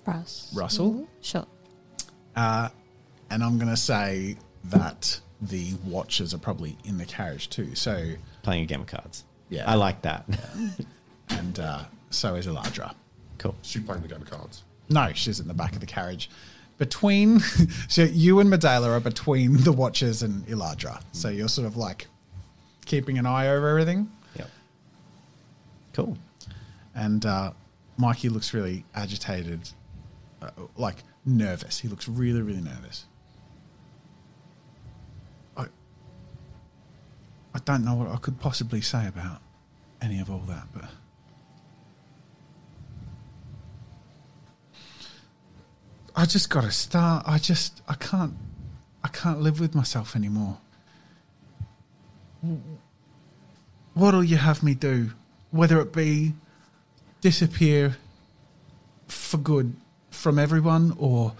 Russ. 0.06 0.52
Russell. 0.54 1.08
Sure. 1.20 1.46
Uh, 2.36 2.68
and 3.30 3.42
I'm 3.42 3.58
going 3.58 3.70
to 3.70 3.76
say 3.76 4.36
that 4.64 5.20
the 5.40 5.74
watchers 5.84 6.34
are 6.34 6.38
probably 6.38 6.76
in 6.84 6.98
the 6.98 7.04
carriage 7.04 7.48
too. 7.50 7.74
So, 7.74 8.12
Playing 8.42 8.64
a 8.64 8.66
game 8.66 8.80
of 8.82 8.86
cards. 8.86 9.24
Yeah. 9.50 9.70
I 9.70 9.74
like 9.74 10.02
that. 10.02 10.24
and 11.30 11.58
uh, 11.58 11.84
so 12.10 12.34
is 12.34 12.46
Eladra. 12.46 12.94
cool. 13.38 13.54
She 13.62 13.80
playing 13.80 14.02
the 14.02 14.08
game 14.08 14.22
of 14.22 14.30
cards. 14.30 14.62
No, 14.90 15.10
she's 15.14 15.40
in 15.40 15.48
the 15.48 15.54
back 15.54 15.74
of 15.74 15.80
the 15.80 15.86
carriage. 15.86 16.30
Between, 16.78 17.40
so 17.88 18.04
you 18.04 18.40
and 18.40 18.50
Medela 18.50 18.88
are 18.96 19.00
between 19.00 19.58
the 19.58 19.72
watchers 19.72 20.22
and 20.22 20.46
Eladra. 20.46 21.02
So 21.12 21.28
you're 21.28 21.48
sort 21.48 21.66
of 21.66 21.76
like 21.76 22.06
keeping 22.86 23.18
an 23.18 23.26
eye 23.26 23.48
over 23.48 23.68
everything. 23.68 24.10
Yep. 24.36 24.50
Cool. 25.92 26.18
And 26.94 27.26
uh, 27.26 27.52
Mikey 27.96 28.28
looks 28.28 28.54
really 28.54 28.84
agitated, 28.94 29.68
uh, 30.40 30.50
like 30.76 30.96
nervous. 31.24 31.80
He 31.80 31.88
looks 31.88 32.08
really, 32.08 32.42
really 32.42 32.60
nervous. 32.60 33.06
I, 35.56 35.66
I 37.54 37.58
don't 37.64 37.84
know 37.84 37.94
what 37.94 38.08
I 38.08 38.16
could 38.16 38.40
possibly 38.40 38.80
say 38.80 39.06
about 39.06 39.42
any 40.00 40.20
of 40.20 40.30
all 40.30 40.44
that, 40.48 40.68
but 40.72 40.84
I 46.18 46.26
just 46.26 46.50
got 46.50 46.62
to 46.62 46.72
start. 46.72 47.22
I 47.28 47.38
just, 47.38 47.80
I 47.86 47.94
can't, 47.94 48.34
I 49.04 49.08
can't 49.08 49.40
live 49.40 49.60
with 49.60 49.76
myself 49.76 50.16
anymore. 50.16 50.58
What'll 53.94 54.24
you 54.24 54.36
have 54.36 54.64
me 54.64 54.74
do? 54.74 55.12
Whether 55.52 55.80
it 55.80 55.92
be 55.92 56.34
disappear 57.20 57.98
for 59.06 59.36
good 59.36 59.76
from 60.10 60.40
everyone 60.40 60.92
or 60.98 61.34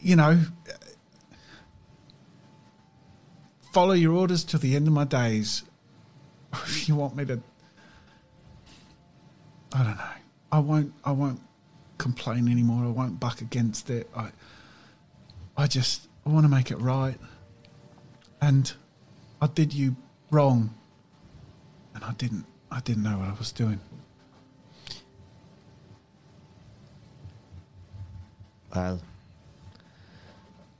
you 0.00 0.14
know 0.14 0.40
follow 3.72 3.94
your 3.94 4.12
orders 4.12 4.44
till 4.44 4.60
the 4.60 4.76
end 4.76 4.86
of 4.86 4.92
my 4.92 5.04
days 5.04 5.64
if 6.52 6.88
you 6.88 6.94
want 6.94 7.14
me 7.14 7.24
to 7.24 7.40
i 9.74 9.82
don't 9.82 9.96
know 9.96 10.04
i 10.50 10.58
won't 10.58 10.92
i 11.04 11.12
won't 11.12 11.40
complain 11.98 12.48
anymore 12.48 12.84
i 12.84 12.88
won't 12.88 13.18
buck 13.20 13.40
against 13.40 13.90
it 13.90 14.08
i 14.16 14.30
i 15.56 15.66
just 15.66 16.08
i 16.24 16.30
want 16.30 16.44
to 16.44 16.48
make 16.48 16.70
it 16.70 16.78
right 16.78 17.18
and 18.40 18.72
i 19.42 19.46
did 19.46 19.72
you 19.74 19.96
wrong 20.30 20.74
and 21.94 22.04
i 22.04 22.12
didn't 22.12 22.46
i 22.70 22.80
didn't 22.80 23.02
know 23.02 23.18
what 23.18 23.28
i 23.28 23.34
was 23.38 23.52
doing 23.52 23.80
Well, 28.74 29.00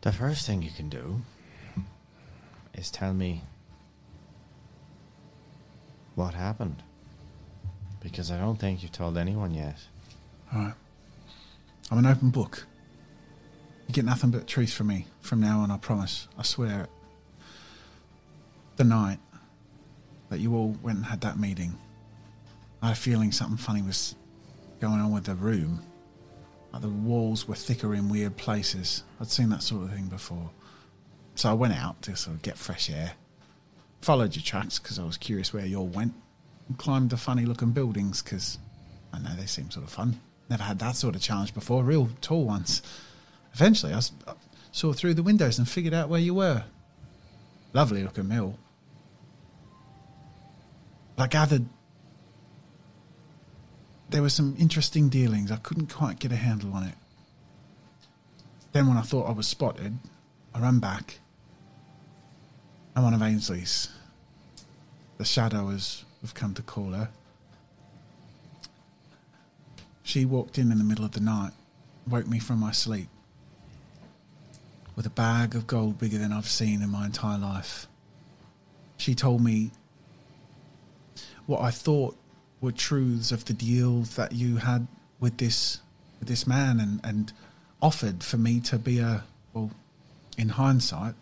the 0.03 0.13
first 0.13 0.47
thing 0.47 0.63
you 0.63 0.71
can 0.71 0.89
do 0.89 1.23
is 2.75 2.91
tell 2.91 3.15
me 3.15 3.43
what 6.15 6.35
happened. 6.35 6.83
Because 8.01 8.31
I 8.31 8.39
don't 8.39 8.57
think 8.57 8.83
you've 8.83 8.93
told 8.93 9.17
anyone 9.17 9.55
yet. 9.55 9.79
All 10.55 10.61
right. 10.61 10.75
I'm 11.91 11.99
an 11.99 12.07
open 12.07 12.31
book. 12.31 12.67
You 13.87 13.95
get 13.95 14.05
nothing 14.05 14.31
but 14.31 14.47
truth 14.47 14.73
from 14.73 14.89
me 14.89 15.07
from 15.21 15.41
now 15.41 15.61
on, 15.61 15.71
I 15.71 15.79
promise. 15.79 16.29
I 16.37 16.43
swear 16.43 16.83
it. 16.83 16.91
The 18.77 18.85
night 18.85 19.19
that 20.29 20.39
you 20.39 20.55
all 20.55 20.77
went 20.83 20.99
and 20.99 21.07
had 21.07 21.23
that 21.23 21.39
meeting, 21.39 21.79
I 22.83 22.89
had 22.89 22.97
a 22.97 23.01
feeling 23.01 23.33
something 23.33 23.57
funny 23.57 23.83
was 23.83 24.15
going 24.81 25.01
on 25.01 25.13
with 25.13 25.25
the 25.25 25.35
room. 25.35 25.83
Like 26.73 26.83
the 26.83 26.89
walls 26.89 27.49
were 27.49 27.55
thicker 27.55 27.95
in 27.95 28.11
weird 28.11 28.37
places. 28.37 29.05
I'd 29.21 29.29
seen 29.29 29.49
that 29.49 29.63
sort 29.63 29.85
of 29.85 29.91
thing 29.93 30.09
before. 30.09 30.51
So 31.35 31.49
I 31.51 31.55
went 31.55 31.73
out 31.73 32.03
to 32.03 32.17
sort 32.17 32.37
of 32.37 32.43
get 32.43 32.59
fresh 32.59 32.91
air. 32.91 33.13
Followed 34.03 34.37
your 34.37 34.43
tracks 34.43 34.79
because 34.79 34.99
I 34.99 35.05
was 35.05 35.17
curious 35.17 35.53
where 35.55 35.65
you 35.65 35.79
all 35.79 35.87
went. 35.87 36.13
And 36.69 36.77
climbed 36.77 37.09
the 37.11 37.17
funny 37.17 37.47
looking 37.47 37.71
buildings 37.71 38.23
because 38.23 38.59
I 39.15 39.19
know 39.19 39.35
they 39.35 39.47
seem 39.47 39.71
sort 39.71 39.87
of 39.87 39.93
fun. 39.93 40.21
Never 40.49 40.63
had 40.63 40.79
that 40.79 40.97
sort 40.97 41.15
of 41.15 41.21
challenge 41.21 41.53
before, 41.55 41.85
real 41.85 42.11
tall 42.21 42.45
ones. 42.45 42.83
Eventually, 43.55 43.93
I 43.93 43.99
uh, 43.99 44.35
saw 44.73 44.93
through 44.93 45.15
the 45.15 45.23
windows 45.23 45.59
and 45.59 45.69
figured 45.69 45.95
out 45.95 46.09
where 46.09 46.21
you 46.21 46.35
were. 46.35 46.65
Lovely 47.73 48.03
looking 48.03 48.29
mill. 48.29 48.59
I 51.19 51.27
gathered 51.27 51.67
there 54.11 54.23
were 54.23 54.31
some 54.31 54.57
interesting 54.59 55.09
dealings. 55.09 55.51
I 55.51 55.57
couldn't 55.57 55.93
quite 55.93 56.19
get 56.19 56.33
a 56.33 56.37
handle 56.37 56.73
on 56.73 56.85
it. 56.85 56.95
Then, 58.73 58.87
when 58.87 58.97
I 58.97 59.03
thought 59.03 59.29
I 59.29 59.33
was 59.33 59.47
spotted, 59.47 59.99
I 60.55 60.61
ran 60.61 60.79
back. 60.79 61.21
I'm 62.95 63.03
one 63.03 63.15
of 63.15 63.23
Ainsley's, 63.23 63.89
the 65.19 65.25
shadow 65.25 65.71
as 65.71 66.05
we've 66.23 66.35
come 66.35 66.55
to 66.55 66.63
call 66.63 66.93
her, 66.93 67.11
she 70.09 70.25
walked 70.25 70.57
in 70.57 70.73
in 70.73 70.79
the 70.79 70.85
middle 70.85 71.05
of 71.05 71.13
the 71.13 71.21
night, 71.21 71.53
woke 72.07 72.27
me 72.27 72.39
from 72.39 72.59
my 72.59 72.73
sleep 72.73 73.09
with 74.97 75.05
a 75.05 75.11
bag 75.11 75.55
of 75.55 75.67
gold 75.67 75.99
bigger 75.99 76.17
than 76.17 76.33
I've 76.33 76.49
seen 76.49 76.81
in 76.81 76.89
my 76.89 77.05
entire 77.05 77.37
life. 77.37 77.87
She 78.97 79.15
told 79.15 79.45
me 79.45 79.71
what 81.45 81.61
I 81.61 81.71
thought 81.71 82.17
were 82.63 82.73
truths 82.73 83.33
of 83.33 83.45
the 83.45 83.53
deal 83.53 84.01
that 84.17 84.33
you 84.33 84.57
had 84.57 84.87
with 85.21 85.37
this 85.37 85.81
with 86.19 86.29
this 86.29 86.47
man 86.47 86.81
and, 86.81 87.01
and 87.05 87.33
offered 87.83 88.25
for 88.25 88.39
me 88.39 88.61
to 88.61 88.79
be 88.79 89.01
a 89.01 89.25
well 89.53 89.73
in 90.39 90.49
hindsight 90.49 91.17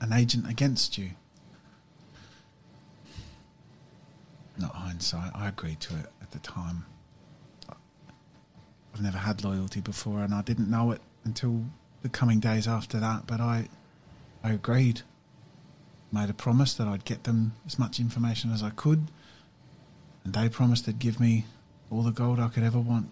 an 0.00 0.12
agent 0.12 0.48
against 0.48 0.96
you. 0.96 1.10
Not 4.56 4.76
hindsight, 4.76 5.32
I 5.34 5.48
agreed 5.48 5.80
to 5.80 5.96
it 5.96 6.06
at 6.22 6.30
the 6.30 6.38
time. 6.38 6.86
I've 8.98 9.04
never 9.04 9.18
had 9.18 9.44
loyalty 9.44 9.80
before 9.80 10.24
and 10.24 10.34
I 10.34 10.42
didn't 10.42 10.68
know 10.68 10.90
it 10.90 11.00
until 11.22 11.66
the 12.02 12.08
coming 12.08 12.40
days 12.40 12.66
after 12.66 12.98
that, 12.98 13.28
but 13.28 13.40
I 13.40 13.68
I 14.42 14.50
agreed. 14.50 15.02
Made 16.10 16.30
a 16.30 16.34
promise 16.34 16.74
that 16.74 16.88
I'd 16.88 17.04
get 17.04 17.22
them 17.22 17.52
as 17.64 17.78
much 17.78 18.00
information 18.00 18.50
as 18.50 18.60
I 18.60 18.70
could, 18.70 19.12
and 20.24 20.34
they 20.34 20.48
promised 20.48 20.86
they'd 20.86 20.98
give 20.98 21.20
me 21.20 21.44
all 21.90 22.02
the 22.02 22.10
gold 22.10 22.40
I 22.40 22.48
could 22.48 22.64
ever 22.64 22.80
want. 22.80 23.08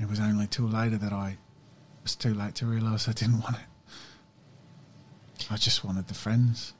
It 0.00 0.08
was 0.08 0.20
only 0.20 0.46
till 0.46 0.66
later 0.66 0.96
that 0.96 1.12
I 1.12 1.36
was 2.02 2.14
too 2.14 2.32
late 2.32 2.54
to 2.56 2.66
realise 2.66 3.06
I 3.06 3.12
didn't 3.12 3.40
want 3.42 3.56
it. 3.56 5.46
I 5.50 5.56
just 5.56 5.84
wanted 5.84 6.08
the 6.08 6.14
friends. 6.14 6.72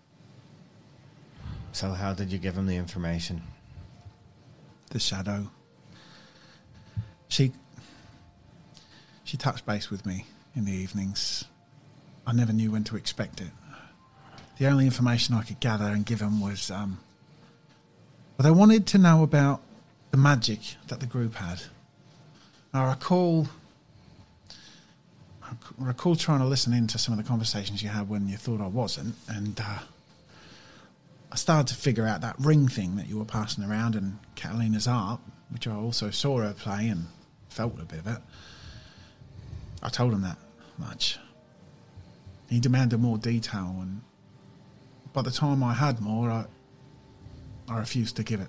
So, 1.73 1.91
how 1.91 2.15
did 2.15 2.33
you 2.33 2.39
give 2.39 2.57
him 2.57 2.67
the 2.67 2.77
information? 2.77 3.43
the 4.91 5.01
shadow. 5.01 5.51
She 7.29 7.53
she 9.25 9.37
touched 9.37 9.67
base 9.67 9.91
with 9.91 10.07
me 10.07 10.27
in 10.55 10.65
the 10.65 10.73
evenings. 10.73 11.45
I 12.27 12.33
never 12.33 12.53
knew 12.53 12.71
when 12.73 12.85
to 12.85 12.97
expect 12.97 13.41
it. 13.41 13.51
The 14.59 14.67
only 14.69 14.85
information 14.87 15.35
I 15.35 15.43
could 15.43 15.61
gather 15.61 15.87
and 15.87 16.07
give 16.07 16.21
them 16.21 16.41
was 16.41 16.71
um, 16.71 16.99
well, 18.37 18.45
they 18.45 18.57
wanted 18.59 18.87
to 18.89 18.99
know 18.99 19.23
about 19.23 19.63
the 20.11 20.17
magic 20.17 20.61
that 20.89 21.01
the 21.01 21.07
group 21.07 21.35
had. 21.35 21.63
I 22.73 22.89
recall 22.89 23.49
I 25.43 25.55
recall 25.79 26.17
trying 26.17 26.41
to 26.41 26.47
listen 26.47 26.73
in 26.73 26.87
to 26.89 26.99
some 26.99 27.13
of 27.13 27.19
the 27.19 27.29
conversations 27.29 27.83
you 27.83 27.89
had 27.89 28.09
when 28.09 28.29
you 28.29 28.37
thought 28.37 28.61
I 28.61 28.67
wasn't, 28.67 29.15
and 29.29 29.61
uh, 29.61 29.79
I 31.31 31.37
started 31.37 31.69
to 31.69 31.75
figure 31.75 32.07
out 32.07 32.21
that 32.23 32.37
ring 32.39 32.69
thing 32.69 32.97
that 32.97 33.09
you 33.09 33.19
were 33.19 33.25
passing 33.25 33.65
around 33.65 33.95
and 33.95 34.19
Catalina's 34.35 34.87
art, 34.87 35.21
which 35.51 35.67
I 35.67 35.75
also 35.75 36.11
saw 36.11 36.39
her 36.39 36.53
play 36.53 36.89
and 36.89 37.07
felt 37.49 37.81
a 37.81 37.85
bit 37.85 38.01
of 38.01 38.07
it. 38.07 38.19
I 39.83 39.89
told 39.89 40.13
him 40.13 40.23
that 40.23 40.39
much. 40.79 41.19
He 42.49 42.61
demanded 42.61 43.01
more 43.01 43.19
detail, 43.19 43.77
and 43.81 44.03
by 45.13 45.23
the 45.23 45.31
time 45.31 45.63
I 45.63 45.75
had 45.75 46.01
more, 46.01 46.31
I, 46.31 46.47
I 47.69 47.79
refused 47.79 48.17
to 48.17 48.23
give 48.23 48.41
it. 48.41 48.49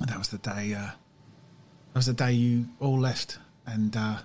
And 0.00 0.08
that 0.08 0.18
was 0.18 0.28
the 0.28 0.38
day. 0.38 0.74
Uh, 0.74 0.90
that 1.92 1.94
was 1.94 2.06
the 2.06 2.12
day 2.12 2.32
you 2.32 2.66
all 2.78 2.98
left, 2.98 3.38
and 3.66 3.96
uh, 3.96 4.18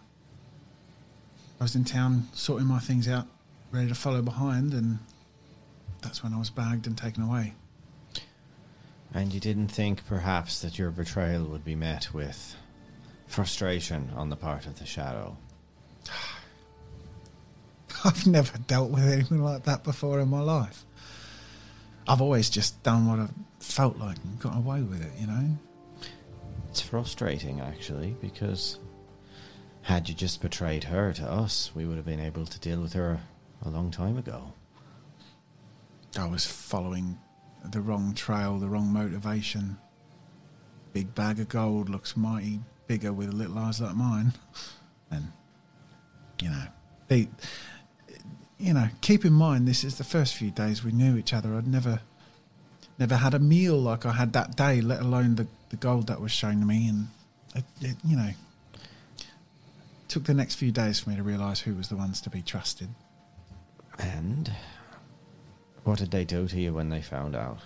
I 1.60 1.64
was 1.64 1.76
in 1.76 1.86
town 1.86 2.28
sorting 2.34 2.68
my 2.68 2.80
things 2.80 3.08
out, 3.08 3.28
ready 3.72 3.88
to 3.88 3.96
follow 3.96 4.22
behind, 4.22 4.74
and 4.74 5.00
that's 6.02 6.24
when 6.24 6.34
I 6.34 6.40
was 6.40 6.50
bagged 6.50 6.86
and 6.86 6.98
taken 6.98 7.24
away. 7.24 7.54
And 9.16 9.34
you 9.34 9.40
didn't 9.40 9.70
think 9.70 10.06
perhaps 10.06 10.62
that 10.62 10.78
your 10.78 10.92
betrayal 10.92 11.46
would 11.46 11.64
be 11.64 11.74
met 11.74 12.14
with 12.14 12.58
frustration 13.28 14.12
on 14.14 14.30
the 14.30 14.36
part 14.36 14.66
of 14.66 14.78
the 14.78 14.86
shadow. 14.86 15.38
I've 18.04 18.28
never 18.28 18.58
dealt 18.58 18.92
with 18.92 19.08
anything 19.08 19.42
like 19.42 19.64
that 19.64 19.86
before 19.86 20.20
in 20.20 20.28
my 20.28 20.42
life. 20.42 20.84
I've 22.06 22.22
always 22.22 22.50
just 22.50 22.84
done 22.84 23.08
what 23.08 23.20
I 23.20 23.28
felt 23.60 23.98
like 23.98 24.18
and 24.22 24.38
got 24.38 24.58
away 24.58 24.82
with 24.82 25.02
it, 25.02 25.14
you 25.18 25.28
know? 25.28 25.58
It's 26.70 26.82
frustrating, 26.82 27.62
actually, 27.62 28.18
because 28.20 28.80
had 29.84 30.10
you 30.10 30.14
just 30.14 30.42
betrayed 30.42 30.84
her 30.84 31.14
to 31.14 31.24
us, 31.24 31.72
we 31.74 31.86
would 31.86 31.96
have 31.96 32.06
been 32.06 32.20
able 32.20 32.46
to 32.46 32.60
deal 32.60 32.82
with 32.82 32.92
her 32.92 33.22
a 33.66 33.70
long 33.70 33.92
time 33.92 34.18
ago. 34.18 34.52
I 36.20 36.28
was 36.28 36.46
following 36.46 37.18
the 37.72 37.82
wrong 37.82 38.14
trail, 38.14 38.60
the 38.60 38.68
wrong 38.68 38.92
motivation. 38.92 39.78
Big 40.94 41.14
bag 41.14 41.40
of 41.40 41.50
gold 41.50 41.90
looks 41.90 42.16
mighty 42.16 42.62
bigger 42.88 43.12
with 43.12 43.34
little 43.34 43.58
eyes 43.58 43.82
like 43.82 43.96
mine. 43.96 44.34
And, 45.12 45.32
you 46.42 46.50
know, 46.50 46.64
they, 47.10 47.30
you 48.58 48.74
know, 48.74 48.88
keep 49.02 49.24
in 49.24 49.34
mind 49.34 49.68
this 49.68 49.84
is 49.84 50.00
the 50.00 50.04
first 50.04 50.34
few 50.34 50.50
days 50.50 50.84
we 50.84 50.92
knew 50.92 51.16
each 51.16 51.32
other. 51.32 51.54
I'd 51.56 51.68
never, 51.68 52.02
never 52.98 53.16
had 53.16 53.36
a 53.36 53.40
meal 53.40 53.80
like 53.80 54.08
I 54.08 54.14
had 54.14 54.34
that 54.34 54.58
day, 54.58 54.82
let 54.82 55.02
alone 55.02 55.36
the, 55.36 55.48
the 55.70 55.76
gold 55.76 56.08
that 56.08 56.20
was 56.20 56.32
shown 56.32 56.60
to 56.60 56.66
me. 56.66 56.88
And, 56.88 57.08
it, 57.56 57.64
it, 57.82 57.98
you 58.04 58.18
know, 58.18 58.32
took 60.08 60.24
the 60.24 60.34
next 60.34 60.56
few 60.56 60.72
days 60.72 61.00
for 61.00 61.12
me 61.12 61.16
to 61.18 61.24
realise 61.24 61.62
who 61.62 61.76
was 61.76 61.88
the 61.88 61.96
ones 61.96 62.20
to 62.22 62.30
be 62.32 62.42
trusted. 62.42 62.90
And 64.00 64.52
what 65.86 66.00
did 66.00 66.12
they 66.12 66.26
do 66.26 66.48
to 66.48 66.60
you 66.60 66.74
when 66.74 66.90
they 66.90 67.02
found 67.02 67.36
out? 67.36 67.60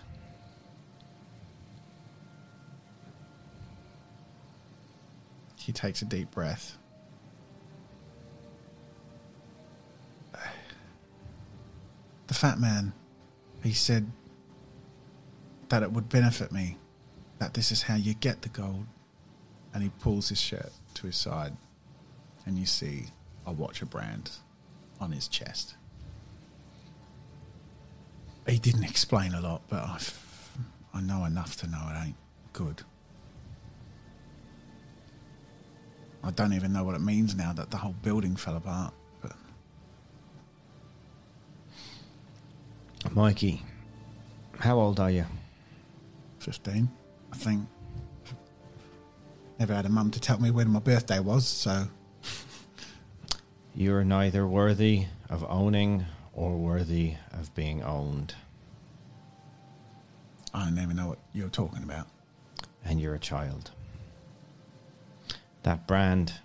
He 5.56 5.72
takes 5.72 6.02
a 6.02 6.06
deep 6.06 6.30
breath. 6.30 6.78
The 12.28 12.34
fat 12.34 12.60
man, 12.60 12.94
he 13.64 13.74
said 13.74 14.12
that 15.70 15.82
it 15.82 15.92
would 15.92 16.10
benefit 16.10 16.52
me, 16.52 16.78
that 17.40 17.54
this 17.54 17.72
is 17.72 17.84
how 17.84 17.96
you 17.96 18.14
get 18.14 18.42
the 18.42 18.50
gold. 18.50 18.86
And 19.74 19.82
he 19.82 19.90
pulls 20.00 20.30
his 20.30 20.42
shirt 20.42 20.72
to 20.96 21.08
his 21.08 21.16
side, 21.16 21.56
and 22.46 22.58
you 22.58 22.66
see 22.66 23.06
a 23.46 23.52
watcher 23.52 23.86
brand 23.86 24.32
on 25.00 25.12
his 25.12 25.28
chest. 25.28 25.76
He 28.50 28.58
didn't 28.58 28.84
explain 28.84 29.34
a 29.34 29.42
lot, 29.42 29.62
but 29.70 29.84
I've, 29.84 30.50
I 30.94 31.02
know 31.02 31.26
enough 31.26 31.56
to 31.58 31.68
know 31.68 31.88
it 31.92 32.06
ain't 32.08 32.16
good. 32.52 32.82
I 36.24 36.32
don't 36.32 36.54
even 36.54 36.74
know 36.74 36.84
what 36.84 36.96
it 36.96 37.02
means 37.02 37.36
now 37.36 37.54
that 37.54 37.70
the 37.70 37.78
whole 37.78 37.96
building 38.02 38.36
fell 38.36 38.58
apart. 38.58 38.94
But 39.22 39.36
Mikey, 43.14 43.62
how 44.60 44.80
old 44.80 45.00
are 45.00 45.12
you? 45.12 45.26
15, 46.40 46.90
I 47.32 47.36
think. 47.36 47.68
Never 49.60 49.74
had 49.74 49.86
a 49.86 49.90
mum 49.90 50.12
to 50.12 50.20
tell 50.20 50.40
me 50.40 50.52
when 50.52 50.70
my 50.70 50.80
birthday 50.80 51.20
was, 51.20 51.48
so 51.48 51.88
You're 53.76 54.04
neither 54.04 54.46
worthy 54.48 55.06
of 55.30 55.46
owning 55.48 56.06
or 56.40 56.56
worthy 56.56 57.16
of 57.34 57.54
being 57.54 57.84
owned. 57.84 58.34
I 60.54 60.64
don't 60.64 60.80
even 60.80 60.96
know 60.96 61.10
what 61.10 61.20
you're 61.34 61.50
talking 61.50 61.84
about. 61.84 62.08
And 62.86 63.02
you're 63.02 63.14
a 63.14 63.20
child. 63.20 63.72
That 65.64 65.86
brand 65.86 66.36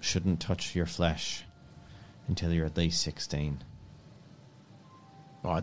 shouldn't 0.00 0.40
touch 0.40 0.74
your 0.74 0.86
flesh 0.86 1.44
until 2.26 2.52
you're 2.52 2.66
at 2.66 2.76
least 2.76 3.00
16. 3.02 3.62
I 5.44 5.62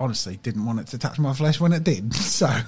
honestly 0.00 0.36
didn't 0.38 0.66
want 0.66 0.80
it 0.80 0.88
to 0.88 0.98
touch 0.98 1.20
my 1.20 1.34
flesh 1.34 1.60
when 1.60 1.72
it 1.72 1.84
did, 1.84 2.12
so 2.16 2.62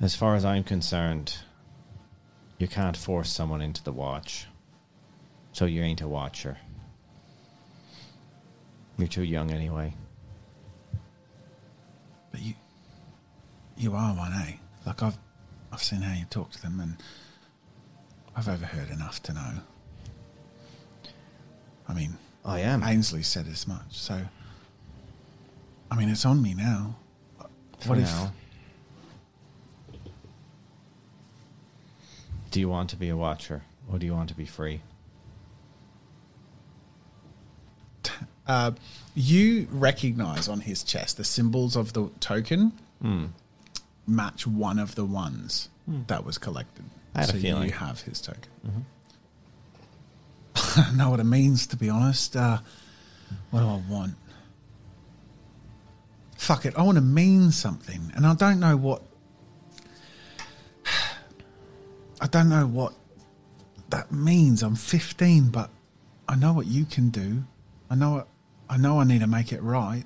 As 0.00 0.16
far 0.16 0.34
as 0.34 0.46
I'm 0.46 0.64
concerned, 0.64 1.36
you 2.56 2.68
can't 2.68 2.96
force 2.96 3.30
someone 3.30 3.60
into 3.60 3.84
the 3.84 3.92
watch. 3.92 4.46
So 5.52 5.66
you 5.66 5.82
ain't 5.82 6.00
a 6.00 6.08
watcher. 6.08 6.56
You're 8.98 9.08
too 9.08 9.24
young 9.24 9.50
anyway. 9.50 9.94
but 12.30 12.40
you 12.40 12.54
you 13.76 13.94
are 13.94 14.14
one, 14.14 14.32
eh? 14.32 14.54
Like 14.86 15.02
I've 15.02 15.18
I've 15.72 15.82
seen 15.82 16.02
how 16.02 16.14
you 16.14 16.24
talk 16.26 16.50
to 16.52 16.62
them 16.62 16.80
and 16.80 16.96
I've 18.36 18.48
overheard 18.48 18.90
enough 18.90 19.22
to 19.24 19.32
know. 19.32 19.52
I 21.88 21.94
mean, 21.94 22.16
I 22.44 22.60
am. 22.60 22.82
Ainsley 22.82 23.22
said 23.22 23.46
as 23.48 23.66
much, 23.68 23.98
so 23.98 24.20
I 25.90 25.96
mean 25.96 26.08
it's 26.08 26.24
on 26.24 26.42
me 26.42 26.54
now. 26.54 26.96
For 27.80 27.90
what 27.90 27.98
if. 27.98 28.12
Do 32.50 32.60
you 32.60 32.68
want 32.68 32.90
to 32.90 32.96
be 32.96 33.08
a 33.08 33.16
watcher 33.16 33.62
or 33.90 33.98
do 33.98 34.04
you 34.06 34.12
want 34.12 34.28
to 34.28 34.34
be 34.34 34.44
free? 34.44 34.82
Uh, 38.46 38.72
you 39.14 39.68
recognize 39.70 40.48
on 40.48 40.60
his 40.60 40.82
chest 40.82 41.16
the 41.16 41.24
symbols 41.24 41.76
of 41.76 41.92
the 41.92 42.08
token 42.20 42.72
Hmm. 43.00 43.26
match 44.06 44.46
one 44.46 44.78
of 44.78 44.94
the 44.94 45.04
ones 45.04 45.68
that 46.06 46.24
was 46.24 46.38
collected. 46.38 46.84
I 47.14 47.20
had 47.20 47.28
a 47.28 47.32
so 47.32 47.38
feeling. 47.38 47.64
you 47.68 47.72
have 47.72 48.00
his 48.02 48.20
token. 48.20 48.42
I 50.54 50.84
don't 50.86 50.96
know 50.96 51.10
what 51.10 51.20
it 51.20 51.24
means, 51.24 51.66
to 51.68 51.76
be 51.76 51.88
honest. 51.90 52.36
Uh, 52.36 52.58
what 53.50 53.60
do 53.60 53.66
I 53.66 53.82
want? 53.88 54.14
Fuck 56.36 56.66
it, 56.66 56.74
I 56.76 56.82
want 56.82 56.96
to 56.96 57.02
mean 57.02 57.50
something, 57.52 58.12
and 58.14 58.26
I 58.26 58.34
don't 58.34 58.60
know 58.60 58.76
what. 58.76 59.02
I 62.20 62.26
don't 62.28 62.48
know 62.48 62.66
what 62.66 62.94
that 63.90 64.12
means. 64.12 64.62
I'm 64.62 64.76
15, 64.76 65.50
but 65.50 65.70
I 66.28 66.36
know 66.36 66.52
what 66.52 66.66
you 66.66 66.84
can 66.84 67.10
do. 67.10 67.44
I 67.90 67.94
know 67.94 68.12
what, 68.12 68.28
I 68.72 68.78
know 68.78 69.00
I 69.00 69.04
need 69.04 69.20
to 69.20 69.26
make 69.26 69.52
it 69.52 69.62
right. 69.62 70.04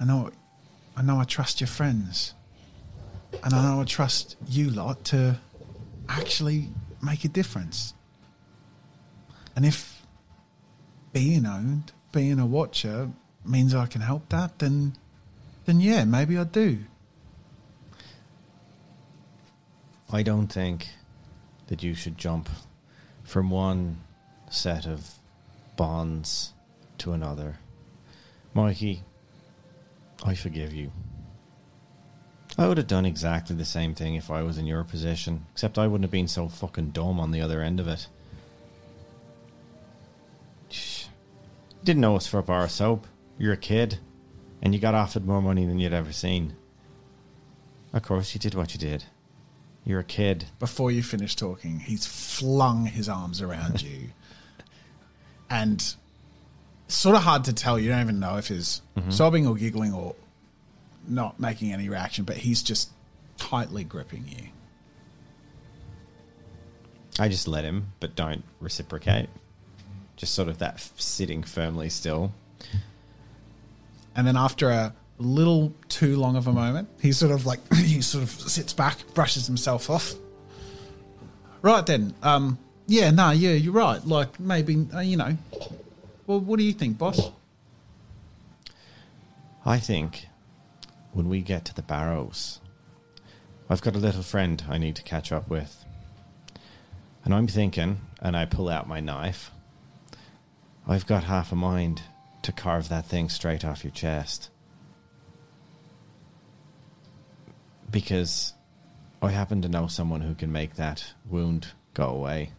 I 0.00 0.06
know 0.06 0.30
I 0.96 1.02
know 1.02 1.20
I 1.20 1.24
trust 1.24 1.60
your 1.60 1.68
friends. 1.68 2.32
And 3.44 3.52
I 3.52 3.62
know 3.62 3.82
I 3.82 3.84
trust 3.84 4.36
you 4.48 4.70
lot 4.70 5.04
to 5.06 5.38
actually 6.08 6.70
make 7.02 7.26
a 7.26 7.28
difference. 7.28 7.92
And 9.54 9.66
if 9.66 10.06
being 11.12 11.44
owned, 11.44 11.92
being 12.10 12.38
a 12.38 12.46
watcher 12.46 13.10
means 13.44 13.74
I 13.74 13.84
can 13.84 14.00
help 14.00 14.30
that, 14.30 14.58
then 14.58 14.96
then 15.66 15.78
yeah, 15.78 16.04
maybe 16.04 16.38
I 16.38 16.44
do. 16.44 16.78
I 20.10 20.22
don't 20.22 20.48
think 20.48 20.88
that 21.66 21.82
you 21.82 21.92
should 21.92 22.16
jump 22.16 22.48
from 23.24 23.50
one 23.50 23.98
set 24.48 24.86
of 24.86 25.16
bonds 25.76 26.54
to 26.98 27.12
another. 27.12 27.58
Mikey, 28.54 29.02
I 30.24 30.34
forgive 30.34 30.72
you. 30.72 30.92
I 32.58 32.66
would 32.66 32.78
have 32.78 32.86
done 32.86 33.04
exactly 33.04 33.54
the 33.54 33.64
same 33.66 33.94
thing 33.94 34.14
if 34.14 34.30
I 34.30 34.42
was 34.42 34.56
in 34.56 34.66
your 34.66 34.82
position, 34.82 35.46
except 35.52 35.78
I 35.78 35.86
wouldn't 35.86 36.04
have 36.04 36.10
been 36.10 36.28
so 36.28 36.48
fucking 36.48 36.90
dumb 36.90 37.20
on 37.20 37.30
the 37.30 37.42
other 37.42 37.60
end 37.60 37.80
of 37.80 37.88
it. 37.88 38.06
Shh. 40.70 41.04
You 41.70 41.84
didn't 41.84 42.00
know 42.00 42.16
us 42.16 42.26
for 42.26 42.38
a 42.38 42.42
bar 42.42 42.64
of 42.64 42.70
soap. 42.70 43.06
You're 43.38 43.52
a 43.52 43.58
kid, 43.58 43.98
and 44.62 44.74
you 44.74 44.80
got 44.80 44.94
offered 44.94 45.26
more 45.26 45.42
money 45.42 45.66
than 45.66 45.78
you'd 45.78 45.92
ever 45.92 46.12
seen. 46.12 46.56
Of 47.92 48.02
course, 48.02 48.34
you 48.34 48.40
did 48.40 48.54
what 48.54 48.72
you 48.72 48.80
did. 48.80 49.04
You're 49.84 50.00
a 50.00 50.04
kid. 50.04 50.46
Before 50.58 50.90
you 50.90 51.02
finish 51.02 51.36
talking, 51.36 51.80
he's 51.80 52.06
flung 52.06 52.86
his 52.86 53.08
arms 53.08 53.42
around 53.42 53.82
you. 53.84 54.08
And 55.50 55.94
it's 56.86 56.96
sort 56.96 57.16
of 57.16 57.22
hard 57.22 57.44
to 57.44 57.52
tell. 57.52 57.78
You 57.78 57.90
don't 57.90 58.00
even 58.00 58.18
know 58.18 58.36
if 58.38 58.48
he's 58.48 58.82
sobbing 59.08 59.46
or 59.46 59.54
giggling 59.54 59.92
or 59.92 60.14
not 61.06 61.38
making 61.38 61.72
any 61.72 61.88
reaction, 61.88 62.24
but 62.24 62.36
he's 62.36 62.62
just 62.62 62.90
tightly 63.36 63.84
gripping 63.84 64.24
you. 64.26 64.48
I 67.18 67.28
just 67.28 67.48
let 67.48 67.64
him, 67.64 67.92
but 68.00 68.14
don't 68.14 68.44
reciprocate. 68.60 69.28
Just 70.16 70.34
sort 70.34 70.48
of 70.48 70.58
that 70.58 70.80
sitting 70.96 71.42
firmly 71.42 71.88
still. 71.88 72.32
And 74.14 74.26
then 74.26 74.36
after 74.36 74.70
a 74.70 74.94
little 75.18 75.72
too 75.88 76.16
long 76.16 76.36
of 76.36 76.46
a 76.46 76.52
moment. 76.52 76.88
He 77.00 77.12
sort 77.12 77.32
of 77.32 77.46
like 77.46 77.60
he 77.74 78.00
sort 78.00 78.24
of 78.24 78.30
sits 78.30 78.72
back, 78.72 78.98
brushes 79.14 79.46
himself 79.46 79.90
off. 79.90 80.14
Right 81.62 81.84
then, 81.84 82.14
um, 82.22 82.58
yeah, 82.86 83.10
no, 83.10 83.30
yeah, 83.30 83.52
you're 83.52 83.72
right. 83.72 84.04
Like 84.06 84.38
maybe 84.38 84.86
uh, 84.94 85.00
you 85.00 85.16
know. 85.16 85.36
Well, 86.26 86.40
what 86.40 86.58
do 86.58 86.64
you 86.64 86.72
think, 86.72 86.98
boss? 86.98 87.30
I 89.64 89.78
think 89.78 90.26
when 91.12 91.28
we 91.28 91.40
get 91.40 91.64
to 91.66 91.74
the 91.74 91.82
barrows, 91.82 92.60
I've 93.70 93.80
got 93.80 93.94
a 93.94 94.00
little 94.00 94.22
friend 94.22 94.62
I 94.68 94.78
need 94.78 94.96
to 94.96 95.02
catch 95.02 95.30
up 95.30 95.48
with. 95.48 95.84
And 97.24 97.32
I'm 97.32 97.46
thinking, 97.46 98.00
and 98.20 98.36
I 98.36 98.44
pull 98.44 98.68
out 98.68 98.88
my 98.88 99.00
knife, 99.00 99.50
I've 100.86 101.06
got 101.06 101.24
half 101.24 101.52
a 101.52 101.56
mind 101.56 102.02
to 102.42 102.52
carve 102.52 102.88
that 102.88 103.06
thing 103.06 103.28
straight 103.28 103.64
off 103.64 103.84
your 103.84 103.92
chest. 103.92 104.50
Because 107.90 108.52
I 109.22 109.30
happen 109.30 109.62
to 109.62 109.68
know 109.68 109.86
someone 109.86 110.20
who 110.20 110.34
can 110.34 110.50
make 110.50 110.74
that 110.74 111.14
wound 111.28 111.68
go 111.94 112.08
away. 112.08 112.52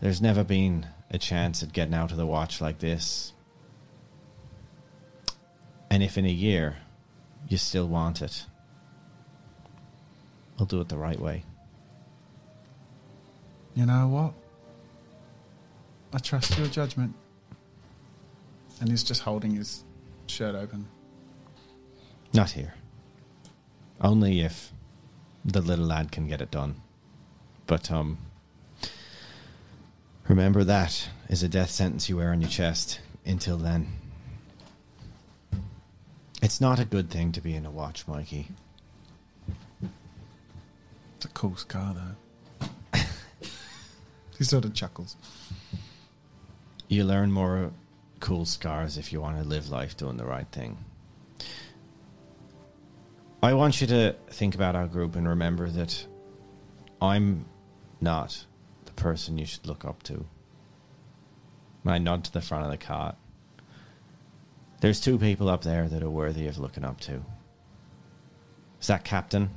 There's 0.00 0.22
never 0.22 0.44
been 0.44 0.86
a 1.14 1.18
chance 1.18 1.62
at 1.62 1.72
getting 1.72 1.94
out 1.94 2.10
of 2.10 2.16
the 2.16 2.26
watch 2.26 2.60
like 2.60 2.80
this. 2.80 3.32
And 5.88 6.02
if 6.02 6.18
in 6.18 6.26
a 6.26 6.28
year 6.28 6.76
you 7.48 7.56
still 7.56 7.86
want 7.86 8.20
it, 8.20 8.46
we'll 10.58 10.66
do 10.66 10.80
it 10.80 10.88
the 10.88 10.98
right 10.98 11.18
way. 11.18 11.44
You 13.74 13.86
know 13.86 14.08
what? 14.08 14.32
I 16.12 16.18
trust 16.18 16.58
your 16.58 16.66
judgment. 16.66 17.14
And 18.80 18.90
he's 18.90 19.04
just 19.04 19.22
holding 19.22 19.54
his 19.54 19.84
shirt 20.26 20.54
open. 20.54 20.88
Not 22.32 22.50
here. 22.50 22.74
Only 24.00 24.40
if 24.40 24.72
the 25.44 25.60
little 25.60 25.86
lad 25.86 26.10
can 26.10 26.26
get 26.26 26.40
it 26.40 26.50
done. 26.50 26.82
But 27.66 27.90
um 27.90 28.18
remember 30.34 30.64
that 30.64 31.08
is 31.28 31.44
a 31.44 31.48
death 31.48 31.70
sentence 31.70 32.08
you 32.08 32.16
wear 32.16 32.32
on 32.32 32.40
your 32.40 32.50
chest 32.50 32.98
until 33.24 33.56
then. 33.56 33.86
It's 36.42 36.60
not 36.60 36.80
a 36.80 36.84
good 36.84 37.08
thing 37.08 37.30
to 37.32 37.40
be 37.40 37.54
in 37.54 37.64
a 37.64 37.70
watch, 37.70 38.08
Mikey. 38.08 38.48
It's 41.16 41.24
a 41.24 41.28
cool 41.28 41.54
scar, 41.54 41.94
though. 41.94 42.98
he 44.36 44.42
sort 44.42 44.64
of 44.64 44.74
chuckles. 44.74 45.14
You 46.88 47.04
learn 47.04 47.30
more 47.30 47.70
cool 48.18 48.44
scars 48.44 48.98
if 48.98 49.12
you 49.12 49.20
want 49.20 49.40
to 49.40 49.44
live 49.44 49.70
life 49.70 49.96
doing 49.96 50.16
the 50.16 50.26
right 50.26 50.48
thing. 50.50 50.76
I 53.40 53.54
want 53.54 53.80
you 53.80 53.86
to 53.86 54.16
think 54.30 54.56
about 54.56 54.74
our 54.74 54.88
group 54.88 55.14
and 55.14 55.28
remember 55.28 55.68
that 55.70 56.04
I'm 57.00 57.44
not 58.00 58.44
person 58.96 59.38
you 59.38 59.46
should 59.46 59.66
look 59.66 59.84
up 59.84 60.02
to. 60.04 60.26
I 61.86 61.98
nod 61.98 62.24
to 62.24 62.32
the 62.32 62.40
front 62.40 62.64
of 62.64 62.70
the 62.70 62.78
cart. 62.78 63.16
There's 64.80 65.00
two 65.00 65.18
people 65.18 65.48
up 65.48 65.62
there 65.62 65.88
that 65.88 66.02
are 66.02 66.10
worthy 66.10 66.46
of 66.46 66.58
looking 66.58 66.84
up 66.84 67.00
to. 67.02 67.24
Is 68.80 68.86
that 68.86 69.04
Captain 69.04 69.50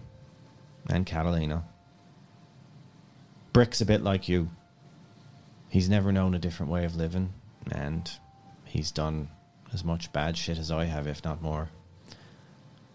and 0.89 1.05
Catalina? 1.05 1.65
Brick's 3.53 3.81
a 3.81 3.85
bit 3.85 4.03
like 4.03 4.29
you. 4.29 4.49
He's 5.69 5.89
never 5.89 6.11
known 6.11 6.33
a 6.33 6.39
different 6.39 6.71
way 6.71 6.85
of 6.85 6.95
living, 6.95 7.33
and 7.71 8.09
he's 8.65 8.91
done 8.91 9.29
as 9.73 9.83
much 9.83 10.13
bad 10.13 10.37
shit 10.37 10.57
as 10.57 10.71
I 10.71 10.85
have, 10.85 11.07
if 11.07 11.23
not 11.25 11.41
more. 11.41 11.69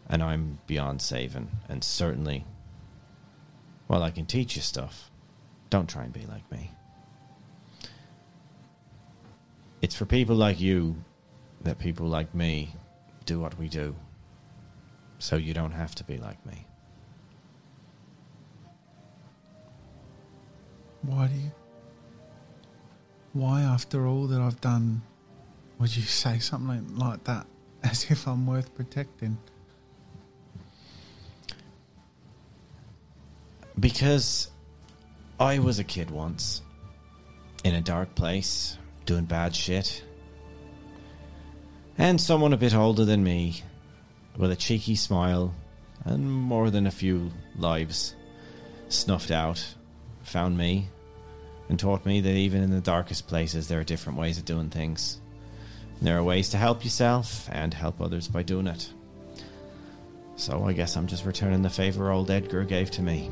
And 0.09 0.23
I'm 0.23 0.59
beyond 0.66 1.02
saving, 1.02 1.51
and 1.69 1.85
certainly, 1.85 2.44
well, 3.89 4.02
I 4.02 4.10
can 4.10 4.24
teach 4.24 4.56
you 4.56 4.62
stuff. 4.62 5.10
Don't 5.73 5.89
try 5.89 6.05
and 6.05 6.12
be 6.12 6.27
like 6.27 6.53
me. 6.53 6.70
It's 9.81 9.94
for 9.94 10.05
people 10.05 10.36
like 10.36 10.61
you 10.61 11.03
that 11.62 11.78
people 11.78 12.07
like 12.07 12.35
me 12.35 12.74
do 13.24 13.40
what 13.40 13.59
we 13.59 13.69
do, 13.69 13.97
so 15.19 15.36
you 15.36 15.55
don't 15.55 15.73
have 15.73 15.94
to 15.94 16.05
be 16.05 16.19
like 16.19 16.44
me. 16.44 16.66
Why 21.01 21.28
do 21.28 21.35
you. 21.36 21.53
Why, 23.32 23.62
after 23.62 24.07
all 24.07 24.27
that 24.27 24.43
I've 24.43 24.61
done, 24.61 25.01
would 25.78 25.97
you 25.97 26.03
say 26.03 26.39
something 26.39 26.99
like 26.99 27.24
that 27.24 27.47
as 27.82 28.11
if 28.11 28.28
I'm 28.28 28.47
worth 28.47 28.74
protecting? 28.74 29.39
Because 33.81 34.52
I 35.43 35.59
was 35.59 35.81
a 35.81 35.85
kid 35.85 36.12
once, 36.12 36.62
in 37.64 37.74
a 37.74 37.81
dark 37.81 38.14
place, 38.14 38.78
doing 39.06 39.24
bad 39.24 39.56
shit. 39.56 40.05
And 41.98 42.20
someone 42.20 42.52
a 42.52 42.56
bit 42.56 42.77
older 42.77 43.05
than 43.05 43.24
me, 43.24 43.64
with 44.36 44.52
a 44.52 44.56
cheeky 44.56 44.94
smile 44.94 45.52
and 46.05 46.31
more 46.31 46.70
than 46.70 46.86
a 46.86 46.93
few 46.93 47.32
lives 47.59 48.14
snuffed 48.89 49.32
out, 49.32 49.74
found 50.23 50.56
me 50.56 50.86
and 51.69 51.77
taught 51.77 52.06
me 52.06 52.20
that 52.20 52.36
even 52.36 52.62
in 52.62 52.70
the 52.70 52.81
darkest 52.81 53.27
places 53.27 53.66
there 53.66 53.81
are 53.81 53.85
different 53.85 54.20
ways 54.20 54.39
of 54.39 54.44
doing 54.44 54.70
things. 54.70 55.20
There 56.01 56.16
are 56.16 56.23
ways 56.23 56.51
to 56.51 56.56
help 56.56 56.85
yourself 56.85 57.48
and 57.51 57.74
help 57.74 58.01
others 58.01 58.28
by 58.28 58.44
doing 58.44 58.69
it. 58.69 58.93
So 60.36 60.62
I 60.62 60.73
guess 60.73 60.97
I'm 60.97 61.09
just 61.09 61.27
returning 61.27 61.62
the 61.62 61.69
favor 61.69 62.12
old 62.12 62.31
Edgar 62.31 62.62
gave 62.62 62.93
to 62.93 63.02
me. 63.02 63.28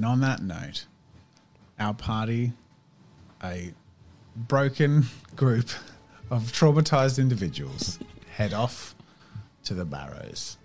And 0.00 0.06
on 0.06 0.20
that 0.20 0.42
note, 0.42 0.86
our 1.78 1.92
party, 1.92 2.54
a 3.44 3.74
broken 4.34 5.04
group 5.36 5.68
of 6.30 6.44
traumatized 6.52 7.18
individuals, 7.18 7.98
head 8.34 8.54
off 8.54 8.94
to 9.64 9.74
the 9.74 9.84
Barrows 9.84 10.56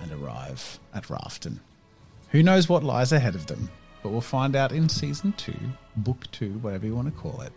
and 0.00 0.10
arrive 0.10 0.80
at 0.94 1.04
Rafton. 1.04 1.60
Who 2.30 2.42
knows 2.42 2.68
what 2.68 2.82
lies 2.82 3.12
ahead 3.12 3.36
of 3.36 3.46
them, 3.46 3.70
but 4.02 4.08
we'll 4.08 4.20
find 4.20 4.56
out 4.56 4.72
in 4.72 4.88
season 4.88 5.32
two, 5.34 5.54
book 5.94 6.28
two, 6.32 6.54
whatever 6.54 6.86
you 6.86 6.96
want 6.96 7.06
to 7.06 7.20
call 7.20 7.40
it. 7.42 7.52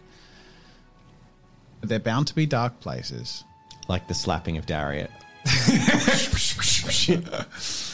But 1.79 1.89
they're 1.89 1.97
bound 1.97 2.27
to 2.27 2.35
be 2.35 2.45
dark 2.45 2.79
places. 2.81 3.43
Like 3.87 4.07
the 4.07 4.13
slapping 4.13 4.57
of 4.57 4.67
Dariet. 4.67 5.09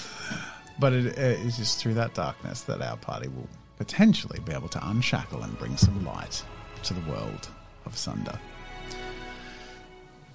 But 0.79 0.93
it, 0.93 1.05
it 1.17 1.39
is 1.39 1.57
just 1.57 1.79
through 1.79 1.93
that 1.95 2.13
darkness 2.13 2.61
that 2.63 2.81
our 2.81 2.97
party 2.97 3.27
will 3.29 3.47
potentially 3.77 4.39
be 4.39 4.51
able 4.53 4.67
to 4.69 4.89
unshackle 4.89 5.41
and 5.43 5.57
bring 5.57 5.77
some 5.77 6.03
light 6.05 6.43
to 6.83 6.93
the 6.93 7.09
world 7.09 7.49
of 7.85 7.97
Sunder. 7.97 8.39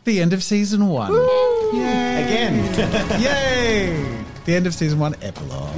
The 0.04 0.20
end 0.20 0.32
of 0.32 0.42
season 0.42 0.86
one. 0.88 1.12
Yay! 1.12 2.24
Again. 2.24 3.20
Yay! 3.20 4.24
The 4.46 4.54
end 4.54 4.66
of 4.66 4.74
season 4.74 4.98
one 4.98 5.14
epilogue. 5.22 5.76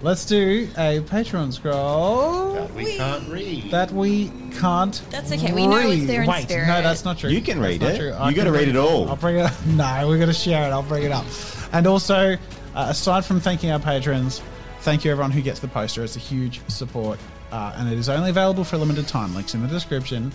Let's 0.00 0.24
do 0.26 0.68
a 0.76 0.98
Patreon 1.00 1.52
scroll 1.52 2.54
That 2.54 2.74
we 2.74 2.96
can't 2.96 3.28
read. 3.28 3.70
that 3.70 3.92
we 3.92 4.32
can't. 4.58 5.00
That's 5.10 5.30
okay, 5.30 5.52
we 5.52 5.64
know 5.66 5.76
it's 5.78 6.06
there 6.06 6.22
in 6.22 6.28
Wait, 6.28 6.42
spirit. 6.42 6.66
No, 6.66 6.82
that's 6.82 7.04
not 7.04 7.18
true. 7.18 7.30
You 7.30 7.40
can 7.40 7.60
That's 7.60 7.80
read 7.80 7.82
it. 7.94 7.96
true. 7.98 8.26
You 8.28 8.34
gotta 8.34 8.50
read 8.50 8.66
it 8.68 8.76
all. 8.76 9.08
I'll 9.08 9.16
bring 9.16 9.36
it. 9.36 9.42
Up. 9.46 9.52
No, 9.66 10.08
we're 10.08 10.18
gonna 10.18 10.32
share 10.34 10.64
it. 10.68 10.72
I'll 10.72 10.82
bring 10.82 11.04
it 11.04 11.12
up. 11.12 11.24
And 11.72 11.86
also, 11.86 12.36
uh, 12.74 12.86
aside 12.90 13.24
from 13.24 13.40
thanking 13.40 13.70
our 13.70 13.78
patrons, 13.78 14.42
thank 14.80 15.04
you 15.04 15.10
everyone 15.10 15.30
who 15.30 15.42
gets 15.42 15.60
the 15.60 15.68
poster. 15.68 16.02
It's 16.02 16.16
a 16.16 16.20
huge 16.20 16.60
support, 16.68 17.18
uh, 17.50 17.74
and 17.76 17.90
it 17.90 17.98
is 17.98 18.08
only 18.08 18.30
available 18.30 18.64
for 18.64 18.76
a 18.76 18.78
limited 18.78 19.08
time. 19.08 19.34
Links 19.34 19.54
in 19.54 19.62
the 19.62 19.68
description. 19.68 20.32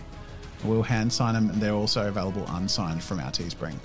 We'll 0.63 0.83
hand 0.83 1.13
sign 1.13 1.33
them, 1.33 1.49
and 1.49 1.61
they're 1.61 1.73
also 1.73 2.07
available 2.07 2.45
unsigned 2.49 3.03
from 3.03 3.19
our 3.19 3.31
Teespring. 3.31 3.75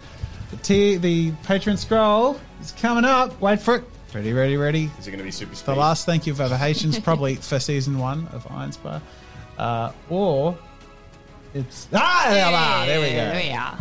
The 0.50 0.56
T, 0.58 0.96
the 0.96 1.32
patron 1.44 1.76
scroll 1.76 2.38
is 2.60 2.72
coming 2.72 3.04
up. 3.04 3.40
Wait 3.40 3.60
for 3.60 3.76
it. 3.76 3.84
Ready, 4.14 4.32
ready, 4.34 4.56
ready. 4.58 4.90
Is 4.98 5.06
it 5.06 5.10
going 5.10 5.18
to 5.18 5.24
be 5.24 5.30
super 5.30 5.54
speed? 5.54 5.74
The 5.74 5.80
last 5.80 6.04
thank 6.04 6.26
you 6.26 6.34
for 6.34 6.48
the 6.48 6.56
Haitians, 6.56 6.98
probably 7.00 7.36
for 7.36 7.58
season 7.58 7.98
one 7.98 8.26
of 8.28 8.46
Iron 8.50 8.72
Spire. 8.72 9.00
Uh, 9.56 9.92
or 10.10 10.56
it's. 11.54 11.88
Ah, 11.92 12.26
there, 12.28 12.48
we 12.48 12.54
are, 12.54 12.86
there 12.86 13.00
we 13.00 13.06
go. 13.08 13.16
There 13.16 13.42
we 13.42 13.50
are. 13.52 13.78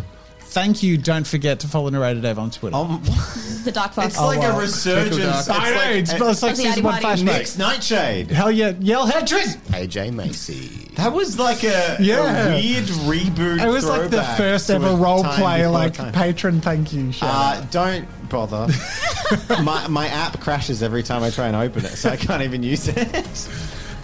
Thank 0.52 0.84
you. 0.84 0.98
Don't 0.98 1.26
forget 1.26 1.62
to 1.62 1.68
follow 1.68 1.90
Narrator 1.90 2.20
Dave 2.20 2.38
on 2.38 2.52
Twitter. 2.52 2.76
Um, 2.76 3.02
The 3.64 3.72
Dark 3.72 3.94
Fox. 3.94 4.08
it's 4.08 4.20
like 4.20 4.40
well, 4.40 4.58
a 4.58 4.62
resurgence. 4.62 5.48
I 5.48 5.70
know, 5.70 5.92
it's, 5.92 6.12
like, 6.12 6.32
it's 6.32 6.42
like 6.42 6.56
season 6.56 6.84
one 6.84 6.96
Addy 6.96 7.04
Party. 7.04 7.22
flashback. 7.22 7.38
Nick's 7.38 7.58
Nightshade. 7.60 8.32
Hell 8.32 8.52
yeah. 8.52 8.74
Yell 8.80 9.08
Hedris! 9.08 9.56
AJ 9.68 10.14
Macy. 10.14 10.90
That 10.96 11.14
was 11.14 11.38
like 11.38 11.64
a, 11.64 11.98
Yeah. 12.00 12.48
a 12.48 12.60
weird 12.60 12.86
reboot. 12.86 13.64
It 13.64 13.68
was 13.70 13.86
like 13.86 14.10
the 14.10 14.24
first 14.36 14.70
ever 14.72 14.96
role 14.96 15.22
time 15.24 15.40
play, 15.40 15.68
like 15.68 15.94
time. 15.94 16.12
patron 16.12 16.60
thank 16.60 16.92
you 16.92 17.12
show. 17.12 17.28
Uh, 17.28 17.62
don't 17.70 18.08
bother. 18.30 18.68
my 19.64 19.88
my 19.88 20.08
app 20.08 20.40
crashes 20.40 20.82
every 20.82 21.04
time 21.04 21.22
I 21.24 21.30
try 21.30 21.46
and 21.48 21.56
open 21.56 21.86
it, 21.86 21.90
so 21.98 22.10
I 22.10 22.18
can't 22.18 22.42
even 22.42 22.64
use 22.64 22.88
it. 22.88 22.98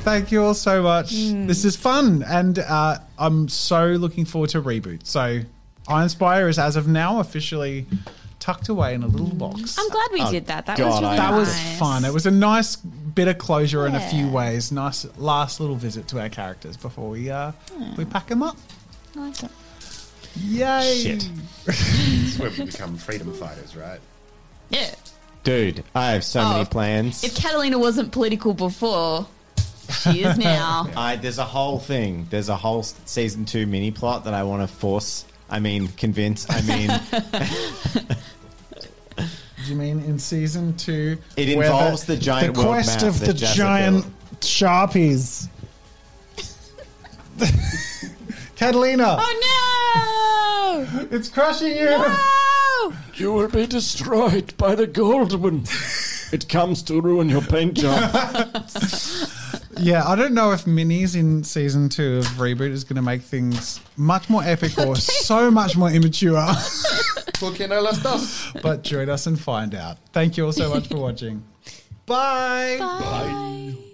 Thank 0.03 0.32
you 0.32 0.44
all 0.44 0.53
so 0.53 0.82
much. 0.84 1.10
This 1.11 1.65
is 1.65 1.76
fun, 1.76 2.24
and 2.24 2.60
uh, 2.60 2.99
I'm 3.18 3.49
so 3.49 3.88
looking 3.88 4.24
forward 4.26 4.52
to 4.52 4.61
reboot. 4.61 5.06
So, 5.06 5.41
Iron 5.88 6.10
Spire 6.10 6.48
is 6.48 6.60
as 6.60 6.76
of 6.76 6.88
now 6.88 7.20
officially 7.20 7.86
tucked 8.40 8.70
away 8.70 8.94
in 8.94 9.04
a 9.04 9.08
little 9.08 9.34
box. 9.36 9.78
I'm 9.80 9.90
glad 9.90 10.08
we 10.14 10.22
Oh, 10.22 10.32
did 10.32 10.48
that. 10.48 10.66
That 10.68 10.78
God, 10.78 10.88
was 10.90 11.02
really 11.02 11.14
I- 11.14 11.18
that 11.18 11.34
was 11.34 11.60
fun. 11.80 12.06
It 12.06 12.14
was 12.14 12.26
a 12.26 12.32
nice 12.32 12.76
bit 12.76 13.28
of 13.28 13.38
closure 13.38 13.88
in 13.88 13.96
a 13.96 14.00
few 14.10 14.28
ways. 14.30 14.72
Nice 14.72 15.06
last 15.18 15.60
little 15.60 15.76
visit 15.76 16.08
to 16.10 16.20
our 16.22 16.30
characters 16.30 16.78
before 16.78 17.10
we 17.10 17.30
uh, 17.30 17.52
we 17.98 18.06
pack 18.06 18.28
them 18.28 18.44
up. 18.44 18.58
I 19.16 19.20
like 19.20 19.44
it. 19.44 19.52
Yay! 20.40 21.02
Shit. 21.04 21.30
That's 21.66 22.38
where 22.38 22.50
we 22.52 22.66
become 22.66 22.96
freedom 22.98 23.34
fighters, 23.34 23.76
right? 23.76 24.00
Yeah. 24.70 24.94
Dude, 25.44 25.84
I 25.96 26.12
have 26.12 26.24
so 26.24 26.42
Oh, 26.42 26.54
many 26.54 26.66
plans. 26.66 27.24
If 27.24 27.36
Catalina 27.36 27.80
wasn't 27.80 28.12
political 28.12 28.54
before, 28.54 29.26
she 30.04 30.24
is 30.24 30.38
now. 30.38 30.90
I, 30.96 31.16
there's 31.16 31.38
a 31.40 31.46
whole 31.46 31.80
thing. 31.80 32.28
There's 32.30 32.50
a 32.50 32.56
whole 32.56 32.84
season 32.84 33.46
two 33.46 33.66
mini 33.66 33.90
plot 33.92 34.26
that 34.26 34.34
I 34.36 34.44
want 34.44 34.62
to 34.62 34.68
force. 34.68 35.26
I 35.49 35.60
mean, 35.60 35.88
convince. 35.90 36.45
I 36.49 36.61
mean, 36.61 36.90
Do 39.18 39.74
you 39.74 39.76
mean 39.76 39.99
in 40.02 40.19
season 40.19 40.76
two? 40.78 41.18
It 41.36 41.49
involves 41.49 42.06
the 42.06 42.15
giant 42.15 42.56
the 42.56 42.61
world 42.61 42.74
quest 42.76 43.02
map 43.02 43.10
of 43.10 43.19
that 43.19 43.26
the 43.26 43.34
Jessica 43.34 43.57
giant 43.57 44.03
built. 44.03 44.41
sharpies. 44.41 45.49
Catalina, 48.56 49.18
Oh 49.19 50.88
no! 50.94 51.07
it's 51.11 51.30
crushing 51.30 51.76
you. 51.76 51.86
No! 51.86 52.94
You 53.15 53.34
will 53.34 53.48
be 53.49 53.68
destroyed 53.68 54.56
by 54.57 54.74
the 54.76 54.88
gold 54.88 55.40
one. 55.40 55.65
It 56.32 56.48
comes 56.49 56.82
to 56.84 57.02
ruin 57.02 57.30
your 57.30 57.41
paint 57.41 57.76
job. 57.76 58.11
Yeah, 59.80 60.08
I 60.08 60.16
don't 60.16 60.34
know 60.34 60.52
if 60.52 60.66
minis 60.66 61.16
in 61.16 61.44
season 61.44 61.90
two 61.90 62.18
of 62.18 62.26
reboot 62.38 62.72
is 62.72 62.84
going 62.84 62.95
to 62.98 63.02
make 63.02 63.22
things 63.22 63.80
much 63.95 64.30
more 64.30 64.44
epic 64.44 64.78
or 64.78 64.95
so 64.98 65.52
much 65.52 65.76
more 65.78 65.90
immature. 65.90 66.34
¿Por 67.40 67.52
qué 67.54 67.70
no 67.70 67.82
las 67.82 67.99
dos? 67.99 68.52
but 68.62 68.84
join 68.84 69.10
us 69.10 69.28
and 69.28 69.40
find 69.40 69.76
out. 69.76 69.98
Thank 70.12 70.38
you 70.38 70.45
all 70.45 70.52
so 70.52 70.70
much 70.70 70.88
for 70.88 70.98
watching. 70.98 71.44
Bye. 72.06 72.78
Bye. 72.80 73.87